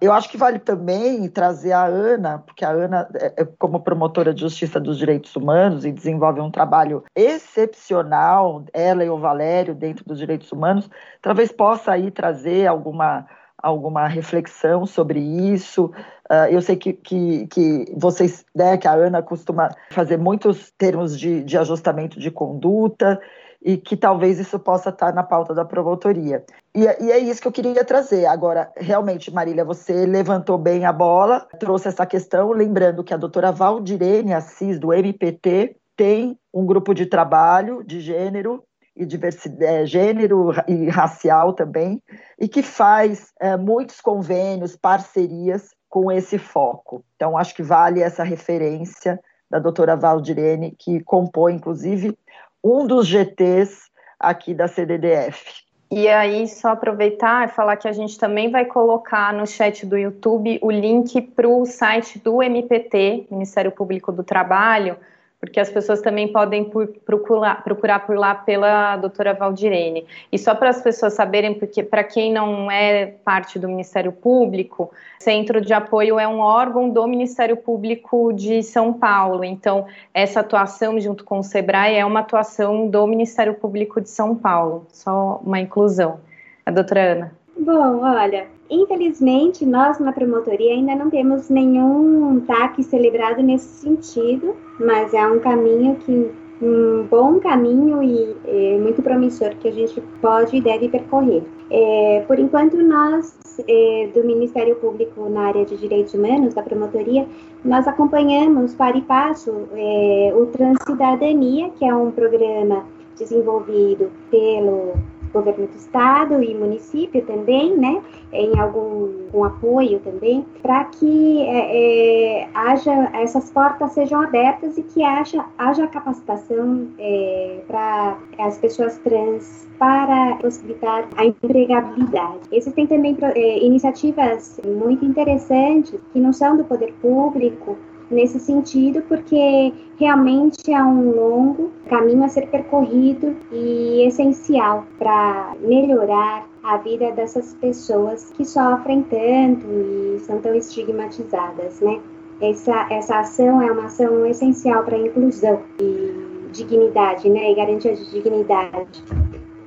eu 0.01 0.13
acho 0.13 0.29
que 0.29 0.37
vale 0.37 0.59
também 0.59 1.29
trazer 1.29 1.73
a 1.73 1.85
Ana, 1.85 2.39
porque 2.39 2.65
a 2.65 2.71
Ana, 2.71 3.09
é, 3.15 3.43
é, 3.43 3.45
como 3.59 3.81
promotora 3.81 4.33
de 4.33 4.41
justiça 4.41 4.81
dos 4.81 4.99
direitos 4.99 5.35
humanos, 5.35 5.85
e 5.85 5.93
desenvolve 5.93 6.41
um 6.41 6.51
trabalho 6.51 7.05
excepcional, 7.15 8.65
ela 8.73 9.05
e 9.05 9.11
o 9.11 9.19
Valério, 9.19 9.75
dentro 9.75 10.05
dos 10.05 10.19
direitos 10.19 10.51
humanos, 10.53 10.89
talvez 11.21 11.53
possa 11.53 11.93
aí 11.93 12.11
trazer 12.11 12.67
alguma, 12.67 13.27
alguma 13.59 14.07
reflexão 14.07 14.87
sobre 14.87 15.21
isso. 15.21 15.87
Uh, 16.31 16.51
eu 16.51 16.61
sei 16.61 16.77
que, 16.77 16.93
que, 16.93 17.47
que 17.47 17.85
vocês, 17.97 18.45
né, 18.55 18.77
que 18.77 18.89
a 18.89 18.93
Ana 18.93 19.23
costuma 19.23 19.71
fazer 19.91 20.17
muitos 20.17 20.71
termos 20.77 21.19
de, 21.19 21.43
de 21.43 21.57
ajustamento 21.57 22.19
de 22.19 22.31
conduta, 22.31 23.21
e 23.67 23.77
que 23.77 23.97
talvez 23.97 24.39
isso 24.39 24.61
possa 24.61 24.91
estar 24.91 25.13
na 25.13 25.25
pauta 25.25 25.53
da 25.53 25.65
promotoria. 25.65 26.45
E, 26.73 26.87
é, 26.87 27.03
e, 27.03 27.11
é 27.11 27.19
isso 27.19 27.43
que 27.43 27.49
eu 27.49 27.53
queria 27.53 27.85
trazer. 27.85 28.25
Agora, 28.27 28.71
realmente, 28.77 29.33
Marília, 29.33 29.65
você 29.65 30.07
levantou 30.07 30.57
bem 30.57 30.85
a 30.85 30.93
bola, 30.93 31.49
trouxe 31.59 31.89
essa 31.89 32.07
questão, 32.07 32.53
lembrando 32.53 33.03
que 33.03 33.13
a 33.13 33.17
doutora 33.17 33.51
Valdirene 33.51 34.33
Assis, 34.33 34.79
do 34.79 34.93
MPT, 34.93 35.77
tem 35.97 36.39
um 36.55 36.65
grupo 36.65 36.95
de 36.95 37.07
trabalho 37.07 37.83
de 37.83 38.01
gênero 38.01 38.63
e 38.97 39.05
diversidade, 39.05 39.65
é, 39.65 39.85
gênero 39.87 40.53
e 40.67 40.89
racial 40.89 41.53
também, 41.53 42.03
e 42.39 42.49
que 42.49 42.63
faz 42.63 43.33
é, 43.41 43.57
muitos 43.57 44.01
convênios, 44.01 44.75
parcerias 44.75 45.71
com 45.89 46.11
esse 46.11 46.39
foco. 46.39 47.05
Então, 47.15 47.37
acho 47.37 47.55
que 47.55 47.63
vale 47.63 48.01
essa 48.01 48.25
referência 48.25 49.21
da 49.51 49.59
doutora 49.59 49.95
Valdirene, 49.95 50.75
que 50.77 51.01
compõe, 51.05 51.55
inclusive, 51.55 52.17
um 52.63 52.87
dos 52.87 53.07
GTs 53.07 53.91
aqui 54.19 54.55
da 54.55 54.67
CDDF. 54.67 55.67
E 55.89 56.09
aí, 56.09 56.49
só 56.49 56.71
aproveitar 56.71 57.47
e 57.47 57.53
falar 57.53 57.77
que 57.77 57.87
a 57.87 57.93
gente 57.93 58.19
também 58.19 58.51
vai 58.51 58.65
colocar 58.65 59.33
no 59.33 59.47
chat 59.47 59.87
do 59.87 59.97
YouTube 59.97 60.59
o 60.61 60.71
link 60.71 61.21
para 61.21 61.49
o 61.49 61.65
site 61.65 62.19
do 62.19 62.43
MPT, 62.43 63.29
Ministério 63.31 63.71
Público 63.71 64.11
do 64.11 64.25
Trabalho, 64.25 64.97
porque 65.41 65.61
as 65.61 65.71
pessoas 65.71 66.01
também 66.01 66.33
podem 66.33 66.71
procurar, 67.05 67.63
procurar 67.63 68.07
por 68.07 68.17
lá 68.17 68.35
pela 68.35 68.97
doutora 68.97 69.35
Valdirene. 69.35 70.07
E 70.33 70.39
só 70.39 70.55
para 70.55 70.71
as 70.71 70.81
pessoas 70.81 71.13
saberem, 71.13 71.55
porque 71.55 71.83
para 71.83 72.03
quem 72.03 72.33
não 72.33 72.71
é 72.71 73.07
parte 73.25 73.59
do 73.59 73.69
Ministério 73.69 74.13
Público, 74.13 74.91
Centro 75.19 75.61
de 75.61 75.73
Apoio 75.73 76.19
é 76.19 76.27
um 76.27 76.41
órgão 76.41 76.89
do 76.89 77.07
Ministério 77.07 77.57
Público 77.57 78.33
de 78.33 78.63
São 78.63 78.93
Paulo. 78.93 79.45
Então, 79.45 79.87
essa 80.15 80.41
atuação 80.41 80.99
junto 80.99 81.23
com 81.23 81.39
o 81.39 81.43
SEBRAE 81.43 81.97
é 81.97 82.05
uma 82.05 82.21
atuação 82.21 82.89
do 82.89 83.07
Ministério 83.07 83.55
Público 83.55 84.01
de 84.01 84.09
São 84.09 84.35
Paulo. 84.35 84.87
Só 84.91 85.41
uma 85.45 85.61
inclusão. 85.61 86.21
A 86.65 86.71
doutora 86.71 87.13
Ana. 87.13 87.46
Bom, 87.59 88.01
olha, 88.03 88.49
Infelizmente, 88.69 89.65
nós 89.65 89.99
na 90.01 90.13
promotoria 90.13 90.73
ainda 90.73 90.95
não 90.97 91.09
temos 91.09 91.49
nenhum 91.49 92.41
TAC 92.41 92.83
celebrado 92.83 93.41
nesse 93.43 93.69
sentido, 93.81 94.57
mas 94.81 95.15
é 95.15 95.25
um 95.27 95.39
caminho 95.39 95.97
que 95.97 96.33
um 96.61 97.07
bom 97.09 97.39
caminho 97.39 98.03
e 98.03 98.35
é, 98.47 98.79
muito 98.79 99.03
promissor 99.03 99.51
que 99.57 99.69
a 99.69 99.71
gente 99.71 100.01
pode 100.21 100.57
e 100.57 100.61
deve 100.61 100.89
percorrer. 100.89 101.43
É, 101.71 102.25
por 102.27 102.39
enquanto, 102.39 102.77
nós 102.79 103.39
é, 103.69 104.09
do 104.13 104.25
Ministério 104.25 104.75
Público 104.77 105.29
na 105.29 105.49
área 105.49 105.65
de 105.65 105.77
Direitos 105.77 106.15
Humanos, 106.15 106.55
da 106.55 106.63
promotoria, 106.63 107.27
nós 107.65 107.87
acompanhamos 107.87 108.75
para 108.75 108.97
e 108.97 109.03
passo 109.03 109.69
é, 109.75 110.33
o 110.35 110.47
Transcidadania, 110.47 111.71
que 111.71 111.85
é 111.85 111.95
um 111.95 112.11
programa 112.11 112.85
desenvolvido 113.19 114.11
pelo 114.31 114.95
governo 115.37 115.67
do 115.67 115.77
estado 115.77 116.43
e 116.43 116.55
município 116.55 117.25
também, 117.25 117.77
né, 117.77 118.03
em 118.33 118.59
algum 118.59 119.27
um 119.33 119.45
apoio 119.45 120.01
também, 120.01 120.45
para 120.63 120.85
que 120.85 121.43
é, 121.43 122.43
é, 122.43 122.49
haja 122.55 123.11
essas 123.15 123.51
portas 123.51 123.93
sejam 123.93 124.23
abertas 124.23 124.79
e 124.79 124.83
que 124.83 125.03
haja, 125.03 125.45
haja 125.59 125.87
capacitação 125.87 126.89
é, 126.99 127.61
para 127.67 128.17
as 128.39 128.59
pessoas 128.59 128.99
trans 128.99 129.67
para 129.79 130.37
possibilitar 130.37 131.07
a 131.17 131.25
empregabilidade. 131.25 132.41
Existem 132.51 132.87
também 132.87 133.17
é, 133.21 133.59
iniciativas 133.59 134.61
muito 134.67 135.05
interessantes 135.05 136.01
que 136.13 136.19
não 136.19 136.33
são 136.33 136.57
do 136.57 136.65
poder 136.65 136.93
público, 137.01 137.77
nesse 138.11 138.39
sentido, 138.39 139.03
porque 139.03 139.73
realmente 139.99 140.73
é 140.73 140.83
um 140.83 141.11
longo 141.11 141.73
caminho 141.89 142.25
a 142.25 142.29
ser 142.29 142.49
percorrido 142.49 143.37
e 143.51 144.07
essencial 144.07 144.87
para 144.99 145.55
melhorar 145.61 146.47
a 146.63 146.77
vida 146.79 147.13
dessas 147.13 147.55
pessoas 147.55 148.31
que 148.37 148.45
sofrem 148.45 149.03
tanto 149.05 149.67
e 149.67 150.19
são 150.21 150.41
tão 150.41 150.55
estigmatizadas, 150.55 151.81
né? 151.81 152.01
Essa, 152.41 152.87
essa 152.91 153.21
ação 153.21 153.63
é 153.63 153.73
uma 153.73 153.87
ação 153.87 154.27
essencial 154.27 154.85
para 154.85 154.97
a 154.97 155.01
inclusão 155.01 155.63
e 155.81 156.51
dignidade, 156.53 157.29
né? 157.29 157.53
E 157.53 157.55
garantia 157.55 157.95
de 157.95 158.11
dignidade 158.11 159.03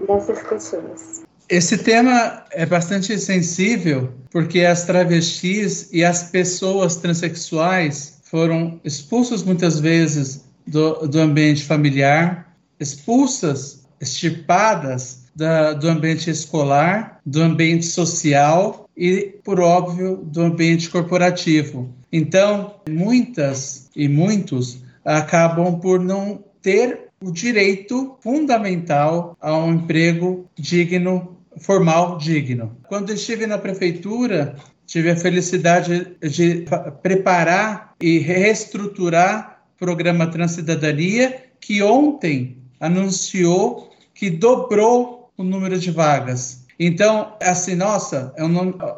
dessas 0.05 0.41
pessoas. 0.43 1.23
Esse 1.49 1.79
tema 1.79 2.43
é 2.51 2.63
bastante 2.63 3.17
sensível 3.17 4.09
porque 4.29 4.61
as 4.61 4.85
travestis 4.85 5.91
e 5.91 6.03
as 6.03 6.29
pessoas 6.29 6.97
transexuais 6.97 8.18
foram 8.30 8.80
expulsos 8.84 9.43
muitas 9.43 9.80
vezes 9.80 10.45
do, 10.65 11.07
do 11.07 11.19
ambiente 11.19 11.64
familiar, 11.64 12.56
expulsas, 12.80 13.88
extirpadas 13.99 15.23
da, 15.35 15.73
do 15.73 15.88
ambiente 15.89 16.30
escolar, 16.30 17.19
do 17.26 17.41
ambiente 17.41 17.85
social 17.85 18.88
e, 18.95 19.34
por 19.43 19.60
óbvio, 19.60 20.18
do 20.18 20.41
ambiente 20.41 20.89
corporativo. 20.89 21.89
Então, 22.11 22.76
muitas 22.88 23.89
e 23.95 24.07
muitos 24.07 24.84
acabam 25.03 25.80
por 25.80 25.99
não 25.99 26.43
ter 26.61 27.07
o 27.22 27.31
direito 27.31 28.15
fundamental 28.22 29.35
a 29.41 29.57
um 29.57 29.73
emprego 29.73 30.45
digno, 30.56 31.38
formal 31.57 32.18
digno. 32.18 32.77
Quando 32.88 33.11
estive 33.11 33.47
na 33.47 33.57
prefeitura, 33.57 34.56
tive 34.89 35.11
a 35.11 35.15
felicidade 35.15 36.17
de 36.19 36.65
preparar 37.03 37.93
e 38.01 38.17
reestruturar 38.17 39.61
o 39.75 39.77
programa 39.77 40.25
Transcidadania, 40.25 41.43
que 41.61 41.83
ontem 41.83 42.57
anunciou 42.79 43.91
que 44.15 44.31
dobrou 44.31 45.29
o 45.37 45.43
número 45.43 45.77
de 45.77 45.91
vagas. 45.91 46.65
Então, 46.79 47.35
assim, 47.39 47.75
nossa, 47.75 48.33
é 48.35 48.43
o 48.43 48.47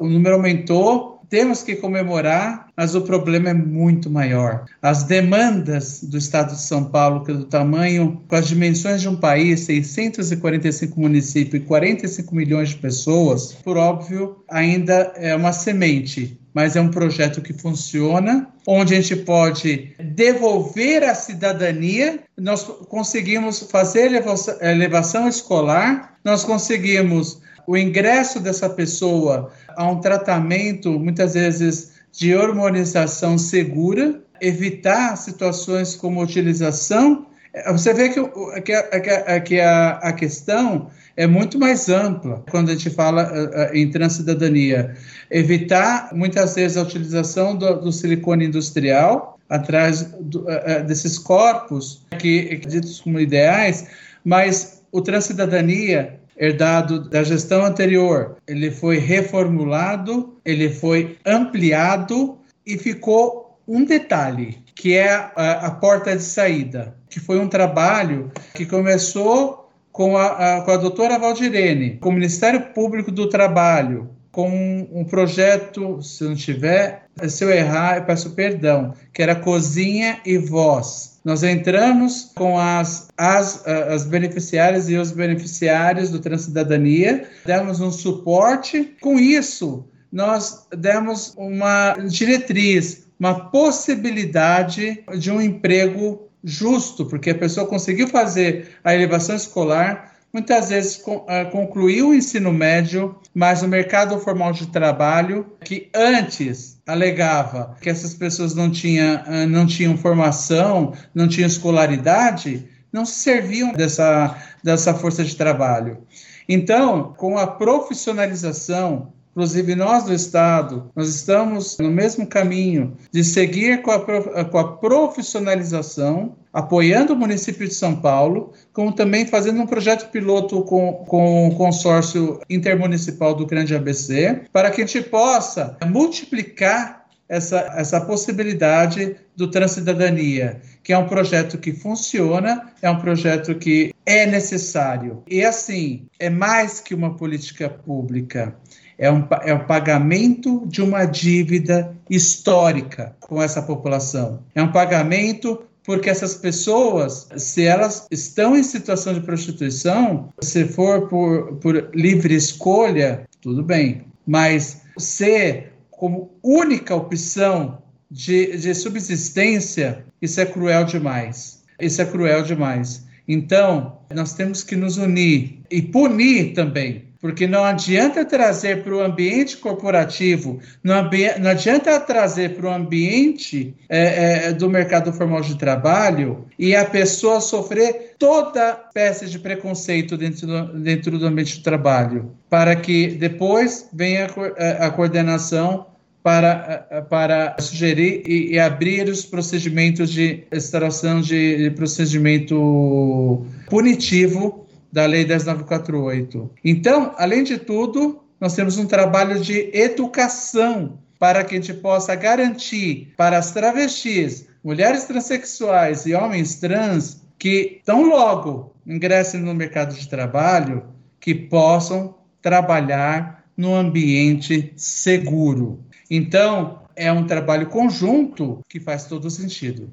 número 0.07 0.35
aumentou, 0.35 1.20
temos 1.32 1.64
que 1.64 1.78
comemorar, 1.78 2.68
mas 2.76 2.94
o 2.94 3.02
problema 3.02 3.49
é 3.49 3.53
muito 3.53 4.10
maior. 4.10 4.66
As 4.82 5.03
demandas 5.03 6.03
do 6.03 6.18
Estado 6.18 6.53
de 6.53 6.62
São 6.62 6.84
Paulo, 6.84 7.24
que 7.24 7.32
é 7.32 7.34
do 7.34 7.45
tamanho, 7.45 8.22
com 8.28 8.36
as 8.36 8.49
dimensões 8.49 9.02
de 9.02 9.08
um 9.08 9.16
país, 9.16 9.62
645 9.62 10.99
municípios 10.99 11.64
e 11.64 11.66
45 11.66 12.36
milhões 12.36 12.70
de 12.70 12.76
pessoas, 12.76 13.53
por 13.64 13.78
óbvio, 13.78 14.44
ainda 14.49 15.14
é 15.16 15.34
uma 15.34 15.53
semente 15.53 16.38
mas 16.53 16.76
é 16.76 16.82
um 16.82 16.91
projeto 16.91 17.41
que 17.41 17.53
funciona, 17.53 18.45
onde 18.68 18.94
a 18.94 18.99
gente 18.99 19.16
pode 19.24 19.95
devolver 19.98 21.02
a 21.02 21.16
cidadania, 21.16 22.20
nós 22.38 22.62
conseguimos 22.90 23.62
fazer 23.72 24.12
elevação, 24.60 25.30
escolar, 25.30 26.18
nós 26.26 26.44
conseguimos 26.44 27.41
o 27.66 27.78
ingresso 27.78 28.40
dessa 28.40 28.70
pessoa 28.70 29.52
a 29.76 29.89
um 29.89 29.99
tratamento, 29.99 30.99
muitas 30.99 31.34
vezes, 31.34 31.93
de 32.11 32.35
hormonização 32.35 33.38
segura, 33.38 34.22
evitar 34.39 35.15
situações 35.15 35.95
como 35.95 36.22
utilização. 36.22 37.26
Você 37.68 37.93
vê 37.93 38.10
que, 38.10 38.22
que, 38.61 39.41
que 39.41 39.60
a, 39.60 39.89
a 39.98 40.14
questão 40.14 40.89
é 41.18 41.27
muito 41.27 41.60
mais 41.60 41.89
ampla 41.89 42.43
quando 42.49 42.69
a 42.69 42.73
gente 42.73 42.89
fala 42.89 43.31
uh, 43.31 43.76
em 43.76 43.89
transcidadania. 43.91 44.95
Evitar, 45.30 46.10
muitas 46.14 46.56
vezes, 46.56 46.77
a 46.77 46.84
utilização 46.84 47.56
do, 47.56 47.80
do 47.81 47.91
silicone 47.91 48.45
industrial 48.45 49.38
atrás 49.49 50.03
do, 50.19 50.43
uh, 50.43 50.84
desses 50.88 51.18
corpos 51.18 52.06
que, 52.18 52.57
que 52.57 52.68
ditos 52.68 53.02
como 53.02 53.19
ideais, 53.19 53.88
mas 54.23 54.81
o 54.91 55.02
transcidadania 55.02 56.20
herdado 56.41 57.07
da 57.07 57.23
gestão 57.23 57.63
anterior. 57.63 58.35
Ele 58.47 58.72
foi 58.72 58.97
reformulado, 58.97 60.35
ele 60.43 60.72
foi 60.72 61.15
ampliado 61.23 62.39
e 62.65 62.80
ficou 62.80 63.59
um 63.68 63.85
detalhe, 63.85 64.57
que 64.73 64.97
é 64.97 65.13
a, 65.13 65.68
a 65.68 65.72
porta 65.72 66.18
de 66.18 66.23
saída, 66.23 66.95
que 67.07 67.19
foi 67.19 67.39
um 67.39 67.47
trabalho 67.47 68.31
que 68.55 68.65
começou 68.65 69.69
com 69.91 70.18
a, 70.18 70.57
a, 70.57 70.61
com 70.61 70.72
a 70.72 70.77
doutora 70.77 71.19
Valdirene, 71.19 71.97
com 71.97 72.09
o 72.09 72.13
Ministério 72.13 72.73
Público 72.73 73.11
do 73.11 73.30
Trabalho, 73.30 74.09
com 74.31 74.49
um, 74.91 75.03
projeto, 75.03 76.01
se 76.01 76.23
não 76.23 76.34
tiver, 76.34 77.03
se 77.27 77.43
eu 77.43 77.51
errar, 77.51 77.97
eu 77.97 78.05
peço 78.05 78.31
perdão, 78.31 78.93
que 79.13 79.22
era 79.22 79.35
Cozinha 79.35 80.19
e 80.26 80.38
Voz 80.38 81.11
nós 81.23 81.43
entramos 81.43 82.31
com 82.35 82.57
as, 82.57 83.10
as, 83.15 83.65
as 83.68 84.06
beneficiárias 84.06 84.89
e 84.89 84.98
os 84.98 85.11
beneficiários 85.11 86.10
do 86.10 86.19
Transcidadania, 86.19 87.30
demos 87.45 87.80
um 87.80 87.91
suporte. 87.91 88.95
Com 88.99 89.19
isso, 89.19 89.85
nós 90.11 90.68
demos 90.76 91.34
uma 91.38 91.93
diretriz, 91.93 93.07
uma 93.19 93.52
possibilidade 93.52 95.03
de 95.18 95.31
um 95.31 95.39
emprego 95.39 96.27
justo, 96.43 97.06
porque 97.06 97.30
a 97.30 97.35
pessoa 97.35 97.68
conseguiu 97.68 98.07
fazer 98.07 98.69
a 98.84 98.95
elevação 98.95 99.35
escolar, 99.35 100.15
muitas 100.34 100.69
vezes 100.69 101.03
ah, 101.27 101.45
concluiu 101.45 102.10
o 102.10 102.15
ensino 102.15 102.52
médio, 102.52 103.15
mas 103.34 103.61
o 103.61 103.68
mercado 103.68 104.18
formal 104.19 104.52
de 104.53 104.68
trabalho, 104.68 105.45
que 105.64 105.89
antes 105.93 106.70
alegava 106.91 107.76
que 107.81 107.89
essas 107.89 108.13
pessoas 108.13 108.53
não, 108.53 108.69
tinha, 108.69 109.23
ah, 109.26 109.45
não 109.45 109.65
tinham 109.65 109.97
formação, 109.97 110.93
não 111.13 111.27
tinham 111.27 111.47
escolaridade, 111.47 112.68
não 112.91 113.05
se 113.05 113.19
serviam 113.19 113.72
dessa, 113.73 114.35
dessa 114.63 114.93
força 114.93 115.23
de 115.23 115.35
trabalho. 115.35 116.05
Então, 116.47 117.13
com 117.18 117.38
a 117.38 117.47
profissionalização 117.47 119.13
Inclusive, 119.32 119.76
nós 119.76 120.03
do 120.03 120.14
Estado, 120.14 120.91
nós 120.95 121.08
estamos 121.08 121.78
no 121.78 121.90
mesmo 121.90 122.28
caminho 122.28 122.98
de 123.12 123.24
seguir 123.24 123.82
com 123.82 123.91
a, 123.91 124.45
com 124.45 124.58
a 124.58 124.78
profissionalização, 124.78 126.36
apoiando 126.52 127.14
o 127.14 127.16
município 127.16 127.66
de 127.66 127.74
São 127.74 127.95
Paulo, 127.95 128.52
como 128.74 128.91
também 128.91 129.26
fazendo 129.26 129.62
um 129.62 129.66
projeto 129.66 130.12
piloto 130.12 130.62
com, 130.64 131.06
com 131.08 131.48
o 131.48 131.56
consórcio 131.56 132.41
intermunicipal 132.49 133.34
do 133.34 133.45
Grande 133.45 133.74
ABC, 133.74 134.41
para 134.52 134.70
que 134.70 134.82
a 134.82 134.86
gente 134.86 135.08
possa 135.08 135.78
multiplicar 135.86 137.02
essa, 137.32 137.60
essa 137.78 138.02
possibilidade 138.02 139.16
do 139.38 139.49
Transcidadania, 139.49 140.60
que 140.84 140.91
é 140.91 140.98
um 140.98 141.08
projeto 141.08 141.58
que 141.58 141.72
funciona, 141.72 142.74
é 142.82 142.90
um 142.90 142.99
projeto 142.99 143.56
que 143.56 143.94
é 144.06 144.26
necessário. 144.26 145.24
E 145.26 145.41
assim, 145.41 146.08
é 146.20 146.30
mais 146.30 146.82
que 146.82 146.94
uma 146.94 147.16
política 147.16 147.70
pública 147.70 148.53
é, 149.02 149.11
um, 149.11 149.26
é 149.41 149.52
o 149.52 149.65
pagamento 149.65 150.64
de 150.68 150.80
uma 150.80 151.06
dívida 151.06 151.91
histórica 152.07 153.15
com 153.19 153.41
essa 153.41 153.60
população. 153.60 154.44
É 154.53 154.61
um 154.61 154.72
pagamento 154.72 155.64
porque 155.84 156.07
essas 156.07 156.36
pessoas, 156.36 157.28
se 157.36 157.64
elas 157.64 158.06
estão 158.11 158.56
em 158.56 158.61
situação 158.61 159.15
de 159.15 159.22
prostituição, 159.22 160.30
se 160.40 160.65
for 160.65 161.07
por, 161.07 161.56
por 161.56 161.90
livre 161.95 162.36
escolha, 162.36 163.28
tudo 163.41 163.64
bem. 163.64 164.06
Mas 164.28 164.84
ser 164.99 165.73
como 165.90 166.30
única 166.44 166.95
opção 166.95 167.80
de, 168.10 168.56
de 168.56 168.76
subsistência, 168.76 170.06
isso 170.22 170.40
é 170.40 170.45
cruel 170.45 170.84
demais. 170.84 171.64
Isso 171.80 172.03
é 172.03 172.06
cruel 172.06 172.44
demais. 172.44 173.03
Então, 173.28 173.98
nós 174.14 174.36
temos 174.36 174.64
que 174.64 174.76
nos 174.76 174.98
unir 174.98 175.60
e 175.72 175.82
punir 175.82 176.53
também 176.53 177.11
porque 177.22 177.45
não 177.45 177.64
adianta 177.64 178.26
trazer 178.26 178.84
para 178.84 178.95
o 178.95 178.99
ambiente 178.99 179.56
corporativo, 179.57 180.60
não, 180.84 181.07
não 181.39 181.49
adianta 181.52 181.99
trazer 181.99 182.56
para 182.56 182.68
o 182.68 182.73
ambiente 182.73 183.76
é, 183.88 184.48
é, 184.48 184.53
do 184.53 184.68
mercado 184.68 185.14
formal 185.14 185.41
de 185.41 185.56
trabalho 185.56 186.45
e 186.57 186.76
a 186.76 186.84
pessoa 186.84 187.39
sofrer 187.39 188.15
toda 188.18 188.85
espécie 188.88 189.30
de 189.30 189.38
preconceito 189.38 190.18
dentro 190.18 190.48
do, 190.48 190.80
dentro 190.80 191.19
do 191.19 191.27
ambiente 191.27 191.57
de 191.57 191.64
trabalho, 191.64 192.31
para 192.49 192.76
que 192.76 193.07
depois 193.07 193.88
venha 193.93 194.27
a, 194.57 194.88
a 194.88 194.89
coordenação 194.89 195.85
para, 196.23 197.06
para 197.10 197.56
sugerir 197.60 198.23
e, 198.27 198.53
e, 198.53 198.60
abrir 198.60 199.07
os 199.10 199.26
procedimentos 199.26 200.11
de 200.11 200.43
extração 200.52 201.19
de, 201.19 201.57
de 201.57 201.72
procedimento 201.72 203.45
punitivo 203.68 204.61
da 204.91 205.05
Lei 205.05 205.26
10948. 205.26 206.51
Então, 206.63 207.13
além 207.18 207.43
de 207.43 207.57
tudo, 207.57 208.22
nós 208.39 208.55
temos 208.55 208.77
um 208.77 208.85
trabalho 208.85 209.39
de 209.39 209.69
educação 209.73 210.99
para 211.19 211.43
que 211.43 211.55
a 211.55 211.61
gente 211.61 211.73
possa 211.76 212.15
garantir 212.15 213.13
para 213.15 213.38
as 213.38 213.51
travestis, 213.51 214.47
mulheres 214.63 215.05
transexuais 215.05 216.05
e 216.05 216.13
homens 216.13 216.55
trans 216.55 217.22
que 217.38 217.80
tão 217.85 218.03
logo 218.03 218.73
ingressem 218.85 219.39
no 219.41 219.53
mercado 219.53 219.95
de 219.95 220.07
trabalho, 220.07 220.84
que 221.19 221.35
possam 221.35 222.15
trabalhar 222.41 223.45
no 223.55 223.76
ambiente 223.76 224.73
seguro. 224.76 225.80
Então, 226.09 226.81
é 226.95 227.11
um 227.11 227.26
trabalho 227.26 227.68
conjunto 227.68 228.59
que 228.68 228.80
faz 228.80 229.05
todo 229.05 229.30
sentido. 229.30 229.89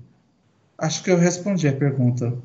Acho 0.76 1.02
que 1.02 1.10
eu 1.10 1.18
respondi 1.18 1.68
a 1.68 1.72
pergunta. 1.72 2.36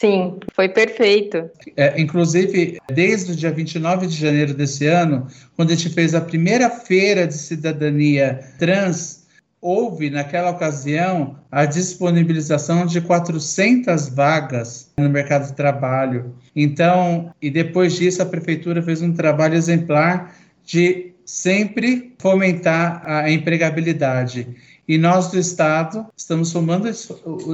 Sim, 0.00 0.38
foi 0.54 0.66
perfeito. 0.66 1.50
É, 1.76 2.00
inclusive, 2.00 2.78
desde 2.90 3.32
o 3.32 3.36
dia 3.36 3.50
29 3.50 4.06
de 4.06 4.16
janeiro 4.16 4.54
desse 4.54 4.86
ano, 4.86 5.26
quando 5.54 5.72
a 5.72 5.74
gente 5.74 5.90
fez 5.90 6.14
a 6.14 6.22
primeira 6.22 6.70
feira 6.70 7.26
de 7.26 7.34
cidadania 7.34 8.40
trans, 8.58 9.26
houve, 9.60 10.08
naquela 10.08 10.52
ocasião, 10.52 11.36
a 11.52 11.66
disponibilização 11.66 12.86
de 12.86 13.02
400 13.02 14.08
vagas 14.08 14.90
no 14.98 15.10
mercado 15.10 15.48
de 15.48 15.52
trabalho. 15.52 16.34
Então, 16.56 17.30
e 17.42 17.50
depois 17.50 17.92
disso, 17.92 18.22
a 18.22 18.26
prefeitura 18.26 18.82
fez 18.82 19.02
um 19.02 19.12
trabalho 19.12 19.54
exemplar 19.54 20.34
de 20.64 21.12
sempre 21.26 22.14
fomentar 22.18 23.02
a 23.04 23.30
empregabilidade. 23.30 24.48
E 24.90 24.98
nós 24.98 25.28
do 25.28 25.38
Estado 25.38 26.04
estamos 26.16 26.48
somando 26.48 26.88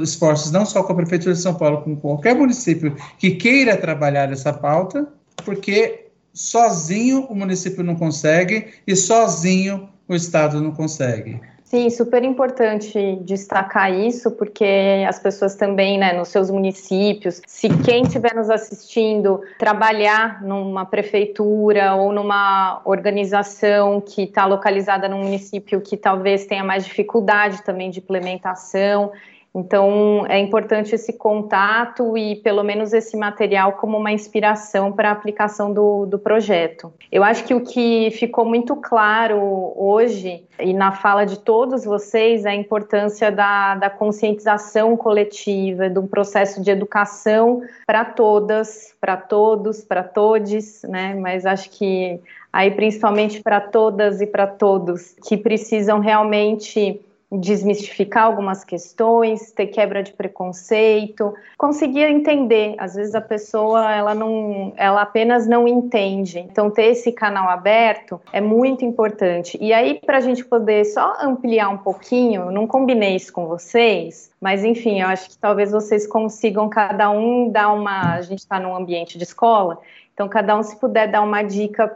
esforços 0.03 0.51
não 0.51 0.65
só 0.65 0.83
com 0.83 0.95
a 0.95 0.97
Prefeitura 0.97 1.35
de 1.35 1.41
São 1.43 1.55
Paulo, 1.55 1.83
com 1.83 1.95
qualquer 1.95 2.35
município 2.35 2.97
que 3.19 3.33
queira 3.33 3.77
trabalhar 3.77 4.33
essa 4.33 4.55
pauta, 4.55 5.07
porque 5.45 6.07
sozinho 6.33 7.27
o 7.27 7.35
município 7.35 7.85
não 7.85 7.95
consegue 7.95 8.69
e 8.87 8.97
sozinho 8.97 9.87
o 10.09 10.15
Estado 10.15 10.63
não 10.63 10.73
consegue. 10.73 11.39
Sim, 11.67 11.91
super 11.91 12.23
importante 12.23 13.17
destacar 13.23 13.93
isso, 13.93 14.31
porque 14.31 15.05
as 15.09 15.19
pessoas 15.19 15.57
também, 15.57 15.99
né, 15.99 16.13
nos 16.13 16.29
seus 16.29 16.49
municípios, 16.49 17.43
se 17.45 17.69
quem 17.85 18.05
estiver 18.05 18.37
nos 18.37 18.49
assistindo 18.49 19.41
trabalhar 19.59 20.45
numa 20.45 20.85
prefeitura 20.85 21.93
ou 21.97 22.13
numa 22.13 22.81
organização 22.85 24.01
que 24.01 24.23
está 24.23 24.47
localizada 24.47 25.09
num 25.09 25.25
município 25.25 25.81
que 25.81 25.97
talvez 25.97 26.47
tenha 26.47 26.63
mais 26.63 26.85
dificuldade 26.85 27.61
também 27.65 27.91
de 27.91 27.99
implementação, 27.99 29.11
então, 29.59 30.27
é 30.29 30.39
importante 30.39 30.95
esse 30.95 31.15
contato 31.15 32.15
e, 32.19 32.37
pelo 32.37 32.63
menos, 32.63 32.93
esse 32.93 33.17
material 33.17 33.73
como 33.73 33.97
uma 33.97 34.13
inspiração 34.13 34.93
para 34.93 35.09
a 35.09 35.13
aplicação 35.13 35.73
do, 35.73 36.05
do 36.05 36.19
projeto. 36.19 36.93
Eu 37.11 37.25
acho 37.25 37.43
que 37.43 37.55
o 37.55 37.63
que 37.63 38.11
ficou 38.11 38.45
muito 38.45 38.77
claro 38.77 39.73
hoje, 39.75 40.45
e 40.61 40.75
na 40.75 40.93
fala 40.93 41.25
de 41.25 41.39
todos 41.39 41.87
vocês, 41.87 42.45
é 42.45 42.51
a 42.51 42.55
importância 42.55 43.33
da, 43.33 43.77
da 43.77 43.89
conscientização 43.89 44.95
coletiva, 44.95 45.89
de 45.89 45.99
um 45.99 46.07
processo 46.07 46.63
de 46.63 46.71
educação 46.71 47.63
para 47.87 48.05
todas, 48.05 48.95
para 49.01 49.17
todos, 49.17 49.81
para 49.81 50.03
todes, 50.03 50.83
né? 50.83 51.15
Mas 51.15 51.47
acho 51.47 51.71
que 51.71 52.21
aí, 52.53 52.71
principalmente 52.73 53.43
para 53.43 53.63
todas 53.63 54.21
e 54.21 54.27
para 54.27 54.47
todos, 54.47 55.15
que 55.27 55.35
precisam 55.35 55.99
realmente 55.99 57.01
desmistificar 57.31 58.25
algumas 58.25 58.65
questões, 58.65 59.51
ter 59.51 59.67
quebra 59.67 60.03
de 60.03 60.13
preconceito, 60.13 61.35
conseguir 61.59 62.05
entender. 62.05 62.75
Às 62.79 62.95
vezes 62.95 63.15
a 63.15 63.21
pessoa 63.21 63.93
ela 63.93 64.15
não, 64.15 64.73
ela 64.77 65.03
apenas 65.03 65.47
não 65.47 65.67
entende. 65.67 66.39
Então 66.39 66.71
ter 66.71 66.87
esse 66.87 67.11
canal 67.13 67.49
aberto 67.49 68.21
é 68.33 68.41
muito 68.41 68.85
importante. 68.85 69.59
E 69.61 69.73
aí 69.73 70.01
para 70.05 70.19
a 70.19 70.21
gente 70.21 70.45
poder 70.45 70.85
só 70.85 71.17
ampliar 71.21 71.69
um 71.69 71.79
pouquinho, 71.79 72.51
não 72.51 72.67
combinei 72.67 73.17
isso 73.17 73.33
com 73.33 73.47
vocês, 73.47 74.31
mas 74.41 74.65
enfim, 74.65 75.01
eu 75.01 75.09
acho 75.09 75.31
que 75.31 75.39
talvez 75.39 75.73
vocês 75.73 76.07
consigam 76.07 76.69
cada 76.69 77.11
um 77.11 77.51
dar 77.51 77.73
uma. 77.73 78.15
A 78.15 78.23
gente 78.23 78.41
está 78.41 78.61
num 78.61 78.77
ambiente 78.77 79.19
de 79.19 79.25
escola. 79.25 79.81
Então, 80.17 80.29
cada 80.31 80.57
um, 80.57 80.63
se 80.63 80.75
puder 80.77 81.11
dar 81.11 81.21
uma 81.21 81.43
dica 81.43 81.95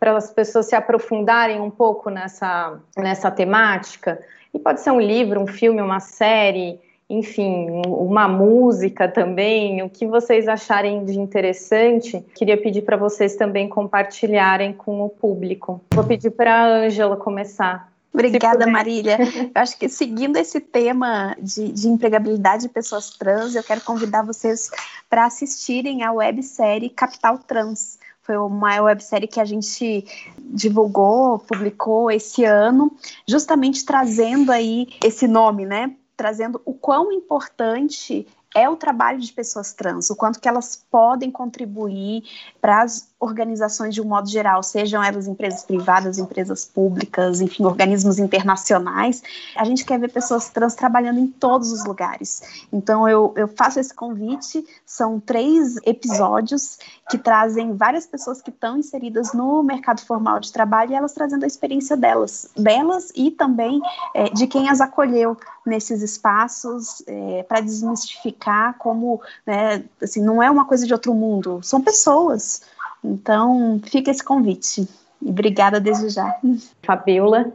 para 0.00 0.16
as 0.16 0.30
pessoas 0.30 0.64
se 0.66 0.74
aprofundarem 0.74 1.60
um 1.60 1.68
pouco 1.68 2.08
nessa, 2.08 2.78
nessa 2.96 3.30
temática, 3.30 4.18
e 4.52 4.58
pode 4.58 4.80
ser 4.80 4.90
um 4.90 5.00
livro, 5.00 5.40
um 5.40 5.46
filme, 5.46 5.80
uma 5.80 6.00
série, 6.00 6.80
enfim, 7.08 7.82
uma 7.86 8.28
música 8.28 9.08
também, 9.08 9.82
o 9.82 9.88
que 9.88 10.06
vocês 10.06 10.46
acharem 10.46 11.04
de 11.04 11.18
interessante. 11.18 12.22
Queria 12.34 12.56
pedir 12.56 12.82
para 12.82 12.96
vocês 12.96 13.34
também 13.34 13.68
compartilharem 13.68 14.72
com 14.72 15.02
o 15.02 15.08
público. 15.08 15.80
Vou 15.94 16.04
pedir 16.04 16.30
para 16.30 16.54
a 16.54 16.66
Ângela 16.66 17.16
começar. 17.16 17.90
Obrigada, 18.12 18.66
Marília. 18.66 19.18
Eu 19.54 19.62
acho 19.62 19.78
que 19.78 19.88
seguindo 19.88 20.36
esse 20.36 20.60
tema 20.60 21.36
de, 21.40 21.70
de, 21.72 21.88
empregabilidade 21.88 22.62
de 22.62 22.68
pessoas 22.68 23.10
trans, 23.10 23.54
eu 23.54 23.62
quero 23.62 23.80
convidar 23.82 24.22
vocês 24.22 24.70
para 25.08 25.26
assistirem 25.26 26.02
a 26.02 26.10
websérie 26.10 26.88
Capital 26.88 27.38
Trans. 27.38 27.98
Foi 28.28 28.36
uma 28.36 28.78
websérie 28.82 29.26
que 29.26 29.40
a 29.40 29.44
gente 29.46 30.04
divulgou, 30.38 31.38
publicou 31.38 32.10
esse 32.10 32.44
ano, 32.44 32.94
justamente 33.26 33.86
trazendo 33.86 34.52
aí 34.52 34.86
esse 35.02 35.26
nome, 35.26 35.64
né? 35.64 35.96
Trazendo 36.14 36.60
o 36.66 36.74
quão 36.74 37.10
importante 37.10 38.26
é 38.54 38.68
o 38.68 38.76
trabalho 38.76 39.18
de 39.18 39.32
pessoas 39.32 39.72
trans, 39.72 40.10
o 40.10 40.16
quanto 40.16 40.40
que 40.40 40.46
elas 40.46 40.84
podem 40.90 41.30
contribuir 41.30 42.22
para 42.60 42.82
as 42.82 43.10
organizações 43.20 43.94
de 43.94 44.00
um 44.00 44.04
modo 44.04 44.28
geral, 44.28 44.62
sejam 44.62 45.02
elas 45.02 45.26
empresas 45.26 45.64
privadas, 45.64 46.18
empresas 46.18 46.64
públicas, 46.64 47.40
enfim, 47.40 47.64
organismos 47.64 48.18
internacionais. 48.18 49.22
A 49.56 49.64
gente 49.64 49.84
quer 49.84 49.98
ver 49.98 50.12
pessoas 50.12 50.48
trans 50.48 50.74
trabalhando 50.74 51.18
em 51.18 51.26
todos 51.26 51.72
os 51.72 51.84
lugares. 51.84 52.66
Então, 52.72 53.08
eu, 53.08 53.32
eu 53.36 53.48
faço 53.48 53.80
esse 53.80 53.92
convite. 53.92 54.64
São 54.86 55.18
três 55.18 55.76
episódios 55.84 56.78
que 57.10 57.18
trazem 57.18 57.74
várias 57.74 58.06
pessoas 58.06 58.40
que 58.40 58.50
estão 58.50 58.78
inseridas 58.78 59.32
no 59.32 59.62
mercado 59.62 60.00
formal 60.00 60.38
de 60.38 60.52
trabalho 60.52 60.92
e 60.92 60.94
elas 60.94 61.12
trazendo 61.12 61.44
a 61.44 61.46
experiência 61.46 61.96
delas, 61.96 62.50
delas 62.56 63.10
e 63.16 63.30
também 63.30 63.80
é, 64.14 64.28
de 64.30 64.46
quem 64.46 64.68
as 64.68 64.80
acolheu 64.80 65.36
nesses 65.66 66.02
espaços 66.02 67.02
é, 67.06 67.42
para 67.42 67.60
desmistificar 67.60 68.76
como, 68.78 69.20
né, 69.46 69.84
assim, 70.02 70.22
não 70.22 70.42
é 70.42 70.50
uma 70.50 70.64
coisa 70.64 70.86
de 70.86 70.92
outro 70.92 71.12
mundo, 71.14 71.60
são 71.62 71.80
pessoas. 71.80 72.62
Então, 73.04 73.80
fica 73.84 74.10
esse 74.10 74.22
convite. 74.22 74.88
E 75.22 75.30
obrigada 75.30 75.80
desde 75.80 76.08
já. 76.10 76.34
Fabiola? 76.82 77.52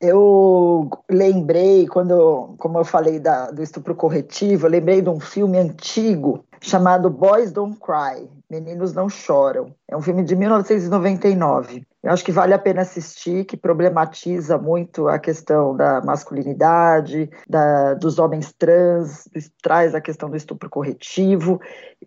Eu 0.00 0.90
lembrei, 1.10 1.86
quando, 1.86 2.54
como 2.58 2.78
eu 2.78 2.84
falei 2.84 3.18
da, 3.18 3.50
do 3.50 3.62
estupro 3.62 3.94
corretivo, 3.94 4.66
eu 4.66 4.70
lembrei 4.70 5.00
de 5.00 5.08
um 5.08 5.18
filme 5.18 5.58
antigo 5.58 6.44
chamado 6.60 7.08
Boys 7.08 7.50
Don't 7.50 7.78
Cry, 7.80 8.28
Meninos 8.50 8.92
Não 8.92 9.08
Choram. 9.08 9.74
É 9.88 9.96
um 9.96 10.02
filme 10.02 10.22
de 10.22 10.36
1999. 10.36 11.86
Eu 12.06 12.12
acho 12.12 12.24
que 12.24 12.30
vale 12.30 12.54
a 12.54 12.58
pena 12.58 12.82
assistir, 12.82 13.44
que 13.44 13.56
problematiza 13.56 14.56
muito 14.56 15.08
a 15.08 15.18
questão 15.18 15.76
da 15.76 16.00
masculinidade, 16.02 17.28
da, 17.48 17.94
dos 17.94 18.20
homens 18.20 18.54
trans, 18.56 19.28
traz 19.60 19.92
a 19.92 20.00
questão 20.00 20.30
do 20.30 20.36
estupro 20.36 20.70
corretivo, 20.70 21.60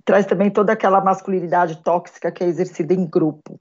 traz 0.05 0.25
também 0.25 0.49
toda 0.49 0.71
aquela 0.71 1.03
masculinidade 1.03 1.83
tóxica 1.83 2.31
que 2.31 2.41
é 2.41 2.47
exercida 2.47 2.93
em 2.93 3.05
grupo. 3.05 3.59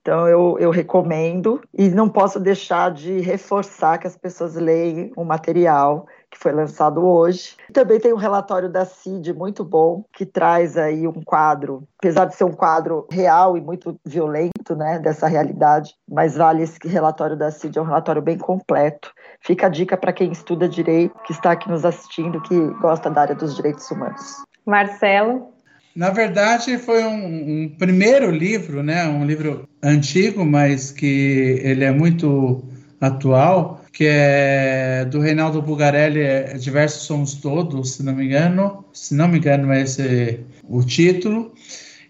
Então 0.00 0.28
eu, 0.28 0.56
eu 0.60 0.70
recomendo 0.70 1.60
e 1.76 1.88
não 1.88 2.08
posso 2.08 2.38
deixar 2.38 2.92
de 2.92 3.18
reforçar 3.18 3.98
que 3.98 4.06
as 4.06 4.16
pessoas 4.16 4.54
leem 4.54 5.10
o 5.16 5.24
material 5.24 6.06
que 6.30 6.38
foi 6.38 6.52
lançado 6.52 7.04
hoje. 7.04 7.56
Também 7.72 7.98
tem 7.98 8.12
um 8.12 8.16
relatório 8.16 8.68
da 8.68 8.84
CID 8.84 9.32
muito 9.32 9.64
bom, 9.64 10.04
que 10.12 10.24
traz 10.24 10.76
aí 10.76 11.06
um 11.06 11.22
quadro, 11.22 11.82
apesar 11.98 12.26
de 12.26 12.36
ser 12.36 12.44
um 12.44 12.52
quadro 12.52 13.06
real 13.10 13.56
e 13.56 13.60
muito 13.60 13.98
violento, 14.04 14.76
né, 14.76 14.98
dessa 14.98 15.26
realidade, 15.26 15.94
mas 16.08 16.36
vale 16.36 16.62
esse 16.62 16.78
relatório 16.86 17.36
da 17.36 17.50
CID, 17.50 17.78
é 17.78 17.82
um 17.82 17.86
relatório 17.86 18.22
bem 18.22 18.38
completo. 18.38 19.12
Fica 19.40 19.66
a 19.66 19.70
dica 19.70 19.96
para 19.96 20.12
quem 20.12 20.30
estuda 20.30 20.68
direito, 20.68 21.14
que 21.24 21.32
está 21.32 21.52
aqui 21.52 21.68
nos 21.68 21.84
assistindo, 21.84 22.40
que 22.42 22.58
gosta 22.80 23.10
da 23.10 23.22
área 23.22 23.34
dos 23.34 23.56
direitos 23.56 23.90
humanos. 23.90 24.36
Marcelo? 24.64 25.52
Na 25.94 26.10
verdade, 26.10 26.78
foi 26.78 27.02
um, 27.04 27.64
um, 27.64 27.76
primeiro 27.76 28.30
livro, 28.30 28.82
né? 28.82 29.08
Um 29.08 29.24
livro 29.24 29.68
antigo, 29.82 30.44
mas 30.44 30.92
que 30.92 31.60
ele 31.64 31.84
é 31.84 31.90
muito 31.90 32.62
atual, 33.00 33.79
que 34.00 34.06
é 34.08 35.04
do 35.04 35.20
Reinaldo 35.20 35.60
Bugarelli, 35.60 36.22
é 36.22 36.54
Diversos 36.54 37.02
Somos 37.02 37.34
Todos, 37.34 37.96
se 37.96 38.02
não 38.02 38.14
me 38.14 38.24
engano. 38.24 38.82
Se 38.94 39.14
não 39.14 39.28
me 39.28 39.36
engano, 39.36 39.70
é 39.70 39.82
esse 39.82 40.40
o 40.66 40.82
título. 40.82 41.52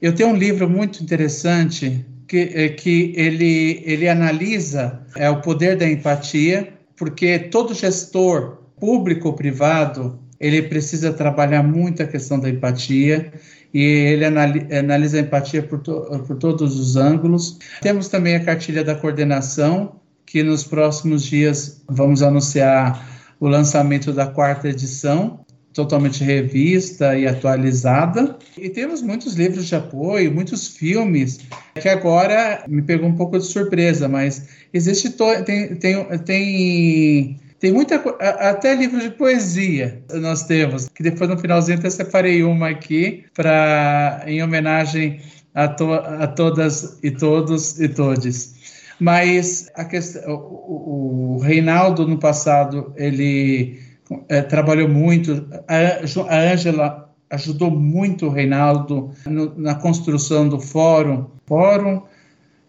Eu 0.01 0.15
tenho 0.15 0.29
um 0.29 0.37
livro 0.37 0.71
muito 0.71 1.03
interessante 1.03 2.07
que, 2.29 2.53
é, 2.55 2.69
que 2.69 3.13
ele, 3.17 3.83
ele 3.85 4.09
analisa 4.09 5.05
é, 5.17 5.29
o 5.31 5.41
poder 5.41 5.77
da 5.77 5.85
empatia, 5.85 6.73
porque 6.95 7.41
todo 7.41 7.75
gestor, 7.75 8.59
público 8.79 9.27
ou 9.27 9.35
privado, 9.35 10.17
ele 10.39 10.63
precisa 10.63 11.13
trabalhar 11.13 11.65
muito 11.65 12.05
a 12.05 12.07
questão 12.07 12.39
da 12.39 12.49
empatia 12.49 13.33
e 13.75 13.83
ele 13.83 14.25
analisa 14.25 15.19
a 15.19 15.23
empatia 15.23 15.61
por, 15.65 15.81
to, 15.81 16.25
por 16.25 16.37
todos 16.37 16.79
os 16.79 16.95
ângulos. 16.95 17.59
Temos 17.83 18.07
também 18.07 18.37
a 18.37 18.45
cartilha 18.45 18.85
da 18.85 18.95
coordenação, 18.95 20.00
que 20.27 20.43
nos 20.43 20.65
próximos 20.65 21.25
dias 21.25 21.83
vamos 21.89 22.23
anunciar 22.23 23.09
o 23.39 23.49
lançamento 23.49 24.13
da 24.13 24.27
quarta 24.27 24.69
edição, 24.69 25.41
totalmente 25.73 26.23
revista 26.23 27.17
e 27.17 27.27
atualizada. 27.27 28.37
E 28.57 28.69
temos 28.69 29.03
muitos 29.03 29.35
livros 29.35 29.67
de 29.67 29.75
apoio, 29.75 30.33
muitos 30.33 30.69
filmes, 30.69 31.41
que 31.81 31.89
agora 31.89 32.65
me 32.69 32.83
pegou 32.83 33.09
um 33.09 33.17
pouco 33.17 33.39
de 33.39 33.45
surpresa, 33.45 34.09
mas 34.09 34.49
existe 34.73 35.11
tem, 35.11 35.77
tem, 35.77 36.19
tem 36.19 37.41
tem 37.61 37.73
muita 37.73 37.97
até 38.19 38.75
livros 38.75 39.03
de 39.03 39.11
poesia 39.11 40.03
nós 40.15 40.45
temos, 40.45 40.89
que 40.89 41.03
depois 41.03 41.29
no 41.29 41.37
finalzinho 41.37 41.79
até 41.79 41.91
separei 41.91 42.43
uma 42.43 42.71
aqui 42.71 43.25
para 43.35 44.25
em 44.27 44.43
homenagem 44.43 45.21
a, 45.55 45.69
to, 45.69 45.93
a 45.93 46.27
todas 46.27 46.99
e 47.03 47.11
todos 47.11 47.79
e 47.79 47.87
todes. 47.87 48.60
Mas 49.01 49.71
a 49.75 49.85
questão, 49.85 50.35
o, 50.37 51.37
o 51.37 51.39
Reinaldo 51.39 52.07
no 52.07 52.19
passado 52.19 52.93
ele 52.97 53.81
é, 54.29 54.43
trabalhou 54.43 54.89
muito, 54.89 55.49
a 55.67 56.37
Ângela 56.37 57.11
ajudou 57.31 57.71
muito 57.71 58.27
o 58.27 58.31
Reinaldo 58.31 59.11
no, 59.25 59.59
na 59.59 59.75
construção 59.75 60.49
do 60.49 60.61
fórum, 60.61 61.27
fórum 61.47 62.03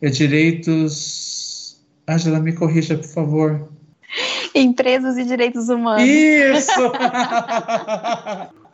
é 0.01 0.09
direitos. 0.09 1.79
Ângela, 2.07 2.39
me 2.39 2.53
corrija, 2.53 2.97
por 2.97 3.07
favor. 3.07 3.69
Empresas 4.53 5.17
e 5.17 5.23
direitos 5.23 5.69
humanos. 5.69 6.03
Isso! 6.03 6.91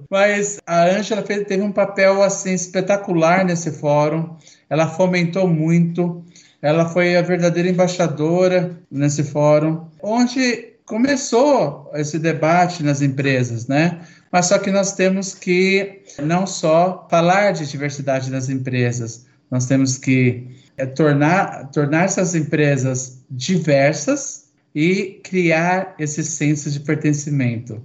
Mas 0.09 0.57
a 0.65 0.85
Ângela 0.85 1.21
teve 1.21 1.61
um 1.61 1.71
papel 1.71 2.23
assim 2.23 2.53
espetacular 2.53 3.43
nesse 3.43 3.71
fórum. 3.71 4.37
Ela 4.69 4.87
fomentou 4.87 5.47
muito. 5.47 6.23
Ela 6.61 6.89
foi 6.89 7.15
a 7.15 7.21
verdadeira 7.21 7.69
embaixadora 7.69 8.77
nesse 8.89 9.23
fórum, 9.23 9.87
onde 10.01 10.73
começou 10.85 11.91
esse 11.93 12.17
debate 12.17 12.83
nas 12.83 13.01
empresas, 13.01 13.67
né? 13.67 13.99
Mas 14.31 14.47
só 14.47 14.57
que 14.57 14.71
nós 14.71 14.93
temos 14.93 15.33
que 15.35 16.01
não 16.23 16.47
só 16.47 17.07
falar 17.09 17.51
de 17.51 17.69
diversidade 17.69 18.31
nas 18.31 18.49
empresas, 18.49 19.25
nós 19.49 19.65
temos 19.65 19.97
que 19.97 20.47
é, 20.77 20.85
tornar, 20.85 21.69
tornar 21.71 22.05
essas 22.05 22.35
empresas 22.35 23.23
diversas 23.29 24.47
e 24.73 25.19
criar 25.23 25.95
esse 25.97 26.23
senso 26.23 26.69
de 26.69 26.79
pertencimento. 26.79 27.81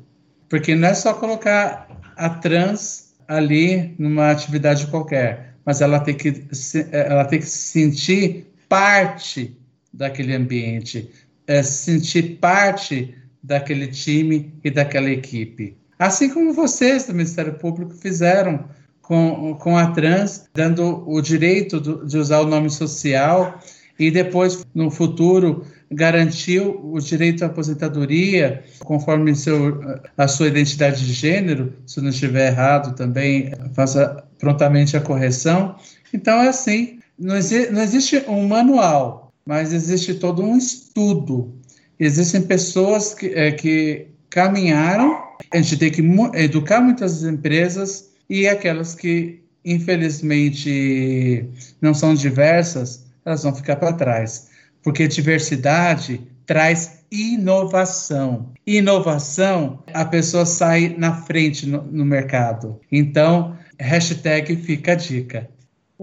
Porque 0.49 0.75
não 0.75 0.89
é 0.89 0.95
só 0.95 1.15
colocar 1.15 1.89
a 2.17 2.29
trans 2.29 3.15
ali 3.27 3.95
numa 3.99 4.31
atividade 4.31 4.87
qualquer, 4.89 5.55
mas 5.65 5.81
ela 5.81 6.01
tem 6.01 6.15
que, 6.15 6.45
ela 6.91 7.25
tem 7.25 7.39
que 7.39 7.47
se 7.47 7.69
sentir 7.69 8.52
parte 8.73 9.55
daquele 9.93 10.35
ambiente, 10.35 11.11
é, 11.47 11.63
sentir 11.63 12.39
parte 12.39 13.15
daquele 13.43 13.89
time 13.89 14.51
e 14.65 14.71
daquela 14.71 15.11
equipe. 15.11 15.77
Assim 15.99 16.31
como 16.31 16.55
vocês 16.55 17.07
do 17.07 17.13
Ministério 17.13 17.53
Público 17.53 17.93
fizeram 17.93 18.65
com, 19.03 19.55
com 19.61 19.77
a 19.77 19.89
trans, 19.89 20.49
dando 20.55 21.05
o 21.07 21.21
direito 21.21 21.79
do, 21.79 22.07
de 22.07 22.17
usar 22.17 22.41
o 22.41 22.47
nome 22.47 22.71
social 22.71 23.61
e 23.99 24.11
depois, 24.11 24.65
no 24.75 24.91
futuro, 24.91 25.67
garantiu 25.91 26.81
o 26.83 26.99
direito 26.99 27.43
à 27.43 27.49
aposentadoria 27.49 28.65
conforme 28.87 29.35
seu, 29.35 30.01
a 30.17 30.27
sua 30.27 30.47
identidade 30.47 31.05
de 31.05 31.13
gênero, 31.13 31.75
se 31.87 32.01
não 32.01 32.09
estiver 32.09 32.47
errado 32.47 32.97
também, 32.97 33.53
faça 33.75 34.25
prontamente 34.39 34.97
a 34.97 35.01
correção. 35.03 35.77
Então 36.11 36.41
é 36.41 36.49
assim, 36.49 37.02
não, 37.19 37.37
exi 37.37 37.71
não 37.71 37.83
existe 37.83 38.25
um 38.29 38.47
manual, 38.47 39.33
mas 39.45 39.73
existe 39.73 40.15
todo 40.15 40.43
um 40.43 40.57
estudo. 40.57 41.55
Existem 41.99 42.43
pessoas 42.43 43.15
que, 43.15 43.27
é, 43.27 43.53
que 43.53 44.09
caminharam, 44.31 45.23
a 45.51 45.57
gente 45.59 45.77
tem 45.77 45.91
que 45.91 46.03
educar 46.35 46.81
muitas 46.81 47.23
empresas 47.23 48.11
e 48.29 48.49
aquelas 48.49 48.95
que 48.95 49.41
infelizmente 49.65 51.47
não 51.81 51.95
são 51.95 52.15
diversas, 52.15 53.05
elas 53.25 53.43
vão 53.43 53.55
ficar 53.55 53.77
para 53.77 53.93
trás 53.93 54.51
porque 54.83 55.07
diversidade 55.07 56.21
traz 56.45 57.05
inovação. 57.11 58.53
Inovação, 58.67 59.83
a 59.95 60.05
pessoa 60.05 60.45
sai 60.45 60.95
na 60.99 61.15
frente 61.23 61.67
no, 61.67 61.83
no 61.83 62.05
mercado. 62.05 62.81
Então, 62.91 63.57
hashtag 63.79 64.57
fica 64.57 64.93
a 64.93 64.97
dica. 64.97 65.49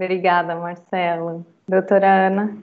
Obrigada, 0.02 0.56
Marcelo. 0.56 1.44
Doutora 1.68 2.28
Ana? 2.28 2.56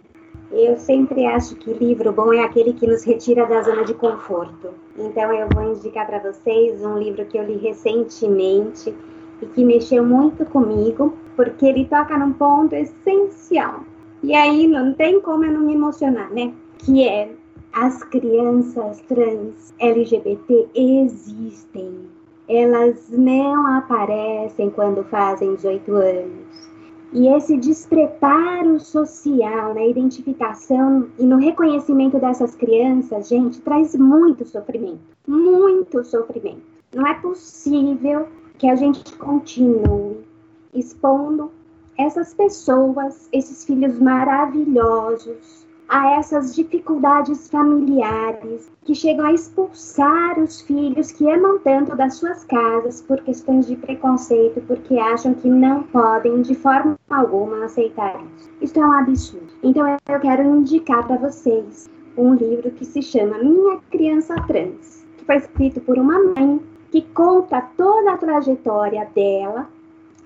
Eu 0.52 0.76
sempre 0.78 1.24
acho 1.28 1.56
que 1.58 1.72
livro 1.72 2.12
bom 2.12 2.34
é 2.34 2.44
aquele 2.44 2.74
que 2.74 2.88
nos 2.88 3.04
retira 3.04 3.46
da 3.46 3.62
zona 3.62 3.86
de 3.86 3.94
conforto. 3.94 4.74
Então 4.98 5.32
eu 5.32 5.48
vou 5.54 5.72
indicar 5.72 6.08
para 6.08 6.18
vocês 6.18 6.84
um 6.84 6.98
livro 6.98 7.24
que 7.26 7.38
eu 7.38 7.44
li 7.44 7.58
recentemente 7.58 8.92
e 9.40 9.46
que 9.46 9.64
mexeu 9.64 10.04
muito 10.04 10.46
comigo, 10.46 11.16
porque 11.36 11.68
ele 11.68 11.86
toca 11.86 12.18
num 12.18 12.34
ponto 12.34 12.74
essencial 12.74 13.82
e 14.24 14.34
aí 14.34 14.68
não 14.68 14.94
tem 14.94 15.22
como 15.22 15.46
eu 15.46 15.52
não 15.52 15.62
me 15.62 15.76
emocionar, 15.76 16.32
né? 16.32 16.52
Que 16.80 17.08
é 17.08 17.30
as 17.72 18.04
crianças 18.06 19.00
trans 19.02 19.76
LGBT 19.80 20.70
existem. 20.74 22.10
Elas 22.50 23.10
não 23.12 23.78
aparecem 23.78 24.72
quando 24.72 25.04
fazem 25.04 25.54
18 25.54 25.94
anos. 25.94 26.67
E 27.14 27.28
esse 27.30 27.58
despreparo 27.58 28.80
social 28.80 29.74
na 29.74 29.86
identificação 29.86 31.08
e 31.18 31.24
no 31.24 31.38
reconhecimento 31.38 32.20
dessas 32.20 32.56
crianças, 32.56 33.30
gente, 33.30 33.62
traz 33.62 33.96
muito 33.96 34.46
sofrimento. 34.46 35.00
Muito 35.26 36.04
sofrimento. 36.04 36.62
Não 36.94 37.08
é 37.08 37.14
possível 37.14 38.28
que 38.58 38.68
a 38.68 38.76
gente 38.76 39.16
continue 39.16 40.18
expondo 40.74 41.52
essas 41.98 42.34
pessoas, 42.34 43.28
esses 43.32 43.66
filhos 43.66 44.00
maravilhosos, 44.00 45.67
a 45.90 46.18
essas 46.18 46.54
dificuldades 46.54 47.50
familiares 47.50 48.70
que 48.84 48.94
chegam 48.94 49.26
a 49.26 49.34
expulsar 49.34 50.38
os 50.40 50.62
filhos 50.62 51.12
que 51.12 51.30
amam 51.30 51.60
tanto 51.60 51.96
das 51.96 52.16
suas 52.16 52.44
casas 52.44 53.02
por 53.02 53.22
questões 53.22 53.68
de 53.68 53.76
preconceito, 53.76 54.62
porque 54.68 54.98
acham 54.98 55.34
que 55.34 55.50
não 55.50 55.84
podem 55.84 56.42
de 56.42 56.56
forma 56.56 56.98
alguma 57.10 57.66
aceitar 57.66 58.20
isso. 58.36 58.50
Isso 58.62 58.80
é 58.80 58.86
um 58.86 58.92
absurdo. 58.92 59.48
Então 59.64 59.88
eu 59.88 60.20
quero 60.20 60.44
indicar 60.44 61.08
para 61.08 61.18
vocês 61.18 61.90
um 62.18 62.34
livro 62.34 62.72
que 62.72 62.84
se 62.84 63.02
chama 63.02 63.38
Minha 63.38 63.80
Criança 63.90 64.36
Trans, 64.48 65.06
que 65.18 65.26
foi 65.26 65.38
escrito 65.38 65.80
por 65.82 65.98
uma 65.98 66.20
mãe 66.34 66.60
que 66.92 67.02
conta 67.14 67.62
toda 67.78 68.14
a 68.14 68.18
trajetória 68.18 69.08
dela 69.14 69.68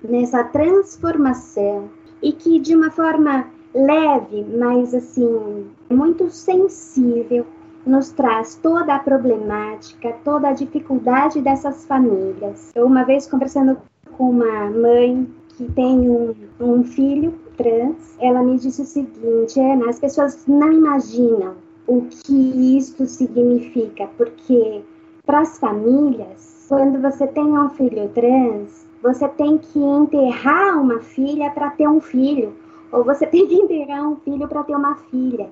nessa 0.02 0.42
transformação 0.44 1.88
e 2.22 2.32
que 2.32 2.58
de 2.58 2.74
uma 2.74 2.90
forma 2.90 3.46
leve, 3.74 4.44
mas 4.56 4.94
assim, 4.94 5.66
muito 5.90 6.30
sensível, 6.30 7.46
nos 7.86 8.10
traz 8.10 8.54
toda 8.62 8.94
a 8.94 8.98
problemática, 8.98 10.14
toda 10.24 10.48
a 10.48 10.52
dificuldade 10.52 11.40
dessas 11.40 11.84
famílias. 11.84 12.70
Eu, 12.74 12.86
uma 12.86 13.04
vez 13.04 13.26
conversando 13.26 13.76
com 14.16 14.30
uma 14.30 14.70
mãe 14.70 15.28
que 15.56 15.64
tem 15.72 16.08
um, 16.08 16.34
um 16.60 16.84
filho 16.84 17.34
trans, 17.56 18.16
ela 18.20 18.42
me 18.42 18.58
disse 18.58 18.82
o 18.82 18.86
seguinte: 18.86 19.58
Ana, 19.58 19.88
as 19.88 19.98
pessoas 19.98 20.44
não 20.46 20.72
imaginam 20.72 21.54
o 21.86 22.02
que 22.02 22.76
isso 22.76 23.04
significa, 23.06 24.08
porque 24.16 24.82
para 25.26 25.40
as 25.40 25.58
famílias, 25.58 26.66
quando 26.68 27.00
você 27.00 27.26
tem 27.26 27.44
um 27.44 27.68
filho 27.70 28.08
trans, 28.10 28.86
você 29.02 29.28
tem 29.28 29.58
que 29.58 29.78
enterrar 29.78 30.80
uma 30.80 31.00
filha 31.00 31.50
para 31.50 31.70
ter 31.70 31.88
um 31.88 32.00
filho, 32.00 32.52
ou 32.92 33.02
você 33.02 33.26
tem 33.26 33.46
que 33.46 33.54
enterrar 33.54 34.08
um 34.08 34.16
filho 34.16 34.46
para 34.46 34.62
ter 34.62 34.76
uma 34.76 34.94
filha. 34.94 35.48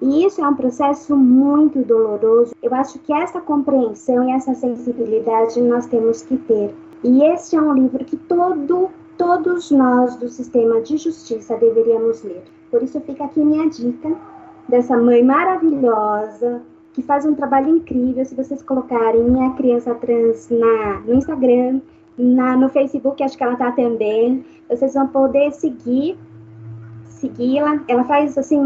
E 0.00 0.26
isso 0.26 0.42
é 0.42 0.48
um 0.48 0.54
processo 0.54 1.16
muito 1.16 1.82
doloroso. 1.82 2.54
Eu 2.62 2.74
acho 2.74 2.98
que 2.98 3.12
essa 3.12 3.40
compreensão 3.40 4.28
e 4.28 4.32
essa 4.32 4.54
sensibilidade 4.54 5.60
nós 5.62 5.86
temos 5.86 6.22
que 6.22 6.36
ter. 6.36 6.74
E 7.02 7.24
este 7.24 7.56
é 7.56 7.60
um 7.60 7.72
livro 7.72 8.04
que 8.04 8.16
todo, 8.16 8.90
todos 9.16 9.70
nós 9.70 10.16
do 10.16 10.28
sistema 10.28 10.82
de 10.82 10.98
justiça 10.98 11.56
deveríamos 11.56 12.22
ler. 12.22 12.42
Por 12.70 12.82
isso 12.82 13.00
fica 13.00 13.24
aqui 13.24 13.40
minha 13.40 13.68
dica 13.70 14.14
dessa 14.68 14.96
mãe 14.98 15.24
maravilhosa 15.24 16.62
que 16.92 17.02
faz 17.02 17.24
um 17.24 17.34
trabalho 17.34 17.76
incrível. 17.76 18.24
Se 18.24 18.34
vocês 18.34 18.62
colocarem 18.62 19.22
minha 19.22 19.50
criança 19.52 19.94
trans 19.94 20.50
na, 20.50 21.00
no 21.06 21.14
Instagram, 21.14 21.80
na, 22.18 22.56
no 22.56 22.68
Facebook, 22.68 23.22
acho 23.22 23.36
que 23.36 23.44
ela 23.44 23.52
está 23.52 23.72
também, 23.72 24.44
vocês 24.68 24.94
vão 24.94 25.06
poder 25.08 25.52
seguir 25.52 26.18
segui-la. 27.26 27.82
Ela 27.88 28.04
faz 28.04 28.36
assim 28.38 28.60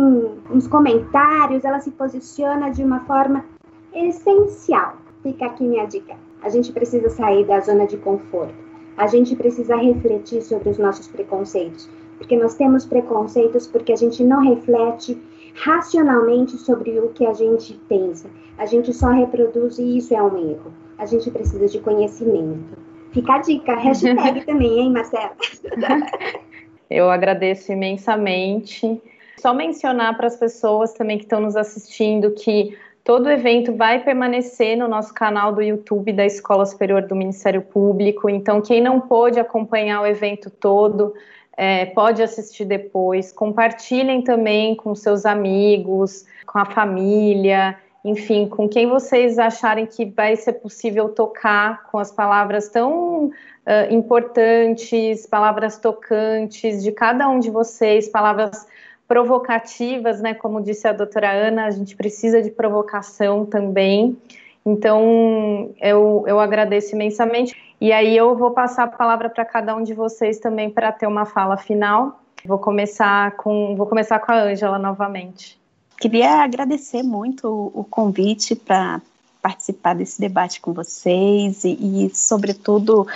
uns 0.51 0.67
comentários, 0.67 1.65
ela 1.65 1.81
se 1.81 1.91
posiciona 1.91 2.71
de 2.71 2.83
uma 2.83 3.01
forma 3.01 3.45
essencial. 3.93 4.97
Fica 5.23 5.47
aqui 5.47 5.65
minha 5.65 5.87
dica. 5.87 6.17
A 6.43 6.49
gente 6.49 6.73
precisa 6.73 7.11
sair 7.11 7.45
da 7.47 7.61
zona 7.61 7.87
de 7.87 7.97
conforto. 7.97 8.55
A 8.97 9.07
gente 9.07 9.35
precisa 9.37 9.77
refletir 9.77 10.43
sobre 10.43 10.71
os 10.71 10.79
nossos 10.79 11.09
preconceitos, 11.09 11.89
porque 12.19 12.37
nós 12.37 12.55
temos 12.55 12.85
preconceitos 12.85 13.67
porque 13.67 13.93
a 13.93 13.97
gente 13.97 14.23
não 14.23 14.43
reflete 14.43 15.21
racionalmente 15.55 16.57
sobre 16.59 16.99
o 16.99 17.09
que 17.09 17.27
a 17.27 17.33
gente 17.33 17.79
pensa. 17.89 18.29
A 18.59 18.67
gente 18.67 18.93
só 18.93 19.09
reproduz 19.09 19.79
e 19.79 19.99
isso 19.99 20.15
é 20.15 20.23
um 20.23 20.51
erro. 20.51 20.73
A 20.99 21.07
gente 21.07 21.31
precisa 21.31 21.67
de 21.67 21.81
conhecimento. 21.81 22.79
Fica 23.11 23.35
a 23.35 23.39
dica, 23.39 23.75
hashtag 23.75 24.45
também, 24.47 24.81
hein, 24.81 24.93
Marcela? 24.93 25.33
Eu 26.91 27.09
agradeço 27.09 27.73
imensamente. 27.73 29.01
Só 29.39 29.55
mencionar 29.55 30.17
para 30.17 30.27
as 30.27 30.37
pessoas 30.37 30.93
também 30.93 31.17
que 31.17 31.25
estão 31.25 31.41
nos 31.41 31.57
assistindo 31.57 32.33
que 32.33 32.77
todo 33.05 33.27
o 33.27 33.31
evento 33.31 33.75
vai 33.75 34.03
permanecer 34.03 34.77
no 34.77 34.89
nosso 34.89 35.15
canal 35.15 35.53
do 35.53 35.63
YouTube 35.63 36.13
da 36.13 36.27
Escola 36.27 36.67
Superior 36.67 37.03
do 37.03 37.15
Ministério 37.15 37.63
Público. 37.63 38.29
Então, 38.29 38.61
quem 38.61 38.83
não 38.83 39.01
pôde 39.01 39.39
acompanhar 39.39 40.03
o 40.03 40.07
evento 40.07 40.51
todo, 40.51 41.15
é, 41.57 41.87
pode 41.87 42.23
assistir 42.23 42.65
depois. 42.65 43.33
Compartilhem 43.33 44.23
também 44.23 44.75
com 44.75 44.95
seus 44.95 45.25
amigos, 45.25 46.27
com 46.45 46.59
a 46.59 46.65
família, 46.65 47.79
enfim, 48.05 48.47
com 48.49 48.69
quem 48.69 48.87
vocês 48.87 49.39
acharem 49.39 49.87
que 49.87 50.05
vai 50.05 50.37
ser 50.37 50.55
possível 50.55 51.11
tocar 51.11 51.85
com 51.91 51.99
as 51.99 52.11
palavras 52.11 52.69
tão 52.69 53.31
uh, 53.71 53.95
importantes, 53.95 55.27
palavras 55.27 55.79
tocantes 55.79 56.83
de 56.83 56.91
cada 56.91 57.29
um 57.29 57.39
de 57.39 57.51
vocês, 57.51 58.09
palavras 58.09 58.67
provocativas, 59.07 60.21
né? 60.21 60.35
Como 60.35 60.61
disse 60.61 60.89
a 60.89 60.93
doutora 60.93 61.31
Ana, 61.31 61.67
a 61.67 61.71
gente 61.71 61.97
precisa 61.97 62.43
de 62.43 62.51
provocação 62.51 63.47
também. 63.47 64.17
Então, 64.67 65.71
eu, 65.81 66.25
eu 66.27 66.39
agradeço 66.39 66.95
imensamente. 66.95 67.57
E 67.81 67.93
aí, 67.93 68.17
eu 68.17 68.37
vou 68.37 68.51
passar 68.51 68.85
a 68.85 68.89
palavra 68.89 69.31
para 69.31 69.45
cada 69.45 69.75
um 69.75 69.83
de 69.83 69.95
vocês 69.95 70.39
também 70.39 70.69
para 70.69 70.93
ter 70.93 71.07
uma 71.07 71.25
fala 71.25 71.57
final. 71.57 72.21
Vou 72.45 72.59
começar 72.59 73.33
com, 73.33 73.75
vou 73.77 73.87
começar 73.87 74.19
com 74.19 74.33
a 74.33 74.43
Ângela 74.43 74.79
novamente. 74.79 75.59
Queria 75.99 76.43
agradecer 76.43 77.03
muito 77.03 77.71
o 77.75 77.85
convite 77.85 78.55
para 78.55 79.03
participar 79.43 79.95
desse 79.95 80.21
debate 80.21 80.61
com 80.61 80.73
vocês 80.73 81.65
e, 81.65 82.07
e 82.07 82.11
sobretudo, 82.15 83.07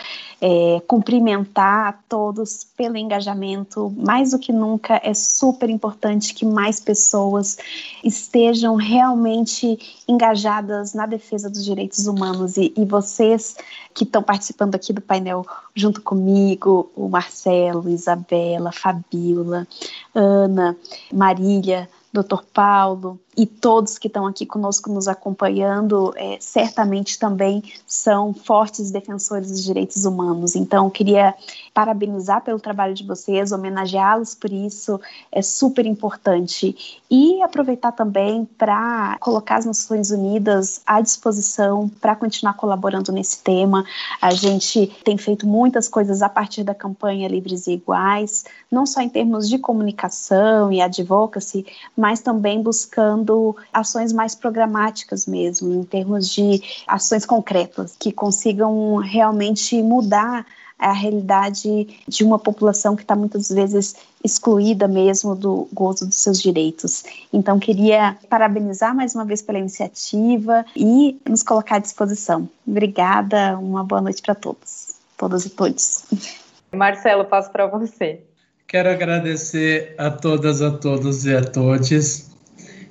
é, 0.41 0.81
cumprimentar 0.87 1.89
a 1.89 1.93
todos 1.93 2.67
pelo 2.77 2.97
engajamento. 2.97 3.93
Mais 3.97 4.31
do 4.31 4.39
que 4.39 4.53
nunca, 4.53 5.01
é 5.03 5.15
super 5.15 5.71
importante 5.71 6.35
que 6.35 6.45
mais 6.45 6.81
pessoas 6.81 7.57
estejam 8.03 8.77
realmente 8.77 10.03
engajadas 10.09 10.95
na 10.95 11.07
defesa 11.07 11.49
dos 11.49 11.65
direitos 11.65 12.07
humanos 12.07 12.57
e, 12.57 12.73
e 12.77 12.85
vocês 12.85 13.57
que 13.95 14.05
estão 14.05 14.23
participando 14.23 14.75
aqui 14.75 14.93
do 14.93 15.01
painel 15.01 15.47
junto 15.75 16.03
comigo, 16.03 16.91
o 16.97 17.09
Marcelo, 17.09 17.89
Isabela, 17.89 18.73
Fabiola, 18.73 19.67
Ana, 20.15 20.77
Marília, 21.13 21.89
Dr. 22.15 22.45
Paulo 22.53 23.19
e 23.37 23.45
todos 23.45 23.99
que 23.99 24.07
estão 24.07 24.25
aqui 24.25 24.47
conosco 24.47 24.89
nos 24.93 25.09
acompanhando, 25.09 26.15
é, 26.17 26.39
certamente 26.41 27.19
também 27.19 27.61
são 27.85 28.33
fortes 28.33 28.93
defensores 28.93 29.51
dos 29.51 29.65
direitos 29.65 30.05
humanos. 30.05 30.55
Então, 30.55 30.89
queria 30.89 31.35
parabenizar 31.75 32.41
pelo 32.43 32.61
trabalho 32.61 32.95
de 32.95 33.05
vocês, 33.05 33.51
homenageá-los 33.51 34.33
por 34.37 34.53
isso, 34.53 35.01
é 35.33 35.43
super 35.43 35.85
importante. 35.85 37.03
E 37.11 37.43
aproveitar 37.43 37.91
também 37.91 38.45
para 38.57 39.19
colocar 39.19 39.57
as 39.57 39.67
Nações 39.67 40.13
Unidas 40.13 40.81
à 40.87 41.01
disposição 41.01 41.91
para 42.01 42.15
continuar 42.15 42.55
colaborando 42.55 43.11
nesse 43.11 43.43
tema. 43.43 43.85
A 44.23 44.33
gente 44.33 44.87
tem 45.03 45.19
feito 45.19 45.49
muitas 45.49 45.89
coisas 45.89 46.23
a 46.23 46.29
partir 46.29 46.63
da 46.63 46.75
campanha 46.75 47.27
Livres 47.27 47.67
e 47.67 47.73
Iguais, 47.73 48.45
não 48.71 48.87
só 48.87 49.01
em 49.01 49.09
termos 49.09 49.49
de 49.49 49.59
comunicação 49.59 50.73
e 50.73 50.81
advocacy, 50.81 51.67
mas 51.97 52.21
também 52.21 52.63
buscando 52.63 53.57
ações 53.73 54.13
mais 54.13 54.37
programáticas 54.37 55.27
mesmo, 55.27 55.75
em 55.75 55.83
termos 55.83 56.29
de 56.29 56.63
ações 56.87 57.27
concretas 57.27 57.97
que 57.99 58.13
consigam 58.13 58.97
realmente 58.97 59.83
mudar 59.83 60.47
a 60.79 60.93
realidade 60.93 62.03
de 62.07 62.25
uma 62.25 62.39
população 62.39 62.97
que 62.97 63.03
está 63.03 63.15
muitas 63.15 63.49
vezes 63.49 63.95
excluída 64.23 64.89
mesmo 64.89 65.35
do 65.35 65.69
gozo 65.73 66.07
dos 66.07 66.17
seus 66.17 66.41
direitos. 66.41 67.05
Então, 67.33 67.59
queria 67.59 68.17
parabenizar 68.29 68.95
mais 68.95 69.15
uma 69.15 69.25
vez 69.25 69.41
pela 69.43 69.59
iniciativa 69.59 70.65
e 70.77 71.19
nos 71.29 71.43
colocar 71.43 71.77
à 71.77 71.79
disposição. 71.79 72.49
Obrigada, 72.67 73.59
uma 73.59 73.85
boa 73.85 74.01
noite 74.01 74.23
para 74.23 74.35
todos, 74.35 74.97
todas 75.17 75.45
e 75.45 75.51
todos. 75.51 76.05
Marcelo, 76.75 77.25
passo 77.25 77.51
para 77.51 77.67
você. 77.67 78.21
Quero 78.67 78.91
agradecer 78.91 79.95
a 79.99 80.11
todas, 80.11 80.61
a 80.61 80.71
todos 80.71 81.25
e 81.25 81.37
a 81.37 81.43
todos. 81.43 82.31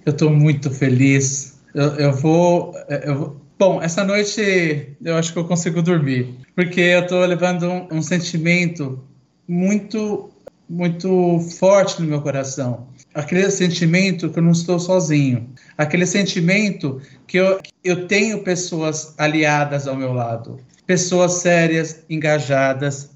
Eu 0.05 0.13
estou 0.13 0.29
muito 0.29 0.69
feliz. 0.71 1.59
Eu, 1.73 1.95
eu, 1.95 2.13
vou, 2.13 2.73
eu, 2.87 3.35
Bom, 3.65 3.81
essa 3.81 4.03
noite 4.03 4.93
eu 5.01 5.15
acho 5.15 5.31
que 5.31 5.39
eu 5.39 5.45
consigo 5.45 5.81
dormir, 5.81 6.35
porque 6.53 6.81
eu 6.81 6.99
estou 6.99 7.25
levando 7.25 7.63
um, 7.65 7.87
um, 7.93 8.01
sentimento 8.01 9.01
muito, 9.47 10.29
muito 10.69 11.39
forte 11.57 12.01
no 12.01 12.09
meu 12.09 12.21
coração. 12.21 12.89
Aquele 13.13 13.49
sentimento 13.49 14.29
que 14.29 14.37
eu 14.37 14.43
não 14.43 14.51
estou 14.51 14.77
sozinho. 14.81 15.49
Aquele 15.77 16.05
sentimento 16.05 17.01
que 17.25 17.37
eu, 17.37 17.57
eu 17.81 18.05
tenho 18.05 18.43
pessoas 18.43 19.15
aliadas 19.17 19.87
ao 19.87 19.95
meu 19.95 20.11
lado. 20.11 20.59
Pessoas 20.85 21.35
sérias, 21.35 22.03
engajadas, 22.09 23.11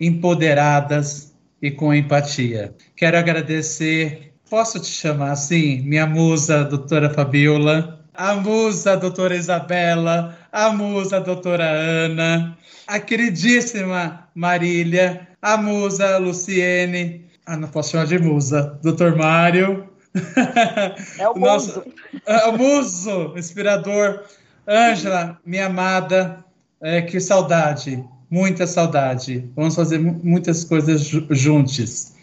empoderadas, 0.00 1.32
e 1.62 1.70
com 1.70 1.94
empatia. 1.94 2.74
Quero 2.96 3.16
agradecer, 3.16 4.32
posso 4.50 4.80
te 4.80 4.88
chamar 4.88 5.30
assim, 5.30 5.80
minha 5.82 6.08
musa, 6.08 6.64
doutora 6.64 7.08
Fabiola, 7.08 8.01
a 8.14 8.34
musa, 8.34 8.96
doutora 8.96 9.34
Isabela, 9.34 10.38
a 10.50 10.70
musa, 10.70 11.20
doutora 11.20 11.64
Ana, 11.64 12.56
a 12.86 12.98
queridíssima 13.00 14.28
Marília, 14.34 15.28
a 15.40 15.56
musa 15.56 16.18
Luciene, 16.18 17.26
ah, 17.46 17.56
não 17.56 17.68
posso 17.68 17.92
chamar 17.92 18.06
de 18.06 18.18
musa, 18.18 18.78
doutor 18.82 19.16
Mário. 19.16 19.88
É 21.18 21.28
o 21.28 21.34
Nosso, 21.38 21.78
muso. 21.78 21.94
É 22.26 22.46
o 22.46 22.58
muso, 22.58 23.34
inspirador. 23.36 24.24
Ângela, 24.68 25.38
minha 25.44 25.66
amada, 25.66 26.44
é, 26.80 27.02
que 27.02 27.18
saudade 27.18 28.04
muita 28.32 28.66
saudade. 28.66 29.46
Vamos 29.54 29.74
fazer 29.74 29.98
muitas 29.98 30.64
coisas 30.64 31.02
juntos. 31.02 32.14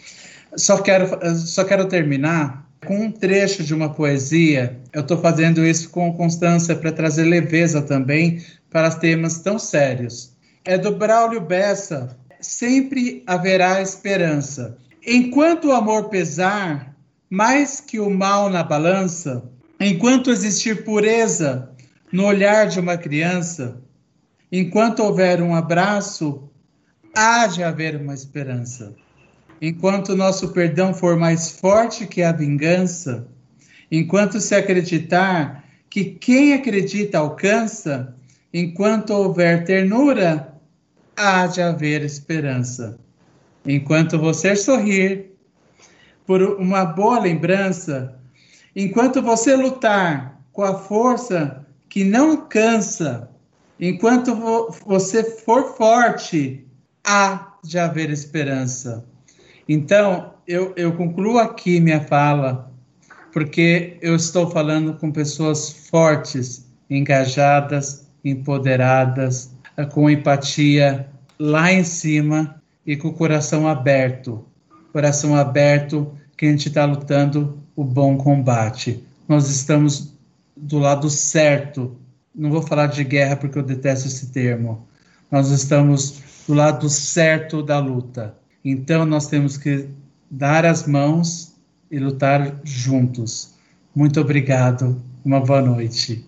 Só 0.58 0.80
quero, 0.82 1.08
só 1.36 1.64
quero 1.64 1.86
terminar 1.86 2.68
com 2.86 3.06
um 3.06 3.12
trecho 3.12 3.64
de 3.64 3.74
uma 3.74 3.94
poesia. 3.94 4.80
Eu 4.94 5.02
estou 5.02 5.18
fazendo 5.18 5.66
isso 5.66 5.90
com 5.90 6.14
constância 6.14 6.76
para 6.76 6.92
trazer 6.92 7.24
leveza 7.24 7.82
também 7.82 8.44
para 8.70 8.92
temas 8.92 9.40
tão 9.40 9.60
sérios. 9.60 10.34
É 10.64 10.78
do 10.78 10.96
Braulio 10.96 11.42
Bessa. 11.42 12.18
Sempre 12.40 13.24
haverá 13.28 13.82
esperança. 13.82 14.78
Enquanto 15.06 15.70
o 15.70 15.74
amor 15.74 16.10
pesar 16.10 16.96
mais 17.30 17.80
que 17.80 18.00
o 18.00 18.10
mal 18.10 18.50
na 18.50 18.64
balança, 18.64 19.44
enquanto 19.80 20.32
existir 20.32 20.84
pureza 20.84 21.70
no 22.12 22.26
olhar 22.26 22.68
de 22.68 22.80
uma 22.80 22.98
criança, 22.98 23.82
Enquanto 24.52 25.04
houver 25.04 25.44
um 25.44 25.54
abraço, 25.54 26.50
há 27.16 27.46
de 27.46 27.64
haver 27.64 27.96
uma 27.96 28.16
esperança. 28.16 28.96
Enquanto 29.62 30.16
nosso 30.16 30.50
perdão 30.50 30.94
for 30.94 31.18
mais 31.18 31.52
forte 31.52 32.08
que 32.08 32.22
a 32.22 32.32
vingança, 32.32 33.28
enquanto 33.92 34.40
se 34.40 34.56
acreditar 34.56 35.66
que 35.90 36.06
quem 36.06 36.54
acredita 36.54 37.18
alcança, 37.18 38.16
Enquanto 38.54 39.12
houver 39.12 39.64
ternura, 39.64 40.56
há 41.16 41.46
de 41.46 41.62
haver 41.62 42.02
esperança. 42.02 43.00
Enquanto 43.64 44.18
você 44.18 44.56
sorrir 44.56 45.38
por 46.26 46.42
uma 46.42 46.84
boa 46.84 47.20
lembrança, 47.20 48.16
enquanto 48.76 49.22
você 49.22 49.56
lutar 49.56 50.42
com 50.52 50.64
a 50.64 50.80
força 50.80 51.64
que 51.88 52.04
não 52.04 52.48
cansa, 52.48 53.30
enquanto 53.80 54.34
vo 54.34 54.72
você 54.84 55.24
for 55.24 55.76
forte, 55.76 56.66
há 57.06 57.54
de 57.64 57.78
haver 57.78 58.10
esperança. 58.10 59.06
Então, 59.72 60.34
eu, 60.48 60.74
eu 60.76 60.94
concluo 60.94 61.38
aqui 61.38 61.80
minha 61.80 62.02
fala, 62.02 62.72
porque 63.32 64.00
eu 64.02 64.16
estou 64.16 64.50
falando 64.50 64.96
com 64.96 65.12
pessoas 65.12 65.72
fortes, 65.92 66.66
engajadas, 66.90 68.08
empoderadas, 68.26 69.52
com 69.92 70.10
empatia 70.10 71.08
lá 71.38 71.72
em 71.72 71.84
cima 71.84 72.60
e 72.84 72.98
com 72.98 73.10
o 73.10 73.14
coração 73.14 73.68
aberto. 73.68 74.44
Coração 74.92 75.36
aberto 75.36 76.12
que 76.36 76.48
a 76.48 76.50
gente 76.50 76.70
está 76.70 76.84
lutando 76.86 77.60
o 77.76 77.84
bom 77.84 78.18
combate. 78.18 79.04
Nós 79.28 79.48
estamos 79.50 80.16
do 80.58 80.80
lado 80.80 81.12
certo. 81.12 81.96
Não 82.34 82.50
vou 82.50 82.64
falar 82.64 82.88
de 82.88 83.04
guerra 83.04 83.36
porque 83.36 83.60
eu 83.60 83.64
detesto 83.64 84.08
esse 84.08 84.32
termo. 84.32 84.88
Nós 85.32 85.52
estamos 85.52 86.24
do 86.48 86.56
lado 86.56 86.90
certo 86.90 87.62
da 87.62 87.78
luta. 87.78 88.39
Então 88.64 89.06
nós 89.06 89.28
temos 89.28 89.58
que 89.58 89.90
dar 90.30 90.66
as 90.66 90.88
mãos 90.88 91.56
e 91.90 91.98
lutar 92.00 92.60
juntos. 92.64 93.58
Muito 93.96 94.20
obrigado. 94.22 95.02
Uma 95.26 95.40
boa 95.40 95.62
noite. 95.62 96.26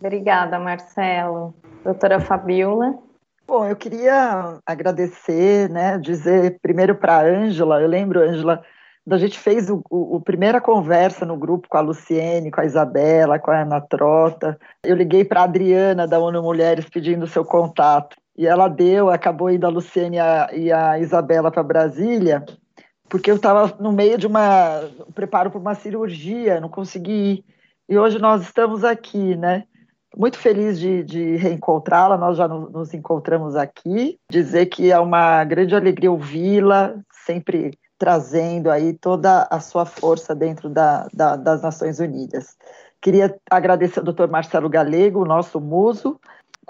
Obrigada, 0.00 0.58
Marcelo. 0.58 1.54
Doutora 1.84 2.20
Fabiola. 2.20 2.98
Bom, 3.46 3.66
eu 3.66 3.74
queria 3.74 4.58
agradecer, 4.64 5.68
né, 5.68 5.98
dizer 5.98 6.58
primeiro 6.62 6.94
para 6.94 7.16
a 7.16 7.24
Ângela, 7.24 7.80
eu 7.80 7.88
lembro, 7.88 8.20
Ângela, 8.20 8.62
a 9.10 9.18
gente 9.18 9.38
fez 9.38 9.68
o, 9.68 9.82
o, 9.90 10.16
o, 10.16 10.20
primeira 10.20 10.60
conversa 10.60 11.26
no 11.26 11.36
grupo 11.36 11.66
com 11.68 11.76
a 11.76 11.80
Luciene, 11.80 12.50
com 12.50 12.60
a 12.60 12.64
Isabela, 12.64 13.40
com 13.40 13.50
a 13.50 13.62
Ana 13.62 13.80
Trota. 13.80 14.56
Eu 14.84 14.94
liguei 14.94 15.24
para 15.24 15.40
a 15.40 15.44
Adriana 15.44 16.06
da 16.06 16.20
ONU 16.20 16.40
Mulheres 16.42 16.88
pedindo 16.88 17.26
seu 17.26 17.44
contato. 17.44 18.16
E 18.40 18.46
ela 18.46 18.68
deu, 18.68 19.10
acabou 19.10 19.50
indo 19.50 19.66
a 19.66 19.68
Luciene 19.68 20.16
e 20.16 20.18
a, 20.18 20.48
e 20.54 20.72
a 20.72 20.98
Isabela 20.98 21.50
para 21.50 21.62
Brasília, 21.62 22.42
porque 23.06 23.30
eu 23.30 23.36
estava 23.36 23.76
no 23.78 23.92
meio 23.92 24.16
de 24.16 24.26
uma 24.26 24.80
preparo 25.14 25.50
para 25.50 25.60
uma 25.60 25.74
cirurgia, 25.74 26.58
não 26.58 26.70
consegui 26.70 27.12
ir. 27.12 27.44
E 27.86 27.98
hoje 27.98 28.18
nós 28.18 28.40
estamos 28.40 28.82
aqui, 28.82 29.36
né? 29.36 29.64
Muito 30.16 30.38
feliz 30.38 30.80
de, 30.80 31.04
de 31.04 31.36
reencontrá-la, 31.36 32.16
nós 32.16 32.38
já 32.38 32.48
no, 32.48 32.70
nos 32.70 32.94
encontramos 32.94 33.56
aqui. 33.56 34.18
Dizer 34.30 34.64
que 34.66 34.90
é 34.90 34.98
uma 34.98 35.44
grande 35.44 35.74
alegria 35.74 36.10
ouvi-la, 36.10 36.94
sempre 37.26 37.78
trazendo 37.98 38.70
aí 38.70 38.94
toda 38.94 39.46
a 39.50 39.60
sua 39.60 39.84
força 39.84 40.34
dentro 40.34 40.70
da, 40.70 41.06
da, 41.12 41.36
das 41.36 41.60
Nações 41.60 42.00
Unidas. 42.00 42.56
Queria 43.02 43.38
agradecer 43.50 44.00
ao 44.00 44.06
Dr. 44.06 44.28
Marcelo 44.30 44.70
Galego, 44.70 45.26
nosso 45.26 45.60
muso, 45.60 46.18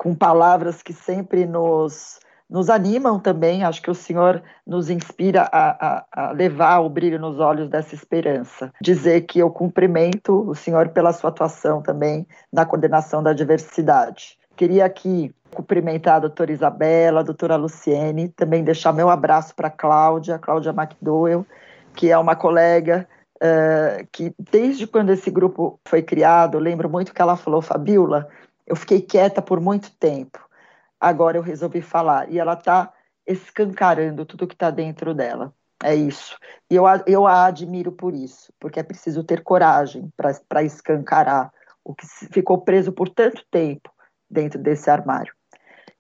com 0.00 0.14
palavras 0.14 0.82
que 0.82 0.94
sempre 0.94 1.44
nos, 1.44 2.18
nos 2.48 2.70
animam 2.70 3.20
também. 3.20 3.62
Acho 3.62 3.82
que 3.82 3.90
o 3.90 3.94
Senhor 3.94 4.42
nos 4.66 4.88
inspira 4.88 5.42
a, 5.52 5.68
a, 5.88 6.06
a, 6.10 6.32
levar 6.32 6.78
o 6.78 6.88
brilho 6.88 7.18
nos 7.18 7.38
olhos 7.38 7.68
dessa 7.68 7.94
esperança. 7.94 8.72
Dizer 8.80 9.20
que 9.26 9.38
eu 9.38 9.50
cumprimento 9.50 10.48
o 10.48 10.54
Senhor 10.54 10.88
pela 10.88 11.12
sua 11.12 11.28
atuação 11.28 11.82
também 11.82 12.26
na 12.50 12.64
coordenação 12.64 13.22
da 13.22 13.34
diversidade. 13.34 14.38
Queria 14.56 14.86
aqui 14.86 15.34
cumprimentar 15.54 16.14
a 16.14 16.20
doutora 16.20 16.50
Isabela, 16.50 17.20
a 17.20 17.24
doutora 17.24 17.56
Luciene, 17.56 18.30
também 18.30 18.64
deixar 18.64 18.94
meu 18.94 19.10
abraço 19.10 19.54
para 19.54 19.68
a 19.68 19.70
Cláudia, 19.70 20.38
Cláudia 20.38 20.72
McDowell, 20.74 21.46
que 21.94 22.10
é 22.10 22.16
uma 22.16 22.34
colega 22.34 23.06
uh, 23.36 24.06
que, 24.10 24.32
desde 24.38 24.86
quando 24.86 25.10
esse 25.10 25.30
grupo 25.30 25.78
foi 25.86 26.00
criado, 26.00 26.58
lembro 26.58 26.88
muito 26.88 27.12
que 27.12 27.20
ela 27.20 27.36
falou, 27.36 27.60
Fabiola, 27.60 28.26
eu 28.70 28.76
fiquei 28.76 29.02
quieta 29.02 29.42
por 29.42 29.60
muito 29.60 29.90
tempo, 29.96 30.38
agora 31.00 31.36
eu 31.36 31.42
resolvi 31.42 31.82
falar. 31.82 32.30
E 32.30 32.38
ela 32.38 32.52
está 32.52 32.92
escancarando 33.26 34.24
tudo 34.24 34.46
que 34.46 34.54
está 34.54 34.70
dentro 34.70 35.12
dela. 35.12 35.52
É 35.82 35.92
isso. 35.92 36.38
E 36.70 36.76
eu, 36.76 36.84
eu 37.04 37.26
a 37.26 37.46
admiro 37.46 37.90
por 37.90 38.14
isso, 38.14 38.52
porque 38.60 38.78
é 38.78 38.84
preciso 38.84 39.24
ter 39.24 39.42
coragem 39.42 40.08
para 40.48 40.62
escancarar 40.62 41.50
o 41.82 41.92
que 41.92 42.06
ficou 42.32 42.58
preso 42.58 42.92
por 42.92 43.08
tanto 43.08 43.44
tempo 43.50 43.90
dentro 44.30 44.60
desse 44.60 44.88
armário. 44.88 45.34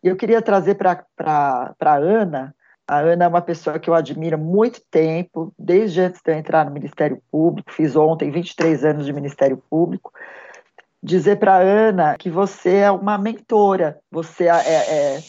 E 0.00 0.06
eu 0.06 0.16
queria 0.16 0.40
trazer 0.40 0.76
para 0.76 1.04
a 1.18 1.94
Ana, 1.96 2.54
a 2.86 2.98
Ana 2.98 3.24
é 3.24 3.28
uma 3.28 3.42
pessoa 3.42 3.80
que 3.80 3.90
eu 3.90 3.94
admiro 3.94 4.38
muito 4.38 4.80
tempo, 4.90 5.52
desde 5.58 6.02
antes 6.02 6.20
de 6.22 6.30
eu 6.30 6.36
entrar 6.36 6.64
no 6.64 6.70
Ministério 6.70 7.20
Público, 7.32 7.72
fiz 7.72 7.96
ontem 7.96 8.30
23 8.30 8.84
anos 8.84 9.06
de 9.06 9.12
Ministério 9.12 9.56
Público, 9.68 10.12
dizer 11.02 11.38
para 11.38 11.56
Ana 11.56 12.16
que 12.18 12.30
você 12.30 12.76
é 12.76 12.90
uma 12.90 13.16
mentora, 13.16 14.00
você 14.10 14.48
é, 14.48 14.56
é, 14.56 15.16
é, 15.16 15.22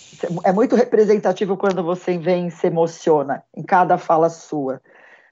é 0.46 0.52
muito 0.52 0.76
representativo 0.76 1.56
quando 1.56 1.84
você 1.84 2.18
vem 2.18 2.48
e 2.48 2.52
se 2.52 2.68
emociona 2.68 3.44
em 3.56 3.64
cada 3.64 3.98
fala 3.98 4.30
sua. 4.30 4.82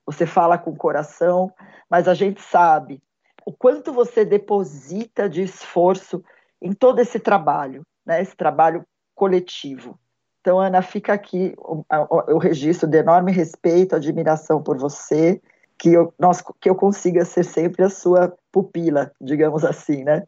Você 0.05 0.25
fala 0.25 0.57
com 0.57 0.71
o 0.71 0.77
coração, 0.77 1.51
mas 1.89 2.07
a 2.07 2.13
gente 2.13 2.41
sabe 2.41 3.01
o 3.45 3.51
quanto 3.51 3.91
você 3.91 4.23
deposita 4.23 5.27
de 5.27 5.41
esforço 5.41 6.23
em 6.61 6.71
todo 6.71 6.99
esse 6.99 7.19
trabalho, 7.19 7.83
né, 8.05 8.21
esse 8.21 8.35
trabalho 8.35 8.85
coletivo. 9.15 9.99
Então, 10.39 10.59
Ana, 10.59 10.81
fica 10.81 11.13
aqui 11.13 11.53
o, 11.57 11.83
o 12.27 12.37
registro 12.37 12.87
de 12.87 12.97
enorme 12.97 13.31
respeito, 13.31 13.95
admiração 13.95 14.61
por 14.61 14.77
você, 14.77 15.41
que 15.79 15.93
eu, 15.93 16.13
nós, 16.19 16.43
que 16.59 16.69
eu 16.69 16.75
consiga 16.75 17.23
ser 17.23 17.45
sempre 17.45 17.83
a 17.83 17.89
sua 17.89 18.35
pupila, 18.51 19.11
digamos 19.19 19.63
assim, 19.63 20.03
né? 20.03 20.23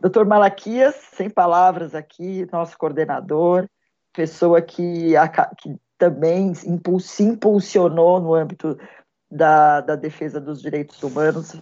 Doutor 0.00 0.26
Malaquias, 0.26 0.94
sem 1.14 1.30
palavras 1.30 1.94
aqui, 1.94 2.46
nosso 2.52 2.76
coordenador, 2.76 3.68
pessoa 4.12 4.60
que, 4.60 5.14
que 5.58 5.76
também 5.96 6.52
se 6.54 7.22
impulsionou 7.22 8.20
no 8.20 8.34
âmbito 8.34 8.78
da, 9.30 9.80
da 9.80 9.96
defesa 9.96 10.40
dos 10.40 10.60
direitos 10.60 11.02
humanos 11.02 11.56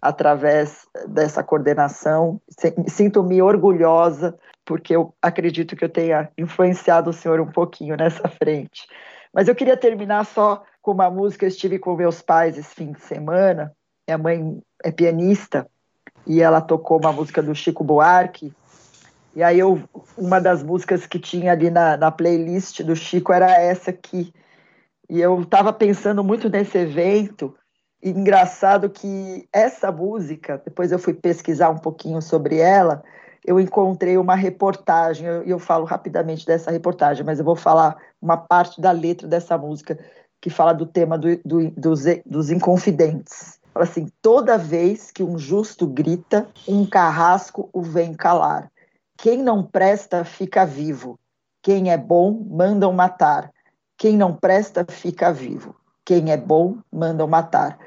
através 0.00 0.86
dessa 1.06 1.42
coordenação. 1.42 2.40
Sinto-me 2.88 3.40
orgulhosa 3.40 4.36
porque 4.64 4.94
eu 4.94 5.14
acredito 5.20 5.76
que 5.76 5.84
eu 5.84 5.88
tenha 5.88 6.30
influenciado 6.36 7.10
o 7.10 7.12
senhor 7.12 7.40
um 7.40 7.50
pouquinho 7.50 7.96
nessa 7.96 8.28
frente. 8.28 8.86
Mas 9.32 9.48
eu 9.48 9.54
queria 9.54 9.76
terminar 9.76 10.24
só 10.24 10.62
com 10.82 10.90
uma 10.90 11.08
música. 11.08 11.44
Eu 11.44 11.48
estive 11.48 11.78
com 11.78 11.96
meus 11.96 12.20
pais 12.20 12.58
esse 12.58 12.74
fim 12.74 12.92
de 12.92 13.00
semana. 13.00 13.72
Minha 14.06 14.18
mãe 14.18 14.62
é 14.84 14.90
pianista 14.90 15.66
e 16.26 16.42
ela 16.42 16.60
tocou 16.60 16.98
uma 16.98 17.12
música 17.12 17.42
do 17.42 17.54
Chico 17.54 17.84
Buarque. 17.84 18.52
E 19.34 19.42
aí 19.42 19.58
eu, 19.58 19.82
uma 20.18 20.40
das 20.40 20.62
músicas 20.62 21.06
que 21.06 21.18
tinha 21.18 21.52
ali 21.52 21.70
na, 21.70 21.96
na 21.96 22.10
playlist 22.10 22.82
do 22.82 22.94
Chico 22.94 23.32
era 23.32 23.50
essa 23.52 23.90
aqui. 23.90 24.32
E 25.08 25.20
eu 25.20 25.40
estava 25.40 25.72
pensando 25.72 26.22
muito 26.22 26.50
nesse 26.50 26.76
evento. 26.78 27.54
E 28.02 28.10
engraçado 28.10 28.90
que 28.90 29.48
essa 29.52 29.92
música, 29.92 30.60
depois 30.64 30.90
eu 30.90 30.98
fui 30.98 31.14
pesquisar 31.14 31.70
um 31.70 31.78
pouquinho 31.78 32.20
sobre 32.20 32.58
ela, 32.58 33.02
eu 33.44 33.58
encontrei 33.58 34.16
uma 34.18 34.34
reportagem, 34.34 35.26
e 35.26 35.28
eu, 35.28 35.42
eu, 35.42 35.58
falo 35.58 35.84
rapidamente 35.84 36.46
dessa 36.46 36.70
reportagem, 36.70 37.24
mas 37.24 37.38
eu 37.38 37.44
vou 37.44 37.56
falar 37.56 37.96
uma 38.20 38.36
parte 38.36 38.80
da 38.80 38.90
letra 38.90 39.26
dessa 39.26 39.56
música 39.56 39.98
que 40.42 40.50
fala 40.50 40.74
do 40.74 40.84
tema 40.84 41.16
do, 41.16 41.36
do, 41.44 41.70
dos, 41.70 42.02
dos 42.26 42.50
inconfidentes. 42.50 43.60
Fala 43.72 43.84
assim: 43.84 44.08
toda 44.20 44.58
vez 44.58 45.12
que 45.12 45.22
um 45.22 45.38
justo 45.38 45.86
grita, 45.86 46.48
um 46.68 46.84
carrasco 46.84 47.70
o 47.72 47.80
vem 47.80 48.12
calar. 48.12 48.70
Quem 49.16 49.40
não 49.40 49.62
presta 49.62 50.24
fica 50.24 50.66
vivo. 50.66 51.18
Quem 51.62 51.92
é 51.92 51.96
bom, 51.96 52.44
mandam 52.50 52.92
matar. 52.92 53.52
Quem 53.96 54.16
não 54.16 54.34
presta 54.34 54.84
fica 54.88 55.32
vivo. 55.32 55.76
Quem 56.04 56.32
é 56.32 56.36
bom, 56.36 56.78
mandam 56.92 57.28
matar. 57.28 57.78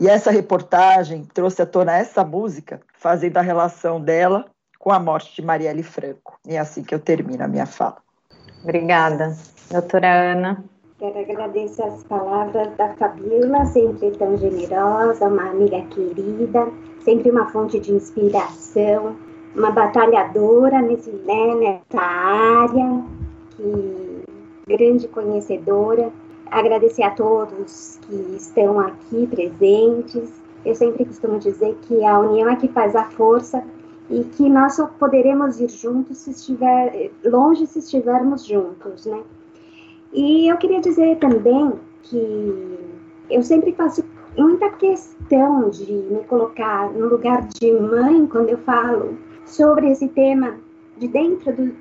E 0.00 0.08
essa 0.08 0.30
reportagem 0.30 1.24
trouxe 1.34 1.60
à 1.60 1.66
tona 1.66 1.94
essa 1.94 2.24
música, 2.24 2.80
fazendo 2.94 3.36
a 3.36 3.42
relação 3.42 4.00
dela 4.00 4.46
com 4.78 4.90
a 4.90 4.98
morte 4.98 5.34
de 5.34 5.42
Marielle 5.42 5.82
Franco. 5.82 6.38
E 6.46 6.54
é 6.54 6.58
assim 6.58 6.82
que 6.82 6.94
eu 6.94 7.00
termino 7.00 7.44
a 7.44 7.48
minha 7.48 7.66
fala. 7.66 7.98
Obrigada. 8.62 9.36
Doutora 9.70 10.32
Ana. 10.32 10.64
Quero 10.98 11.16
agradecer 11.16 11.84
as 11.84 12.02
palavras 12.02 12.76
da 12.76 12.88
Fabiola, 12.94 13.64
sempre 13.66 14.10
tão 14.18 14.36
generosa, 14.36 15.28
uma 15.28 15.50
amiga 15.50 15.80
querida, 15.82 16.66
sempre 17.04 17.30
uma 17.30 17.46
fonte 17.50 17.78
de 17.78 17.92
inspiração, 17.92 19.14
uma 19.54 19.70
batalhadora 19.70 20.82
nesse, 20.82 21.12
né, 21.12 21.54
nessa 21.54 22.02
área, 22.02 23.04
que 23.50 24.24
grande 24.66 25.06
conhecedora. 25.06 26.10
Agradecer 26.50 27.04
a 27.04 27.10
todos 27.10 28.00
que 28.02 28.34
estão 28.36 28.80
aqui 28.80 29.24
presentes. 29.28 30.32
Eu 30.64 30.74
sempre 30.74 31.04
costumo 31.04 31.38
dizer 31.38 31.76
que 31.82 32.04
a 32.04 32.18
união 32.18 32.50
é 32.50 32.56
que 32.56 32.66
faz 32.66 32.96
a 32.96 33.04
força 33.04 33.62
e 34.10 34.24
que 34.24 34.48
nós 34.48 34.74
só 34.74 34.88
poderemos 34.98 35.60
ir 35.60 35.70
juntos 35.70 36.18
se 36.18 36.32
estiver 36.32 37.12
longe 37.24 37.68
se 37.68 37.78
estivermos 37.78 38.44
juntos, 38.44 39.06
né? 39.06 39.22
E 40.18 40.48
eu 40.48 40.56
queria 40.56 40.80
dizer 40.80 41.16
também 41.18 41.74
que 42.02 42.76
eu 43.30 43.40
sempre 43.40 43.72
faço 43.72 44.02
muita 44.36 44.68
questão 44.70 45.70
de 45.70 45.92
me 45.92 46.24
colocar 46.24 46.92
no 46.92 47.06
lugar 47.06 47.46
de 47.46 47.70
mãe 47.74 48.26
quando 48.26 48.48
eu 48.48 48.58
falo 48.58 49.16
sobre 49.46 49.92
esse 49.92 50.08
tema 50.08 50.56
de 50.96 51.06
dentro 51.06 51.52
do, 51.54 51.72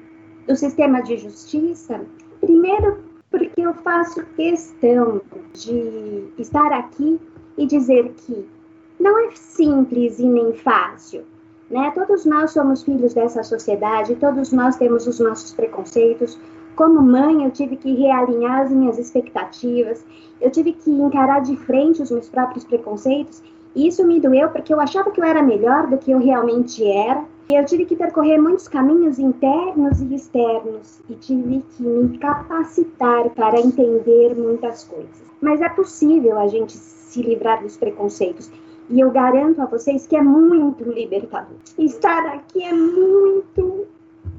do 0.47 0.55
sistema 0.55 1.01
de 1.01 1.17
justiça. 1.17 1.99
Primeiro, 2.39 2.99
porque 3.31 3.59
eu 3.59 3.73
faço 3.73 4.23
questão 4.35 5.19
de 5.53 6.25
estar 6.37 6.71
aqui 6.73 7.19
e 7.57 7.65
dizer 7.65 8.13
que 8.17 8.47
não 8.99 9.17
é 9.17 9.31
simples 9.31 10.19
e 10.19 10.27
nem 10.27 10.53
fácil. 10.53 11.23
Né? 11.71 11.91
Todos 11.95 12.23
nós 12.23 12.51
somos 12.51 12.83
filhos 12.83 13.15
dessa 13.15 13.41
sociedade, 13.41 14.15
todos 14.15 14.53
nós 14.53 14.75
temos 14.75 15.07
os 15.07 15.19
nossos 15.19 15.55
preconceitos. 15.55 16.37
Como 16.77 17.01
mãe, 17.01 17.43
eu 17.43 17.49
tive 17.49 17.75
que 17.75 17.91
realinhar 17.95 18.61
as 18.61 18.69
minhas 18.69 18.99
expectativas, 18.99 20.05
eu 20.39 20.51
tive 20.51 20.73
que 20.73 20.91
encarar 20.91 21.41
de 21.41 21.57
frente 21.57 22.03
os 22.03 22.11
meus 22.11 22.29
próprios 22.29 22.63
preconceitos, 22.63 23.41
e 23.75 23.87
isso 23.87 24.05
me 24.05 24.19
doeu 24.19 24.49
porque 24.49 24.71
eu 24.71 24.79
achava 24.79 25.09
que 25.09 25.19
eu 25.19 25.25
era 25.25 25.41
melhor 25.41 25.87
do 25.87 25.97
que 25.97 26.11
eu 26.11 26.19
realmente 26.19 26.85
era. 26.85 27.25
E 27.49 27.55
eu 27.55 27.65
tive 27.65 27.85
que 27.85 27.95
percorrer 27.95 28.37
muitos 28.37 28.67
caminhos 28.67 29.17
internos 29.17 29.99
e 30.01 30.13
externos 30.13 30.99
e 31.09 31.15
tive 31.15 31.65
que 31.75 31.81
me 31.81 32.15
capacitar 32.19 33.27
para 33.31 33.59
entender 33.59 34.35
muitas 34.35 34.83
coisas. 34.83 35.23
Mas 35.41 35.61
é 35.61 35.69
possível 35.69 36.37
a 36.37 36.47
gente 36.47 36.73
se 36.73 37.23
livrar 37.23 37.63
dos 37.63 37.75
preconceitos. 37.75 38.51
E 38.87 38.99
eu 38.99 39.09
garanto 39.09 39.63
a 39.63 39.65
vocês 39.65 40.05
que 40.05 40.15
é 40.15 40.21
muito 40.21 40.83
libertador. 40.83 41.57
Estar 41.75 42.27
aqui 42.27 42.63
é 42.63 42.71
muito 42.71 43.87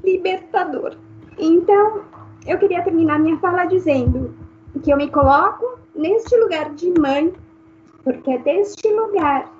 libertador. 0.03 0.95
Então, 1.37 2.03
eu 2.49 2.57
queria 2.57 2.83
terminar 2.83 3.19
minha 3.19 3.37
fala 3.37 3.65
dizendo 3.65 4.33
que 4.83 4.91
eu 4.91 4.97
me 4.97 5.09
coloco 5.09 5.79
neste 5.95 6.35
lugar 6.37 6.73
de 6.73 6.93
mãe, 6.99 7.33
porque 8.03 8.31
é 8.31 8.37
deste 8.39 8.87
lugar 8.93 9.51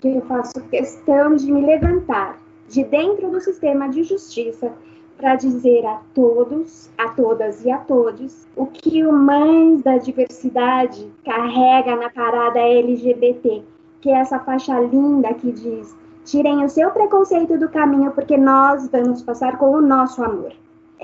que 0.00 0.08
eu 0.08 0.22
faço 0.22 0.60
questão 0.70 1.34
de 1.34 1.50
me 1.50 1.64
levantar 1.64 2.38
de 2.68 2.84
dentro 2.84 3.30
do 3.30 3.40
sistema 3.40 3.88
de 3.88 4.02
justiça 4.02 4.72
para 5.16 5.34
dizer 5.34 5.84
a 5.84 6.00
todos, 6.14 6.88
a 6.96 7.08
todas 7.08 7.64
e 7.64 7.70
a 7.70 7.78
todos 7.78 8.46
o 8.54 8.66
que 8.66 9.04
o 9.04 9.12
Mães 9.12 9.82
da 9.82 9.98
Diversidade 9.98 11.10
carrega 11.24 11.96
na 11.96 12.08
parada 12.08 12.60
LGBT 12.60 13.64
que 14.00 14.10
é 14.10 14.14
essa 14.14 14.38
faixa 14.38 14.78
linda 14.80 15.34
que 15.34 15.50
diz: 15.52 15.94
tirem 16.24 16.64
o 16.64 16.68
seu 16.68 16.90
preconceito 16.90 17.58
do 17.58 17.68
caminho, 17.68 18.10
porque 18.12 18.36
nós 18.36 18.88
vamos 18.88 19.22
passar 19.22 19.58
com 19.58 19.72
o 19.72 19.80
nosso 19.80 20.22
amor. 20.22 20.52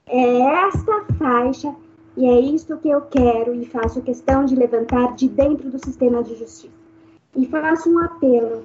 É 0.07 0.41
esta 0.67 1.05
faixa 1.19 1.75
e 2.17 2.27
é 2.27 2.41
isto 2.41 2.77
que 2.79 2.89
eu 2.89 3.01
quero 3.03 3.55
e 3.55 3.65
faço 3.65 4.03
questão 4.03 4.45
de 4.45 4.55
levantar 4.55 5.15
de 5.15 5.29
dentro 5.29 5.71
do 5.71 5.85
sistema 5.85 6.23
de 6.23 6.37
justiça. 6.37 6.73
E 7.35 7.47
faço 7.47 7.91
um 7.91 7.99
apelo. 7.99 8.63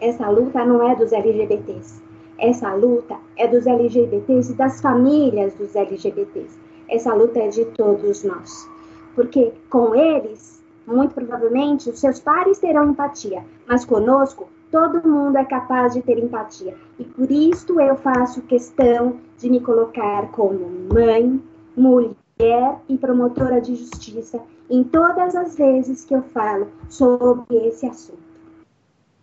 Essa 0.00 0.30
luta 0.30 0.64
não 0.64 0.88
é 0.88 0.94
dos 0.94 1.12
LGBTs. 1.12 2.00
Essa 2.38 2.72
luta 2.74 3.16
é 3.36 3.46
dos 3.46 3.66
LGBTs 3.66 4.52
e 4.52 4.54
das 4.54 4.80
famílias 4.80 5.52
dos 5.54 5.74
LGBTs. 5.76 6.58
Essa 6.88 7.12
luta 7.12 7.40
é 7.40 7.48
de 7.48 7.66
todos 7.66 8.24
nós. 8.24 8.68
Porque 9.14 9.52
com 9.68 9.94
eles 9.94 10.60
muito 10.90 11.14
provavelmente, 11.14 11.88
os 11.88 12.00
seus 12.00 12.18
pares 12.18 12.58
terão 12.58 12.90
empatia, 12.90 13.44
mas 13.66 13.84
conosco, 13.84 14.48
todo 14.70 15.06
mundo 15.06 15.36
é 15.36 15.44
capaz 15.44 15.94
de 15.94 16.02
ter 16.02 16.18
empatia. 16.18 16.76
E 16.98 17.04
por 17.04 17.30
isso 17.30 17.80
eu 17.80 17.96
faço 17.96 18.42
questão 18.42 19.16
de 19.38 19.50
me 19.50 19.60
colocar 19.60 20.30
como 20.30 20.68
mãe, 20.92 21.42
mulher 21.76 22.78
e 22.88 22.96
promotora 22.96 23.60
de 23.60 23.74
justiça 23.74 24.40
em 24.68 24.84
todas 24.84 25.34
as 25.34 25.56
vezes 25.56 26.04
que 26.04 26.14
eu 26.14 26.22
falo 26.22 26.68
sobre 26.88 27.56
esse 27.66 27.86
assunto. 27.86 28.22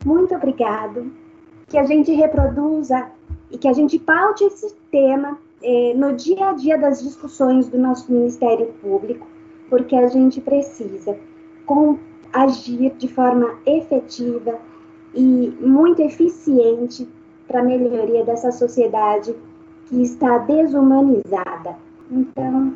Muito 0.06 0.36
obrigado. 0.36 1.12
Que 1.68 1.78
a 1.78 1.84
gente 1.84 2.12
reproduza 2.12 3.10
e 3.52 3.58
que 3.58 3.68
a 3.68 3.74
gente 3.74 4.00
paute 4.00 4.44
esse 4.44 4.74
tema 4.92 5.38
eh, 5.62 5.94
no 5.96 6.14
dia 6.14 6.50
a 6.50 6.54
dia 6.54 6.78
das 6.78 7.02
discussões 7.02 7.68
do 7.68 7.78
nosso 7.78 8.12
Ministério 8.12 8.68
Público, 8.82 9.28
porque 9.70 9.96
a 9.96 10.08
gente 10.08 10.40
precisa 10.40 11.18
com 11.66 11.98
agir 12.32 12.94
de 12.98 13.08
forma 13.08 13.56
efetiva 13.66 14.60
e 15.18 15.58
muito 15.60 16.00
eficiente 16.02 17.10
para 17.48 17.62
a 17.62 17.64
melhoria 17.64 18.24
dessa 18.24 18.52
sociedade 18.52 19.36
que 19.88 20.04
está 20.04 20.38
desumanizada. 20.40 21.76
Então, 22.12 22.74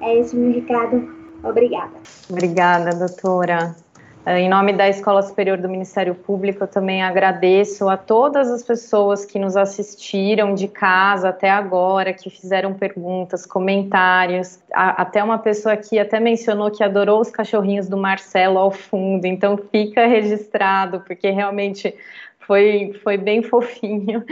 é 0.00 0.18
esse 0.18 0.36
o 0.36 0.38
meu 0.38 0.52
recado. 0.52 1.12
Obrigada. 1.42 1.92
Obrigada, 2.30 2.90
doutora. 2.94 3.74
Em 4.36 4.48
nome 4.48 4.72
da 4.72 4.88
Escola 4.88 5.22
Superior 5.22 5.58
do 5.58 5.68
Ministério 5.68 6.14
Público, 6.14 6.62
eu 6.62 6.68
também 6.68 7.02
agradeço 7.02 7.88
a 7.88 7.96
todas 7.96 8.48
as 8.48 8.62
pessoas 8.62 9.24
que 9.24 9.40
nos 9.40 9.56
assistiram 9.56 10.54
de 10.54 10.68
casa 10.68 11.30
até 11.30 11.50
agora, 11.50 12.12
que 12.12 12.30
fizeram 12.30 12.72
perguntas, 12.72 13.44
comentários. 13.44 14.60
até 14.72 15.24
uma 15.24 15.38
pessoa 15.38 15.72
aqui 15.72 15.98
até 15.98 16.20
mencionou 16.20 16.70
que 16.70 16.84
adorou 16.84 17.20
os 17.20 17.28
cachorrinhos 17.28 17.88
do 17.88 17.96
Marcelo 17.96 18.56
ao 18.56 18.70
fundo, 18.70 19.26
então 19.26 19.56
fica 19.56 20.06
registrado, 20.06 21.00
porque 21.00 21.30
realmente 21.30 21.92
foi, 22.38 22.92
foi 23.02 23.16
bem 23.16 23.42
fofinho. 23.44 24.22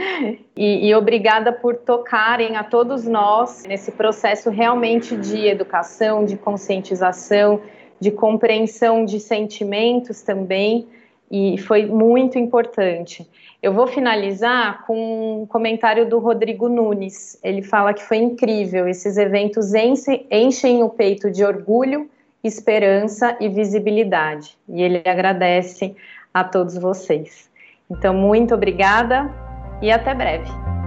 E, 0.55 0.87
e, 0.87 0.95
obrigada 0.95 1.51
por 1.51 1.75
tocarem 1.75 2.55
a 2.55 2.63
todos 2.63 3.05
nós 3.05 3.65
nesse 3.67 3.91
processo 3.91 4.49
realmente 4.49 5.17
de 5.17 5.45
educação, 5.45 6.23
de 6.23 6.37
conscientização 6.37 7.59
de 7.99 8.11
compreensão 8.11 9.05
de 9.05 9.19
sentimentos 9.19 10.21
também, 10.21 10.87
e 11.31 11.57
foi 11.57 11.85
muito 11.85 12.39
importante. 12.39 13.29
Eu 13.61 13.73
vou 13.73 13.85
finalizar 13.85 14.85
com 14.85 15.41
um 15.43 15.45
comentário 15.45 16.09
do 16.09 16.17
Rodrigo 16.17 16.67
Nunes. 16.69 17.37
Ele 17.43 17.61
fala 17.61 17.93
que 17.93 18.01
foi 18.01 18.17
incrível, 18.17 18.87
esses 18.87 19.17
eventos 19.17 19.73
enchem, 19.73 20.81
o 20.81 20.89
peito 20.89 21.29
de 21.29 21.43
orgulho, 21.43 22.09
esperança 22.43 23.35
e 23.39 23.49
visibilidade. 23.49 24.57
E 24.67 24.81
ele 24.81 25.03
agradece 25.05 25.95
a 26.33 26.43
todos 26.43 26.77
vocês. 26.77 27.49
Então, 27.91 28.13
muito 28.13 28.55
obrigada 28.55 29.29
e 29.81 29.91
até 29.91 30.13
breve. 30.15 30.78